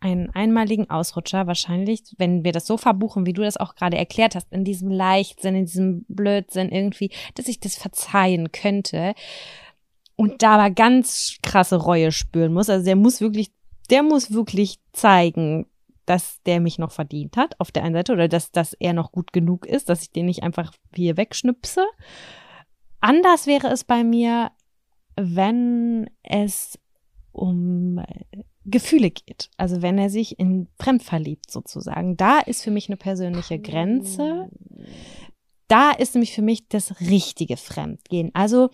einen 0.02 0.30
einmaligen 0.30 0.90
Ausrutscher 0.90 1.46
wahrscheinlich, 1.46 2.02
wenn 2.18 2.44
wir 2.44 2.52
das 2.52 2.66
so 2.66 2.76
verbuchen, 2.76 3.24
wie 3.24 3.32
du 3.32 3.42
das 3.42 3.56
auch 3.56 3.76
gerade 3.76 3.96
erklärt 3.96 4.34
hast, 4.34 4.52
in 4.52 4.64
diesem 4.64 4.90
Leichtsinn, 4.90 5.54
in 5.54 5.66
diesem 5.66 6.04
Blödsinn 6.08 6.70
irgendwie, 6.70 7.10
dass 7.34 7.46
ich 7.46 7.60
das 7.60 7.76
verzeihen 7.76 8.50
könnte 8.50 9.14
und 10.16 10.42
da 10.42 10.56
aber 10.56 10.74
ganz 10.74 11.38
krasse 11.42 11.76
Reue 11.76 12.12
spüren 12.12 12.52
muss. 12.52 12.68
Also 12.68 12.84
der 12.84 12.96
muss 12.96 13.20
wirklich, 13.20 13.52
der 13.90 14.02
muss 14.02 14.32
wirklich 14.32 14.78
zeigen, 14.92 15.66
dass 16.06 16.42
der 16.42 16.60
mich 16.60 16.78
noch 16.78 16.92
verdient 16.92 17.36
hat 17.36 17.58
auf 17.60 17.70
der 17.70 17.84
einen 17.84 17.94
Seite 17.94 18.12
oder 18.12 18.28
dass, 18.28 18.50
dass 18.50 18.74
er 18.74 18.92
noch 18.92 19.12
gut 19.12 19.32
genug 19.32 19.66
ist, 19.66 19.88
dass 19.88 20.02
ich 20.02 20.10
den 20.10 20.26
nicht 20.26 20.42
einfach 20.42 20.72
hier 20.94 21.16
wegschnipse. 21.16 21.86
Anders 23.00 23.46
wäre 23.46 23.68
es 23.68 23.84
bei 23.84 24.04
mir, 24.04 24.50
wenn 25.16 26.10
es 26.22 26.78
um 27.32 28.02
Gefühle 28.64 29.10
geht. 29.10 29.50
Also 29.56 29.82
wenn 29.82 29.98
er 29.98 30.10
sich 30.10 30.38
in 30.38 30.68
fremd 30.78 31.02
verliebt 31.02 31.50
sozusagen. 31.50 32.16
Da 32.16 32.38
ist 32.40 32.62
für 32.62 32.70
mich 32.70 32.88
eine 32.88 32.96
persönliche 32.96 33.58
Grenze. 33.58 34.48
Da 35.68 35.90
ist 35.90 36.14
nämlich 36.14 36.34
für 36.34 36.42
mich 36.42 36.68
das 36.68 37.00
richtige 37.00 37.56
Fremdgehen. 37.56 38.30
Also 38.34 38.70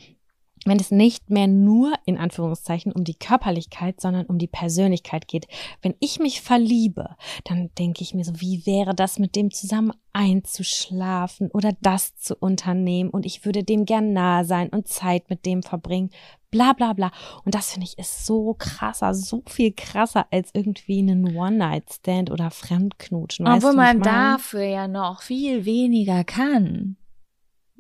wenn 0.65 0.79
es 0.79 0.91
nicht 0.91 1.31
mehr 1.31 1.47
nur 1.47 1.93
in 2.05 2.19
Anführungszeichen 2.19 2.93
um 2.93 3.05
die 3.05 3.15
Körperlichkeit, 3.15 4.01
sondern 4.01 4.27
um 4.27 4.39
die 4.39 4.47
Persönlichkeit 4.47 5.29
geht. 5.29 5.47
Wenn 5.83 5.95
ich 6.01 6.19
mich 6.19 6.41
verliebe, 6.41 7.17
dann 7.45 7.71
denke 7.79 8.03
ich 8.03 8.15
mir 8.15 8.25
so, 8.25 8.41
wie 8.41 8.67
wäre 8.67 8.95
das 8.95 9.19
mit 9.19 9.37
dem 9.37 9.51
zusammen 9.51 9.93
einzuschlafen 10.13 11.51
oder 11.53 11.73
das 11.81 12.17
zu 12.17 12.35
unternehmen 12.35 13.11
und 13.11 13.25
ich 13.25 13.45
würde 13.45 13.63
dem 13.63 13.85
gern 13.85 14.13
nahe 14.13 14.45
sein 14.45 14.69
und 14.71 14.89
Zeit 14.89 15.31
mit 15.31 15.47
dem 15.47 15.63
verbringen, 15.63 16.11
bla 16.51 16.73
bla 16.73 16.93
bla. 16.93 17.13
Und 17.45 17.55
das 17.55 17.73
finde 17.73 17.87
ich 17.87 17.99
ist 17.99 18.27
so 18.27 18.55
krasser, 18.59 19.15
so 19.15 19.43
viel 19.47 19.73
krasser 19.73 20.27
als 20.31 20.51
irgendwie 20.55 20.99
einen 20.99 21.37
One-Night-Stand 21.37 22.31
oder 22.31 22.51
Fremdknutschen. 22.51 23.47
Obwohl 23.47 23.75
man 23.75 24.01
dafür 24.01 24.65
ja 24.65 24.89
noch 24.89 25.23
viel 25.23 25.65
weniger 25.65 26.25
kann 26.25 26.97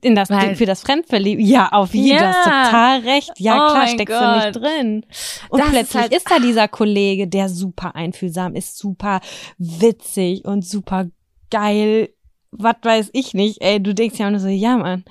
in 0.00 0.14
das 0.14 0.30
Weil, 0.30 0.54
für 0.56 0.66
das 0.66 0.82
Fremdverlieben. 0.82 1.44
Ja, 1.44 1.68
auf 1.70 1.94
jeden 1.94 2.18
Fall. 2.18 2.28
Du 2.28 2.36
hast 2.36 2.44
total 2.44 3.00
recht. 3.00 3.32
Ja, 3.38 3.54
oh 3.54 3.70
klar, 3.70 3.86
steckst 3.88 4.18
Gott. 4.18 4.22
du 4.22 4.36
nicht 4.36 4.56
drin. 4.56 5.06
Und 5.48 5.60
das 5.60 5.68
plötzlich 5.70 5.82
ist, 5.82 5.94
halt, 5.94 6.14
ist 6.14 6.30
da 6.30 6.38
dieser 6.38 6.68
Kollege, 6.68 7.26
der 7.26 7.48
super 7.48 7.94
einfühlsam 7.94 8.54
ist, 8.54 8.78
super 8.78 9.20
witzig 9.58 10.44
und 10.44 10.64
super 10.64 11.06
geil. 11.50 12.10
Was 12.50 12.76
weiß 12.82 13.10
ich 13.12 13.34
nicht. 13.34 13.60
Ey, 13.60 13.82
du 13.82 13.94
denkst 13.94 14.18
ja 14.18 14.30
nur 14.30 14.40
so, 14.40 14.48
ja, 14.48 14.76
Mann. 14.76 15.04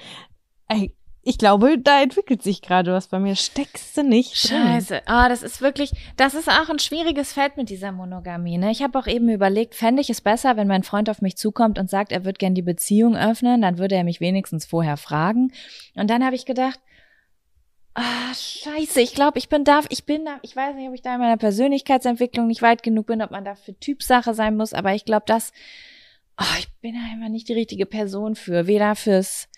Ey, 0.68 0.94
ich 1.28 1.38
glaube, 1.38 1.78
da 1.78 2.02
entwickelt 2.02 2.42
sich 2.42 2.62
gerade 2.62 2.94
was 2.94 3.10
bei 3.10 3.20
mir. 3.20 3.36
Steckst 3.36 3.98
du 3.98 4.04
nicht. 4.04 4.38
Scheiße. 4.38 5.02
Ah, 5.08 5.28
das 5.28 5.44
ist 5.44 5.62
wirklich, 5.62 5.92
das 6.16 6.34
ist 6.34 6.48
auch 6.48 6.70
ein 6.70 6.80
schwieriges 6.80 7.34
Feld 7.34 7.58
mit 7.58 7.70
dieser 7.70 7.92
Monogamie. 7.92 8.58
Ne? 8.58 8.72
Ich 8.72 8.82
habe 8.82 8.98
auch 8.98 9.08
eben 9.08 9.28
überlegt, 9.28 9.76
fände 9.76 10.02
ich 10.02 10.10
es 10.10 10.22
besser, 10.22 10.56
wenn 10.56 10.70
mein 10.70 10.84
Freund 10.84 11.10
auf 11.10 11.22
mich 11.22 11.36
zukommt 11.36 11.80
und 11.80 11.90
sagt, 11.90 12.14
er 12.14 12.24
würde 12.24 12.38
gern 12.38 12.56
die 12.56 12.62
Beziehung 12.62 13.18
öffnen, 13.18 13.62
dann 13.62 13.78
würde 13.78 13.96
er 13.96 14.06
mich 14.06 14.22
wenigstens 14.22 14.66
vorher 14.66 14.96
fragen. 14.96 15.52
Und 15.96 16.10
dann 16.10 16.24
habe 16.24 16.36
ich 16.36 16.46
gedacht, 16.46 16.80
Ah, 18.00 18.32
scheiße, 18.32 19.02
ich 19.02 19.16
glaube, 19.16 19.40
ich 19.40 19.50
bin 19.50 19.64
da, 19.64 19.82
ich 19.90 20.06
bin 20.06 20.24
da, 20.24 20.38
ich 20.44 20.56
weiß 20.56 20.76
nicht, 20.76 20.88
ob 20.88 20.94
ich 20.94 21.02
da 21.02 21.16
in 21.16 21.20
meiner 21.20 21.36
Persönlichkeitsentwicklung 21.36 22.46
nicht 22.46 22.62
weit 22.62 22.84
genug 22.84 23.08
bin, 23.08 23.24
ob 23.24 23.32
man 23.32 23.44
da 23.44 23.56
für 23.56 23.74
Typsache 23.74 24.36
sein 24.36 24.56
muss, 24.56 24.74
aber 24.74 24.94
ich 24.94 25.04
glaube, 25.04 25.24
dass, 25.26 25.52
oh, 26.40 26.60
ich 26.60 26.68
bin 26.80 26.94
da 26.94 27.00
einfach 27.12 27.30
nicht 27.30 27.50
die 27.50 27.54
richtige 27.54 27.88
Person 27.88 28.36
für, 28.36 28.68
weder 28.68 28.96
fürs 28.96 29.50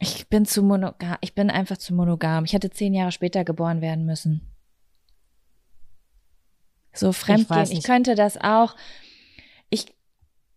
ich 0.00 0.28
bin 0.28 0.46
zu 0.46 0.62
monogam. 0.62 1.18
Ich 1.20 1.34
bin 1.34 1.50
einfach 1.50 1.76
zu 1.76 1.94
monogam. 1.94 2.46
Ich 2.46 2.54
hätte 2.54 2.70
zehn 2.70 2.94
Jahre 2.94 3.12
später 3.12 3.44
geboren 3.44 3.82
werden 3.82 4.06
müssen. 4.06 4.40
So 6.94 7.12
fremdgehen. 7.12 7.62
Ich, 7.64 7.72
ich 7.72 7.84
könnte 7.84 8.14
das 8.14 8.38
auch. 8.38 8.74
Ich, 9.68 9.94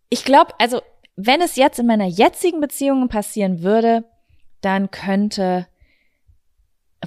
ich 0.09 0.23
glaube, 0.23 0.57
also, 0.59 0.81
wenn 1.17 1.41
es 1.41 1.57
jetzt 1.57 1.77
in 1.77 1.85
meiner 1.85 2.07
jetzigen 2.07 2.61
Beziehung 2.61 3.09
passieren 3.09 3.61
würde, 3.61 4.05
dann 4.61 4.89
könnte, 4.89 5.67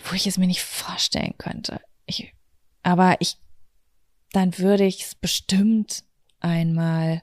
wo 0.05 0.15
ich 0.15 0.27
es 0.27 0.37
mir 0.37 0.47
nicht 0.47 0.63
vorstellen 0.63 1.35
könnte. 1.39 1.81
Ich, 2.05 2.35
aber 2.83 3.17
ich, 3.21 3.39
dann 4.33 4.59
würde 4.59 4.85
ich 4.85 5.03
es 5.03 5.15
bestimmt 5.15 6.05
einmal 6.41 7.23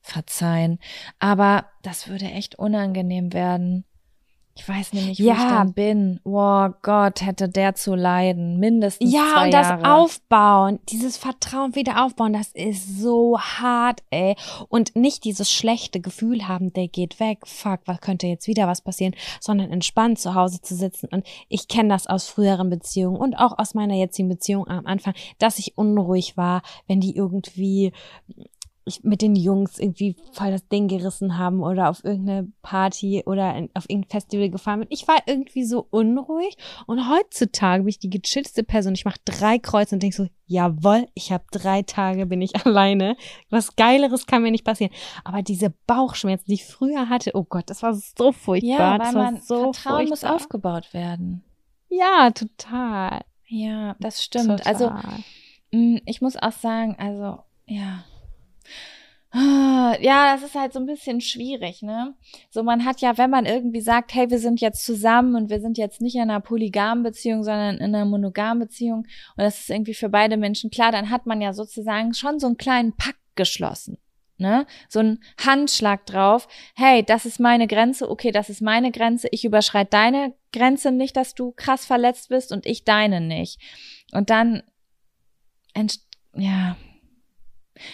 verzeihen. 0.00 0.78
Aber 1.18 1.68
das 1.82 2.06
würde 2.06 2.26
echt 2.26 2.54
unangenehm 2.54 3.32
werden. 3.32 3.84
Ich 4.58 4.68
weiß 4.68 4.92
nämlich, 4.92 5.20
wo 5.20 5.22
ja. 5.22 5.34
ich 5.34 5.42
dann 5.42 5.72
bin. 5.72 6.20
Oh 6.24 6.68
Gott, 6.82 7.22
hätte 7.22 7.48
der 7.48 7.76
zu 7.76 7.94
leiden. 7.94 8.58
Mindestens 8.58 9.12
ja, 9.12 9.22
zwei 9.32 9.44
und 9.46 9.54
das 9.54 9.68
Jahre. 9.68 9.94
Aufbauen, 9.94 10.80
dieses 10.88 11.16
Vertrauen 11.16 11.76
wieder 11.76 12.04
aufbauen, 12.04 12.32
das 12.32 12.48
ist 12.48 12.98
so 13.00 13.38
hart, 13.38 14.02
ey. 14.10 14.34
Und 14.68 14.96
nicht 14.96 15.24
dieses 15.24 15.50
schlechte 15.50 16.00
Gefühl 16.00 16.48
haben, 16.48 16.72
der 16.72 16.88
geht 16.88 17.20
weg, 17.20 17.46
fuck, 17.46 17.80
was 17.86 18.00
könnte 18.00 18.26
jetzt 18.26 18.48
wieder 18.48 18.66
was 18.66 18.82
passieren, 18.82 19.14
sondern 19.40 19.70
entspannt 19.70 20.18
zu 20.18 20.34
Hause 20.34 20.60
zu 20.60 20.74
sitzen. 20.74 21.08
Und 21.12 21.24
ich 21.48 21.68
kenne 21.68 21.90
das 21.90 22.08
aus 22.08 22.28
früheren 22.28 22.68
Beziehungen 22.68 23.16
und 23.16 23.36
auch 23.36 23.58
aus 23.58 23.74
meiner 23.74 23.94
jetzigen 23.94 24.28
Beziehung 24.28 24.66
am 24.66 24.86
Anfang, 24.86 25.14
dass 25.38 25.60
ich 25.60 25.78
unruhig 25.78 26.36
war, 26.36 26.62
wenn 26.88 27.00
die 27.00 27.14
irgendwie 27.14 27.92
ich 28.88 29.04
mit 29.04 29.22
den 29.22 29.36
Jungs 29.36 29.78
irgendwie 29.78 30.16
voll 30.32 30.50
das 30.50 30.66
Ding 30.68 30.88
gerissen 30.88 31.38
haben 31.38 31.62
oder 31.62 31.88
auf 31.90 32.04
irgendeine 32.04 32.50
Party 32.62 33.22
oder 33.26 33.68
auf 33.74 33.88
irgendein 33.88 34.10
Festival 34.10 34.50
gefahren 34.50 34.80
bin. 34.80 34.88
Ich 34.90 35.06
war 35.06 35.16
irgendwie 35.26 35.64
so 35.64 35.86
unruhig 35.90 36.56
und 36.86 37.08
heutzutage 37.10 37.82
bin 37.82 37.90
ich 37.90 37.98
die 37.98 38.10
gechillste 38.10 38.64
Person. 38.64 38.94
Ich 38.94 39.04
mache 39.04 39.20
drei 39.24 39.58
Kreuze 39.58 39.94
und 39.94 40.02
denk 40.02 40.14
so, 40.14 40.26
jawoll, 40.46 41.06
ich 41.14 41.32
habe 41.32 41.44
drei 41.50 41.82
Tage, 41.82 42.26
bin 42.26 42.42
ich 42.42 42.56
alleine. 42.66 43.16
Was 43.50 43.76
Geileres 43.76 44.26
kann 44.26 44.42
mir 44.42 44.50
nicht 44.50 44.64
passieren. 44.64 44.92
Aber 45.24 45.42
diese 45.42 45.70
Bauchschmerzen, 45.86 46.46
die 46.48 46.54
ich 46.54 46.64
früher 46.64 47.08
hatte, 47.08 47.32
oh 47.34 47.44
Gott, 47.44 47.70
das 47.70 47.82
war 47.82 47.94
so 47.94 48.32
furchtbar. 48.32 48.98
Ja, 48.98 48.98
weil 48.98 49.12
man 49.12 49.40
so 49.40 49.72
Vertrauen 49.72 50.08
furchtbar. 50.08 50.08
muss 50.08 50.24
aufgebaut 50.24 50.92
werden. 50.92 51.44
Ja, 51.88 52.30
total. 52.30 53.20
Ja, 53.46 53.96
das 54.00 54.22
stimmt. 54.22 54.66
Also, 54.66 54.88
total. 54.88 55.04
Also 55.04 55.22
ich 56.06 56.20
muss 56.20 56.36
auch 56.36 56.52
sagen, 56.52 56.96
also 56.98 57.40
ja, 57.66 58.04
ja, 59.30 60.34
das 60.34 60.42
ist 60.42 60.54
halt 60.54 60.72
so 60.72 60.80
ein 60.80 60.86
bisschen 60.86 61.20
schwierig, 61.20 61.82
ne? 61.82 62.14
So, 62.50 62.62
man 62.62 62.86
hat 62.86 63.02
ja, 63.02 63.18
wenn 63.18 63.28
man 63.28 63.44
irgendwie 63.44 63.82
sagt, 63.82 64.14
hey, 64.14 64.30
wir 64.30 64.38
sind 64.38 64.60
jetzt 64.62 64.86
zusammen 64.86 65.34
und 65.34 65.50
wir 65.50 65.60
sind 65.60 65.76
jetzt 65.76 66.00
nicht 66.00 66.14
in 66.14 66.22
einer 66.22 66.40
polygamen 66.40 67.04
Beziehung, 67.04 67.44
sondern 67.44 67.76
in 67.76 67.94
einer 67.94 68.06
monogamen 68.06 68.60
Beziehung 68.60 69.00
und 69.36 69.44
das 69.44 69.60
ist 69.60 69.70
irgendwie 69.70 69.92
für 69.92 70.08
beide 70.08 70.38
Menschen 70.38 70.70
klar, 70.70 70.92
dann 70.92 71.10
hat 71.10 71.26
man 71.26 71.42
ja 71.42 71.52
sozusagen 71.52 72.14
schon 72.14 72.38
so 72.38 72.46
einen 72.46 72.56
kleinen 72.56 72.96
Pakt 72.96 73.18
geschlossen. 73.34 73.98
Ne? 74.38 74.66
So 74.88 75.00
ein 75.00 75.18
Handschlag 75.36 76.06
drauf. 76.06 76.46
Hey, 76.76 77.02
das 77.04 77.26
ist 77.26 77.40
meine 77.40 77.66
Grenze. 77.66 78.08
Okay, 78.08 78.30
das 78.30 78.48
ist 78.48 78.62
meine 78.62 78.92
Grenze. 78.92 79.28
Ich 79.32 79.44
überschreite 79.44 79.90
deine 79.90 80.32
Grenze 80.52 80.92
nicht, 80.92 81.16
dass 81.16 81.34
du 81.34 81.50
krass 81.52 81.84
verletzt 81.84 82.28
bist 82.28 82.52
und 82.52 82.64
ich 82.64 82.84
deine 82.84 83.20
nicht. 83.20 83.60
Und 84.12 84.30
dann, 84.30 84.62
ja, 86.34 86.76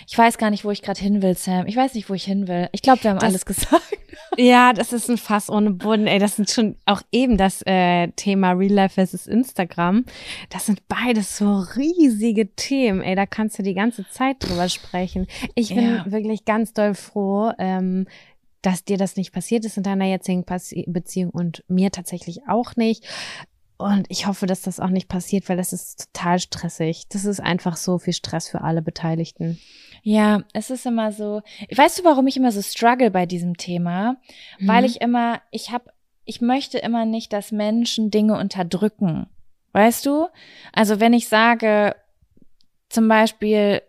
ich 0.09 0.17
weiß 0.17 0.39
gar 0.39 0.51
nicht, 0.51 0.65
wo 0.65 0.71
ich 0.71 0.83
gerade 0.83 1.01
hin 1.01 1.23
will, 1.23 1.37
Sam. 1.37 1.67
Ich 1.67 1.77
weiß 1.77 1.95
nicht, 1.95 2.09
wo 2.09 2.15
ich 2.15 2.25
hin 2.25 2.49
will. 2.49 2.69
Ich 2.73 2.83
glaube, 2.83 3.03
wir 3.05 3.11
haben 3.11 3.19
das, 3.19 3.29
alles 3.29 3.47
gesagt. 3.47 3.83
Ja, 4.37 4.73
das 4.73 4.93
ist 4.93 5.09
ein 5.09 5.17
Fass 5.17 5.51
ohne 5.51 5.71
Boden. 5.71 6.07
Ey, 6.07 6.19
das 6.19 6.37
sind 6.37 6.51
schon 6.51 6.77
auch 6.87 7.03
eben 7.13 7.37
das 7.37 7.63
äh, 7.67 8.09
Thema 8.17 8.53
Real 8.53 8.73
Life 8.73 8.95
versus 8.95 9.27
Instagram. 9.27 10.05
Das 10.51 10.67
sind 10.67 10.87
beides 10.89 11.37
so 11.37 11.65
riesige 11.77 12.53
Themen. 12.55 13.01
Ey, 13.01 13.15
da 13.15 13.27
kannst 13.27 13.59
du 13.59 13.63
die 13.63 13.75
ganze 13.75 14.09
Zeit 14.09 14.37
drüber 14.41 14.69
sprechen. 14.69 15.27
Ich 15.55 15.75
bin 15.75 15.97
ja. 15.97 16.11
wirklich 16.11 16.45
ganz 16.45 16.73
doll 16.73 16.95
froh, 16.95 17.53
ähm, 17.59 18.07
dass 18.63 18.85
dir 18.85 18.97
das 18.97 19.17
nicht 19.17 19.33
passiert 19.33 19.65
ist 19.65 19.77
in 19.77 19.83
deiner 19.83 20.07
jetzigen 20.07 20.45
Passi 20.45 20.85
Beziehung 20.89 21.31
und 21.31 21.65
mir 21.69 21.91
tatsächlich 21.91 22.49
auch 22.49 22.77
nicht. 22.77 23.05
Und 23.77 24.07
ich 24.09 24.27
hoffe, 24.27 24.47
dass 24.47 24.63
das 24.63 24.79
auch 24.79 24.89
nicht 24.89 25.09
passiert, 25.09 25.49
weil 25.49 25.57
das 25.57 25.73
ist 25.73 26.13
total 26.13 26.39
stressig. 26.39 27.09
Das 27.09 27.25
ist 27.25 27.41
einfach 27.41 27.77
so 27.77 27.99
viel 27.99 28.13
Stress 28.13 28.49
für 28.49 28.61
alle 28.61 28.83
Beteiligten. 28.83 29.59
Ja, 30.03 30.43
es 30.53 30.71
ist 30.71 30.87
immer 30.87 31.13
so. 31.13 31.43
Weißt 31.75 31.99
du, 31.99 32.05
warum 32.05 32.27
ich 32.27 32.37
immer 32.37 32.53
so 32.53 32.63
struggle 32.63 33.11
bei 33.11 33.27
diesem 33.27 33.57
Thema? 33.57 34.17
Mhm. 34.59 34.69
Weil 34.69 34.85
ich 34.85 35.01
immer, 35.01 35.41
ich 35.51 35.73
habe, 35.73 35.91
ich 36.25 36.41
möchte 36.41 36.79
immer 36.79 37.05
nicht, 37.05 37.33
dass 37.33 37.53
Menschen 37.53 38.11
Dinge 38.11 38.39
unterdrücken. 38.39 39.27
Weißt 39.73 40.07
du? 40.07 40.29
Also 40.73 41.01
wenn 41.01 41.13
ich 41.13 41.29
sage, 41.29 41.97
zum 42.89 43.09
Beispiel, 43.09 43.83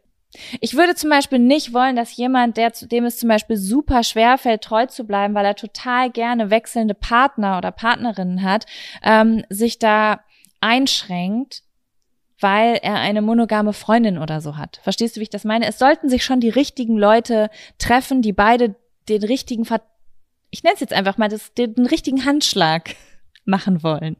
ich 0.62 0.76
würde 0.76 0.96
zum 0.96 1.10
Beispiel 1.10 1.40
nicht 1.40 1.74
wollen, 1.74 1.96
dass 1.96 2.16
jemand, 2.16 2.58
der 2.58 2.74
zu 2.74 2.88
dem 2.88 3.06
es 3.06 3.18
zum 3.18 3.30
Beispiel 3.30 3.58
super 3.58 4.04
schwer 4.04 4.38
fällt, 4.38 4.64
treu 4.64 4.86
zu 4.86 5.06
bleiben, 5.06 5.34
weil 5.34 5.46
er 5.46 5.56
total 5.56 6.10
gerne 6.10 6.50
wechselnde 6.50 6.94
Partner 6.94 7.58
oder 7.58 7.72
Partnerinnen 7.72 8.44
hat, 8.44 8.66
ähm, 9.04 9.44
sich 9.50 9.80
da 9.80 10.22
einschränkt, 10.62 11.64
weil 12.40 12.80
er 12.82 12.96
eine 12.96 13.22
monogame 13.22 13.74
Freundin 13.74 14.18
oder 14.18 14.42
so 14.42 14.58
hat. 14.58 14.80
Verstehst 14.84 15.16
du, 15.16 15.20
wie 15.20 15.24
ich 15.24 15.30
das 15.30 15.46
meine? 15.46 15.68
Es 15.68 15.80
sollten 15.80 16.10
sich 16.10 16.24
schon 16.24 16.40
die 16.40 16.50
richtigen 16.50 16.98
Leute 16.98 17.50
treffen, 17.78 18.22
die 18.22 18.34
beide 18.34 18.76
den 19.08 19.24
richtigen, 19.24 19.66
Ver 19.66 19.82
ich 20.52 20.64
nenne 20.64 20.76
es 20.76 20.80
jetzt 20.80 20.94
einfach 20.94 21.18
mal, 21.18 21.30
das, 21.30 21.54
den, 21.54 21.76
den 21.76 21.86
richtigen 21.86 22.26
Handschlag 22.26 22.96
machen 23.46 23.84
wollen. 23.84 24.18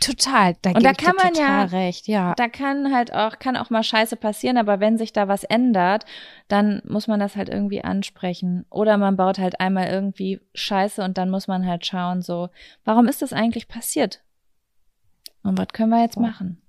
Total, 0.00 0.54
da 0.62 0.70
und 0.70 0.84
da 0.84 0.92
kann 0.92 1.16
man 1.16 1.34
ja 1.34 1.64
recht, 1.64 2.06
ja. 2.08 2.34
Da 2.36 2.48
kann 2.48 2.94
halt 2.94 3.12
auch 3.12 3.38
kann 3.38 3.56
auch 3.56 3.70
mal 3.70 3.82
Scheiße 3.82 4.16
passieren, 4.16 4.56
aber 4.56 4.80
wenn 4.80 4.98
sich 4.98 5.12
da 5.12 5.28
was 5.28 5.44
ändert, 5.44 6.04
dann 6.46 6.82
muss 6.86 7.08
man 7.08 7.20
das 7.20 7.36
halt 7.36 7.48
irgendwie 7.48 7.82
ansprechen 7.82 8.64
oder 8.70 8.96
man 8.96 9.16
baut 9.16 9.38
halt 9.38 9.60
einmal 9.60 9.88
irgendwie 9.88 10.40
Scheiße 10.54 11.02
und 11.02 11.18
dann 11.18 11.30
muss 11.30 11.48
man 11.48 11.66
halt 11.66 11.84
schauen 11.86 12.22
so, 12.22 12.48
warum 12.84 13.06
ist 13.08 13.22
das 13.22 13.32
eigentlich 13.32 13.68
passiert? 13.68 14.22
Und 15.42 15.58
was 15.58 15.68
können 15.68 15.90
wir 15.90 16.02
jetzt 16.02 16.18
machen? 16.18 16.60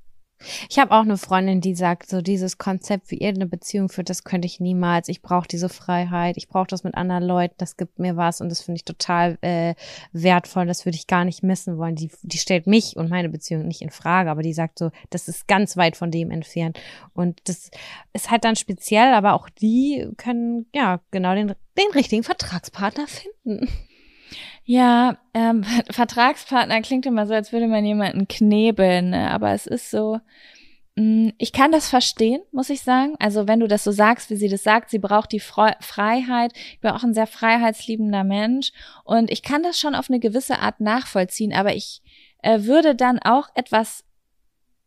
Ich 0.70 0.80
habe 0.80 0.92
auch 0.92 1.02
eine 1.02 1.18
Freundin, 1.18 1.62
die 1.62 1.76
sagt, 1.76 2.10
so 2.10 2.22
dieses 2.22 2.58
Konzept, 2.58 3.12
wie 3.12 3.18
ihr 3.18 3.30
eine 3.30 3.46
Beziehung 3.46 3.90
führt, 3.90 4.10
das 4.10 4.24
könnte 4.24 4.46
ich 4.46 4.60
niemals. 4.60 5.10
Ich 5.10 5.22
brauche 5.22 5.48
diese 5.48 5.70
Freiheit, 5.70 6.38
ich 6.38 6.48
brauche 6.48 6.68
das 6.68 6.84
mit 6.84 6.96
anderen 6.96 7.24
Leuten, 7.24 7.56
das 7.58 7.78
gibt 7.78 8.00
mir 8.00 8.16
was 8.16 8.42
und 8.42 8.50
das 8.50 8.62
finde 8.62 8.78
ich 8.78 8.86
total 8.86 9.38
äh, 9.42 9.76
wertvoll, 10.14 10.66
das 10.66 10.86
würde 10.86 10.96
ich 10.96 11.08
gar 11.08 11.26
nicht 11.26 11.44
missen 11.44 11.78
wollen. 11.78 11.96
Die, 11.96 12.12
die 12.24 12.38
stellt 12.38 12.68
mich 12.68 12.96
und 12.96 13.10
meine 13.10 13.30
Beziehung 13.30 13.68
nicht 13.68 13.82
in 13.82 13.90
Frage, 13.90 14.32
aber 14.32 14.42
die 14.42 14.54
sagt 14.54 14.80
so, 14.80 14.92
das 15.10 15.28
ist 15.28 15.48
ganz 15.48 15.76
weit 15.78 15.98
von 15.98 16.12
dem 16.12 16.32
entfernt. 16.32 16.80
Und 17.14 17.42
das 17.46 17.70
ist 18.14 18.32
halt 18.32 18.44
dann 18.46 18.56
speziell, 18.56 19.14
aber 19.14 19.34
auch 19.34 19.50
die 19.50 20.08
können 20.18 20.68
ja 20.74 21.02
genau 21.12 21.36
den, 21.36 21.54
den 21.78 21.92
richtigen 21.94 22.24
Vertragspartner 22.24 23.08
finden. 23.08 23.68
Ja, 24.66 25.18
ähm, 25.34 25.64
Vertragspartner 25.90 26.82
klingt 26.82 27.06
immer 27.06 27.26
so, 27.26 27.34
als 27.34 27.52
würde 27.52 27.68
man 27.68 27.86
jemanden 27.86 28.28
knebeln, 28.28 29.12
ne? 29.12 29.32
aber 29.32 29.52
es 29.52 29.66
ist 29.66 29.90
so, 29.92 30.20
mh, 30.96 31.04
mm, 31.04 31.34
ich 31.38 31.54
kann 31.54 31.72
das 31.72 31.90
verstehen, 31.90 32.42
muss 32.52 32.70
ich 32.70 32.82
sagen. 32.82 33.16
Also 33.20 33.48
wenn 33.48 33.60
du 33.60 33.68
das 33.68 33.84
so 33.84 33.92
sagst, 33.92 34.30
wie 34.30 34.36
sie 34.36 34.50
das 34.50 34.64
sagt, 34.64 34.90
sie 34.90 35.00
braucht 35.00 35.32
die 35.32 35.40
Fre 35.40 35.76
Freiheit. 35.80 36.54
Ich 36.74 36.80
bin 36.82 36.92
auch 36.92 37.04
ein 37.04 37.14
sehr 37.14 37.28
freiheitsliebender 37.28 38.24
Mensch 38.24 38.72
und 39.04 39.32
ich 39.32 39.44
kann 39.44 39.64
das 39.64 39.80
schon 39.80 39.96
auf 39.96 40.10
eine 40.10 40.20
gewisse 40.20 40.60
Art 40.60 40.80
nachvollziehen, 40.80 41.54
aber 41.54 41.76
ich 41.76 42.02
äh, 42.44 42.64
würde 42.64 42.96
dann 42.96 43.20
auch 43.20 43.50
etwas 43.56 44.04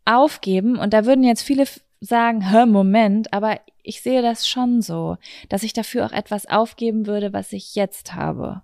aufgeben 0.05 0.78
und 0.78 0.93
da 0.93 1.05
würden 1.07 1.24
jetzt 1.24 1.43
viele 1.43 1.64
sagen, 2.01 2.51
hör, 2.51 2.66
Moment, 2.66 3.32
aber 3.32 3.61
ich 3.82 4.03
sehe 4.03 4.22
das 4.22 4.49
schon 4.49 4.82
so, 4.82 5.16
dass 5.49 5.62
ich 5.62 5.72
dafür 5.72 6.07
auch 6.07 6.12
etwas 6.12 6.47
aufgeben 6.47 7.07
würde, 7.07 7.32
was 7.32 7.53
ich 7.53 7.74
jetzt 7.74 8.14
habe. 8.14 8.62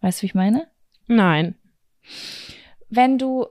Weißt 0.00 0.18
du, 0.18 0.22
wie 0.22 0.26
ich 0.26 0.34
meine? 0.34 0.68
Nein. 1.06 1.56
Wenn 2.88 3.18
du 3.18 3.46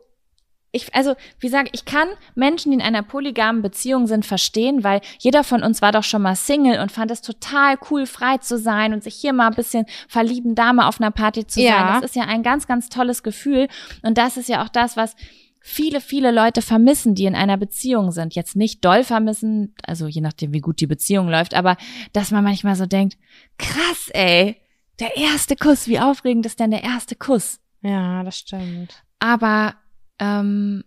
ich, 0.77 0.93
also, 0.93 1.15
wie 1.39 1.47
gesagt, 1.47 1.69
ich 1.71 1.85
kann 1.85 2.07
Menschen, 2.35 2.71
die 2.71 2.77
in 2.77 2.83
einer 2.83 3.01
polygamen 3.01 3.61
Beziehung 3.61 4.05
sind, 4.05 4.25
verstehen, 4.25 4.83
weil 4.83 5.01
jeder 5.17 5.43
von 5.43 5.63
uns 5.63 5.81
war 5.81 5.91
doch 5.91 6.03
schon 6.03 6.21
mal 6.21 6.35
Single 6.35 6.79
und 6.79 6.91
fand 6.91 7.09
es 7.09 7.21
total 7.21 7.77
cool, 7.89 8.05
frei 8.05 8.37
zu 8.37 8.57
sein 8.57 8.93
und 8.93 9.03
sich 9.03 9.15
hier 9.15 9.33
mal 9.33 9.47
ein 9.47 9.55
bisschen 9.55 9.85
verlieben, 10.07 10.55
Dame 10.55 10.85
auf 10.85 10.99
einer 10.99 11.11
Party 11.11 11.47
zu 11.47 11.61
ja. 11.61 11.71
sein. 11.71 12.01
Das 12.01 12.11
ist 12.11 12.15
ja 12.15 12.23
ein 12.23 12.43
ganz, 12.43 12.67
ganz 12.67 12.89
tolles 12.89 13.23
Gefühl. 13.23 13.67
Und 14.03 14.17
das 14.17 14.37
ist 14.37 14.49
ja 14.49 14.63
auch 14.63 14.69
das, 14.69 14.97
was 14.97 15.15
viele, 15.61 16.01
viele 16.01 16.31
Leute 16.31 16.61
vermissen, 16.61 17.15
die 17.15 17.25
in 17.25 17.35
einer 17.35 17.57
Beziehung 17.57 18.11
sind. 18.11 18.35
Jetzt 18.35 18.55
nicht 18.55 18.83
doll 18.85 19.03
vermissen, 19.03 19.73
also 19.83 20.07
je 20.07 20.21
nachdem, 20.21 20.53
wie 20.53 20.61
gut 20.61 20.79
die 20.79 20.87
Beziehung 20.87 21.29
läuft, 21.29 21.55
aber 21.55 21.77
dass 22.13 22.31
man 22.31 22.43
manchmal 22.43 22.75
so 22.75 22.85
denkt, 22.85 23.17
krass, 23.57 24.09
ey, 24.13 24.57
der 24.99 25.15
erste 25.17 25.55
Kuss, 25.55 25.87
wie 25.87 25.99
aufregend 25.99 26.45
ist 26.45 26.59
denn 26.59 26.71
der 26.71 26.83
erste 26.83 27.15
Kuss? 27.15 27.59
Ja, 27.81 28.23
das 28.23 28.39
stimmt. 28.39 29.03
Aber 29.19 29.75
ähm, 30.19 30.83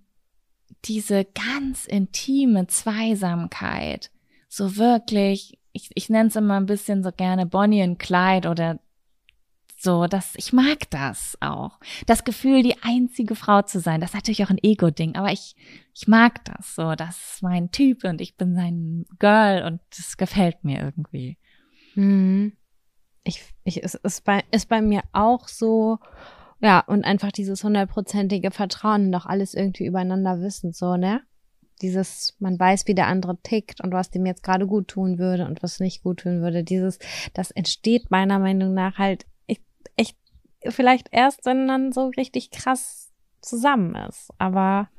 diese 0.84 1.24
ganz 1.24 1.86
intime 1.86 2.66
Zweisamkeit, 2.66 4.10
so 4.48 4.76
wirklich, 4.76 5.58
ich, 5.72 5.90
ich 5.94 6.08
nenne 6.08 6.28
es 6.28 6.36
immer 6.36 6.56
ein 6.58 6.66
bisschen 6.66 7.02
so 7.02 7.12
gerne 7.12 7.46
Bonnie 7.46 7.82
und 7.82 7.98
Clyde 7.98 8.48
oder 8.48 8.80
so, 9.76 10.06
dass 10.06 10.34
ich 10.36 10.52
mag 10.52 10.90
das 10.90 11.38
auch. 11.40 11.78
Das 12.06 12.24
Gefühl, 12.24 12.62
die 12.62 12.82
einzige 12.82 13.34
Frau 13.34 13.62
zu 13.62 13.80
sein, 13.80 14.00
das 14.00 14.10
ist 14.10 14.14
natürlich 14.14 14.44
auch 14.44 14.50
ein 14.50 14.62
Ego-Ding, 14.62 15.16
aber 15.16 15.32
ich, 15.32 15.54
ich 15.94 16.06
mag 16.06 16.44
das 16.44 16.74
so. 16.74 16.94
Das 16.94 17.34
ist 17.34 17.42
mein 17.42 17.70
Typ 17.70 18.04
und 18.04 18.20
ich 18.20 18.36
bin 18.36 18.54
sein 18.54 19.06
Girl 19.18 19.62
und 19.62 19.80
das 19.96 20.16
gefällt 20.18 20.64
mir 20.64 20.80
irgendwie. 20.80 21.38
Mhm 21.94 22.52
ich, 23.24 23.42
ich, 23.64 23.82
es 23.82 23.94
ist 23.94 24.24
bei, 24.24 24.44
ist 24.50 24.68
bei 24.68 24.80
mir 24.80 25.02
auch 25.12 25.48
so, 25.48 25.98
ja, 26.60 26.80
und 26.80 27.04
einfach 27.04 27.32
dieses 27.32 27.64
hundertprozentige 27.64 28.50
Vertrauen 28.50 29.06
und 29.06 29.14
auch 29.14 29.26
alles 29.26 29.54
irgendwie 29.54 29.86
übereinander 29.86 30.40
wissen, 30.40 30.72
so, 30.72 30.96
ne? 30.96 31.22
Dieses, 31.82 32.36
man 32.40 32.58
weiß, 32.60 32.86
wie 32.86 32.94
der 32.94 33.06
andere 33.06 33.38
tickt 33.42 33.82
und 33.82 33.92
was 33.92 34.10
dem 34.10 34.26
jetzt 34.26 34.42
gerade 34.42 34.66
gut 34.66 34.88
tun 34.88 35.18
würde 35.18 35.46
und 35.46 35.62
was 35.62 35.80
nicht 35.80 36.02
gut 36.02 36.20
tun 36.20 36.42
würde. 36.42 36.62
Dieses, 36.62 36.98
das 37.32 37.50
entsteht 37.50 38.10
meiner 38.10 38.38
Meinung 38.38 38.74
nach 38.74 38.98
halt 38.98 39.24
echt, 39.46 39.62
echt 39.96 40.18
vielleicht 40.68 41.08
erst, 41.10 41.46
wenn 41.46 41.64
man 41.64 41.92
so 41.92 42.08
richtig 42.08 42.50
krass 42.50 43.10
zusammen 43.40 43.94
ist. 43.94 44.28
Aber 44.36 44.90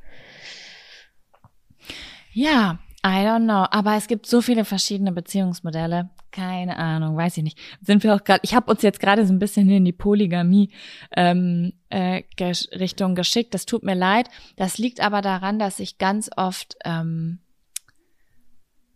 ja, 2.33 2.79
I 3.05 3.25
don't 3.25 3.43
know. 3.43 3.67
Aber 3.69 3.95
es 3.95 4.07
gibt 4.07 4.25
so 4.25 4.41
viele 4.41 4.65
verschiedene 4.65 5.11
Beziehungsmodelle. 5.11 6.09
Keine 6.31 6.77
Ahnung, 6.77 7.17
weiß 7.17 7.37
ich 7.37 7.43
nicht. 7.43 7.59
Sind 7.81 8.03
wir 8.03 8.15
auch 8.15 8.23
gerade, 8.23 8.39
ich 8.43 8.55
habe 8.55 8.71
uns 8.71 8.81
jetzt 8.81 8.99
gerade 8.99 9.25
so 9.25 9.33
ein 9.33 9.39
bisschen 9.39 9.69
in 9.69 9.83
die 9.83 9.91
Polygamie 9.91 10.71
ähm, 11.15 11.73
äh, 11.89 12.23
Richtung 12.39 13.15
geschickt. 13.15 13.53
Das 13.53 13.65
tut 13.65 13.83
mir 13.83 13.95
leid. 13.95 14.27
Das 14.55 14.77
liegt 14.77 15.01
aber 15.01 15.21
daran, 15.21 15.59
dass 15.59 15.79
ich 15.79 15.97
ganz 15.97 16.29
oft 16.37 16.77
ähm, 16.85 17.39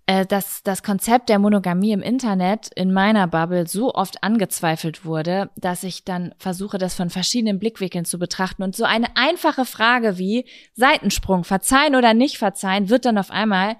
äh, 0.07 0.25
dass 0.25 0.61
das 0.61 0.83
Konzept 0.83 1.29
der 1.29 1.39
Monogamie 1.39 1.91
im 1.91 2.03
Internet 2.03 2.69
in 2.75 2.93
meiner 2.93 3.27
Bubble 3.27 3.65
so 3.65 3.93
oft 3.93 4.23
angezweifelt 4.23 5.03
wurde, 5.03 5.49
dass 5.55 5.83
ich 5.83 6.03
dann 6.03 6.35
versuche, 6.37 6.77
das 6.77 6.93
von 6.93 7.09
verschiedenen 7.09 7.57
Blickwinkeln 7.57 8.05
zu 8.05 8.19
betrachten. 8.19 8.61
Und 8.61 8.75
so 8.75 8.83
eine 8.83 9.07
einfache 9.17 9.65
Frage 9.65 10.19
wie 10.19 10.45
Seitensprung, 10.75 11.43
verzeihen 11.43 11.95
oder 11.95 12.13
nicht 12.13 12.37
verzeihen, 12.37 12.89
wird 12.89 13.05
dann 13.05 13.17
auf 13.17 13.31
einmal 13.31 13.77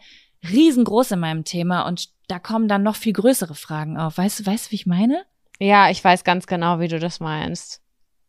riesengroß 0.51 1.11
in 1.11 1.19
meinem 1.19 1.43
Thema 1.43 1.87
und 1.87 2.09
da 2.27 2.39
kommen 2.39 2.67
dann 2.67 2.83
noch 2.83 2.95
viel 2.95 3.13
größere 3.13 3.55
Fragen 3.55 3.97
auf. 3.97 4.17
Weißt 4.17 4.39
du, 4.39 4.45
weißt 4.45 4.67
du, 4.67 4.71
wie 4.71 4.75
ich 4.75 4.85
meine? 4.85 5.23
Ja, 5.59 5.89
ich 5.89 6.03
weiß 6.03 6.23
ganz 6.23 6.47
genau, 6.47 6.79
wie 6.79 6.87
du 6.87 6.99
das 6.99 7.19
meinst. 7.19 7.81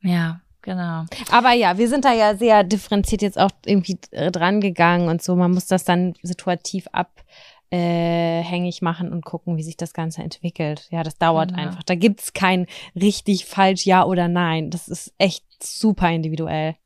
Ja, 0.02 0.40
genau. 0.62 1.04
Aber 1.30 1.52
ja, 1.52 1.78
wir 1.78 1.88
sind 1.88 2.04
da 2.04 2.12
ja 2.12 2.36
sehr 2.36 2.62
differenziert 2.62 3.22
jetzt 3.22 3.38
auch 3.38 3.50
irgendwie 3.64 3.98
dran 4.12 4.60
gegangen 4.60 5.08
und 5.08 5.22
so. 5.22 5.34
Man 5.34 5.52
muss 5.52 5.66
das 5.66 5.84
dann 5.84 6.14
situativ 6.22 6.86
ab, 6.92 7.22
äh, 7.72 8.42
machen 8.80 9.10
und 9.12 9.24
gucken, 9.24 9.56
wie 9.56 9.62
sich 9.62 9.76
das 9.76 9.92
Ganze 9.92 10.22
entwickelt. 10.22 10.86
Ja, 10.90 11.02
das 11.02 11.18
dauert 11.18 11.50
Genau. 11.50 11.62
einfach. 11.62 11.82
Da 11.82 11.94
gibt's 11.94 12.32
kein 12.32 12.66
richtig, 12.94 13.46
falsch, 13.46 13.86
ja 13.86 14.04
oder 14.04 14.28
nein. 14.28 14.70
Das 14.70 14.88
ist 14.88 15.12
echt 15.18 15.44
super 15.62 16.10
individuell. 16.10 16.76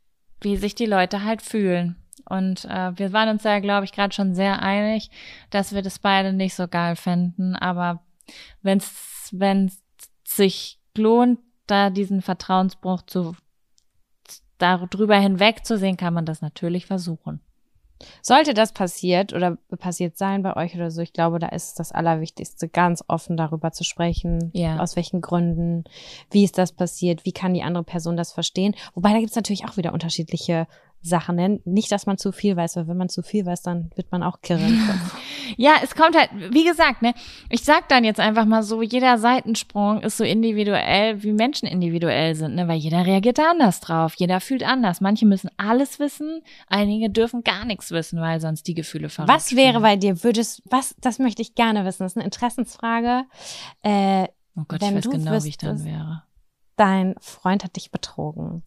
wie 0.43 0.57
sich 0.57 0.75
die 0.75 0.87
Leute 0.87 1.23
halt 1.23 1.43
fühlen. 1.43 2.00
Und 2.31 2.65
äh, 2.65 2.97
wir 2.97 3.13
waren 3.13 3.29
uns 3.29 3.43
da, 3.43 3.59
glaube 3.61 3.85
ich, 3.85 3.93
gerade 3.93 4.15
schon 4.15 4.35
sehr 4.35 4.63
einig, 4.63 5.11
dass 5.51 5.75
wir 5.75 5.83
das 5.83 5.99
beide 5.99 6.33
nicht 6.33 6.55
so 6.55 6.69
geil 6.69 6.97
fänden. 6.97 7.57
Aber 7.57 8.03
wenn 8.63 8.79
es 8.79 9.83
sich 10.25 10.79
lohnt, 10.97 11.41
da 11.67 11.91
diesen 11.91 12.23
Vertrauensbruch 12.23 13.03
zu 13.03 13.37
darüber 14.59 15.19
hinwegzusehen, 15.19 15.97
kann 15.97 16.15
man 16.15 16.27
das 16.27 16.43
natürlich 16.43 16.87
versuchen. 16.87 17.41
Sollte 18.23 18.55
das 18.55 18.73
passiert 18.73 19.33
oder 19.35 19.57
passiert 19.79 20.17
sein 20.17 20.43
bei 20.43 20.57
euch 20.57 20.75
oder 20.75 20.91
so, 20.91 21.03
ich 21.03 21.13
glaube, 21.13 21.39
da 21.39 21.49
ist 21.49 21.69
es 21.69 21.75
das 21.75 21.93
Allerwichtigste, 21.93 22.69
ganz 22.69 23.05
offen 23.09 23.37
darüber 23.37 23.73
zu 23.73 23.85
sprechen. 23.85 24.51
Ja. 24.55 24.79
Aus 24.79 24.97
welchen 24.97 25.21
Gründen, 25.21 25.85
wie 26.31 26.45
ist 26.45 26.57
das 26.57 26.73
passiert, 26.73 27.25
wie 27.25 27.33
kann 27.33 27.55
die 27.55 27.63
andere 27.63 27.85
Person 27.85 28.17
das 28.17 28.33
verstehen. 28.33 28.75
Wobei 28.95 29.13
da 29.13 29.19
gibt's 29.19 29.37
natürlich 29.37 29.67
auch 29.67 29.77
wieder 29.77 29.93
unterschiedliche 29.93 30.67
Sachen. 31.03 31.37
Ne? 31.37 31.61
Nicht, 31.65 31.91
dass 31.93 32.07
man 32.07 32.19
zu 32.19 32.33
viel 32.33 32.57
weiß, 32.57 32.77
weil 32.77 32.89
wenn 32.89 32.97
man 32.97 33.09
zu 33.09 33.23
viel 33.23 33.47
weiß, 33.47 33.63
dann 33.63 33.91
wird 33.95 34.13
man 34.13 34.23
auch 34.23 34.41
kirren. 34.43 34.81
Ja, 35.57 35.73
es 35.83 35.97
kommt 35.97 36.17
halt, 36.17 36.31
wie 36.53 36.65
gesagt, 36.65 37.03
ne, 37.03 37.13
ich 37.49 37.65
sag 37.65 37.89
dann 37.89 38.05
jetzt 38.05 38.21
einfach 38.21 38.45
mal 38.45 38.63
so, 38.63 38.83
jeder 38.83 39.19
Seitensprung 39.19 40.01
ist 40.01 40.17
so 40.17 40.23
individuell, 40.23 41.25
wie 41.25 41.33
Menschen 41.33 41.67
individuell 41.67 42.37
sind, 42.37 42.55
ne, 42.55 42.69
weil 42.69 42.79
jeder 42.79 43.05
reagiert 43.05 43.39
da 43.39 43.51
anders 43.51 43.81
drauf, 43.81 44.15
jeder 44.17 44.39
fühlt 44.39 44.63
anders. 44.63 45.01
Manche 45.01 45.27
müssen 45.27 45.51
alles 45.57 45.99
wissen, 45.99 46.43
einige 46.69 47.11
dürfen 47.11 47.43
gar 47.43 47.65
nichts 47.65 47.91
wissen, 47.91 48.21
weil 48.21 48.41
sonst 48.41 48.69
die 48.69 48.75
Gefühle 48.75 49.09
verrückt 49.09 49.33
was 49.33 49.57
wäre 49.57 49.81
bei 49.81 49.97
dir? 49.97 50.23
Würdest, 50.23 50.63
was, 50.67 50.95
das 51.01 51.19
möchte 51.19 51.43
ich 51.43 51.57
gerne 51.57 51.85
wissen. 51.85 52.05
Das 52.05 52.13
ist 52.13 52.17
eine 52.17 52.27
Interessensfrage. 52.27 53.25
Äh, 53.83 54.29
Oh 54.57 54.65
Gott, 54.67 54.83
ich 54.83 54.95
weiß 54.95 55.09
genau, 55.09 55.43
wie 55.43 55.49
ich 55.49 55.59
dann 55.59 55.85
wäre. 55.85 56.23
Dein 56.81 57.15
Freund 57.21 57.63
hat 57.63 57.77
dich 57.77 57.91
betrogen. 57.91 58.63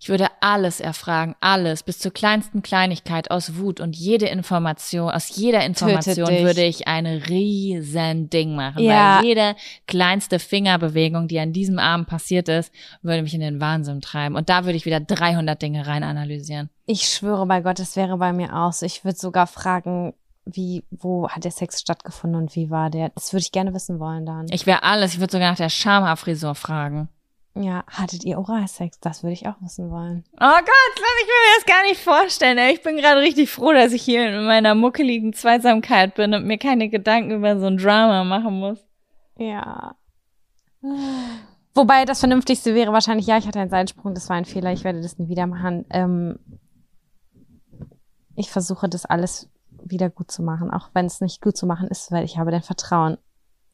Ich 0.00 0.08
würde 0.08 0.28
alles 0.40 0.80
erfragen, 0.80 1.34
alles, 1.40 1.82
bis 1.82 1.98
zur 1.98 2.12
kleinsten 2.12 2.62
Kleinigkeit 2.62 3.30
aus 3.30 3.56
Wut 3.56 3.80
und 3.80 3.96
jede 3.96 4.26
Information, 4.26 5.10
aus 5.10 5.36
jeder 5.36 5.64
Information 5.64 6.28
würde 6.28 6.62
ich 6.62 6.86
ein 6.86 7.06
riesen 7.06 8.30
Ding 8.30 8.54
machen. 8.54 8.82
Ja. 8.82 9.18
Weil 9.18 9.24
jede 9.24 9.56
kleinste 9.86 10.38
Fingerbewegung, 10.38 11.28
die 11.28 11.40
an 11.40 11.52
diesem 11.52 11.78
Abend 11.78 12.06
passiert 12.06 12.48
ist, 12.48 12.72
würde 13.02 13.22
mich 13.22 13.34
in 13.34 13.40
den 13.40 13.60
Wahnsinn 13.60 14.00
treiben. 14.00 14.36
Und 14.36 14.48
da 14.48 14.64
würde 14.64 14.76
ich 14.76 14.86
wieder 14.86 15.00
300 15.00 15.60
Dinge 15.60 15.86
rein 15.86 16.04
analysieren. 16.04 16.70
Ich 16.86 17.08
schwöre 17.08 17.46
bei 17.46 17.60
Gott, 17.60 17.80
es 17.80 17.96
wäre 17.96 18.18
bei 18.18 18.32
mir 18.32 18.54
auch 18.54 18.72
so. 18.72 18.86
Ich 18.86 19.04
würde 19.04 19.18
sogar 19.18 19.46
fragen, 19.46 20.14
wie, 20.44 20.84
wo 20.90 21.28
hat 21.28 21.42
der 21.42 21.50
Sex 21.50 21.80
stattgefunden 21.80 22.40
und 22.40 22.54
wie 22.54 22.70
war 22.70 22.88
der? 22.88 23.08
Das 23.10 23.32
würde 23.32 23.42
ich 23.42 23.50
gerne 23.50 23.74
wissen 23.74 23.98
wollen 23.98 24.24
dann. 24.24 24.46
Ich 24.50 24.66
wäre 24.66 24.84
alles, 24.84 25.14
ich 25.14 25.20
würde 25.20 25.32
sogar 25.32 25.50
nach 25.50 25.56
der 25.56 25.70
Schamhaarfrisur 25.70 26.54
fragen. 26.54 27.08
Ja, 27.58 27.84
hattet 27.88 28.24
ihr 28.24 28.38
Oralsex? 28.38 29.00
Das 29.00 29.22
würde 29.22 29.32
ich 29.32 29.46
auch 29.46 29.56
wissen 29.60 29.90
wollen. 29.90 30.24
Oh 30.34 30.38
Gott, 30.38 30.94
lass 30.94 31.22
ich 31.22 31.26
mir 31.26 31.56
das 31.56 31.66
gar 31.66 31.82
nicht 31.84 32.00
vorstellen. 32.02 32.58
Ich 32.70 32.82
bin 32.82 32.96
gerade 32.98 33.20
richtig 33.20 33.50
froh, 33.50 33.72
dass 33.72 33.92
ich 33.92 34.02
hier 34.02 34.28
in 34.28 34.44
meiner 34.44 34.74
muckeligen 34.74 35.32
Zweisamkeit 35.32 36.14
bin 36.14 36.34
und 36.34 36.44
mir 36.44 36.58
keine 36.58 36.90
Gedanken 36.90 37.30
über 37.30 37.58
so 37.58 37.66
ein 37.66 37.78
Drama 37.78 38.24
machen 38.24 38.60
muss. 38.60 38.84
Ja. 39.38 39.96
Wobei 41.74 42.04
das 42.04 42.20
Vernünftigste 42.20 42.74
wäre 42.74 42.92
wahrscheinlich, 42.92 43.26
ja, 43.26 43.38
ich 43.38 43.46
hatte 43.46 43.60
einen 43.60 43.70
Seitensprung, 43.70 44.14
das 44.14 44.28
war 44.28 44.36
ein 44.36 44.44
Fehler, 44.44 44.72
ich 44.72 44.84
werde 44.84 45.00
das 45.00 45.18
nie 45.18 45.28
wieder 45.28 45.46
machen. 45.46 45.86
Ähm, 45.90 46.38
ich 48.34 48.50
versuche 48.50 48.88
das 48.88 49.06
alles 49.06 49.50
wieder 49.70 50.10
gut 50.10 50.30
zu 50.30 50.42
machen, 50.42 50.70
auch 50.70 50.90
wenn 50.92 51.06
es 51.06 51.22
nicht 51.22 51.40
gut 51.40 51.56
zu 51.56 51.66
machen 51.66 51.88
ist, 51.88 52.12
weil 52.12 52.24
ich 52.24 52.36
habe 52.36 52.50
dein 52.50 52.62
Vertrauen 52.62 53.16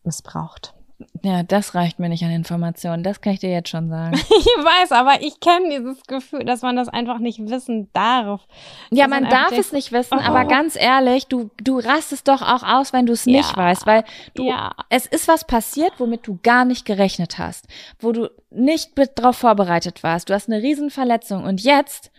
missbraucht. 0.04 0.74
Ja, 1.22 1.42
das 1.42 1.74
reicht 1.74 1.98
mir 1.98 2.08
nicht 2.08 2.24
an 2.24 2.30
Informationen. 2.30 3.02
Das 3.02 3.20
kann 3.20 3.32
ich 3.32 3.40
dir 3.40 3.50
jetzt 3.50 3.68
schon 3.68 3.88
sagen. 3.88 4.18
Ich 4.42 4.64
weiß, 4.64 4.92
aber 4.92 5.22
ich 5.22 5.40
kenne 5.40 5.68
dieses 5.70 6.02
Gefühl, 6.06 6.44
dass 6.44 6.62
man 6.62 6.76
das 6.76 6.88
einfach 6.88 7.18
nicht 7.18 7.38
wissen 7.48 7.88
darf. 7.92 8.42
Ja, 8.90 9.06
man 9.08 9.24
darf 9.28 9.50
denkt, 9.50 9.64
es 9.64 9.72
nicht 9.72 9.92
wissen, 9.92 10.18
oh. 10.18 10.22
aber 10.22 10.44
ganz 10.46 10.76
ehrlich, 10.76 11.26
du, 11.26 11.50
du 11.62 11.78
rastest 11.78 12.28
doch 12.28 12.42
auch 12.42 12.62
aus, 12.62 12.92
wenn 12.92 13.06
du 13.06 13.12
es 13.12 13.24
nicht 13.26 13.50
Ja. 13.50 13.56
weißt, 13.56 13.86
weil 13.86 14.04
du, 14.34 14.44
Ja. 14.44 14.72
es 14.88 15.06
ist 15.06 15.28
was 15.28 15.46
passiert, 15.46 15.92
womit 15.98 16.26
du 16.26 16.38
gar 16.42 16.64
nicht 16.64 16.84
gerechnet 16.84 17.38
hast, 17.38 17.66
wo 18.00 18.12
du 18.12 18.28
nicht 18.50 18.92
drauf 19.14 19.36
vorbereitet 19.36 20.02
warst. 20.02 20.28
Du 20.28 20.34
hast 20.34 20.48
eine 20.50 20.62
Riesenverletzung 20.62 21.44
und 21.44 21.62
jetzt, 21.62 22.10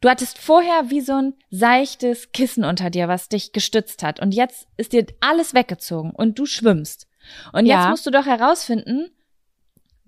du 0.00 0.08
hattest 0.08 0.38
vorher 0.38 0.90
wie 0.90 1.00
so 1.00 1.14
ein 1.14 1.34
seichtes 1.50 2.30
Kissen 2.32 2.64
unter 2.64 2.90
dir, 2.90 3.08
was 3.08 3.28
dich 3.28 3.52
gestützt 3.52 4.02
hat 4.02 4.20
und 4.20 4.32
jetzt 4.34 4.68
ist 4.76 4.92
dir 4.92 5.06
alles 5.20 5.54
weggezogen 5.54 6.10
und 6.12 6.38
du 6.38 6.46
schwimmst. 6.46 7.07
Und 7.52 7.66
jetzt 7.66 7.74
Ja. 7.84 7.90
musst 7.90 8.06
du 8.06 8.10
doch 8.10 8.26
herausfinden, 8.26 9.10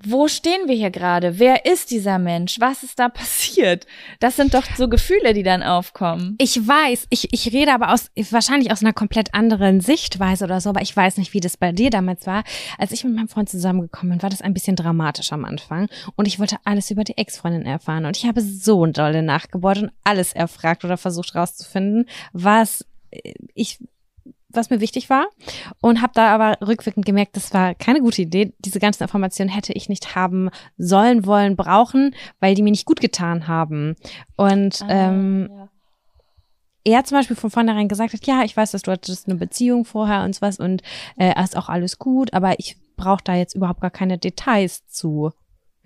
wo 0.03 0.29
stehen 0.29 0.67
wir 0.67 0.75
hier 0.75 0.91
gerade? 0.91 1.39
Wer 1.39 1.67
ist 1.67 1.91
dieser 1.91 2.19
Mensch? 2.19 2.59
Was 2.59 2.83
ist 2.83 2.99
da 2.99 3.09
passiert? 3.11 3.87
Das 4.19 4.35
sind 4.37 4.55
doch 4.55 4.65
so 4.77 4.89
Gefühle, 4.89 5.35
die 5.35 5.43
dann 5.43 5.63
aufkommen. 5.63 6.37
Ich 6.39 6.67
weiß, 6.67 7.07
ich, 7.11 7.29
ich 7.35 7.53
rede 7.53 7.75
aber 7.75 7.93
aus, 7.93 8.11
wahrscheinlich 8.31 8.73
aus 8.73 8.81
einer 8.81 8.95
komplett 8.95 9.35
anderen 9.35 9.81
Sichtweise 9.83 10.45
oder 10.45 10.63
so, 10.63 10.71
aber 10.71 10.81
ich 10.81 10.97
weiß 10.97 11.19
nicht, 11.19 11.35
wie 11.35 11.41
das 11.41 11.59
bei 11.59 11.73
dir 11.73 11.91
damals 11.91 12.27
war. 12.27 12.45
Als 12.79 12.93
ich 12.93 13.05
mit 13.05 13.15
meinem 13.15 13.29
Freund 13.29 13.51
zusammengekommen 13.51 14.13
bin, 14.13 14.23
war 14.23 14.31
das 14.31 14.41
ein 14.41 14.55
bisschen 14.55 14.75
dramatisch 14.75 15.33
am 15.33 15.45
Anfang 15.45 15.89
und 16.17 16.27
ich 16.27 16.39
wollte 16.39 16.57
alles 16.65 16.91
über 16.91 17.05
die 17.05 17.19
Ex-Freundin 17.19 17.67
erfahren 17.67 18.07
und 18.07 18.17
ich 18.17 18.25
habe 18.25 18.41
so 18.41 18.87
dolle 18.87 19.23
nachgebohrt 19.23 19.83
und 19.83 19.93
alles 20.03 20.33
erfragt 20.33 20.83
oder 20.83 20.97
versucht 20.97 21.35
rauszufinden, 21.35 22.09
was 22.33 22.87
äh, 23.11 23.35
ich 23.55 23.79
was 24.53 24.71
mir 24.71 24.81
wichtig 24.81 25.11
war 25.11 25.27
und 25.81 26.03
habe 26.03 26.13
da 26.15 26.35
aber 26.35 26.59
rückwirkend 26.67 27.07
gemerkt, 27.07 27.37
das 27.37 27.53
war 27.55 27.75
keine 27.75 28.01
gute 28.01 28.23
Idee. 28.23 28.53
Diese 28.59 28.81
ganzen 28.81 29.03
Informationen 29.03 29.51
hätte 29.51 29.73
ich 29.73 29.89
nicht 29.89 30.15
haben 30.15 30.51
sollen, 30.77 31.27
wollen, 31.27 31.57
brauchen, 31.57 32.15
weil 32.41 32.55
die 32.55 32.63
mir 32.63 32.71
nicht 32.71 32.87
gut 32.87 33.01
getan 33.01 33.49
haben. 33.49 33.97
Und 34.37 34.85
ähm, 34.89 35.49
ja. 35.51 35.69
er 36.97 37.05
zum 37.05 37.19
Beispiel 37.19 37.37
von 37.37 37.51
vornherein 37.51 37.89
gesagt 37.89 38.13
hat, 38.13 38.27
ja, 38.27 38.43
ich 38.45 38.57
weiß, 38.57 38.73
dass 38.73 38.83
du 38.83 38.93
hattest 38.93 39.29
eine 39.29 39.39
Beziehung 39.39 39.85
vorher 39.85 40.25
und 40.25 40.35
sowas 40.35 40.59
und 40.59 40.83
äh, 41.17 41.33
ist 41.43 41.57
auch 41.57 41.69
alles 41.69 41.99
gut, 41.99 42.33
aber 42.35 42.59
ich 42.59 42.77
brauche 42.97 43.25
da 43.25 43.35
jetzt 43.35 43.55
überhaupt 43.55 43.81
gar 43.81 43.91
keine 43.91 44.19
Details 44.19 44.87
zu. 44.87 45.33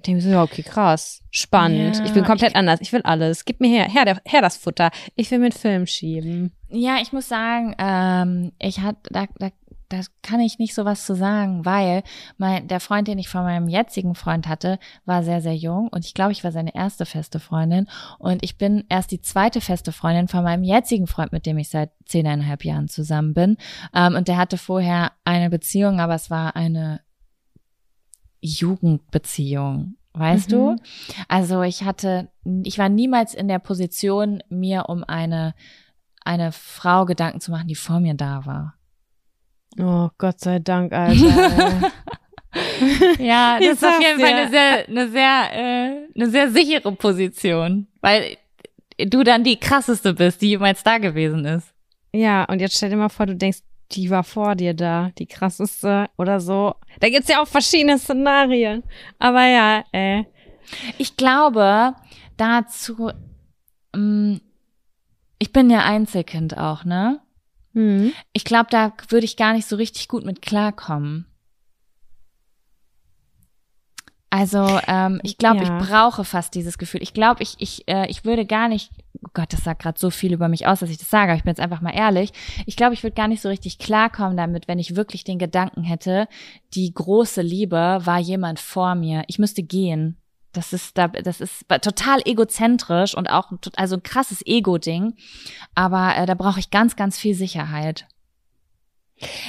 Ich 0.05 0.07
denke 0.07 0.23
mir 0.23 0.23
so, 0.23 0.37
ja, 0.37 0.43
okay, 0.43 0.63
krass, 0.63 1.23
spannend. 1.31 1.97
Ja, 1.97 2.05
ich 2.05 2.13
bin 2.13 2.25
komplett 2.25 2.55
anders. 2.57 2.81
Ich 2.83 2.93
will 2.93 3.01
alles. 3.05 3.47
Gib 3.47 3.59
mir 3.63 3.71
her, 3.71 3.89
her, 3.89 4.21
her 4.27 4.43
das 4.43 4.59
Futter. 4.59 4.91
Ich 5.17 5.31
will 5.31 5.39
mit 5.39 5.55
Film 5.55 5.87
schieben. 5.87 6.53
Ja, 6.69 6.99
ich 7.01 7.15
muss 7.15 7.27
sagen, 7.27 7.75
ähm, 7.79 8.53
ich 8.59 8.81
hat, 8.81 8.97
da, 9.09 9.25
da, 9.39 9.49
da 9.89 10.01
kann 10.21 10.41
ich 10.41 10.59
nicht 10.59 10.75
so 10.75 10.85
was 10.85 11.07
zu 11.07 11.15
sagen, 11.15 11.65
weil 11.65 12.03
mein, 12.37 12.69
der 12.69 12.81
Freund, 12.81 13.09
den 13.09 13.19
ich 13.19 13.31
von 13.31 13.45
meinem 13.45 13.67
jetzigen 13.67 14.15
Freund 14.15 14.47
hatte, 14.47 14.79
war 15.07 15.23
sehr, 15.23 15.41
sehr 15.41 15.57
jung 15.57 15.89
und 15.89 16.05
ich 16.05 16.13
glaube, 16.13 16.33
ich 16.33 16.45
war 16.45 16.53
seine 16.53 16.75
erste 16.75 17.07
feste 17.07 17.41
Freundin 17.41 17.89
und 18.19 18.45
ich 18.45 18.59
bin 18.59 18.85
erst 18.91 19.11
die 19.11 19.23
zweite 19.23 19.63
feste 19.63 19.91
Freundin 19.91 20.29
von 20.29 20.45
meinem 20.45 20.65
jetzigen 20.65 21.07
Freund, 21.07 21.33
mit 21.33 21.47
dem 21.47 21.57
ich 21.57 21.71
seit 21.71 21.93
zehneinhalb 22.05 22.63
Jahren 22.63 22.89
zusammen 22.89 23.33
bin. 23.33 23.57
Ähm, 23.95 24.17
und 24.17 24.29
der 24.29 24.37
hatte 24.37 24.59
vorher 24.59 25.13
eine 25.25 25.49
Beziehung, 25.49 25.99
aber 25.99 26.15
es 26.15 26.29
war 26.29 26.57
eine 26.57 27.01
Jugendbeziehung. 28.45 29.97
Weißt 30.13 30.49
Mhm. 30.51 30.53
du? 30.53 30.77
Also 31.29 31.63
ich 31.63 31.83
hatte, 31.83 32.29
ich 32.65 32.79
war 32.79 32.89
niemals 32.89 33.35
in 33.35 33.49
der 33.49 33.59
Position, 33.59 34.43
mir 34.49 34.85
um 34.89 35.03
eine 35.05 35.55
eine 36.27 36.53
Frau 36.53 37.05
Gedanken 37.05 37.41
zu 37.41 37.51
machen, 37.51 37.69
die 37.69 37.75
vor 37.75 38.01
mir 38.01 38.15
da 38.15 38.47
war. 38.47 38.75
Oh, 39.79 40.09
Gott 40.17 40.41
sei 40.41 40.59
Dank, 40.59 40.93
Alter. 40.93 41.83
Ja, 43.19 43.59
Ich 43.61 43.67
das 43.67 43.79
ist 43.79 43.85
auf 43.85 44.01
jeden 44.01 44.21
Fall 44.21 44.29
dir. 44.31 44.37
eine 44.37 44.51
sehr, 44.51 44.89
eine 44.89 45.09
sehr, 45.11 45.51
äh, 45.53 46.09
eine 46.15 46.31
sehr 46.31 46.51
sichere 46.53 46.93
Position, 46.93 47.89
weil 48.01 48.37
du 48.97 49.25
dann 49.25 49.43
die 49.43 49.59
krasseste 49.59 50.15
bist, 50.15 50.41
die 50.41 50.51
jemals 50.51 50.85
da 50.85 50.99
gewesen 50.99 51.45
ist. 51.45 51.75
ja, 52.13 52.45
und 52.45 52.61
jetzt 52.61 52.77
stell 52.77 52.91
dir 52.91 52.97
mal 52.97 53.09
vor, 53.09 53.27
du 53.27 53.35
denkst, 53.35 53.59
die 53.95 54.11
war 54.11 54.25
vor 54.25 54.55
dir 54.55 54.75
da, 54.75 55.11
die 55.19 55.27
krasseste 55.27 56.09
oder 56.17 56.41
so. 56.41 56.75
Da 57.01 57.09
gibt's 57.09 57.29
ja 57.29 57.43
auch 57.43 57.49
verschiedene 57.49 57.99
Szenarien. 57.99 58.83
Aber 59.19 59.45
ja, 59.47 59.85
äh. 59.93 60.25
Ich 60.99 61.17
glaube, 61.17 61.95
dazu, 62.37 63.11
ähm, 63.95 64.41
ich 65.39 65.53
bin 65.53 65.69
ja 65.71 65.81
Einzelkind 65.85 66.57
auch, 66.57 66.85
ne? 66.85 67.21
Hm. 67.75 68.13
Ich 68.33 68.45
glaube, 68.45 68.69
da 68.71 68.93
würde 69.09 69.27
ich 69.27 69.37
gar 69.37 69.53
nicht 69.53 69.67
so 69.69 69.77
richtig 69.77 70.09
gut 70.09 70.25
mit 70.25 70.41
klarkommen. 70.43 71.27
Also, 74.31 74.81
ähm, 74.89 75.21
ich 75.23 75.39
glaube, 75.39 75.63
Ja. 75.63 75.79
ich 75.81 75.87
brauche 75.89 76.25
fast 76.25 76.55
dieses 76.55 76.79
Gefühl. 76.79 77.03
Ich 77.03 77.15
glaube, 77.15 77.43
ich, 77.43 77.55
ich, 77.59 77.87
äh, 77.89 78.09
ich 78.11 78.25
würde 78.25 78.47
gar 78.47 78.69
nicht, 78.69 78.91
oh 79.27 79.31
Gott, 79.35 79.53
das 79.53 79.65
sagt 79.65 79.83
gerade 79.83 79.99
so 79.99 80.11
viel 80.11 80.33
über 80.33 80.49
mich 80.49 80.67
aus, 80.67 80.81
dass 80.81 80.91
ich 80.91 80.99
das 80.99 81.11
sage, 81.11 81.33
aber 81.33 81.39
ich 81.39 81.45
bin 81.45 81.51
jetzt 81.51 81.61
einfach 81.61 81.81
mal 81.81 81.95
ehrlich. 81.95 82.33
Ich 82.67 82.77
glaube, 82.77 82.95
ich 82.95 83.03
würde 83.03 83.15
gar 83.15 83.29
nicht 83.29 83.43
so 83.43 83.49
richtig 83.49 83.79
klarkommen 83.79 84.37
damit, 84.37 84.69
wenn 84.69 84.79
ich 84.79 84.97
wirklich 84.97 85.25
den 85.25 85.39
Gedanken 85.39 85.83
hätte, 85.83 86.29
die 86.75 86.93
große 86.93 87.43
Liebe 87.43 88.01
war 88.03 88.19
jemand 88.19 88.61
vor 88.61 88.95
mir. 88.95 89.25
Ich 89.27 89.39
müsste 89.39 89.63
gehen. 89.63 90.17
Das 90.53 90.73
ist 90.73 90.97
da, 90.97 91.09
das 91.09 91.41
ist 91.41 91.67
total 91.69 92.21
egozentrisch 92.25 93.17
und 93.17 93.29
auch 93.29 93.51
also 93.77 93.97
ein 93.97 94.03
krasses 94.03 94.45
Ego-Ding. 94.47 95.15
Aber 95.75 96.17
äh, 96.17 96.27
da 96.27 96.35
brauche 96.35 96.61
ich 96.61 96.71
ganz, 96.71 96.95
ganz 96.95 97.19
viel 97.19 97.35
Sicherheit. 97.35 98.07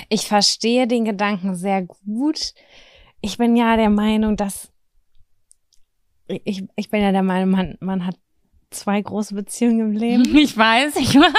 Ich 0.10 0.28
verstehe 0.28 0.88
den 0.88 1.06
Gedanken 1.06 1.56
sehr 1.56 1.84
gut. 1.84 2.54
Ich 3.22 3.38
bin 3.38 3.56
ja 3.56 3.78
der 3.78 3.90
Meinung, 3.90 4.36
dass 4.36 4.72
ich, 6.28 6.64
ich 6.76 6.90
bin 6.90 7.02
ja 7.02 7.12
der 7.12 7.24
Meinung, 7.24 7.50
man, 7.52 7.78
man 7.80 8.06
hat 8.06 8.16
zwei 8.76 9.02
große 9.02 9.34
Beziehungen 9.36 9.80
im 9.80 9.92
Leben. 9.92 10.24
Ich 10.38 10.56
weiß, 10.58 10.96
ich 10.98 11.16
weiß. 11.16 11.34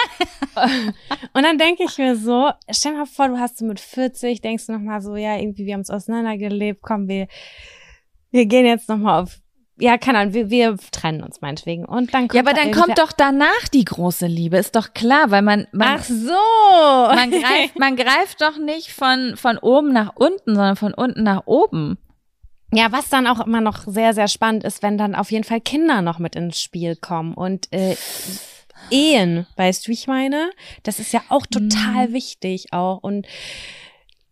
Und 1.35 1.43
dann 1.43 1.59
denke 1.59 1.85
ich 1.85 1.99
mir 1.99 2.17
so, 2.17 2.51
stell 2.71 2.93
dir 2.93 2.99
mal 2.99 3.07
vor, 3.07 3.29
du 3.29 3.39
hast 3.39 3.59
so 3.59 3.65
mit 3.65 3.79
40, 3.81 4.41
denkst 4.41 4.67
du 4.67 4.73
nochmal 4.73 5.01
so, 5.03 5.17
ja, 5.17 5.37
irgendwie, 5.37 5.67
wir 5.67 5.75
haben 5.75 5.81
uns 5.81 5.91
auseinandergelebt, 5.91 6.81
komm, 6.83 7.09
wir, 7.09 7.29
wir 8.31 8.47
gehen 8.47 8.67
jetzt 8.67 8.89
nochmal 8.89 9.23
auf, 9.23 9.39
ja, 9.79 9.99
keine 9.99 10.19
Ahnung, 10.21 10.33
wir, 10.33 10.49
wir 10.49 10.77
trennen 10.91 11.23
uns 11.23 11.43
meinetwegen. 11.43 11.85
Und 11.85 12.15
dann 12.15 12.29
kommt 12.29 12.35
Ja, 12.35 12.41
aber 12.41 12.53
da 12.53 12.63
dann 12.63 12.69
irgendwer- 12.71 12.85
kommt 12.87 12.99
doch 12.99 13.13
danach 13.13 13.69
die 13.75 13.85
große 13.85 14.27
Liebe, 14.27 14.57
ist 14.57 14.75
doch 14.75 14.95
klar, 14.95 15.31
weil 15.31 15.43
man, 15.43 15.67
man, 15.73 15.99
Ach 15.99 16.03
so. 16.05 16.33
man 17.15 17.31
greift, 17.31 17.79
man 17.79 17.97
greift 17.97 18.41
doch 18.41 18.57
nicht 18.57 18.93
von, 18.93 19.35
von 19.37 19.59
oben 19.59 19.93
nach 19.93 20.13
unten, 20.17 20.55
sondern 20.55 20.77
von 20.77 20.95
unten 20.95 21.23
nach 21.23 21.43
oben. 21.47 21.99
Ja, 22.73 22.91
was 22.91 23.09
dann 23.09 23.27
auch 23.27 23.45
immer 23.47 23.61
noch 23.61 23.85
sehr, 23.87 24.13
sehr 24.13 24.29
spannend 24.29 24.65
ist, 24.65 24.83
wenn 24.83 24.99
dann 24.99 25.15
auf 25.15 25.31
jeden 25.31 25.45
Fall 25.45 25.61
Kinder 25.61 26.03
noch 26.03 26.19
mit 26.19 26.35
ins 26.35 26.61
Spiel 26.61 26.97
kommen 26.97 27.35
und 27.35 27.73
äh, 27.73 27.97
Ehen, 28.91 29.47
weißt 29.57 29.87
du, 29.87 29.89
wie 29.89 29.95
ich 29.95 30.07
meine? 30.07 30.51
Das 30.83 30.99
ist 30.99 31.13
ja 31.13 31.23
auch 31.29 31.47
total 31.47 32.13
wichtig 32.13 32.73
auch 32.73 32.99
und 33.03 33.27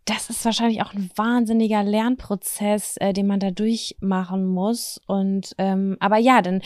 das 0.05 0.29
ist 0.29 0.45
wahrscheinlich 0.45 0.83
auch 0.83 0.93
ein 0.93 1.11
wahnsinniger 1.17 1.83
Lernprozess, 1.83 2.97
äh, 2.99 3.13
den 3.13 3.27
man 3.27 3.41
da 3.41 3.51
durchmachen 3.51 4.45
muss. 4.45 5.01
Und 5.07 5.55
ähm, 5.59 5.97
aber 5.99 6.19
ja, 6.19 6.43
dann 6.43 6.61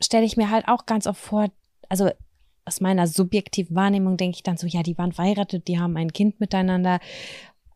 stelle 0.00 0.26
ich 0.26 0.36
mir 0.36 0.50
halt 0.50 0.68
auch 0.68 0.84
ganz 0.86 1.06
oft 1.06 1.20
vor, 1.20 1.48
also 1.88 2.10
aus 2.64 2.80
meiner 2.82 3.06
subjektiven 3.06 3.74
Wahrnehmung 3.74 4.18
denke 4.18 4.36
ich 4.36 4.42
dann 4.42 4.58
so, 4.58 4.66
ja, 4.66 4.82
die 4.82 4.98
waren 4.98 5.12
verheiratet, 5.12 5.68
die 5.68 5.80
haben 5.80 5.96
ein 5.96 6.12
Kind 6.12 6.38
miteinander. 6.38 7.00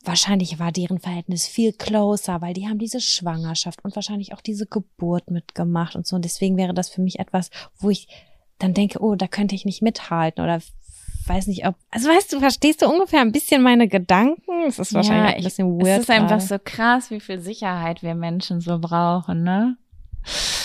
Wahrscheinlich 0.04 0.58
war 0.58 0.72
deren 0.72 0.98
Verhältnis 0.98 1.46
viel 1.46 1.72
closer, 1.72 2.40
weil 2.40 2.54
die 2.54 2.66
haben 2.68 2.78
diese 2.78 3.00
Schwangerschaft 3.00 3.84
und 3.84 3.94
wahrscheinlich 3.94 4.34
auch 4.34 4.40
diese 4.40 4.66
Geburt 4.66 5.30
mitgemacht 5.30 5.94
und 5.94 6.06
so. 6.06 6.16
Und 6.16 6.24
deswegen 6.24 6.56
wäre 6.56 6.74
das 6.74 6.88
für 6.88 7.00
mich 7.00 7.20
etwas, 7.20 7.50
wo 7.78 7.90
ich 7.90 8.08
dann 8.58 8.74
denke, 8.74 9.00
oh, 9.00 9.14
da 9.14 9.28
könnte 9.28 9.54
ich 9.54 9.64
nicht 9.64 9.80
mithalten 9.80 10.42
oder 10.42 10.60
weiß 11.26 11.46
nicht, 11.46 11.66
ob, 11.66 11.76
also 11.90 12.08
weißt 12.08 12.32
du, 12.32 12.40
verstehst 12.40 12.82
du 12.82 12.86
ungefähr 12.88 13.20
ein 13.20 13.30
bisschen 13.30 13.62
meine 13.62 13.86
Gedanken? 13.86 14.64
Es 14.66 14.80
ist 14.80 14.92
wahrscheinlich 14.92 15.34
ein 15.34 15.38
ich- 15.38 15.44
bisschen 15.44 15.78
weird. 15.78 15.98
Es 15.98 16.02
ist 16.04 16.10
einfach 16.10 16.40
so 16.40 16.56
krass, 16.62 17.10
wie 17.12 17.20
viel 17.20 17.40
Sicherheit 17.40 18.02
wir 18.02 18.16
Menschen 18.16 18.60
so 18.60 18.78
brauchen, 18.80 19.44
ne? 19.44 19.76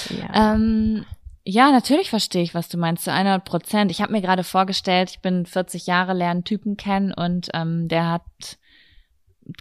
Ja. 0.09 0.53
Ähm, 0.55 1.05
ja, 1.43 1.71
natürlich 1.71 2.09
verstehe 2.09 2.41
ich, 2.43 2.53
was 2.53 2.69
du 2.69 2.77
meinst, 2.77 3.03
zu 3.03 3.13
100 3.13 3.45
Prozent. 3.45 3.91
Ich 3.91 4.01
habe 4.01 4.11
mir 4.11 4.21
gerade 4.21 4.43
vorgestellt, 4.43 5.11
ich 5.11 5.19
bin 5.21 5.45
40 5.45 5.87
Jahre, 5.87 6.13
lerne 6.13 6.31
einen 6.31 6.43
Typen 6.43 6.75
kennen 6.75 7.13
und 7.13 7.49
ähm, 7.53 7.87
der 7.87 8.09
hat 8.11 8.56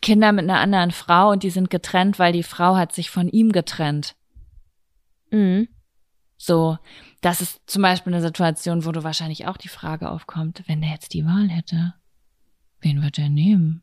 Kinder 0.03 0.33
mit 0.33 0.45
einer 0.45 0.61
anderen 0.61 0.91
Frau 0.91 1.31
und 1.31 1.43
die 1.43 1.51
sind 1.51 1.71
getrennt, 1.71 2.19
weil 2.19 2.33
die 2.33 2.43
Frau 2.43 2.77
hat 2.77 2.93
sich 2.93 3.11
von 3.11 3.29
ihm 3.29 3.53
getrennt. 3.53 4.17
Mhm. 5.31 5.69
So, 6.37 6.79
das 7.21 7.41
ist 7.41 7.61
zum 7.67 7.83
Beispiel 7.83 8.13
eine 8.13 8.23
Situation, 8.23 8.85
wo 8.85 8.93
du 8.93 9.03
wahrscheinlich 9.03 9.47
auch 9.47 9.57
die 9.57 9.69
Frage 9.69 10.11
aufkommt, 10.11 10.63
wenn 10.67 10.81
der 10.81 10.91
jetzt 10.91 11.15
die 11.15 11.25
Wahl 11.25 11.49
hätte, 11.49 11.95
wen 12.81 13.03
wird 13.03 13.19
er 13.19 13.29
nehmen? 13.29 13.83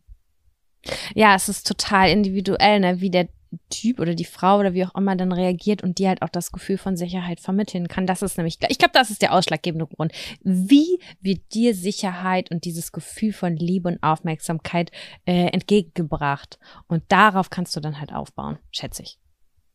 Ja, 1.15 1.35
es 1.35 1.49
ist 1.49 1.67
total 1.67 2.09
individuell, 2.09 2.79
ne, 2.79 2.99
wie 2.99 3.09
der 3.09 3.29
Typ 3.69 3.99
oder 3.99 4.15
die 4.15 4.25
Frau 4.25 4.59
oder 4.59 4.73
wie 4.73 4.85
auch 4.85 4.95
immer 4.95 5.15
dann 5.15 5.31
reagiert 5.31 5.83
und 5.83 5.97
die 5.97 6.07
halt 6.07 6.21
auch 6.21 6.29
das 6.29 6.51
Gefühl 6.51 6.77
von 6.77 6.95
Sicherheit 6.97 7.39
vermitteln 7.39 7.87
kann. 7.87 8.07
Das 8.07 8.21
ist 8.21 8.37
nämlich, 8.37 8.59
ich 8.69 8.77
glaube, 8.77 8.93
das 8.93 9.09
ist 9.09 9.21
der 9.21 9.33
ausschlaggebende 9.33 9.87
Grund. 9.87 10.11
Wie 10.41 10.99
wird 11.21 11.53
dir 11.53 11.75
Sicherheit 11.75 12.51
und 12.51 12.65
dieses 12.65 12.91
Gefühl 12.91 13.33
von 13.33 13.55
Liebe 13.55 13.89
und 13.89 14.03
Aufmerksamkeit 14.03 14.91
äh, 15.25 15.47
entgegengebracht? 15.47 16.59
Und 16.87 17.03
darauf 17.09 17.49
kannst 17.49 17.75
du 17.75 17.79
dann 17.79 17.99
halt 17.99 18.13
aufbauen, 18.13 18.59
schätze 18.71 19.03
ich. 19.03 19.19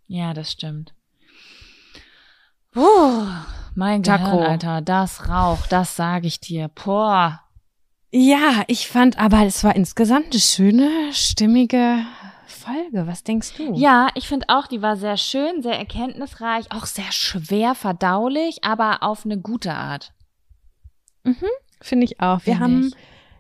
Ja, 0.07 0.35
das 0.35 0.53
stimmt. 0.53 0.95
Puh, 2.73 3.27
mein 3.75 4.03
Taco. 4.03 4.25
Gehirn, 4.25 4.43
Alter, 4.43 4.81
das 4.83 5.29
Rauch, 5.29 5.67
das 5.67 5.97
sage 5.97 6.27
ich 6.27 6.41
dir. 6.41 6.69
Boah. 6.69 7.41
Ja, 8.11 8.65
ich 8.69 8.89
fand 8.89 9.19
aber, 9.19 9.45
es 9.45 9.65
war 9.65 9.77
insgesamt 9.77 10.31
eine 10.31 10.41
schöne, 10.41 10.91
stimmige 11.13 12.07
Folge. 12.49 13.07
Was 13.07 13.25
denkst 13.25 13.55
du? 13.57 13.75
Ja, 13.75 14.09
ich 14.15 14.29
finde 14.29 14.47
auch, 14.49 14.67
die 14.67 14.83
war 14.83 14.97
sehr 14.97 15.17
schön, 15.17 15.63
sehr 15.63 15.79
erkenntnisreich, 15.79 16.71
auch 16.73 16.87
sehr 16.87 17.11
schwer 17.13 17.75
verdaulich, 17.75 18.65
aber 18.65 19.03
auf 19.03 19.25
eine 19.25 19.39
gute 19.39 19.75
Art. 19.75 20.13
Finde 21.81 22.05
ich 22.05 22.21
auch. 22.21 22.45
Wir 22.47 22.55
Find 22.55 22.61
haben 22.61 22.87
ich. 22.89 22.95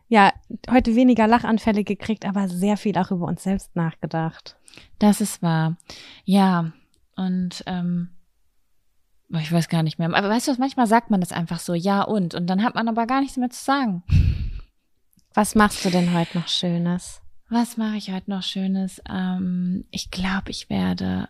ja 0.08 0.32
heute 0.70 0.94
weniger 0.94 1.26
Lachanfälle 1.26 1.84
gekriegt, 1.84 2.26
aber 2.26 2.48
sehr 2.48 2.76
viel 2.76 2.96
auch 2.98 3.10
über 3.10 3.26
uns 3.26 3.42
selbst 3.42 3.74
nachgedacht. 3.74 4.56
Das 4.98 5.20
ist 5.20 5.42
wahr. 5.42 5.76
Ja, 6.24 6.72
und 7.16 7.64
ähm, 7.66 8.10
ich 9.30 9.52
weiß 9.52 9.68
gar 9.68 9.82
nicht 9.82 9.98
mehr. 9.98 10.12
Aber 10.14 10.28
weißt 10.28 10.48
du 10.48 10.52
was, 10.52 10.58
manchmal 10.58 10.86
sagt 10.86 11.10
man 11.10 11.20
das 11.20 11.32
einfach 11.32 11.58
so, 11.58 11.74
ja 11.74 12.02
und, 12.02 12.34
und 12.34 12.46
dann 12.46 12.62
hat 12.62 12.74
man 12.74 12.88
aber 12.88 13.06
gar 13.06 13.20
nichts 13.20 13.36
mehr 13.36 13.50
zu 13.50 13.62
sagen. 13.62 14.02
Was 15.34 15.54
machst 15.54 15.84
du 15.84 15.90
denn 15.90 16.14
heute 16.14 16.38
noch 16.38 16.48
Schönes? 16.48 17.20
Was 17.50 17.76
mache 17.76 17.96
ich 17.96 18.12
heute 18.12 18.30
noch 18.30 18.42
Schönes? 18.42 19.00
Ähm, 19.08 19.84
ich 19.90 20.10
glaube, 20.10 20.50
ich 20.50 20.68
werde. 20.68 21.28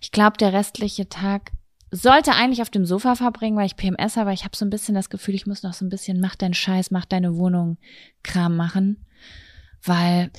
Ich 0.00 0.12
glaube, 0.12 0.36
der 0.36 0.52
restliche 0.52 1.08
Tag 1.08 1.50
sollte 1.90 2.32
eigentlich 2.34 2.62
auf 2.62 2.70
dem 2.70 2.86
Sofa 2.86 3.14
verbringen, 3.16 3.56
weil 3.56 3.66
ich 3.66 3.76
PMS 3.76 4.16
habe. 4.16 4.22
aber 4.26 4.32
Ich 4.32 4.44
habe 4.44 4.56
so 4.56 4.64
ein 4.64 4.70
bisschen 4.70 4.94
das 4.94 5.10
Gefühl, 5.10 5.34
ich 5.34 5.46
muss 5.46 5.62
noch 5.62 5.72
so 5.74 5.84
ein 5.84 5.88
bisschen, 5.88 6.20
mach 6.20 6.36
deinen 6.36 6.54
Scheiß, 6.54 6.90
mach 6.90 7.04
deine 7.04 7.36
Wohnung 7.36 7.78
Kram 8.22 8.56
machen. 8.56 9.04
Weil, 9.82 10.30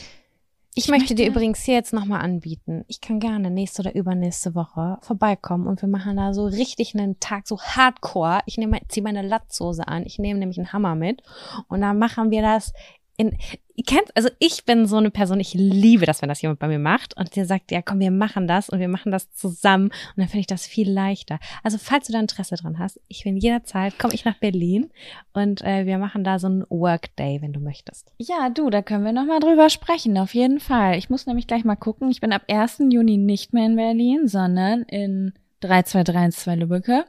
Ich, 0.78 0.86
Ich 0.86 0.90
möchte, 0.90 1.14
dir 1.16 1.24
möchte- 1.26 1.32
übrigens 1.40 1.64
hier 1.64 1.76
jetzt 1.76 1.94
nochmal 1.94 2.22
anbieten. 2.22 2.84
Ich 2.88 3.00
kann 3.02 3.20
gerne 3.20 3.50
nächste 3.52 3.82
oder 3.82 3.96
übernächste 3.96 4.56
Woche 4.56 4.98
vorbeikommen 5.02 5.68
und 5.68 5.82
wir 5.82 5.88
machen 5.90 6.18
da 6.18 6.34
so 6.34 6.46
richtig 6.46 6.94
einen 6.96 7.20
Tag, 7.20 7.48
so 7.48 7.60
hardcore. 7.62 8.40
Ich 8.46 8.58
nehme, 8.58 8.80
ziehe 8.90 9.04
meine 9.04 9.22
Latzhose 9.22 9.88
an. 9.88 10.04
Ich 10.06 10.20
nehme 10.20 10.40
nämlich 10.40 10.58
einen 10.58 10.74
Hammer 10.74 10.96
mit 10.96 11.22
und 11.70 11.82
dann 11.82 11.98
machen 12.00 12.32
wir 12.32 12.42
das 12.42 12.74
in, 13.18 13.38
ihr 13.76 13.84
kennt, 13.86 14.16
also 14.16 14.30
ich 14.40 14.66
bin 14.66 14.86
so 14.88 14.98
eine 14.98 15.10
Person, 15.12 15.40
ich 15.40 15.54
liebe 15.54 16.06
das, 16.06 16.22
wenn 16.22 16.30
das 16.30 16.42
jemand 16.42 16.60
bei 16.60 16.68
mir 16.68 16.80
macht 16.80 17.16
und 17.18 17.36
der 17.36 17.46
sagt, 17.46 17.72
ja 17.72 17.82
komm, 17.82 18.00
wir 18.00 18.12
machen 18.12 18.48
das 18.48 18.70
und 18.70 18.80
wir 18.80 18.88
machen 18.88 19.12
das 19.12 19.32
zusammen 19.32 19.86
und 19.86 20.18
dann 20.18 20.28
finde 20.28 20.42
ich 20.42 20.48
das 20.48 20.66
viel 20.66 20.92
leichter. 20.92 21.40
Also 21.64 21.78
falls 21.78 22.08
du 22.08 22.14
da 22.14 22.20
Interesse 22.20 22.56
dran 22.56 22.78
hast, 22.80 23.00
ich 23.08 23.24
bin 23.24 23.38
jederzeit, 23.38 23.98
komme 24.00 24.14
ich 24.14 24.26
nach 24.26 24.38
Berlin 24.38 24.92
und 25.34 25.62
äh, 25.64 25.86
wir 25.86 25.98
machen 25.98 26.24
da 26.24 26.40
so 26.40 26.48
einen 26.48 26.66
Workday, 26.70 27.42
wenn 27.42 27.54
du 27.54 27.60
möchtest. 27.60 28.12
ja, 28.18 28.50
du, 28.50 28.70
da 28.70 28.82
können 28.82 29.06
wir 29.06 29.14
nochmal 29.14 29.40
drüber 29.40 29.70
sprechen, 29.70 30.18
auf 30.18 30.34
jeden 30.34 30.60
Fall. 30.60 30.98
Ich 30.98 31.10
muss 31.10 31.26
nämlich 31.26 31.48
gleich 31.48 31.64
mal 31.64 31.76
gucken. 31.76 32.10
Ich 32.12 32.22
bin 32.22 32.34
ab 32.34 32.44
1. 32.50 32.80
Juni 32.90 33.18
nicht 33.18 33.54
mehr 33.54 33.66
in 33.66 33.76
Berlin, 33.76 34.28
sondern 34.28 34.84
in 34.84 35.34
3232 35.62 36.56
Lübbecke. 36.60 37.06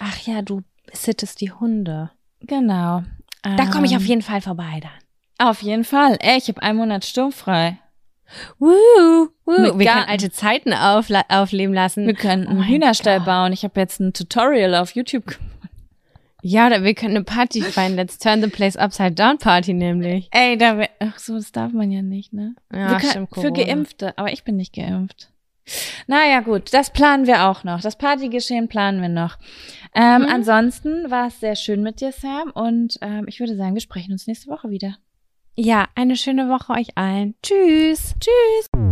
Ach 0.00 0.18
ja, 0.26 0.42
du 0.42 0.62
sittest 0.92 1.40
die 1.40 1.52
Hunde. 1.52 2.10
Genau. 2.40 3.02
Da 3.42 3.66
komme 3.66 3.86
ich 3.86 3.94
auf 3.96 4.02
Ähm, 4.02 4.08
jeden 4.08 4.22
Fall 4.22 4.40
vorbei 4.40 4.80
dann. 4.82 4.90
Auf 5.38 5.62
jeden 5.62 5.84
Fall. 5.84 6.16
Ey, 6.20 6.38
ich 6.38 6.48
habe 6.48 6.62
einen 6.62 6.78
Monat 6.78 7.04
sturmfrei. 7.04 7.78
Woo, 8.58 8.68
woo. 9.46 9.78
Wir 9.78 9.86
können 9.86 10.04
alte 10.08 10.30
Zeiten 10.30 10.72
aufla 10.74 11.22
aufleben 11.28 11.74
lassen. 11.74 12.06
Wir 12.06 12.14
können 12.14 12.46
Oh 12.46 12.50
einen 12.50 12.58
mein 12.60 12.68
Hühnerstall 12.68 13.18
Gott. 13.18 13.26
bauen. 13.26 13.52
Ich 13.52 13.62
habe 13.64 13.80
jetzt 13.80 14.00
ein 14.00 14.12
Tutorial 14.12 14.74
auf 14.74 14.90
YouTube. 14.94 15.26
gemacht. 15.26 15.42
Ja, 16.42 16.66
oder 16.66 16.84
wir 16.84 16.94
können 16.94 17.16
eine 17.16 17.24
Party 17.24 17.62
feiern. 17.62 17.96
Let's 17.96 18.18
turn 18.18 18.42
the 18.42 18.48
place 18.48 18.76
upside 18.76 19.12
down 19.12 19.38
Party 19.38 19.72
nämlich. 19.74 20.28
Ey, 20.30 20.56
da 20.58 20.78
wär, 20.78 20.88
ach 21.00 21.18
so, 21.18 21.34
das 21.36 21.50
darf 21.52 21.72
man 21.72 21.90
ja 21.90 22.02
nicht, 22.02 22.32
ne? 22.32 22.54
Ja, 22.72 22.90
wir 22.90 22.98
können, 22.98 23.26
stimmt, 23.28 23.34
für. 23.34 23.52
Geimpfte, 23.52 24.16
aber 24.18 24.32
ich 24.32 24.44
bin 24.44 24.56
nicht 24.56 24.74
geimpft. 24.74 25.30
Naja, 26.06 26.40
gut, 26.40 26.72
das 26.72 26.90
planen 26.92 27.26
wir 27.26 27.44
auch 27.48 27.64
noch. 27.64 27.80
Das 27.80 27.96
Partygeschehen 27.96 28.68
planen 28.68 29.02
wir 29.02 29.08
noch. 29.08 29.36
Ähm, 29.94 30.22
Mhm. 30.22 30.28
Ansonsten 30.28 31.10
war 31.10 31.26
es 31.28 31.40
sehr 31.40 31.56
schön 31.56 31.82
mit 31.82 32.00
dir, 32.00 32.12
Sam. 32.12 32.50
Und 32.52 32.98
ähm, 33.02 33.24
ich 33.26 33.40
würde 33.40 33.56
sagen, 33.56 33.74
wir 33.74 33.80
sprechen 33.82 34.12
uns 34.12 34.26
nächste 34.26 34.48
Woche 34.50 34.70
wieder. 34.70 34.96
Ja, 35.60 35.88
eine 35.96 36.14
schöne 36.14 36.48
Woche 36.48 36.72
euch 36.72 36.96
allen. 36.96 37.34
Tschüss. 37.42 38.14
Tschüss. 38.20 38.87